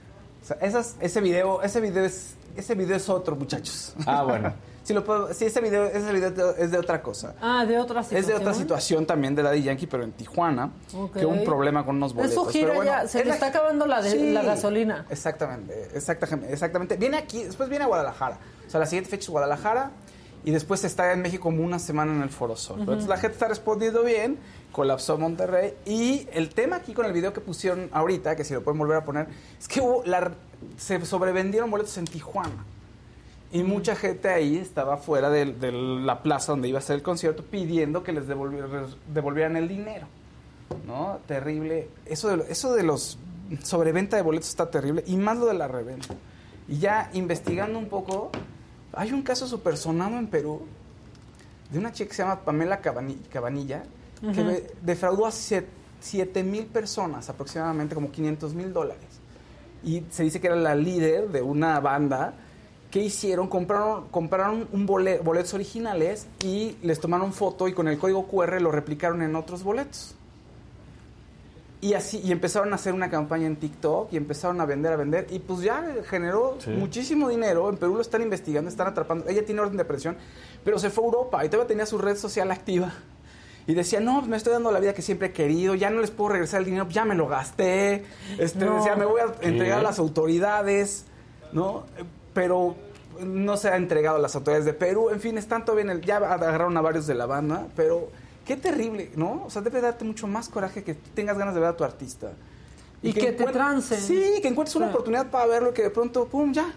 O 0.43 0.45
sea, 0.45 0.57
esas- 0.61 0.97
ese 1.01 1.21
video, 1.21 1.63
ese 1.63 1.81
video 1.81 2.05
es, 2.05 2.35
ese 2.57 2.75
video 2.75 2.97
es 2.97 3.09
otro, 3.09 3.37
muchachos. 3.37 3.95
Ah, 4.07 4.25
bueno. 4.25 4.53
sí, 4.83 4.93
lo 4.93 5.05
puedo, 5.05 5.33
sí, 5.33 5.45
ese 5.45 5.61
video, 5.61 5.85
ese 5.87 6.13
video 6.13 6.55
es 6.57 6.71
de 6.71 6.79
otra 6.79 7.01
cosa. 7.01 7.35
Ah, 7.41 7.65
de 7.65 7.79
otra 7.79 8.01
Es 8.01 8.07
situación. 8.09 8.29
de 8.39 8.43
otra 8.43 8.55
situación 8.55 9.07
también 9.07 9.35
de 9.37 9.43
Daddy 9.43 9.63
Yankee, 9.63 9.87
pero 9.87 10.03
en 10.03 10.13
Tijuana, 10.13 10.71
que 11.15 11.25
hubo 11.25 11.33
un 11.35 11.45
problema 11.45 11.85
con 11.85 11.97
unos 11.97 12.11
Es 12.11 12.17
boletos. 12.17 12.45
su 12.45 12.51
gira 12.51 12.67
pero 12.69 12.77
bueno, 12.77 12.91
ya, 12.91 13.07
se 13.09 13.19
es 13.21 13.25
le 13.25 13.29
la- 13.29 13.35
está 13.35 13.47
acabando 13.47 13.87
la, 13.87 14.03
de- 14.03 14.33
la 14.33 14.43
gasolina. 14.43 15.07
Exactamente, 15.11 15.89
exactamente, 15.95 16.53
exactamente. 16.53 16.97
Viene 16.97 17.17
aquí, 17.19 17.45
después 17.45 17.69
viene 17.69 17.85
a 17.85 17.89
Guadalajara. 17.89 18.39
O 18.67 18.71
sea, 18.71 18.81
la 18.81 18.87
siguiente 18.87 19.11
fecha 19.11 19.23
es 19.25 19.31
Guadalajara 19.31 19.93
y 20.45 20.51
después 20.51 20.83
está 20.83 21.13
en 21.13 21.23
México 21.23 21.45
como 21.45 21.63
una 21.63 21.79
semana 21.79 22.13
en 22.13 22.21
el 22.23 22.31
Foro 22.31 22.57
Sol. 22.57 22.81
Entonces 22.81 23.09
la 23.09 23.17
gente 23.17 23.35
está 23.35 23.47
respondiendo 23.47 24.03
bien, 24.03 24.39
colapsó 24.73 25.19
Monterrey 25.19 25.75
y 25.87 26.27
el 26.33 26.49
tema 26.49 26.77
aquí 26.77 26.95
con 26.95 27.07
el 27.07 27.13
video 27.13 27.33
que 27.33 27.41
pusieron 27.41 27.89
ahorita, 27.93 28.35
que 28.35 28.45
si 28.45 28.55
lo 28.55 28.63
pueden 28.63 28.79
volver 28.79 28.97
a 28.97 29.05
poner, 29.05 29.29
es 29.59 29.69
que 29.69 29.81
hubo 29.81 30.03
la, 30.05 30.33
se 30.77 31.05
sobrevendieron 31.05 31.71
boletos 31.71 31.97
en 31.99 32.07
Tijuana. 32.07 32.65
Y 33.53 33.63
mucha 33.65 33.95
gente 33.95 34.29
ahí 34.31 34.57
estaba 34.57 34.97
fuera 34.97 35.29
de, 35.29 35.45
la 35.73 36.23
plaza 36.23 36.53
donde 36.53 36.69
iba 36.69 36.79
a 36.79 36.83
ser 36.83 36.97
el 36.97 37.03
concierto 37.03 37.45
pidiendo 37.45 38.03
que 38.03 38.13
les 38.13 38.27
devolvieran, 38.27 39.57
el 39.57 39.69
dinero. 39.69 40.07
¿No? 40.87 41.19
Terrible. 41.27 41.91
Eso 42.07 42.35
de, 42.35 42.51
eso 42.51 42.75
de 42.75 42.83
los 42.83 43.19
sobreventa 43.63 44.17
de 44.17 44.23
boletos 44.23 44.49
está 44.49 44.71
terrible. 44.71 45.05
Y 45.07 45.17
más 45.17 45.37
lo 45.37 45.45
de 45.45 45.55
la 45.55 45.69
reventa. 45.69 46.15
Y 46.67 46.79
ya 46.79 47.11
investigando 47.13 47.79
un 47.79 47.89
poco, 47.89 48.31
hay 48.95 49.13
un 49.13 49.21
caso 49.21 49.47
súper 49.47 49.77
sonado 49.77 50.17
en 50.17 50.29
Perú 50.29 50.63
de 51.71 51.79
una 51.79 51.93
chica 51.93 52.09
que 52.09 52.17
se 52.17 52.23
llama 52.23 52.41
Pamela 52.41 52.81
Que 54.23 54.73
defraudó 54.83 55.27
a 55.27 55.33
7 55.33 56.43
mil 56.45 56.67
personas, 56.67 57.29
aproximadamente 57.29 57.95
como 57.95 58.11
500 58.13 58.55
mil 58.55 58.73
dólares. 58.73 59.03
Y 59.85 60.05
se 60.11 60.23
dice 60.23 60.41
que 60.41 60.47
era 60.47 60.55
la 60.57 60.77
líder 60.77 61.29
de 61.31 61.43
una 61.43 61.81
banda. 61.81 62.35
¿Qué 62.91 63.01
hicieron? 63.01 63.49
Compraron, 63.49 64.07
compraron 64.09 64.69
un 64.73 64.87
bole- 64.87 65.19
boletos 65.19 65.55
originales 65.55 66.27
y 66.45 66.77
les 66.83 67.01
tomaron 67.01 67.33
foto 67.33 67.67
y 67.67 67.73
con 67.73 67.89
el 67.89 67.99
código 67.99 68.27
QR 68.29 68.61
lo 68.61 68.71
replicaron 68.71 69.23
en 69.23 69.35
otros 69.35 69.65
boletos. 69.65 70.15
Y 71.81 71.95
así, 71.95 72.21
y 72.23 72.31
empezaron 72.31 72.71
a 72.73 72.77
hacer 72.77 72.95
una 72.95 73.11
campaña 73.11 73.47
en 73.49 73.57
TikTok 73.57 74.13
y 74.13 74.17
empezaron 74.17 74.61
a 74.61 74.67
vender, 74.67 74.93
a 74.93 74.97
vender. 74.97 75.27
Y 75.31 75.41
pues 75.41 75.63
ya 75.63 75.85
generó 76.05 76.57
Sí. 76.61 76.71
muchísimo 76.71 77.29
dinero. 77.29 77.69
En 77.69 77.77
Perú 77.77 77.97
lo 77.97 78.03
están 78.03 78.23
investigando, 78.23 78.71
están 78.71 78.87
atrapando. 78.87 79.27
Ella 79.29 79.45
tiene 79.45 79.63
orden 79.63 79.77
de 79.79 79.85
presión, 79.85 80.17
pero 80.65 80.79
se 80.79 80.91
fue 80.91 81.03
a 81.03 81.07
Europa 81.07 81.45
y 81.45 81.49
todavía 81.49 81.67
tenía 81.67 81.87
su 81.87 81.99
red 81.99 82.17
social 82.17 82.53
activa. 82.53 82.93
Y 83.67 83.75
decía, 83.75 84.01
no, 84.01 84.17
pues 84.19 84.29
me 84.29 84.37
estoy 84.37 84.53
dando 84.53 84.73
la 84.73 84.81
vida 84.81 84.93
que 84.93 85.03
siempre 85.03 85.29
he 85.29 85.33
querido, 85.33 85.75
ya 85.75 85.89
no 85.91 86.01
les 86.01 86.11
puedo 86.11 86.31
regresar 86.31 86.61
el 86.61 86.67
dinero, 86.67 86.89
ya 86.89 87.05
me 87.05 87.15
lo 87.15 87.29
gasté. 87.29 88.05
Este, 88.39 88.65
No. 88.65 88.77
Decía, 88.77 88.97
me 88.97 89.05
voy 89.05 89.21
a 89.21 89.33
entregar 89.47 89.79
a 89.79 89.83
las 89.83 89.99
autoridades, 89.99 91.05
¿no? 91.53 91.85
Pero 92.35 92.75
no 93.25 93.57
se 93.57 93.69
ha 93.69 93.77
entregado 93.77 94.17
a 94.17 94.21
las 94.21 94.35
autoridades 94.35 94.65
de 94.65 94.75
Perú. 94.75 95.11
En 95.11 95.21
fin, 95.21 95.39
están 95.39 95.65
todavía 95.65 95.85
en 95.85 95.91
el... 95.91 96.01
Ya 96.01 96.17
agarraron 96.17 96.77
a 96.77 96.81
varios 96.81 97.07
de 97.07 97.15
la 97.15 97.27
banda, 97.27 97.67
pero 97.77 98.09
qué 98.45 98.57
terrible, 98.57 99.11
¿no? 99.15 99.45
O 99.47 99.51
sea, 99.51 99.63
debe 99.63 99.81
darte 99.81 100.05
mucho 100.05 100.27
más 100.27 100.49
coraje 100.49 100.83
que 100.83 100.95
tengas 100.95 101.39
ganas 101.39 101.55
de 101.55 101.61
ver 101.61 101.69
a 101.71 101.77
tu 101.77 101.85
artista. 101.85 102.33
Y 103.01 103.13
que 103.13 103.33
te 103.33 103.45
encuent- 103.45 103.53
trancen. 103.53 104.01
Sí, 104.01 104.41
que 104.43 104.49
encuentres 104.49 104.75
una 104.77 104.87
Claro. 104.87 104.99
oportunidad 104.99 105.31
para 105.31 105.47
verlo 105.47 105.71
y 105.71 105.73
que 105.75 105.83
de 105.83 105.91
pronto, 105.91 106.27
pum, 106.27 106.53
ya. 106.53 106.73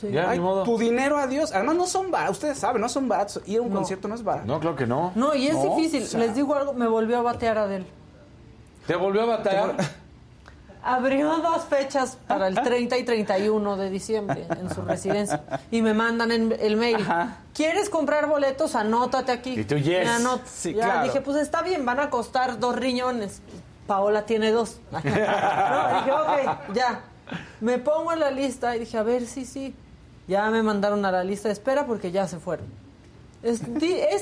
Sí. 0.00 0.10
Ya, 0.10 0.30
Ay, 0.30 0.38
ni 0.38 0.44
modo. 0.44 0.62
tu 0.64 0.76
dinero, 0.78 1.18
adiós. 1.18 1.52
Además, 1.52 1.76
no 1.76 1.86
son 1.86 2.10
baratos. 2.10 2.36
Ustedes 2.38 2.58
saben, 2.58 2.80
no 2.82 2.88
son 2.88 3.08
baratos. 3.08 3.40
Ir 3.46 3.58
a 3.58 3.62
un 3.62 3.70
No. 3.70 3.76
concierto 3.76 4.08
no 4.08 4.14
es 4.14 4.22
barato. 4.24 4.46
No, 4.46 4.60
claro 4.60 4.76
que 4.76 4.86
no. 4.86 5.12
No, 5.14 5.34
y 5.34 5.46
es 5.48 5.54
No, 5.54 5.74
difícil. 5.76 6.02
o 6.02 6.06
sea- 6.06 6.20
Les 6.20 6.34
digo 6.34 6.54
algo, 6.54 6.72
me 6.74 6.86
volvió 6.88 7.18
a 7.18 7.22
batear 7.22 7.58
Adel. 7.58 7.86
¿Te 8.86 8.96
volvió 8.96 9.22
a 9.22 9.26
batallar? 9.26 9.76
Abrió 10.86 11.38
dos 11.38 11.64
fechas 11.64 12.18
para 12.28 12.46
el 12.46 12.60
30 12.60 12.98
y 12.98 13.04
31 13.04 13.76
de 13.78 13.88
diciembre 13.88 14.46
en 14.60 14.68
su 14.74 14.82
residencia. 14.82 15.42
Y 15.70 15.80
me 15.80 15.94
mandan 15.94 16.30
en 16.30 16.54
el 16.60 16.76
mail. 16.76 16.96
Ajá. 16.96 17.38
¿Quieres 17.54 17.88
comprar 17.88 18.28
boletos? 18.28 18.74
Anótate 18.74 19.32
aquí. 19.32 19.58
Y 19.58 19.64
tú, 19.64 19.76
yes. 19.76 20.04
Me 20.04 20.10
anoto. 20.10 20.42
Sí, 20.44 20.74
ya 20.74 20.84
claro. 20.84 21.04
dije, 21.04 21.22
pues 21.22 21.38
está 21.38 21.62
bien, 21.62 21.86
van 21.86 22.00
a 22.00 22.10
costar 22.10 22.58
dos 22.58 22.76
riñones. 22.76 23.40
Paola 23.86 24.26
tiene 24.26 24.50
dos. 24.52 24.78
no, 24.92 24.98
dije, 25.00 26.12
ok, 26.12 26.74
ya. 26.74 27.00
Me 27.62 27.78
pongo 27.78 28.12
en 28.12 28.20
la 28.20 28.30
lista 28.30 28.76
y 28.76 28.80
dije, 28.80 28.98
a 28.98 29.02
ver, 29.02 29.24
sí, 29.24 29.46
sí. 29.46 29.74
Ya 30.26 30.48
me 30.50 30.62
mandaron 30.62 31.04
a 31.04 31.12
la 31.12 31.24
lista 31.24 31.48
de 31.48 31.52
espera 31.52 31.86
porque 31.86 32.10
ya 32.10 32.26
se 32.26 32.38
fueron. 32.38 32.66
Es, 33.42 33.60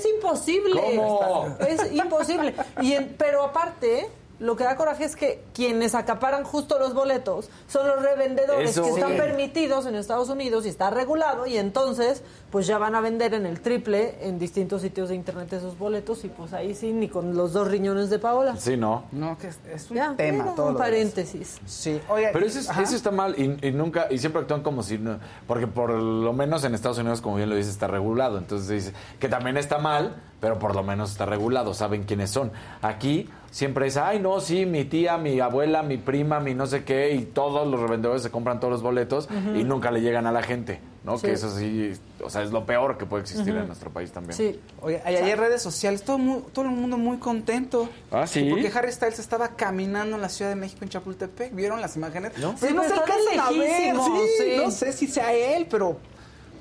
imposible. 0.05 0.81
¿Cómo? 0.97 1.57
Es 1.61 1.93
imposible. 1.93 2.55
Y 2.81 2.95
en- 2.95 3.15
pero 3.17 3.45
aparte, 3.45 4.09
lo 4.41 4.57
que 4.57 4.65
da 4.65 4.75
coraje 4.75 5.05
es 5.05 5.15
que 5.15 5.45
quienes 5.55 5.95
acaparan 5.95 6.43
justo 6.43 6.79
los 6.81 6.93
boletos 6.93 7.49
son 7.69 7.87
los 7.87 8.03
revendedores 8.03 8.71
Eso 8.71 8.83
que 8.83 8.91
están 8.91 9.17
permitidos 9.17 9.87
en 9.87 9.95
Estados 9.95 10.29
Unidos 10.29 10.67
y 10.67 10.71
está 10.71 10.91
regulado 10.91 11.47
y 11.47 11.57
entonces 11.57 12.25
pues 12.53 12.67
ya 12.69 12.77
van 12.79 12.95
a 12.95 13.01
vender 13.01 13.33
en 13.35 13.47
el 13.47 13.61
triple 13.61 14.15
en 14.21 14.39
distintos 14.39 14.83
sitios 14.83 15.09
de 15.09 15.15
internet 15.17 15.53
esos 15.55 15.77
boletos 15.79 16.23
y 16.25 16.29
pues 16.29 16.53
ahí 16.53 16.75
sí 16.75 16.93
ni 16.93 17.09
con 17.09 17.35
los 17.35 17.55
dos 17.55 17.67
riñones 17.69 18.11
de 18.11 18.19
Paola. 18.19 18.57
Sí, 18.59 18.77
¿no? 18.77 19.05
No, 19.11 19.37
que 19.39 19.49
es, 19.49 19.59
es 19.75 19.91
un 19.91 19.97
Ya, 19.97 20.15
tema 20.15 20.55
todo. 20.55 20.69
un 20.69 20.77
paréntesis. 20.77 21.59
Sí, 21.65 21.99
oye. 22.11 22.29
Pero 22.33 22.45
eso, 22.47 22.59
eso 22.61 22.95
está 22.95 23.11
mal 23.11 23.35
y, 23.39 23.67
y 23.67 23.73
nunca 23.73 24.07
y 24.11 24.19
siempre 24.19 24.43
actúan 24.43 24.63
como 24.63 24.83
si 24.83 24.99
no, 24.99 25.19
porque 25.47 25.67
por 25.67 25.91
lo 25.91 26.33
menos 26.35 26.63
en 26.65 26.75
Estados 26.75 26.99
Unidos 26.99 27.23
como 27.23 27.37
bien 27.37 27.49
lo 27.49 27.57
dice 27.57 27.71
está 27.71 27.87
regulado 27.87 28.37
entonces 28.37 28.69
dice 28.69 28.93
que 29.19 29.29
también 29.29 29.57
está 29.57 29.79
mal 29.79 30.15
pero 30.39 30.59
por 30.59 30.75
lo 30.75 30.83
menos 30.83 31.13
está 31.13 31.25
regulado 31.25 31.73
saben 31.73 32.03
quiénes 32.05 32.31
son 32.31 32.53
aquí 32.83 33.31
siempre 33.51 33.87
es 33.87 33.97
ay 33.97 34.19
no 34.19 34.41
sí 34.41 34.67
mi 34.67 34.85
tía 34.85 35.17
mi 35.17 35.41
abuela 35.41 35.83
mi 35.83 35.97
prima 35.97 36.39
mi 36.41 36.55
no 36.55 36.67
sé 36.67 36.85
qué 36.85 37.15
y 37.15 37.25
todos 37.25 37.67
los 37.67 37.81
revendedores 37.81 38.23
se 38.23 38.31
compran 38.31 38.61
todos 38.61 38.73
los 38.73 38.83
boletos 38.83 39.29
y 39.57 39.65
nunca 39.65 39.91
le 39.91 40.03
llegan 40.03 40.27
a 40.27 40.33
la 40.33 40.43
gente 40.43 40.81
no 41.05 41.19
Sí. 41.19 41.27
que 41.27 41.33
eso 41.33 41.57
sí 41.57 41.93
o 42.23 42.31
sea 42.31 42.43
es 42.43 42.51
lo 42.53 42.65
peor 42.65 42.97
que 42.97 43.07
puede 43.07 43.23
existir 43.23 43.55
en 43.57 43.67
nuestro 43.67 43.91
país 43.91 44.13
también 44.13 44.37
Sí. 44.37 44.61
Oye, 44.81 45.01
hay 45.05 45.35
redes 45.35 45.61
sociales, 45.63 46.03
todo, 46.03 46.19
mu- 46.19 46.43
todo 46.43 46.65
el 46.65 46.71
mundo 46.71 46.97
muy 46.97 47.19
contento. 47.19 47.89
Ah, 48.11 48.27
¿sí? 48.27 48.49
Porque 48.51 48.71
Harry 48.75 48.93
Styles 48.93 49.19
estaba 49.19 49.49
caminando 49.57 50.17
en 50.17 50.23
la 50.23 50.29
Ciudad 50.29 50.51
de 50.51 50.57
México, 50.57 50.81
en 50.83 50.89
Chapultepec. 50.91 51.55
¿Vieron 51.55 51.81
las 51.81 51.97
imágenes? 51.97 52.33
¿No? 52.39 52.55
Pero 52.61 52.69
Sí, 52.71 52.75
no 52.77 52.83
se 52.83 52.89
está 52.89 53.01
alcanzan 53.01 53.41
a 53.41 53.51
ver. 53.51 53.59
lejísimos, 53.59 54.07
Sí, 54.07 54.29
sí. 54.45 54.53
No 54.57 54.71
sé 54.71 54.93
si 54.93 55.07
sea 55.09 55.33
él, 55.33 55.67
pero... 55.71 55.99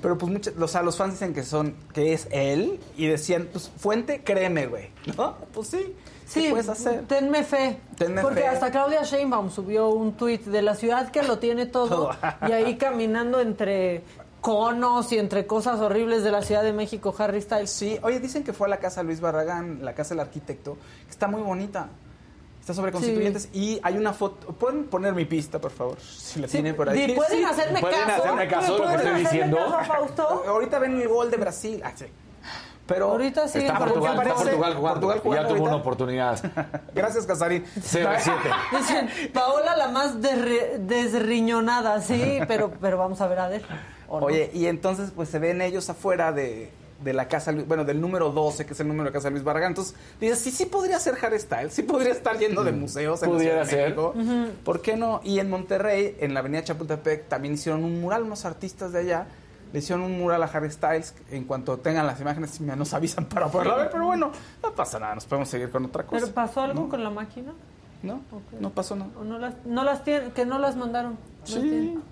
Pero 0.00 0.18
pues 0.18 0.32
muchos, 0.32 0.52
o 0.60 0.66
sea, 0.66 0.82
los 0.82 0.96
fans 0.96 1.12
dicen 1.12 1.32
que 1.32 1.44
son, 1.44 1.76
que 1.94 2.12
es 2.12 2.26
él 2.32 2.80
y 2.96 3.06
decían, 3.06 3.48
pues 3.52 3.70
fuente, 3.78 4.22
créeme, 4.24 4.66
güey, 4.66 4.90
¿no? 5.16 5.36
Pues 5.54 5.68
sí, 5.68 5.94
Sí, 6.26 6.42
¿qué 6.44 6.50
puedes 6.50 6.68
hacer? 6.68 7.02
tenme 7.06 7.44
fe. 7.44 7.78
Tenme 7.96 8.20
porque 8.20 8.40
fe. 8.40 8.48
hasta 8.48 8.72
Claudia 8.72 9.04
Sheinbaum 9.04 9.48
subió 9.50 9.90
un 9.90 10.14
tuit 10.14 10.42
de 10.44 10.60
la 10.60 10.74
ciudad 10.74 11.12
que 11.12 11.22
lo 11.22 11.38
tiene 11.38 11.66
todo 11.66 11.88
Todo. 12.20 12.48
y 12.48 12.50
ahí 12.52 12.76
caminando 12.78 13.38
entre 13.40 14.02
conos 14.42 15.10
y 15.12 15.18
entre 15.18 15.46
cosas 15.46 15.80
horribles 15.80 16.24
de 16.24 16.30
la 16.32 16.42
Ciudad 16.42 16.62
de 16.64 16.72
México, 16.74 17.14
Harry 17.16 17.40
Styles. 17.40 17.70
Sí, 17.70 17.98
oye, 18.02 18.20
dicen 18.20 18.42
que 18.44 18.52
fue 18.52 18.66
a 18.66 18.70
la 18.70 18.78
casa 18.78 19.02
Luis 19.02 19.20
Barragán, 19.20 19.78
la 19.82 19.94
casa 19.94 20.10
del 20.10 20.20
arquitecto, 20.20 20.76
que 21.06 21.10
está 21.10 21.28
muy 21.28 21.40
bonita. 21.40 21.88
Está 22.60 22.74
sobre 22.74 22.92
constituyentes 22.92 23.48
y 23.52 23.80
hay 23.82 23.96
una 23.96 24.12
foto. 24.12 24.48
¿Pueden 24.52 24.84
poner 24.84 25.14
mi 25.14 25.24
pista, 25.24 25.60
por 25.60 25.70
favor? 25.72 25.98
Si 26.00 26.38
la 26.40 26.46
Sí, 26.46 26.52
tienen 26.52 26.76
por 26.76 26.88
ahí. 26.88 27.12
¿Pueden 27.14 27.44
hacerme 27.44 27.80
¿Pueden 27.80 28.00
caso? 28.04 28.22
hacerme 28.22 28.48
caso 28.48 28.72
de 28.74 28.78
lo 28.78 28.84
que 28.84 28.92
¿Pueden 28.92 28.98
estoy 28.98 29.10
hacerme 29.10 29.30
diciendo? 29.30 29.56
caso 29.56 29.76
a 29.78 29.84
Fausto? 29.84 30.44
Ahorita 30.46 30.78
ven 30.78 31.00
el 31.00 31.08
gol 31.08 31.30
de 31.30 31.36
Brasil. 31.38 31.80
Ah, 31.84 31.92
sí. 31.94 32.04
Pero 32.92 33.10
Ahorita 33.10 33.48
sí, 33.48 33.58
está 33.58 33.78
Portugal, 33.78 34.12
¿qué 34.14 34.18
está 34.22 34.34
parece? 34.34 34.44
Portugal 34.56 34.74
jugando 34.74 35.00
Portugal 35.08 35.38
ya 35.38 35.42
tuvo 35.48 35.50
ahorita. 35.56 35.68
una 35.70 35.76
oportunidad 35.76 36.52
Gracias, 36.94 37.26
Casarín. 37.26 37.64
0-7 37.76 38.36
Dicen, 38.78 39.30
Paola 39.32 39.76
la 39.76 39.88
más 39.88 40.16
desriñonada, 40.20 42.00
sí, 42.00 42.38
pero, 42.48 42.70
pero 42.80 42.98
vamos 42.98 43.20
a 43.20 43.26
ver 43.26 43.38
a 43.38 43.48
ver. 43.48 43.62
Oye, 44.08 44.50
y 44.52 44.66
entonces 44.66 45.10
pues 45.14 45.28
se 45.28 45.38
ven 45.38 45.62
ellos 45.62 45.88
afuera 45.88 46.32
de, 46.32 46.70
de 47.02 47.12
la 47.14 47.28
casa, 47.28 47.50
Luis- 47.50 47.66
bueno, 47.66 47.84
del 47.84 47.98
número 48.00 48.30
12, 48.30 48.66
que 48.66 48.74
es 48.74 48.80
el 48.80 48.88
número 48.88 49.04
de 49.08 49.12
casa 49.12 49.30
Luis 49.30 49.42
Barragán. 49.42 49.70
Entonces 49.70 49.94
dices, 50.20 50.38
sí, 50.38 50.50
sí 50.50 50.66
podría 50.66 50.98
ser 50.98 51.14
Harry 51.22 51.38
Styles, 51.40 51.72
sí 51.72 51.82
podría 51.82 52.12
estar 52.12 52.38
yendo 52.38 52.62
de 52.62 52.72
museos. 52.72 53.22
en 53.22 53.30
Pudiera 53.30 53.60
de 53.60 53.66
ser. 53.66 53.82
México. 53.96 54.14
¿Por 54.64 54.82
qué 54.82 54.96
no? 54.96 55.20
Y 55.24 55.38
en 55.38 55.48
Monterrey, 55.48 56.16
en 56.20 56.34
la 56.34 56.40
avenida 56.40 56.62
Chapultepec, 56.62 57.28
también 57.28 57.54
hicieron 57.54 57.84
un 57.84 58.00
mural, 58.02 58.22
unos 58.24 58.44
artistas 58.44 58.92
de 58.92 58.98
allá. 59.00 59.26
Le 59.72 59.78
hicieron 59.78 60.04
un 60.04 60.18
mural 60.18 60.42
a 60.42 60.46
Harry 60.46 60.70
Styles. 60.70 61.14
En 61.30 61.44
cuanto 61.44 61.78
tengan 61.78 62.06
las 62.06 62.20
imágenes, 62.20 62.60
nos 62.60 62.92
avisan 62.94 63.24
para 63.24 63.48
poderlo 63.48 63.76
ver. 63.76 63.90
Pero 63.90 64.06
bueno, 64.06 64.30
no 64.62 64.72
pasa 64.72 64.98
nada, 64.98 65.14
nos 65.14 65.24
podemos 65.24 65.48
seguir 65.48 65.70
con 65.70 65.84
otra 65.86 66.04
cosa. 66.04 66.20
¿Pero 66.20 66.34
pasó 66.34 66.60
algo 66.60 66.88
con 66.88 67.02
la 67.02 67.10
máquina? 67.10 67.52
¿No? 68.02 68.20
No 68.60 68.70
pasó 68.70 68.96
nada. 68.96 69.10
¿O 69.18 69.24
no 69.24 69.38
las, 69.38 69.54
no 69.64 69.84
las 69.84 70.04
tienen, 70.04 70.32
que 70.32 70.44
no 70.44 70.58
las 70.58 70.76
mandaron? 70.76 71.12
¿No 71.12 71.54
las 71.54 71.62
tienen? 71.62 72.02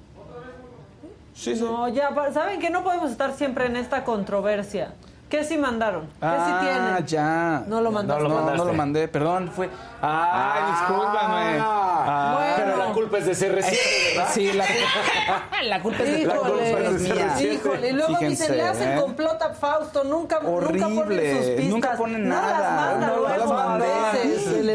Sí, 1.35 1.57
sí. 1.57 1.63
No, 1.63 1.89
ya, 1.89 2.11
¿saben 2.33 2.61
que 2.61 2.71
no 2.71 2.83
podemos 2.83 3.11
estar 3.11 3.35
siempre 3.35 3.67
en 3.67 3.77
esta 3.77 4.05
controversia? 4.05 4.95
¿Qué 5.31 5.45
sí 5.45 5.57
mandaron? 5.57 6.07
¿Qué 6.07 6.27
ah, 6.27 6.45
sí 6.45 6.67
tienen? 6.67 7.07
ya. 7.07 7.65
No 7.69 7.81
lo 7.81 7.93
mandaste. 7.93 8.23
No, 8.25 8.65
lo 8.65 8.75
mandé, 8.75 9.07
perdón. 9.07 9.49
Fue. 9.49 9.71
Ay, 10.03 10.63
discúlpame. 10.73 11.59
Ah, 11.63 12.33
Bueno. 12.37 12.55
pero 12.57 12.77
la 12.77 12.93
culpa 12.95 13.19
es 13.19 13.27
de 13.27 13.33
CR7 13.33 14.15
¿verdad? 14.17 14.31
Sí, 14.33 14.53
la, 14.53 14.65
la 15.65 15.83
culpa 15.83 16.03
es 16.03 16.11
de 16.13 16.21
Híjole, 16.21 16.33
la 16.73 16.79
culpa 16.79 16.89
es 16.97 17.01
mía. 17.03 17.53
híjole. 17.53 17.89
Y 17.89 17.93
luego 17.93 18.17
Fíjense, 18.17 18.43
dicen, 18.45 18.57
le 18.57 18.63
hacen 18.63 18.89
¿eh? 18.93 19.01
complot 19.01 19.43
a 19.43 19.51
Fausto, 19.55 20.05
nunca, 20.05 20.41
nunca 20.41 20.61
ponen 20.67 20.81
sus 20.83 20.99
Horrible, 20.99 21.55
pistas. 21.57 21.71
nunca 21.71 21.93
ponen 21.97 22.29
No 22.29 22.35
las 22.35 22.45
nada. 22.51 22.71
manda 22.93 23.07
no, 23.07 23.17
no, 23.17 23.29
las- 23.29 23.49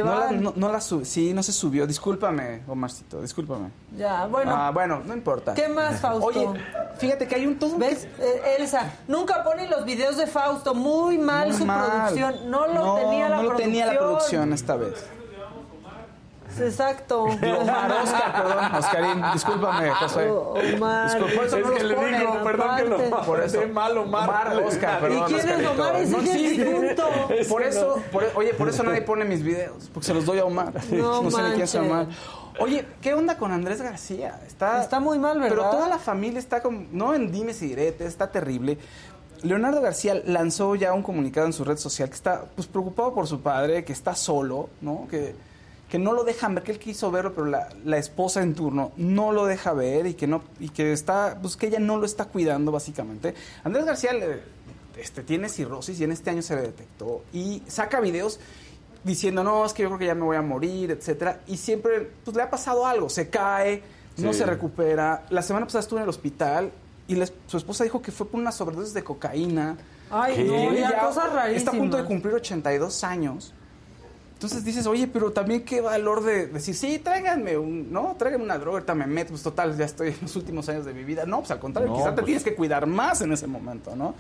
van. 0.04 0.44
no, 0.44 0.54
no 0.56 0.72
las 0.72 0.84
sub- 0.84 1.06
sí, 1.06 1.34
no 1.34 1.42
se 1.44 1.52
subió. 1.52 1.88
Discúlpame, 1.88 2.62
Omarcito, 2.68 3.22
discúlpame. 3.22 3.70
Ya, 3.98 4.26
bueno. 4.28 4.54
ah, 4.56 4.72
bueno, 4.72 5.02
no 5.06 5.14
importa. 5.14 5.54
¿Qué 5.54 5.68
más, 5.68 6.00
Fausto? 6.00 6.26
Oye, 6.28 6.48
fíjate 6.98 7.28
que 7.28 7.36
hay 7.36 7.46
un 7.48 7.58
todo 7.58 7.78
¿Ves? 7.78 8.08
Eh, 8.20 8.56
Elsa, 8.60 8.92
nunca 9.08 9.44
ponen 9.44 9.70
los 9.70 9.86
videos 9.86 10.18
de 10.18 10.28
Fausto. 10.28 10.74
Muy 10.76 11.18
mal 11.18 11.50
Muy 11.50 11.58
su 11.58 11.66
mal. 11.66 11.90
producción. 11.90 12.50
No 12.52 12.68
lo 12.68 12.96
tenía 12.96 13.30
la 13.30 13.38
no 13.38 13.44
lo 13.44 13.48
producción. 13.50 13.70
tenía 13.72 13.86
la 13.88 13.98
producción 14.00 14.54
esta 14.54 14.76
vez. 14.76 15.06
Exacto. 16.60 17.24
Omar, 17.24 17.92
Oscar, 18.04 18.34
perdón, 18.34 18.76
Oscarín, 18.76 19.24
discúlpame, 19.34 19.90
José. 19.92 20.30
O- 20.30 20.54
Omar. 20.76 21.10
Disculpa, 21.12 21.46
eso 21.46 21.58
Es 21.58 21.66
no 21.68 21.74
que 21.74 21.84
le 21.84 22.18
digo, 22.18 22.44
perdón 22.44 22.76
que 22.78 22.84
lo. 22.86 22.98
Por 23.26 23.42
eso. 23.44 23.62
mal, 23.74 23.98
Omar. 23.98 24.30
Omar, 24.30 24.64
Oscar, 24.64 24.98
¿Y 25.00 25.02
perdón, 25.02 25.24
quién 25.28 25.40
es. 25.50 25.68
Omar? 25.68 25.96
Ese 25.96 26.12
No 26.12 26.18
es 26.20 26.30
existe. 26.30 26.64
difunto. 26.66 27.08
Por 27.50 27.64
eso, 27.64 28.02
por- 28.12 28.32
oye, 28.36 28.54
por 28.54 28.70
eso 28.70 28.84
nadie 28.84 29.02
pone 29.02 29.26
mis 29.26 29.44
videos, 29.44 29.90
porque 29.94 30.08
se 30.08 30.14
los 30.14 30.26
doy 30.26 30.40
a 30.40 30.46
Omar. 30.46 30.74
No 30.92 31.30
sé 31.32 31.42
ni 31.44 31.50
quién 31.52 31.62
es. 31.62 31.76
Omar. 31.76 32.08
Oye, 32.60 32.86
¿qué 33.02 33.14
onda 33.14 33.38
con 33.38 33.52
Andrés 33.52 33.82
García? 33.82 34.40
Está, 34.48 34.82
Está 34.82 35.00
muy 35.02 35.20
mal, 35.20 35.40
¿verdad? 35.40 35.50
Pero 35.58 35.70
toda 35.72 35.90
la 35.90 35.98
familia 36.00 36.40
está 36.40 36.62
como, 36.62 36.86
no 36.92 37.14
en 37.14 37.30
dimes 37.32 37.62
y 37.62 37.68
diretes, 37.68 38.08
está 38.08 38.32
terrible. 38.32 38.78
Leonardo 39.44 39.82
García 39.82 40.22
lanzó 40.26 40.74
ya 40.76 40.94
un 40.94 41.04
comunicado 41.04 41.46
en 41.48 41.54
su 41.54 41.66
red 41.66 41.78
social 41.78 42.08
que 42.08 42.16
está 42.16 42.46
pues, 42.56 42.68
preocupado 42.68 43.14
por 43.14 43.28
su 43.28 43.42
padre, 43.42 43.84
que 43.84 43.92
está 43.92 44.16
solo, 44.16 44.70
¿no? 44.80 45.06
Que, 45.10 45.36
que 45.90 46.00
no 46.00 46.14
lo 46.14 46.24
dejan 46.24 46.56
ver, 46.56 46.64
que 46.64 46.72
él 46.72 46.80
quiso 46.80 47.12
verlo, 47.12 47.34
pero 47.34 47.46
la, 47.48 47.70
la 47.86 47.98
esposa 47.98 48.42
en 48.42 48.56
turno 48.56 48.92
no 48.98 49.32
lo 49.32 49.46
deja 49.46 49.74
ver 49.74 50.08
y 50.08 50.14
que 50.16 50.26
no 50.28 50.42
y 50.60 50.70
que 50.70 50.92
está, 50.94 51.38
pues 51.42 51.56
que 51.56 51.68
ella 51.68 51.80
no 51.80 51.98
lo 51.98 52.06
está 52.06 52.26
cuidando 52.26 52.72
básicamente. 52.72 53.36
Andrés 53.64 53.86
García 53.86 54.14
le- 54.14 54.42
este, 55.00 55.24
tiene 55.24 55.50
cirrosis 55.50 56.00
y 56.00 56.04
en 56.06 56.12
este 56.12 56.30
año 56.30 56.42
se 56.42 56.56
le 56.56 56.62
detectó 56.64 57.24
y 57.34 57.62
saca 57.68 58.00
videos 58.00 58.40
diciendo, 59.04 59.44
no, 59.44 59.64
es 59.66 59.74
que 59.74 59.84
yo 59.84 59.90
creo 59.90 60.00
que 60.00 60.06
ya 60.08 60.16
me 60.16 60.24
voy 60.24 60.38
a 60.38 60.42
morir, 60.42 60.90
etcétera, 60.92 61.42
y 61.48 61.58
siempre 61.58 62.10
pues 62.24 62.36
le 62.36 62.42
ha 62.44 62.50
pasado 62.50 62.88
algo, 62.88 63.10
se 63.10 63.30
cae, 63.30 63.84
no 64.18 64.32
Sí. 64.34 64.40
se 64.40 64.46
recupera. 64.46 65.26
La 65.30 65.42
semana 65.44 65.66
pasada 65.66 65.82
estuvo 65.82 66.00
en 66.00 66.04
el 66.04 66.10
hospital 66.10 66.72
y 67.08 67.16
su 67.46 67.58
esposa 67.58 67.84
dijo 67.84 68.02
que 68.02 68.12
fue 68.12 68.28
por 68.28 68.40
una 68.40 68.52
sobredosis 68.52 68.94
de 68.96 69.04
cocaína. 69.04 69.78
Ay, 70.10 70.36
¿Qué? 70.38 70.44
no, 70.46 70.74
Y 70.74 70.78
ya, 70.78 70.90
ya 70.92 71.00
cosas 71.08 71.32
rarísimas. 71.34 71.58
Está 71.58 71.72
a 71.72 71.74
punto 71.80 71.98
de 71.98 72.06
cumplir 72.06 72.34
82 72.34 73.04
años. 73.04 73.54
Entonces 74.46 74.64
dices, 74.64 74.86
oye, 74.86 75.08
pero 75.08 75.32
también 75.32 75.64
qué 75.66 75.82
valor 75.82 76.24
de 76.24 76.46
decir, 76.48 76.76
sí, 76.76 77.00
tráiganme 77.00 77.58
un, 77.58 77.92
¿no? 77.92 78.16
Tráiganme 78.18 78.44
una 78.46 78.60
droga, 78.60 78.78
ahorita 78.78 78.94
me 78.94 79.08
meto, 79.08 79.30
pues 79.32 79.42
total, 79.42 79.76
ya 79.76 79.86
estoy 79.86 80.10
en 80.10 80.18
los 80.22 80.36
últimos 80.36 80.70
años 80.70 80.86
de 80.86 80.94
mi 80.94 81.04
vida. 81.04 81.26
No, 81.26 81.40
pues 81.40 81.50
al 81.50 81.60
contrario, 81.60 81.90
No, 81.92 81.98
quizá 81.98 82.10
te 82.10 82.16
pues- 82.18 82.26
tienes 82.26 82.44
que 82.44 82.54
cuidar 82.54 82.86
más 82.86 83.22
en 83.22 83.32
ese 83.34 83.48
momento, 83.48 83.96
¿no? 83.96 84.14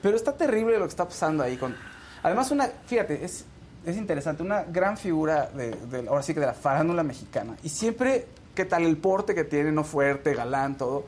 Pero 0.00 0.16
está 0.16 0.32
terrible 0.34 0.78
lo 0.78 0.84
que 0.86 0.88
está 0.90 1.04
pasando 1.06 1.42
ahí 1.42 1.58
con... 1.58 1.76
Además, 2.22 2.50
una, 2.50 2.66
fíjate, 2.86 3.22
es, 3.24 3.44
es 3.84 3.96
interesante, 3.98 4.42
una 4.42 4.62
gran 4.62 4.96
figura 4.96 5.50
de, 5.54 5.72
de- 5.72 6.08
ahora 6.08 6.22
sí 6.22 6.32
que 6.32 6.40
de 6.40 6.46
la 6.46 6.54
farándula 6.54 7.02
mexicana. 7.02 7.54
Y 7.62 7.68
siempre, 7.68 8.26
¿qué 8.54 8.64
tal 8.64 8.84
el 8.84 8.96
porte 8.96 9.34
que 9.34 9.44
tiene, 9.44 9.70
no 9.70 9.84
fuerte, 9.84 10.32
galán, 10.34 10.78
todo? 10.78 11.04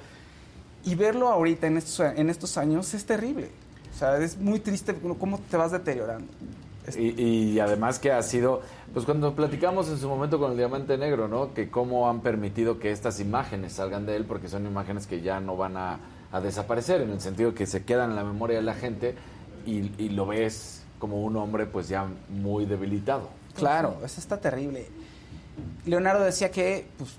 Y 0.84 0.96
verlo 0.96 1.28
ahorita 1.28 1.66
en 1.66 1.78
estos, 1.78 2.00
en 2.00 2.28
estos 2.28 2.58
años 2.58 2.92
es 2.92 3.06
terrible. 3.06 3.48
O 3.94 3.98
sea, 3.98 4.18
es 4.18 4.36
muy 4.36 4.60
triste 4.60 4.94
cómo 5.18 5.38
te 5.50 5.56
vas 5.56 5.72
deteriorando. 5.72 6.30
Y, 6.96 7.22
y 7.22 7.60
además 7.60 7.98
que 7.98 8.10
ha 8.10 8.22
sido, 8.22 8.62
pues 8.92 9.04
cuando 9.04 9.34
platicamos 9.34 9.88
en 9.88 9.98
su 9.98 10.08
momento 10.08 10.38
con 10.38 10.52
el 10.52 10.56
Diamante 10.56 10.96
Negro, 10.96 11.28
¿no? 11.28 11.52
Que 11.54 11.70
cómo 11.70 12.08
han 12.08 12.20
permitido 12.20 12.78
que 12.78 12.90
estas 12.90 13.20
imágenes 13.20 13.74
salgan 13.74 14.06
de 14.06 14.16
él, 14.16 14.24
porque 14.24 14.48
son 14.48 14.66
imágenes 14.66 15.06
que 15.06 15.20
ya 15.20 15.40
no 15.40 15.56
van 15.56 15.76
a, 15.76 16.00
a 16.32 16.40
desaparecer, 16.40 17.02
en 17.02 17.10
el 17.10 17.20
sentido 17.20 17.54
que 17.54 17.66
se 17.66 17.84
quedan 17.84 18.10
en 18.10 18.16
la 18.16 18.24
memoria 18.24 18.56
de 18.56 18.62
la 18.62 18.74
gente 18.74 19.14
y, 19.66 19.92
y 20.02 20.08
lo 20.10 20.26
ves 20.26 20.82
como 20.98 21.22
un 21.22 21.36
hombre 21.36 21.66
pues 21.66 21.88
ya 21.88 22.06
muy 22.28 22.66
debilitado. 22.66 23.28
Claro, 23.54 23.98
eso 24.04 24.20
está 24.20 24.38
terrible. 24.38 24.86
Leonardo 25.86 26.24
decía 26.24 26.50
que 26.50 26.86
pues, 26.96 27.10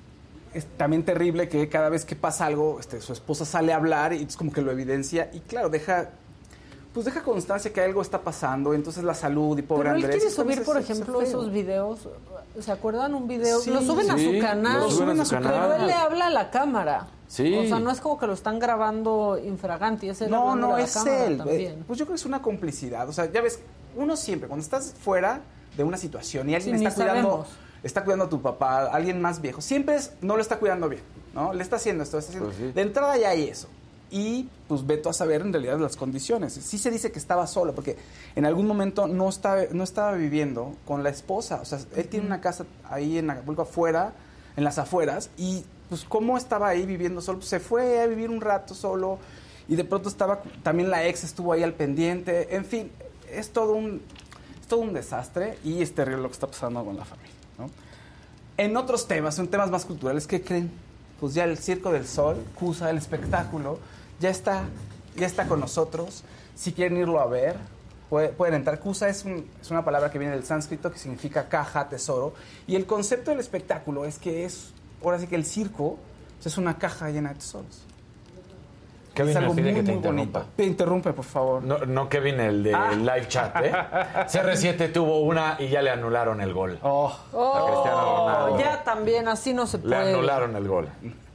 es 0.54 0.66
también 0.78 1.04
terrible 1.04 1.50
que 1.50 1.68
cada 1.70 1.90
vez 1.90 2.06
que 2.06 2.16
pasa 2.16 2.46
algo, 2.46 2.80
este, 2.80 3.02
su 3.02 3.14
esposa 3.14 3.46
sale 3.46 3.74
a 3.74 3.78
hablar 3.78 4.14
y 4.14 4.24
es 4.24 4.36
como 4.36 4.52
que 4.52 4.62
lo 4.62 4.72
evidencia 4.72 5.30
y 5.34 5.40
claro, 5.40 5.70
deja 5.70 6.12
pues 6.94 7.06
deja 7.06 7.22
constancia 7.24 7.72
que 7.72 7.80
algo 7.82 8.02
está 8.02 8.22
pasando, 8.22 8.74
entonces 8.74 9.04
la 9.04 9.14
salud 9.14 9.58
y 9.58 9.62
pobre 9.62 9.84
Pero 9.84 9.96
él 9.96 10.04
Andrés. 10.04 10.22
quiere 10.22 10.36
subir, 10.36 10.64
por 10.64 10.78
ejemplo, 10.78 11.22
esos 11.22 11.52
videos. 11.52 12.00
¿Se 12.60 12.72
acuerdan 12.72 13.14
un 13.16 13.28
video? 13.28 13.60
Sí, 13.62 13.70
lo 13.70 13.82
suben 13.82 14.12
a 14.12 14.18
su 14.18 14.40
canal. 14.40 14.80
lo 14.82 14.92
suben 14.92 15.20
a 15.20 15.26
su 15.26 15.32
Pero 15.36 15.44
canal. 15.50 15.82
él 15.82 15.88
le 15.88 15.94
habla 15.94 16.28
a 16.28 16.30
la 16.30 16.52
cámara. 16.52 17.08
Sí. 17.28 17.58
O 17.58 17.66
sea, 17.66 17.80
no 17.80 17.92
es 17.92 18.02
como 18.02 18.20
que 18.20 18.28
lo 18.28 18.34
están 18.34 18.60
grabando 18.60 19.40
infraganti. 19.42 20.10
Es 20.10 20.20
él 20.20 20.30
No, 20.30 20.54
no, 20.56 20.76
a 20.76 20.80
la 20.80 20.84
es 20.84 20.96
él. 21.06 21.38
También. 21.38 21.84
Pues 21.88 21.98
yo 21.98 22.06
creo 22.06 22.16
que 22.16 22.20
es 22.20 22.26
una 22.26 22.42
complicidad. 22.42 23.08
O 23.08 23.14
sea, 23.14 23.32
ya 23.32 23.40
ves, 23.42 23.60
uno 23.96 24.18
siempre, 24.18 24.50
cuando 24.50 24.64
estás 24.64 24.94
fuera 25.02 25.40
de 25.78 25.84
una 25.86 25.96
situación 25.96 26.50
y 26.50 26.56
alguien 26.56 26.78
Sí, 26.78 26.86
está 26.86 26.96
cuidando, 27.06 27.30
sabemos. 27.30 27.48
está 27.84 28.04
cuidando 28.04 28.26
a 28.26 28.30
tu 28.30 28.42
papá, 28.42 28.88
alguien 28.88 29.22
más 29.22 29.40
viejo, 29.42 29.62
siempre 29.62 29.96
es, 29.96 30.12
no 30.20 30.36
lo 30.36 30.42
está 30.42 30.60
cuidando 30.60 30.90
bien, 30.90 31.02
¿no? 31.34 31.54
Le 31.54 31.64
está 31.64 31.78
haciendo 31.78 32.04
esto, 32.04 32.18
está 32.18 32.32
haciendo. 32.32 32.50
Pues 32.50 32.58
sí. 32.58 32.72
De 32.74 32.82
entrada 32.82 33.16
ya 33.18 33.30
hay 33.30 33.48
eso. 33.48 33.70
Y 34.12 34.50
pues 34.68 34.86
veto 34.86 35.10
a 35.10 35.14
saber 35.14 35.42
en 35.42 35.54
realidad 35.54 35.80
las 35.80 35.96
condiciones. 35.96 36.54
Sí 36.54 36.78
se 36.78 36.92
dice 36.92 37.12
que 37.12 37.20
estaba 37.20 37.48
solo, 37.48 37.74
porque 37.74 37.98
en 38.36 38.46
algún 38.46 38.68
momento 38.68 39.08
no 39.08 39.30
estaba, 39.30 39.64
no 39.72 39.84
estaba 39.84 40.14
viviendo 40.14 40.76
con 40.86 41.02
la 41.02 41.10
esposa. 41.10 41.62
O 41.62 41.66
sea, 41.66 41.80
él 41.96 42.08
tiene 42.08 42.26
una 42.26 42.42
casa 42.42 42.66
ahí 42.90 43.18
en 43.18 43.30
Acapulco 43.30 43.62
afuera, 43.62 44.14
en 44.58 44.64
las 44.64 44.78
afueras, 44.78 45.30
y 45.38 45.64
pues 45.90 46.04
cómo 46.04 46.38
estaba 46.38 46.70
ahí 46.70 46.86
viviendo 46.86 47.22
solo, 47.22 47.40
pues 47.40 47.50
se 47.50 47.60
fue 47.60 48.02
a 48.02 48.08
vivir 48.08 48.30
un 48.30 48.42
rato 48.42 48.74
solo, 48.74 49.18
y 49.68 49.76
de 49.76 49.84
pronto 49.84 50.10
estaba, 50.10 50.42
también 50.64 50.90
la 50.90 51.06
ex 51.06 51.24
estuvo 51.24 51.54
ahí 51.54 51.64
al 51.64 51.74
pendiente, 51.74 52.56
en 52.56 52.66
fin, 52.66 52.92
es 53.32 53.52
todo 53.52 53.74
un, 53.74 54.02
es 54.60 54.68
todo 54.68 54.82
un 54.82 54.94
desastre 54.94 55.58
y 55.64 55.82
es 55.82 55.94
terrible 55.94 56.22
lo 56.22 56.28
que 56.28 56.34
está 56.34 56.48
pasando 56.48 56.84
con 56.84 56.98
la 56.98 57.06
familia. 57.06 57.32
En 58.58 58.78
otros 58.78 59.08
temas, 59.08 59.40
en 59.40 59.48
temas 59.48 59.72
más 59.72 59.86
culturales, 59.86 60.28
¿qué 60.28 60.42
creen? 60.42 60.70
Pues 61.20 61.34
ya 61.34 61.46
el 61.46 61.58
Circo 61.58 61.92
del 61.92 62.08
Sol, 62.08 62.44
CUSA, 62.56 62.90
el 62.90 62.98
espectáculo, 62.98 63.80
ya 64.22 64.30
está, 64.30 64.64
ya 65.18 65.26
está 65.27 65.45
con 65.48 65.60
nosotros. 65.60 66.23
Si 66.56 66.72
quieren 66.72 66.98
irlo 66.98 67.19
a 67.19 67.26
ver, 67.27 67.57
puede- 68.10 68.30
pueden 68.30 68.53
entrar. 68.56 68.80
CUSA 68.80 69.10
es, 69.10 69.26
un- 69.26 69.49
es 69.61 69.69
una 69.72 69.84
palabra 69.84 70.10
que 70.11 70.18
viene 70.19 70.34
del 70.34 70.45
sánscrito 70.45 70.89
que 70.91 70.98
significa 70.99 71.49
caja, 71.49 71.89
tesoro. 71.89 72.34
Y 72.68 72.76
el 72.77 72.85
concepto 72.85 73.31
del 73.31 73.39
espectáculo 73.41 74.06
es 74.06 74.18
que 74.19 74.45
es, 74.45 74.73
ahora 75.03 75.19
sí 75.19 75.27
que 75.27 75.35
el 75.35 75.45
circo 75.45 75.98
pues, 76.38 76.45
es 76.48 76.57
una 76.57 76.77
caja 76.77 77.10
llena 77.10 77.30
de 77.30 77.35
tesoros. 77.35 77.84
Kevin 79.14 79.31
es 79.31 79.35
algo 79.35 79.53
muy, 79.53 79.64
que 79.64 79.69
te 79.73 79.81
muy 79.81 79.91
interrumpa. 79.95 80.10
bonito. 80.39 80.45
Te 80.56 80.64
interrumpe, 80.64 81.11
por 81.11 81.26
favor. 81.26 81.61
No, 81.64 81.80
no 81.80 82.07
Kevin, 82.07 82.39
el 82.39 82.64
de 82.64 82.73
Ah. 82.73 82.91
live 82.93 83.27
chat, 83.27 83.53
¿eh? 83.57 83.69
CR7 84.30 84.93
tuvo 84.93 85.19
una 85.19 85.57
y 85.60 85.68
ya 85.68 85.81
le 85.81 85.89
anularon 85.89 86.39
el 86.39 86.53
gol. 86.53 86.80
Oh, 86.81 87.07
A 87.10 87.65
Cristiano 87.65 87.98
Oh, 88.23 88.27
Ronaldo. 88.30 88.60
ya 88.60 88.84
también, 88.85 89.27
así 89.27 89.53
no 89.53 89.68
se 89.68 89.80
Le 89.80 89.84
puede. 89.84 90.14
anularon 90.14 90.56
el 90.56 90.65
gol. 90.68 90.88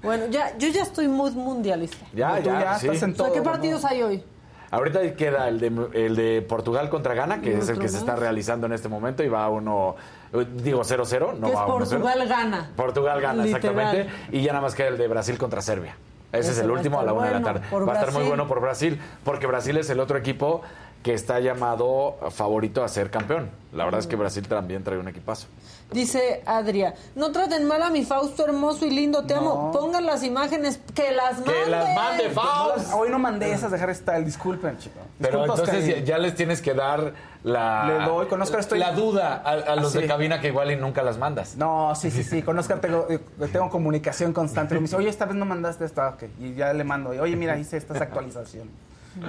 Bueno, 0.07 0.27
ya, 0.31 0.57
yo 0.57 0.69
ya 0.69 0.83
estoy 0.83 1.09
muy 1.09 1.31
mundialista. 1.33 2.07
Ya, 2.15 2.37
Tú 2.39 2.45
ya, 2.45 2.61
ya 2.61 2.79
sí. 2.79 2.87
estás 2.87 3.03
en 3.03 3.11
O 3.13 3.15
sea, 3.15 3.25
todo. 3.25 3.33
¿qué 3.35 3.39
¿no? 3.41 3.45
partidos 3.45 3.85
hay 3.85 4.03
hoy? 4.03 4.25
Ahorita 4.71 5.15
queda 5.15 5.49
el 5.49 5.61
de, 5.61 5.89
el 5.93 6.17
de 6.17 6.43
Portugal 6.43 6.89
contra 6.89 7.15
Ghana, 7.15 7.41
que 7.41 7.57
es 7.59 7.69
el 7.69 7.79
que 7.79 7.89
se 7.89 7.99
está 7.99 8.17
realizando 8.17 8.67
en 8.67 8.73
este 8.73 8.89
momento 8.89 9.23
y 9.23 9.29
va 9.29 9.45
a 9.45 9.49
uno, 9.49 9.95
eh, 10.33 10.45
digo 10.57 10.81
0-0, 10.83 11.39
no 11.39 11.53
va 11.53 11.63
a 11.63 11.67
1-0. 11.67 11.69
Portugal 11.69 12.29
gana. 12.29 12.71
Portugal 12.75 13.21
gana, 13.21 13.45
Literal. 13.45 13.65
exactamente. 13.65 14.11
Y 14.33 14.43
ya 14.43 14.53
nada 14.53 14.63
más 14.63 14.75
queda 14.75 14.89
el 14.89 14.99
de 14.99 15.07
Brasil 15.07 15.39
contra 15.39 15.61
Serbia. 15.63 15.97
Ese, 16.33 16.51
es 16.51 16.59
el 16.59 16.71
último 16.71 16.99
a 17.01 17.05
la 17.05 17.13
una 17.13 17.27
de 17.29 17.33
la 17.35 17.43
tarde. 17.43 17.61
Va 17.73 17.93
a 17.93 18.01
estar 18.01 18.13
muy 18.13 18.25
bueno 18.25 18.49
por 18.49 18.61
Brasil, 18.61 19.01
porque 19.25 19.47
Brasil 19.47 19.77
es 19.77 19.89
el 19.89 20.01
otro 20.01 20.19
equipo 20.19 20.63
que 21.03 21.15
está 21.15 21.39
llamado 21.39 22.17
favorito 22.31 22.83
a 22.83 22.89
ser 22.89 23.11
campeón. 23.11 23.49
La 23.73 23.85
verdad 23.85 24.01
es 24.01 24.09
que 24.09 24.17
Brasil 24.17 24.47
también 24.49 24.83
trae 24.83 24.99
un 24.99 25.07
equipazo. 25.09 25.47
Dice 25.93 26.43
Adria, 26.47 26.95
no 27.15 27.31
traten 27.31 27.65
mal 27.65 27.81
a 27.81 27.91
mi 27.91 28.05
Fausto 28.05 28.45
hermoso 28.45 28.85
y 28.87 28.91
lindo, 28.91 29.25
te 29.25 29.35
amo. 29.35 29.71
Pongan 29.73 30.05
las 30.05 30.25
imágenes, 30.25 30.81
que 30.95 31.13
las 31.13 31.37
manden. 31.39 31.55
¡Que 31.65 31.71
las 31.71 31.95
mande, 31.95 32.31
Faust! 32.31 32.93
Hoy 32.93 33.09
no 33.09 33.19
mandé 33.21 33.53
esas 33.53 33.71
de 33.71 33.81
Harry 33.81 33.95
Styles, 33.95 34.27
disculpen, 34.27 34.77
chicos. 34.79 35.03
Pero 35.21 35.41
entonces 35.45 35.87
ya, 35.87 35.99
ya 36.01 36.19
les 36.19 36.35
tienes 36.35 36.61
que 36.61 36.75
dar 36.75 37.15
la, 37.45 37.85
Le 38.01 38.05
doy, 38.05 38.27
con 38.27 38.43
Oscar 38.43 38.59
estoy- 38.61 38.81
la 38.81 38.93
duda 38.93 39.41
a, 39.45 39.51
a 39.53 39.77
los 39.77 39.95
Ah, 39.95 40.01
de 40.01 40.07
cabina 40.09 40.41
que 40.41 40.49
igual 40.49 40.73
y 40.73 40.77
nunca 40.77 41.03
las 41.05 41.19
mandas. 41.19 41.57
No, 41.57 41.95
sí, 41.95 42.11
sí, 42.11 42.25
sí. 42.25 42.43
Con 42.43 42.59
Oscar 42.59 42.81
tengo, 42.81 43.07
eh, 43.09 43.21
tengo 43.53 43.71
comunicación 43.71 44.33
constante. 44.33 44.75
Me 44.75 44.81
dice, 44.81 44.97
oye, 44.97 45.09
esta 45.09 45.25
vez 45.25 45.37
no 45.37 45.45
mandaste 45.45 45.85
esto. 45.85 46.03
Ah, 46.03 46.15
ok. 46.17 46.25
Y 46.41 46.55
ya 46.55 46.73
le 46.73 46.83
mando, 46.83 47.11
oye, 47.11 47.37
mira, 47.37 47.57
hice 47.59 47.77
esta 47.77 47.95
actualización. 47.97 48.69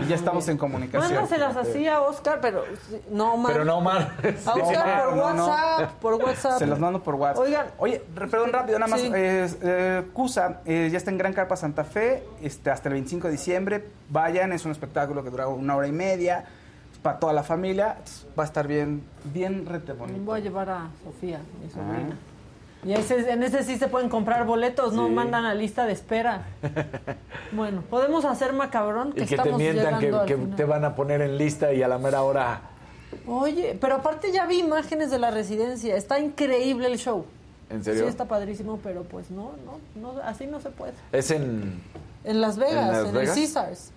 Y 0.02 0.06
ya 0.08 0.16
estamos 0.16 0.48
en 0.50 0.58
comunicación. 0.58 1.14
Mándaselas 1.14 1.56
así 1.56 1.88
a 1.88 2.02
Oscar, 2.02 2.40
pero 2.42 2.64
no, 3.10 3.34
Omar. 3.36 3.54
Pero 3.54 3.66
no, 3.66 3.78
Omar. 3.78 4.12
A 4.46 4.54
Oscar 4.54 5.04
por 5.06 5.16
No, 5.16 5.34
no. 5.34 5.46
WhatsApp, 5.48 5.92
por 6.02 6.14
WhatsApp. 6.16 6.60
Se 6.60 6.68
las 6.68 6.80
mando 6.80 7.02
por 7.02 7.16
WhatsApp. 7.16 7.44
Oigan. 7.46 7.68
Oye, 7.78 8.02
perdón, 8.14 8.52
rápido, 8.52 8.80
nada 8.80 8.90
más. 8.92 9.00
Sí. 9.00 9.10
eh, 9.16 9.48
eh, 9.62 10.04
CUSA 10.14 10.62
eh, 10.66 10.90
ya 10.92 10.98
está 10.98 11.12
en 11.12 11.18
Gran 11.18 11.34
Carpa 11.34 11.56
Santa 11.56 11.84
Fe 11.86 12.24
este, 12.42 12.70
hasta 12.70 12.90
el 12.90 12.94
25 12.94 13.28
de 13.28 13.32
diciembre. 13.32 13.86
Vayan, 14.10 14.52
es 14.52 14.66
un 14.66 14.72
espectáculo 14.72 15.24
que 15.24 15.30
dura 15.30 15.48
una 15.48 15.76
hora 15.76 15.88
y 15.88 15.92
media 15.94 16.44
para 17.02 17.20
toda 17.20 17.32
la 17.32 17.44
familia. 17.44 17.98
Va 18.38 18.44
a 18.44 18.46
estar 18.46 18.68
bien, 18.68 19.04
bien 19.26 19.66
rete 19.66 19.94
bonito. 19.94 20.20
Voy 20.24 20.40
a 20.40 20.44
llevar 20.44 20.70
a 20.70 20.88
Sofía, 21.04 21.40
Ah. 21.42 21.58
mi 21.64 21.70
sobrina. 21.70 22.18
Y 22.88 22.94
ese- 22.94 23.30
en 23.32 23.44
ese 23.44 23.64
sí 23.64 23.78
se 23.78 23.88
pueden 23.90 24.08
comprar 24.10 24.46
boletos, 24.46 24.94
no 24.94 25.08
Sí. 25.08 25.14
mandan 25.14 25.46
a 25.46 25.54
lista 25.54 25.86
de 25.86 25.92
espera. 25.94 26.46
Bueno, 27.52 27.82
podemos 27.90 28.26
hacer 28.26 28.52
macabrón 28.54 29.14
que 29.14 29.22
Y 29.24 29.26
que 29.26 29.30
te 29.30 29.36
estamos 29.36 29.60
mientan 29.60 30.00
que, 30.00 30.12
que 30.26 30.36
te 30.56 30.64
van 30.66 30.84
a 30.86 30.96
poner 30.96 31.22
en 31.22 31.38
lista 31.38 31.72
y 31.74 31.82
a 31.84 31.88
la 31.88 31.98
mera 31.98 32.22
hora. 32.24 32.62
Oye, 33.26 33.78
pero 33.80 33.96
aparte 33.96 34.32
ya 34.32 34.46
vi 34.46 34.60
imágenes 34.60 35.12
de 35.12 35.18
la 35.20 35.32
residencia, 35.32 35.96
está 35.96 36.20
increíble 36.20 36.88
el 36.88 36.98
show. 36.98 37.26
¿En 37.70 37.84
serio? 37.84 38.04
Sí, 38.04 38.10
está 38.10 38.26
padrísimo, 38.26 38.80
pero 38.84 39.04
pues 39.04 39.30
no, 39.32 39.52
no, 39.66 39.80
no 40.02 40.22
así 40.24 40.46
no 40.48 40.60
se 40.62 40.70
puede. 40.72 40.94
Es 41.12 41.32
en. 41.32 41.82
En 42.24 42.42
Las 42.42 42.58
Vegas, 42.58 42.98
en, 42.98 43.04
Las 43.04 43.12
Vegas? 43.14 43.30
el 43.38 43.44
Caesars. 43.44 43.92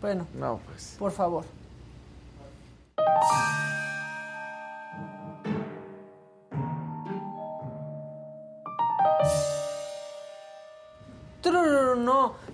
Bueno, 0.00 0.26
No, 0.38 0.58
pues. 0.66 0.96
por 0.98 1.12
favor. 1.12 1.44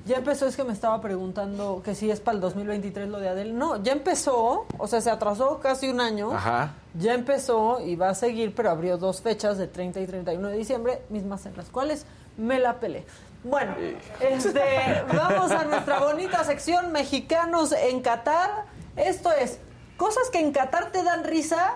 Ya 0.08 0.16
empezó, 0.16 0.46
es 0.46 0.56
que 0.56 0.64
me 0.64 0.72
estaba 0.72 1.00
preguntando 1.02 1.82
que 1.84 1.94
si 1.94 2.10
es 2.10 2.18
para 2.18 2.36
el 2.36 2.40
2023 2.40 3.08
lo 3.08 3.20
de 3.20 3.28
Adele. 3.28 3.52
No, 3.52 3.82
ya 3.82 3.92
empezó, 3.92 4.66
o 4.78 4.86
sea, 4.88 5.02
se 5.02 5.10
atrasó 5.10 5.60
casi 5.60 5.88
un 5.88 6.00
año. 6.00 6.32
Ajá. 6.32 6.72
Ya 6.94 7.12
empezó 7.12 7.80
y 7.80 7.94
va 7.94 8.08
a 8.08 8.14
seguir, 8.14 8.54
pero 8.54 8.70
abrió 8.70 8.96
dos 8.96 9.20
fechas 9.20 9.58
de 9.58 9.68
30 9.68 10.00
y 10.00 10.06
31 10.06 10.48
de 10.48 10.56
diciembre, 10.56 11.02
mismas 11.10 11.44
en 11.44 11.56
las 11.56 11.68
cuales 11.68 12.06
me 12.38 12.58
la 12.58 12.80
pelé. 12.80 13.04
Bueno, 13.44 13.74
este, 14.20 15.04
vamos 15.14 15.52
a 15.52 15.64
nuestra 15.64 16.00
bonita 16.00 16.42
sección 16.42 16.90
Mexicanos 16.90 17.72
en 17.72 18.00
Qatar. 18.00 18.64
Esto 18.96 19.30
es 19.32 19.58
cosas 19.98 20.30
que 20.30 20.40
en 20.40 20.52
Qatar 20.52 20.90
te 20.90 21.02
dan 21.04 21.22
risa, 21.22 21.74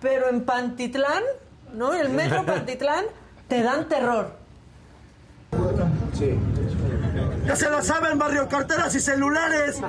pero 0.00 0.30
en 0.30 0.46
Pantitlán, 0.46 1.22
¿no? 1.74 1.92
En 1.92 2.00
el 2.00 2.08
metro 2.08 2.42
Pantitlán, 2.46 3.04
te 3.48 3.62
dan 3.62 3.86
terror. 3.86 4.34
Ya 7.46 7.54
se 7.54 7.70
la 7.70 7.80
saben, 7.80 8.18
barrio, 8.18 8.48
carteras 8.48 8.94
y 8.96 9.00
celulares. 9.00 9.80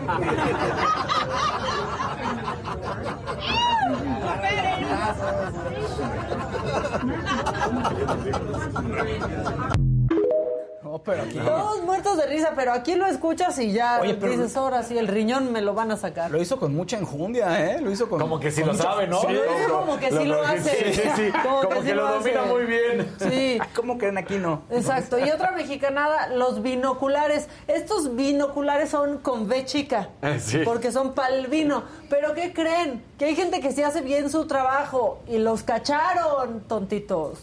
No, 10.87 10.99
pero 10.99 11.23
aquí. 11.23 11.37
Todos 11.37 11.83
muertos 11.83 12.17
de 12.17 12.27
risa, 12.27 12.53
pero 12.55 12.71
aquí 12.71 12.95
lo 12.95 13.05
escuchas 13.07 13.59
y 13.59 13.73
ya 13.73 13.99
Oye, 14.01 14.13
pero- 14.13 14.31
dices, 14.31 14.55
ahora 14.55 14.83
sí, 14.83 14.97
el 14.97 15.07
riñón 15.07 15.51
me 15.51 15.61
lo 15.61 15.73
van 15.73 15.91
a 15.91 15.97
sacar. 15.97 16.31
Lo 16.31 16.41
hizo 16.41 16.57
con 16.59 16.73
mucha 16.73 16.97
enjundia, 16.97 17.73
¿eh? 17.75 17.81
Lo 17.81 17.91
hizo 17.91 18.07
con. 18.09 18.19
Como 18.21 18.39
que 18.39 18.51
si 18.51 18.61
con 18.61 18.67
lo 18.69 18.73
mucha- 18.73 18.83
sabe, 18.91 19.07
¿no? 19.07 19.19
Sí, 19.21 19.27
Lo 19.27 19.41
dice 19.43 19.67
como 19.69 19.97
que 19.99 20.11
sí 20.11 20.25
lo 20.25 20.41
hace. 20.41 20.93
Sí, 20.93 21.01
sí, 21.01 21.09
sí. 21.15 21.31
Como 21.43 21.57
Como, 21.57 21.69
que 21.69 21.75
que, 21.75 21.81
sí 21.83 21.93
lo, 21.93 22.03
lo 22.07 22.13
domina 22.19 22.41
hace. 22.41 22.49
muy 22.53 22.63
bien. 22.65 23.15
Sí. 23.19 23.59
¿Cómo 23.75 23.97
creen 23.97 24.17
aquí 24.17 24.37
no? 24.37 24.61
Exacto. 24.71 25.19
Y 25.19 25.29
otra 25.29 25.51
mexicanada, 25.51 26.27
los 26.29 26.61
binoculares. 26.61 27.47
Estos 27.67 28.15
binoculares 28.15 28.89
son 28.89 29.17
con 29.17 29.47
B 29.49 29.65
chica. 29.65 30.09
Eh, 30.21 30.39
sí. 30.39 30.59
Porque 30.63 30.91
son 30.93 31.13
para 31.13 31.35
el 31.35 31.47
vino. 31.47 31.83
Pero 32.09 32.33
¿qué 32.33 32.53
creen? 32.53 33.03
Que 33.19 33.25
hay 33.25 33.35
gente 33.35 33.59
que 33.59 33.71
sí 33.73 33.83
hace 33.83 34.01
bien 34.01 34.29
su 34.29 34.45
trabajo. 34.47 35.19
Y 35.27 35.37
los 35.39 35.63
cacharon, 35.63 36.61
tontitos. 36.67 37.39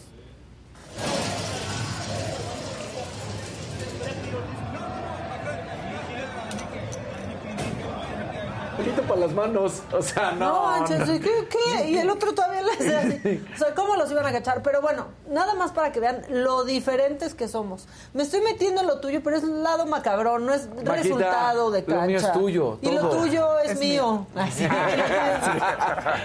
Pelito 8.77 9.01
para 9.03 9.21
las 9.21 9.33
manos. 9.33 9.81
O 9.91 10.01
sea, 10.01 10.31
no. 10.31 10.45
No, 10.45 10.63
manches, 10.63 10.99
no. 10.99 11.05
¿qué, 11.19 11.47
qué? 11.49 11.89
Y 11.89 11.97
el 11.97 12.09
otro 12.09 12.33
todavía 12.33 12.61
le 12.61 12.71
hace 12.71 12.95
así. 12.97 13.45
O 13.53 13.57
sea, 13.57 13.73
¿cómo 13.73 13.95
los 13.95 14.11
iban 14.11 14.25
a 14.25 14.31
cachar? 14.31 14.61
Pero 14.61 14.81
bueno, 14.81 15.07
nada 15.29 15.53
más 15.55 15.71
para 15.71 15.91
que 15.91 15.99
vean 15.99 16.23
lo 16.29 16.63
diferentes 16.63 17.33
que 17.33 17.47
somos. 17.47 17.87
Me 18.13 18.23
estoy 18.23 18.41
metiendo 18.41 18.81
en 18.81 18.87
lo 18.87 18.99
tuyo, 18.99 19.21
pero 19.23 19.37
es 19.37 19.43
el 19.43 19.63
lado 19.63 19.85
macabrón, 19.85 20.45
no 20.45 20.53
es 20.53 20.67
Maquita, 20.67 20.95
resultado 20.95 21.71
de 21.71 21.81
lo 21.81 21.87
cancha. 21.87 22.05
mío 22.07 22.17
es 22.17 22.31
tuyo, 22.33 22.77
Y 22.81 22.91
lo 22.91 23.09
tuyo 23.09 23.59
es, 23.59 23.71
Es 23.71 23.79
mío. 23.79 24.27
Así. 24.35 24.67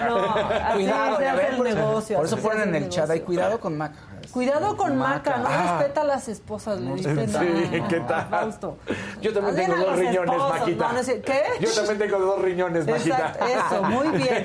No, 0.07 0.17
así 0.25 0.75
Cuidado, 0.75 1.17
se 1.19 1.29
hace 1.29 1.47
el 1.49 1.57
por, 1.57 1.67
negocio. 1.67 2.17
por 2.17 2.27
eso 2.27 2.37
ponen 2.39 2.75
en 2.75 2.83
el 2.85 2.89
chat, 2.89 3.11
hay 3.11 3.21
cuidado 3.21 3.61
con 3.61 3.77
Maca. 3.77 3.97
Cuidado 4.33 4.77
con 4.77 4.97
Maca, 4.97 5.39
no 5.39 5.49
Ah. 5.49 5.77
respeta 5.79 6.03
a 6.03 6.05
las 6.05 6.29
esposas, 6.29 6.81
le 6.81 6.95
diste 6.95 7.27
Sí. 7.27 7.83
¿qué 7.89 8.01
tal? 8.01 8.29
Fausto. 8.29 8.77
Yo 9.21 9.33
también 9.33 9.57
tengo 9.57 9.77
dos 9.77 9.99
riñones, 9.99 10.39
Maquita. 10.39 10.93
no. 10.93 11.01
¿Qué? 11.23 11.43
Yo 11.61 11.73
también 11.75 11.99
tengo 11.99 12.19
dos 12.19 12.43
riñones, 12.43 12.87
Maquita. 12.87 13.17
Exacto, 13.17 13.45
eso, 13.47 13.83
muy 13.85 14.09
bien. 14.23 14.45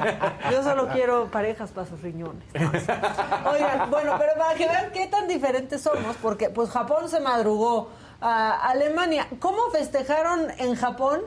Yo 0.51 0.63
solo 0.63 0.87
quiero 0.89 1.25
parejas 1.27 1.71
para 1.71 1.87
sus 1.87 2.01
riñones. 2.01 2.43
Oigan, 2.53 3.89
bueno, 3.91 4.15
pero 4.17 4.33
para 4.37 4.55
que 4.55 4.67
vean 4.67 4.91
qué 4.93 5.07
tan 5.07 5.27
diferentes 5.27 5.81
somos, 5.81 6.15
porque 6.21 6.49
pues 6.49 6.69
Japón 6.71 7.09
se 7.09 7.19
madrugó 7.19 7.89
a 8.21 8.69
Alemania. 8.69 9.27
¿Cómo 9.39 9.69
festejaron 9.71 10.47
en 10.57 10.75
Japón? 10.75 11.21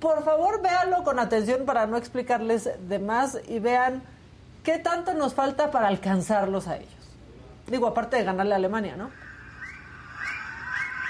Por 0.00 0.24
favor, 0.24 0.60
véanlo 0.60 1.04
con 1.04 1.18
atención 1.18 1.64
para 1.64 1.86
no 1.86 1.96
explicarles 1.96 2.68
de 2.88 2.98
más 2.98 3.38
y 3.48 3.58
vean 3.58 4.02
qué 4.62 4.78
tanto 4.78 5.14
nos 5.14 5.34
falta 5.34 5.70
para 5.70 5.88
alcanzarlos 5.88 6.66
a 6.68 6.76
ellos. 6.76 6.90
Digo, 7.66 7.86
aparte 7.88 8.16
de 8.16 8.24
ganarle 8.24 8.52
a 8.54 8.56
Alemania, 8.56 8.96
¿no? 8.96 9.10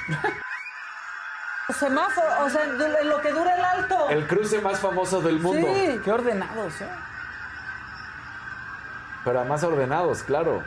Semáforo, 1.78 2.44
o 2.44 2.51
sea, 2.51 2.66
lo 2.66 3.20
que 3.22 3.32
dura 3.32 3.55
el 3.56 3.64
alto. 3.64 4.09
El 4.10 4.26
cruce 4.26 4.60
más 4.60 4.78
famoso 4.78 5.20
del 5.22 5.40
mundo. 5.40 5.66
Sí. 5.74 5.98
Qué 6.05 6.12
ordenados, 6.12 6.81
¿eh? 6.82 6.89
Pero 9.24 9.44
más 9.47 9.64
ordenados, 9.64 10.22
claro. 10.22 10.62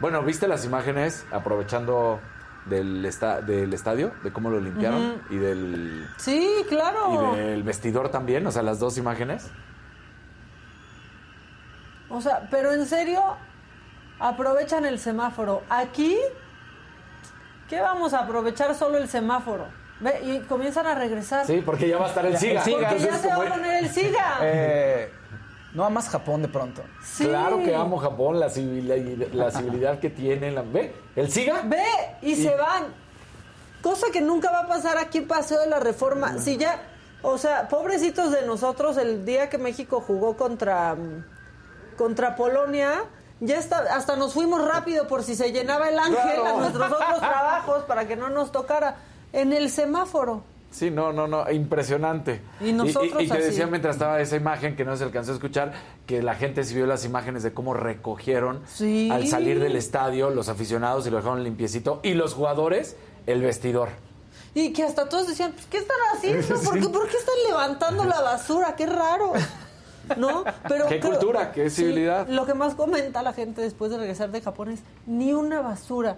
Bueno, 0.00 0.22
¿viste 0.22 0.48
las 0.48 0.64
imágenes 0.64 1.24
aprovechando 1.30 2.20
del, 2.64 3.06
esta- 3.06 3.40
del 3.40 3.72
estadio? 3.72 4.12
De 4.24 4.32
cómo 4.32 4.50
lo 4.50 4.58
limpiaron 4.60 5.22
y 5.30 5.36
del 5.36 6.08
Sí, 6.16 6.64
claro. 6.68 7.34
y 7.34 7.36
del 7.38 7.62
vestidor 7.62 8.08
también, 8.10 8.44
o 8.46 8.50
sea, 8.50 8.62
las 8.62 8.80
dos 8.80 8.98
imágenes. 8.98 9.48
O 12.08 12.20
sea, 12.20 12.48
pero 12.50 12.72
en 12.72 12.84
serio, 12.86 13.22
aprovechan 14.20 14.84
el 14.84 14.98
semáforo. 14.98 15.62
Aquí, 15.68 16.16
¿qué 17.68 17.80
vamos 17.80 18.14
a 18.14 18.20
aprovechar 18.20 18.74
solo 18.74 18.98
el 18.98 19.08
semáforo? 19.08 19.66
Ve, 20.00 20.20
y 20.22 20.38
comienzan 20.40 20.86
a 20.86 20.94
regresar. 20.94 21.46
Sí, 21.46 21.62
porque 21.64 21.88
ya 21.88 21.98
va 21.98 22.06
a 22.06 22.08
estar 22.08 22.24
el 22.24 22.36
SIGA. 22.38 22.60
el 22.60 22.64
SIGA. 22.64 22.88
Porque 22.88 23.04
ya 23.04 23.18
se 23.18 23.28
va 23.28 23.34
a 23.34 23.36
como- 23.38 23.50
poner 23.50 23.84
el 23.84 23.90
SIGA. 23.90 24.38
Eh, 24.42 25.12
no 25.74 25.84
amas 25.84 26.08
Japón 26.08 26.42
de 26.42 26.48
pronto. 26.48 26.82
Sí. 27.02 27.26
Claro 27.26 27.58
que 27.58 27.74
amo 27.74 27.98
Japón, 27.98 28.40
la 28.40 28.48
civilidad, 28.50 28.96
la 29.32 29.50
civilidad 29.52 29.98
que 30.00 30.10
tiene. 30.10 30.50
La, 30.50 30.62
¿Ve? 30.62 30.94
¿El 31.16 31.30
SIGA? 31.30 31.62
Ve 31.64 31.84
y, 32.22 32.34
se 32.34 32.54
van. 32.56 32.86
Cosa 33.82 34.08
que 34.12 34.20
nunca 34.20 34.50
va 34.50 34.60
a 34.60 34.66
pasar 34.68 34.98
aquí 34.98 35.18
en 35.18 35.28
Paseo 35.28 35.60
de 35.60 35.66
la 35.68 35.80
Reforma. 35.80 36.38
Si 36.38 36.56
ya, 36.56 36.82
o 37.22 37.38
sea, 37.38 37.68
pobrecitos 37.68 38.32
de 38.32 38.42
nosotros, 38.46 38.96
el 38.96 39.24
día 39.24 39.48
que 39.48 39.58
México 39.58 40.00
jugó 40.00 40.36
contra, 40.36 40.96
contra 41.96 42.36
Polonia, 42.36 43.04
ya 43.40 43.58
está, 43.58 43.78
hasta 43.94 44.16
nos 44.16 44.34
fuimos 44.34 44.64
rápido 44.64 45.06
por 45.06 45.22
si 45.22 45.34
se 45.34 45.52
llenaba 45.52 45.88
el 45.88 45.98
ángel 45.98 46.16
Claro. 46.40 46.46
a 46.46 46.60
nuestros 46.60 46.92
otros 46.92 47.18
trabajos 47.18 47.84
para 47.84 48.06
que 48.06 48.16
no 48.16 48.28
nos 48.30 48.52
tocara. 48.52 48.96
En 49.32 49.52
el 49.52 49.70
semáforo. 49.70 50.42
Sí, 50.72 50.90
no, 50.90 51.12
no, 51.12 51.26
no, 51.26 51.50
impresionante. 51.50 52.40
Y 52.60 52.72
nosotros 52.72 53.22
y, 53.22 53.26
que 53.26 53.32
así. 53.32 53.42
decía 53.42 53.66
mientras 53.66 53.96
estaba 53.96 54.20
esa 54.20 54.36
imagen 54.36 54.76
que 54.76 54.84
no 54.84 54.96
se 54.96 55.02
alcanzó 55.04 55.32
a 55.32 55.34
escuchar, 55.34 55.72
que 56.06 56.22
la 56.22 56.34
gente 56.36 56.62
sí 56.64 56.74
vio 56.76 56.86
las 56.86 57.04
imágenes 57.04 57.42
de 57.42 57.52
cómo 57.52 57.74
recogieron 57.74 58.62
Sí. 58.68 59.08
al 59.10 59.26
salir 59.26 59.58
del 59.58 59.74
estadio 59.76 60.30
los 60.30 60.48
aficionados 60.48 61.06
y 61.06 61.10
lo 61.10 61.16
dejaron 61.16 61.42
limpiecito 61.42 61.98
y 62.04 62.14
los 62.14 62.34
jugadores 62.34 62.96
el 63.26 63.40
vestidor. 63.42 63.88
Y 64.54 64.72
que 64.72 64.82
hasta 64.84 65.08
todos 65.08 65.28
decían, 65.28 65.52
pues, 65.52 65.66
¿qué 65.66 65.78
están 65.78 65.96
haciendo? 66.14 66.46
¿Por, 66.64 66.74
Sí. 66.74 66.80
qué, 66.80 66.88
por 66.88 67.08
qué 67.08 67.16
están 67.16 67.34
levantando 67.48 68.04
la 68.04 68.20
basura? 68.20 68.74
¡Qué 68.76 68.86
raro! 68.86 69.32
¿No? 70.16 70.44
Pero 70.68 70.86
Qué 70.86 71.00
cultura, 71.00 71.52
qué 71.52 71.70
sí, 71.70 71.82
civilidad. 71.82 72.26
lo 72.28 72.46
que 72.46 72.54
más 72.54 72.74
comenta 72.74 73.22
la 73.22 73.32
gente 73.32 73.60
después 73.62 73.90
de 73.90 73.98
regresar 73.98 74.30
de 74.30 74.40
Japón 74.40 74.70
es 74.70 74.80
ni 75.06 75.32
una 75.32 75.60
basura. 75.60 76.16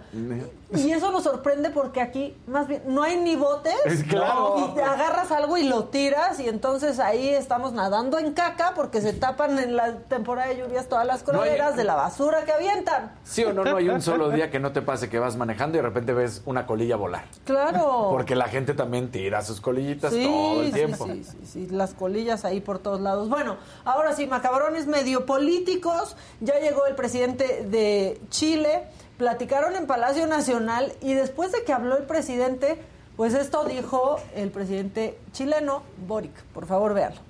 Y 0.73 0.91
eso 0.91 1.11
nos 1.11 1.23
sorprende 1.23 1.69
porque 1.69 2.01
aquí, 2.01 2.35
más 2.47 2.67
bien, 2.67 2.81
no 2.87 3.03
hay 3.03 3.17
ni 3.17 3.35
botes. 3.35 3.73
Es 3.85 4.03
claro. 4.03 4.73
Y 4.75 4.79
agarras 4.79 5.31
algo 5.31 5.57
y 5.57 5.63
lo 5.67 5.85
tiras 5.85 6.39
y 6.39 6.47
entonces 6.49 6.99
ahí 6.99 7.29
estamos 7.29 7.73
nadando 7.73 8.19
en 8.19 8.33
caca 8.33 8.73
porque 8.75 9.01
se 9.01 9.13
tapan 9.13 9.57
en 9.59 9.75
la 9.75 9.97
temporada 9.99 10.49
de 10.49 10.57
lluvias 10.57 10.87
todas 10.87 11.05
las 11.05 11.25
No 11.27 11.33
hay- 11.33 11.37
coladeras 11.39 11.75
de 11.75 11.83
la 11.83 11.95
basura 11.95 12.45
que 12.45 12.51
avientan. 12.51 13.11
Sí 13.23 13.43
o 13.43 13.53
no, 13.53 13.63
no 13.63 13.77
hay 13.77 13.89
un 13.89 14.01
solo 14.01 14.29
día 14.29 14.49
que 14.49 14.59
no 14.59 14.71
te 14.71 14.81
pase 14.81 15.09
que 15.09 15.19
vas 15.19 15.35
manejando 15.35 15.77
y 15.77 15.81
de 15.81 15.87
repente 15.87 16.13
ves 16.13 16.41
una 16.45 16.65
colilla 16.65 16.95
volar. 16.95 17.25
Claro. 17.45 18.07
Porque 18.11 18.35
la 18.35 18.45
gente 18.47 18.73
también 18.73 19.11
tira 19.11 19.41
sus 19.43 19.61
colillitas 19.61 20.11
todo 20.11 20.61
el 20.61 20.67
sí, 20.67 20.71
tiempo. 20.73 21.05
Sí, 21.05 21.23
sí, 21.23 21.37
sí, 21.45 21.67
las 21.69 21.93
colillas 21.93 22.45
ahí 22.45 22.61
por 22.61 22.79
todos 22.79 22.99
lados. 23.01 23.29
Bueno, 23.29 23.57
ahora 23.85 24.13
sí, 24.13 24.27
macabrones 24.27 24.87
medio 24.87 25.25
políticos. 25.25 26.15
Ya 26.39 26.59
llegó 26.59 26.85
el 26.85 26.95
presidente 26.95 27.63
de 27.63 28.19
Chile, 28.29 28.87
platicaron 29.17 29.75
en 29.75 29.87
Palacio 29.87 30.27
Nacional 30.27 30.93
y 31.01 31.13
después 31.13 31.51
de 31.51 31.63
que 31.63 31.73
habló 31.73 31.97
el 31.97 32.05
presidente, 32.05 32.81
pues 33.15 33.33
esto 33.33 33.65
dijo 33.65 34.19
el 34.35 34.49
presidente 34.51 35.17
chileno, 35.31 35.83
Boric. 36.07 36.33
Por 36.53 36.65
favor, 36.65 36.93
véanlo. 36.93 37.21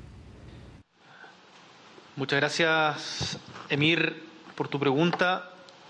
Muchas 2.15 2.39
gracias, 2.39 3.39
Emir, 3.69 4.23
por 4.55 4.67
tu 4.67 4.80
pregunta. 4.80 5.49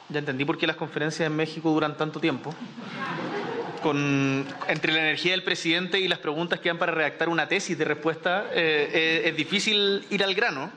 Ya 0.10 0.20
entendí 0.20 0.46
por 0.46 0.58
qué 0.58 0.68
las 0.68 0.76
conferencias 0.76 1.28
en 1.28 1.36
México 1.36 1.70
duran 1.72 1.98
tanto 1.98 2.20
tiempo. 2.20 2.54
Con, 3.84 4.46
entre 4.70 4.94
la 4.94 5.02
energía 5.02 5.32
del 5.34 5.44
presidente 5.44 6.00
y 6.00 6.08
las 6.08 6.20
preguntas 6.20 6.60
que 6.60 6.70
dan 6.70 6.80
para 6.80 6.94
redactar 6.94 7.28
una 7.30 7.48
tesis 7.48 7.78
de 7.78 7.86
respuesta, 7.86 8.46
eh, 8.52 8.90
eh, 8.94 9.22
es 9.26 9.36
difícil 9.36 10.06
ir 10.10 10.24
al 10.24 10.34
grano, 10.34 10.72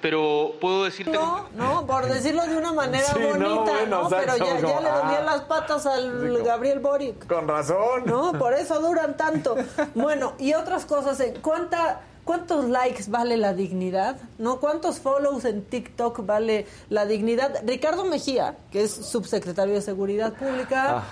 pero 0.00 0.54
puedo 0.60 0.84
decirte... 0.84 1.12
No, 1.12 1.48
no, 1.54 1.86
por 1.86 2.06
decirlo 2.06 2.44
de 2.46 2.56
una 2.56 2.72
manera 2.72 3.04
Sí, 3.06 3.20
no, 3.20 3.28
bonita, 3.28 3.72
bueno, 3.72 4.02
¿no? 4.02 4.08
Pero 4.08 4.36
ya, 4.36 4.46
ya 4.46 4.54
le 4.54 4.60
dolían 4.62 5.22
ah. 5.22 5.22
las 5.26 5.40
patas 5.42 5.86
al 5.86 6.42
Gabriel 6.42 6.80
Boric. 6.80 7.26
Con 7.26 7.46
razón. 7.46 8.04
No, 8.06 8.32
por 8.32 8.54
eso 8.54 8.80
duran 8.80 9.16
tanto. 9.16 9.54
Bueno, 9.94 10.32
y 10.38 10.54
otras 10.54 10.86
cosas, 10.86 11.20
¿eh? 11.20 11.34
¿cuánta, 11.40 12.00
¿cuántos 12.24 12.64
likes 12.64 13.04
vale 13.08 13.36
la 13.36 13.52
dignidad? 13.52 14.16
¿No? 14.38 14.58
¿Cuántos 14.58 14.98
follows 14.98 15.44
en 15.44 15.64
TikTok 15.64 16.26
vale 16.26 16.66
la 16.88 17.06
dignidad? 17.06 17.62
Ricardo 17.64 18.04
Mejía, 18.04 18.56
que 18.70 18.82
es 18.82 18.92
subsecretario 18.92 19.74
de 19.74 19.82
Seguridad 19.82 20.32
Pública, 20.32 20.98
Ah. 20.98 21.04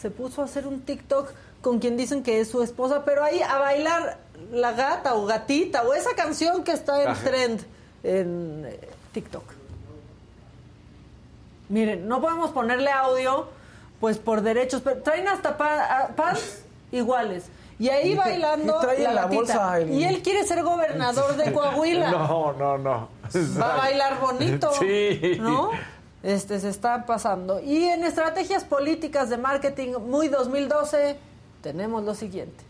Se 0.00 0.10
puso 0.10 0.42
a 0.42 0.44
hacer 0.46 0.66
un 0.66 0.80
TikTok 0.80 1.30
con 1.60 1.78
quien 1.78 1.96
dicen 1.96 2.22
que 2.22 2.40
es 2.40 2.48
su 2.48 2.62
esposa, 2.62 3.04
pero 3.04 3.22
ahí 3.22 3.40
a 3.42 3.58
bailar 3.58 4.18
la 4.52 4.72
gata 4.72 5.14
o 5.14 5.26
gatita 5.26 5.82
o 5.82 5.92
esa 5.94 6.14
canción 6.16 6.64
que 6.64 6.72
está 6.72 7.02
en 7.02 7.08
Ajá. 7.08 7.22
trend 7.24 7.60
en 8.02 8.64
eh, 8.66 8.88
TikTok. 9.12 9.44
Miren, 11.68 12.08
no 12.08 12.20
podemos 12.20 12.50
ponerle 12.50 12.90
audio, 12.90 13.48
pues 14.00 14.18
por 14.18 14.40
derechos, 14.42 14.80
pero 14.82 15.02
traen 15.02 15.28
hasta 15.28 15.56
pants 16.16 16.62
iguales. 16.90 17.44
Y 17.78 17.88
ahí 17.88 18.08
¿Y 18.08 18.12
qué- 18.12 18.18
bailando 18.18 18.78
qué 18.80 18.86
trae 18.86 18.96
en 18.98 19.04
la 19.04 19.12
la 19.12 19.22
gatita. 19.22 19.36
bolsa 19.40 19.78
el- 19.80 19.90
Y 19.90 20.04
él 20.04 20.22
quiere 20.22 20.44
ser 20.46 20.62
gobernador 20.62 21.36
de 21.36 21.52
Coahuila. 21.54 22.10
No, 22.10 22.52
no, 22.54 22.76
no. 22.78 23.08
Va 23.60 23.74
a 23.74 23.76
bailar 23.78 24.18
bonito. 24.20 24.70
Sí. 24.80 25.36
¿No? 25.40 25.70
Este 26.22 26.60
se 26.60 26.68
está 26.68 27.06
pasando. 27.06 27.60
Y 27.60 27.84
en 27.84 28.04
estrategias 28.04 28.64
políticas 28.64 29.30
de 29.30 29.38
marketing 29.38 29.94
muy 30.00 30.28
2012 30.28 31.18
tenemos 31.62 32.04
lo 32.04 32.14
siguiente. 32.14 32.64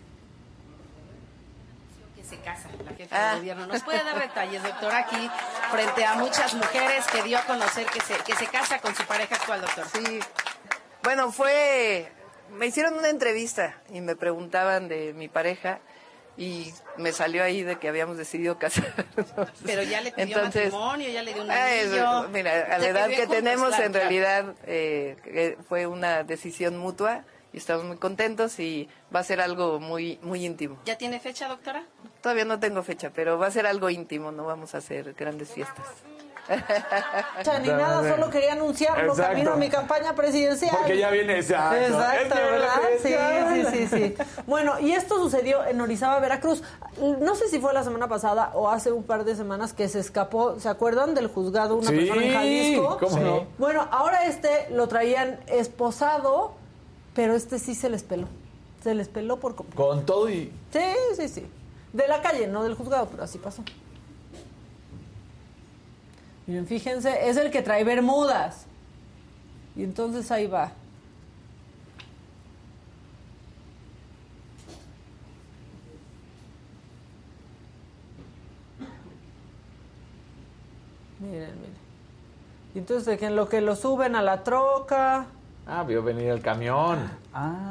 que 2.15 2.23
se 2.23 2.39
casa, 2.39 2.69
la 2.85 2.93
jefa 2.93 3.33
de 3.33 3.39
gobierno. 3.39 3.67
¿Nos 3.67 3.83
puede 3.83 4.05
dar 4.05 4.21
detalles, 4.21 4.63
doctor, 4.63 4.95
aquí 4.95 5.31
frente 5.71 6.05
a 6.05 6.15
muchas 6.15 6.55
mujeres 6.55 7.07
que 7.09 7.23
dio 7.23 7.39
a 7.39 7.43
conocer 7.43 7.87
que 7.87 8.01
se, 8.01 8.15
que 8.25 8.35
se 8.37 8.47
casa 8.47 8.79
con 8.79 8.95
su 8.95 9.05
pareja 9.05 9.35
actual, 9.35 9.61
doctor? 9.63 9.87
Sí. 9.93 10.21
Bueno, 11.03 11.33
fue. 11.33 12.13
Me 12.53 12.67
hicieron 12.67 12.95
una 12.95 13.09
entrevista 13.09 13.81
y 13.91 14.01
me 14.01 14.17
preguntaban 14.17 14.89
de 14.89 15.13
mi 15.13 15.29
pareja 15.29 15.81
y 16.41 16.73
me 16.97 17.13
salió 17.13 17.45
ahí 17.45 17.63
de 17.63 17.77
que 17.79 17.87
habíamos 17.89 18.17
decidido 18.17 18.59
casarnos. 18.59 19.05
Pero 19.67 19.83
ya 19.83 20.01
le 20.01 20.11
pidió 20.11 20.25
Entonces, 20.39 20.73
matrimonio, 20.73 21.11
ya 21.11 21.23
le 21.23 21.35
dio 21.35 21.43
un 21.43 21.51
Ah, 21.51 21.67
anillo. 21.67 22.29
mira, 22.31 22.75
a 22.75 22.79
la 22.79 22.89
edad 22.89 23.09
que 23.11 23.27
tenemos, 23.27 23.69
claro, 23.69 23.85
en 23.85 23.93
realidad 23.93 24.55
eh, 24.67 25.59
fue 25.69 25.87
una 25.87 26.25
decisión 26.25 26.79
mutua 26.79 27.25
y 27.53 27.59
estamos 27.59 27.85
muy 27.85 27.99
contentos 27.99 28.59
y 28.59 28.89
va 29.15 29.21
a 29.21 29.25
ser 29.25 29.43
algo 29.43 29.81
muy 29.81 30.19
muy 30.23 30.47
íntimo. 30.47 30.79
¿Ya 30.87 30.97
tiene 30.97 31.21
fecha, 31.21 31.47
doctora? 31.47 31.85
Todavía 32.23 32.47
no 32.47 32.59
tengo 32.59 32.83
fecha, 32.83 33.11
pero 33.15 33.39
va 33.39 33.49
a 33.49 33.51
ser 33.51 33.67
algo 33.67 33.91
íntimo, 33.91 34.33
no 34.33 34.47
vamos 34.47 34.75
a 34.75 34.79
hacer 34.79 35.13
grandes 35.13 35.51
fiestas. 35.51 35.85
O 37.41 37.45
sea, 37.45 37.59
ni 37.61 37.69
nada, 37.69 38.09
solo 38.11 38.29
quería 38.31 38.53
anunciarlo 38.53 39.13
Exacto. 39.13 39.31
camino 39.33 39.53
a 39.53 39.57
mi 39.57 39.69
campaña 39.69 40.15
presidencial. 40.15 40.77
Porque 40.77 40.99
ya 40.99 41.11
viene 41.11 41.37
exacto. 41.39 41.77
Es 41.77 41.91
Exacto, 41.91 42.35
¿verdad? 42.35 42.69
Sí, 43.03 43.71
sí, 43.73 43.87
sí, 43.89 43.97
sí. 43.97 44.15
Bueno, 44.47 44.79
y 44.81 44.93
esto 44.93 45.17
sucedió 45.17 45.65
en 45.65 45.81
Orizaba, 45.81 46.19
Veracruz. 46.21 46.63
No 47.21 47.35
sé 47.35 47.49
si 47.49 47.61
fue 47.61 47.73
la 47.73 47.85
semana 47.85 48.09
pasada 48.09 48.51
o 48.55 48.69
hace 48.69 48.93
un 48.93 49.05
par 49.05 49.25
de 49.25 49.37
semanas 49.37 49.73
que 49.73 49.89
se 49.89 50.01
escapó, 50.01 50.59
¿se 50.59 50.69
acuerdan 50.69 51.15
del 51.15 51.29
juzgado 51.29 51.77
una 51.77 51.89
Sí, 51.91 51.97
persona 51.97 52.25
en 52.25 52.33
Jalisco? 52.35 52.99
¿cómo 52.99 53.17
Sí. 53.17 53.21
no? 53.23 53.47
Bueno, 53.59 53.87
ahora 53.91 54.25
este 54.25 54.69
lo 54.71 54.89
traían 54.89 55.41
esposado, 55.47 56.53
pero 57.15 57.35
este 57.35 57.59
sí 57.59 57.75
se 57.75 57.89
les 57.89 58.03
peló. 58.03 58.27
Se 58.83 58.95
les 58.95 59.09
peló 59.09 59.39
por 59.39 59.55
completo. 59.55 59.83
Con 59.87 60.05
todo 60.07 60.29
y. 60.31 60.53
Sí, 60.73 60.81
sí, 61.17 61.29
sí. 61.29 61.47
De 61.93 62.07
la 62.09 62.23
calle, 62.23 62.47
no 62.47 62.63
del 62.63 62.75
juzgado, 62.75 63.09
pero 63.11 63.25
así 63.25 63.39
pasó. 63.39 63.63
Miren, 66.51 66.67
fíjense, 66.67 67.29
es 67.29 67.37
el 67.37 67.53
que 67.53 67.63
trae 67.63 67.85
bermudas. 67.85 68.67
Y 69.77 69.85
entonces 69.85 70.33
ahí 70.33 70.49
va. 70.49 70.73
Miren, 81.21 81.55
miren. 81.61 81.77
Y 82.75 82.79
entonces 82.79 83.07
de 83.07 83.17
que 83.17 83.27
en 83.27 83.37
lo 83.37 83.49
que 83.49 83.61
lo 83.61 83.77
suben 83.77 84.17
a 84.17 84.23
la 84.23 84.43
troca, 84.43 85.27
Ah, 85.69 85.85
vio 85.85 86.03
venir 86.03 86.31
el 86.31 86.43
camión. 86.43 86.99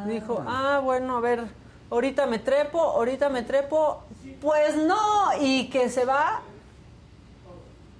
dijo, 0.07 0.41
ah, 0.47 0.79
bueno, 0.81 1.17
a 1.17 1.19
ver, 1.19 1.43
ahorita 1.89 2.27
me 2.27 2.39
trepo, 2.39 2.79
ahorita 2.79 3.27
me 3.27 3.43
trepo. 3.43 4.03
Pues 4.39 4.77
no, 4.77 4.97
y 5.41 5.69
que 5.69 5.89
se 5.89 6.05
va 6.05 6.39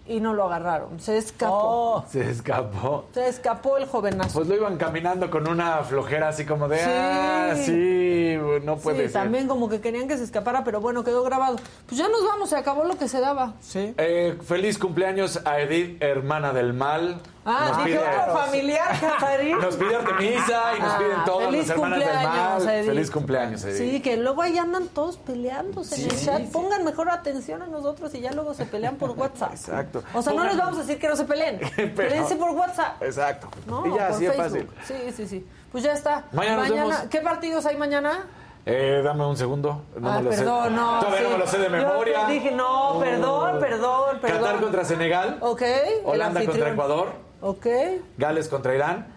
y 0.10 0.20
no 0.20 0.34
lo 0.34 0.46
agarraron. 0.46 1.00
Se 1.00 1.18
escapó. 1.18 2.04
Se 2.10 2.30
escapó. 2.30 3.06
Se 3.14 3.28
escapó 3.30 3.78
el 3.78 3.86
jovenazo. 3.86 4.40
Pues 4.40 4.48
lo 4.48 4.56
iban 4.56 4.78
caminando 4.78 5.30
con 5.30 5.48
una 5.48 5.78
flojera 5.84 6.30
así 6.30 6.46
como 6.46 6.68
de, 6.68 6.80
Sí. 6.80 6.86
ah, 6.88 7.54
sí, 7.56 8.36
no 8.64 8.78
puede 8.78 8.98
sí, 9.08 9.14
ser. 9.14 9.22
también 9.24 9.48
como 9.48 9.70
que 9.70 9.80
querían 9.82 10.08
que 10.08 10.18
se 10.18 10.24
escapara, 10.24 10.64
pero 10.64 10.82
bueno, 10.82 11.04
quedó 11.04 11.24
grabado. 11.24 11.58
Pues 11.88 11.98
ya 11.98 12.08
nos 12.10 12.24
vamos, 12.26 12.50
se 12.50 12.58
acabó 12.58 12.84
lo 12.84 12.98
que 12.98 13.08
se 13.08 13.20
daba. 13.20 13.54
Sí. 13.62 13.94
Eh, 13.98 14.38
feliz 14.44 14.78
cumpleaños 14.78 15.40
a 15.46 15.60
Edith, 15.60 16.02
hermana 16.02 16.52
del 16.54 16.74
mal. 16.74 17.22
Ah, 17.52 17.70
Nos 17.70 17.86
dije 17.86 17.98
pide- 18.00 18.20
otro 18.22 18.34
familiar, 18.38 19.00
Casarín. 19.00 19.58
Nos 19.62 19.76
pide 19.76 19.96
Artemisa 19.96 20.62
y 20.78 20.82
nos 20.82 20.92
Ah, 20.94 20.98
piden 21.00 21.26
todas 21.26 21.46
feliz 21.48 21.68
las 21.68 21.70
hermanas 21.78 22.00
del 22.00 22.08
cumpleaños, 22.10 22.64
mal. 22.66 22.74
Edith. 22.76 22.86
Feliz 22.90 23.12
cumpleaños, 23.12 23.64
Edith. 23.66 23.78
Sí, 23.92 24.02
que 24.02 24.18
luego 24.18 24.42
ahí 24.42 24.58
andan 24.58 24.88
todos 24.90 25.18
peleándose 25.18 25.96
en 25.96 26.12
el 26.12 26.26
chat. 26.26 26.38
sí. 26.38 26.50
Pongan 26.54 26.84
mejor 26.86 27.10
atención 27.10 27.62
a 27.62 27.68
nosotros 27.68 28.14
y 28.14 28.22
ya 28.22 28.32
luego 28.32 28.54
se 28.54 28.66
pelean 28.66 28.96
por 28.98 29.12
WhatsApp. 29.12 29.52
Exacto. 29.54 30.04
O 30.14 30.22
sea, 30.22 30.34
no 30.34 30.44
les 30.44 30.58
vamos 30.58 30.78
a 30.78 30.82
decir 30.82 31.00
que 31.00 31.08
no 31.08 31.16
se 31.16 31.26
peleen. 31.26 31.60
Peleense 31.96 32.36
por 32.36 32.52
WhatsApp. 32.52 33.02
Exacto. 33.02 33.50
No, 33.66 33.86
y 33.86 33.90
ya, 33.90 34.08
por 34.08 34.16
así 34.16 34.26
es 34.26 34.36
fácil. 34.36 34.70
Sí, 34.86 34.96
sí, 35.16 35.28
sí. 35.28 35.48
Pues 35.72 35.84
ya 35.84 35.94
está. 35.94 36.26
Mañana 36.32 36.58
nos 36.58 36.70
vemos. 36.70 36.96
¿Qué 37.10 37.22
partidos 37.22 37.66
hay 37.66 37.78
mañana? 37.78 38.28
Eh, 38.66 39.02
dame 39.04 39.26
un 39.26 39.38
segundo. 39.38 39.84
No 39.98 40.12
ah, 40.12 40.18
me 40.18 40.24
lo 40.24 40.30
perdón, 40.30 40.64
sé. 40.66 40.70
no. 40.72 41.00
Todavía 41.00 41.18
sí. 41.20 41.24
no 41.24 41.30
me 41.32 41.38
lo 41.38 41.48
sé 41.48 41.58
de 41.58 41.64
Yo 41.64 41.70
memoria. 41.72 42.26
dije, 42.28 42.52
no, 42.52 42.98
perdón, 43.00 43.60
perdón, 43.60 44.20
perdón. 44.22 44.42
Qatar 44.42 44.60
contra 44.62 44.86
Senegal. 44.86 45.38
Ok. 45.42 45.62
Holanda 46.04 46.46
contra. 46.46 46.70
Ecuador. 46.70 47.29
Ok. 47.42 47.66
Gales 48.18 48.48
contra 48.48 48.76
Irán. 48.76 49.08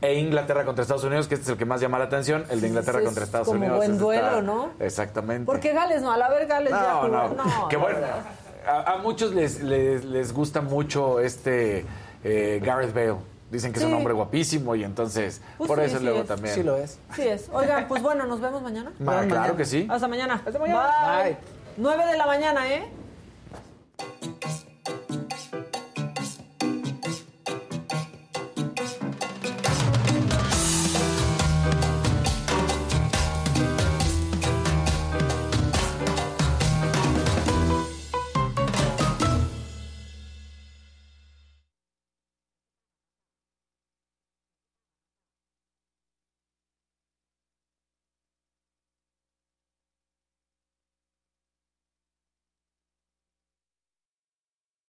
E 0.00 0.14
Inglaterra 0.14 0.64
contra 0.64 0.82
Estados 0.82 1.02
Unidos, 1.02 1.26
que 1.26 1.34
este 1.34 1.42
es 1.46 1.50
el 1.50 1.56
que 1.58 1.64
más 1.64 1.80
llama 1.80 1.98
la 1.98 2.04
atención. 2.04 2.44
El 2.50 2.60
de 2.60 2.68
Inglaterra 2.68 3.00
es 3.00 3.04
contra 3.04 3.24
Estados 3.24 3.46
como 3.48 3.58
Unidos. 3.58 3.78
buen 3.78 3.98
duelo, 3.98 4.26
está- 4.28 4.42
¿no? 4.42 4.70
Exactamente. 4.78 5.44
Porque 5.44 5.72
Gales 5.72 6.02
no, 6.02 6.12
al 6.12 6.22
haber 6.22 6.46
Gales 6.46 6.70
ya 6.70 6.92
No, 6.92 7.00
jugó. 7.00 7.34
no. 7.34 7.68
Que 7.68 7.76
la 7.76 7.82
bueno, 7.82 7.98
a, 8.64 8.92
a 8.92 8.98
muchos 8.98 9.34
les, 9.34 9.60
les, 9.60 10.04
les 10.04 10.32
gusta 10.32 10.60
mucho 10.60 11.18
este 11.18 11.84
eh, 12.22 12.60
Gareth 12.64 12.94
Bale. 12.94 13.16
Dicen 13.50 13.72
que 13.72 13.80
es 13.80 13.84
un 13.86 13.94
hombre 13.94 14.12
guapísimo 14.12 14.76
y 14.76 14.84
entonces 14.84 15.40
Pues 15.56 15.66
por 15.66 15.78
sí, 15.80 15.84
eso 15.86 15.98
sí 15.98 16.04
luego 16.04 16.20
es. 16.20 16.26
también. 16.28 16.54
Sí 16.54 16.62
lo 16.62 16.76
es. 16.76 16.98
Sí 17.16 17.26
es. 17.26 17.48
Oigan, 17.52 17.88
pues 17.88 18.00
bueno, 18.00 18.24
nos 18.26 18.40
vemos 18.40 18.62
mañana. 18.62 18.92
Ma- 19.00 19.26
claro 19.26 19.56
que 19.56 19.64
sí. 19.64 19.88
Hasta 19.90 20.06
mañana. 20.06 20.40
mañana. 20.60 20.90
Bye. 21.24 21.24
Bye. 21.24 21.36
9 21.76 22.06
de 22.06 22.16
la 22.18 22.26
mañana, 22.26 22.72
¿eh? 22.72 22.88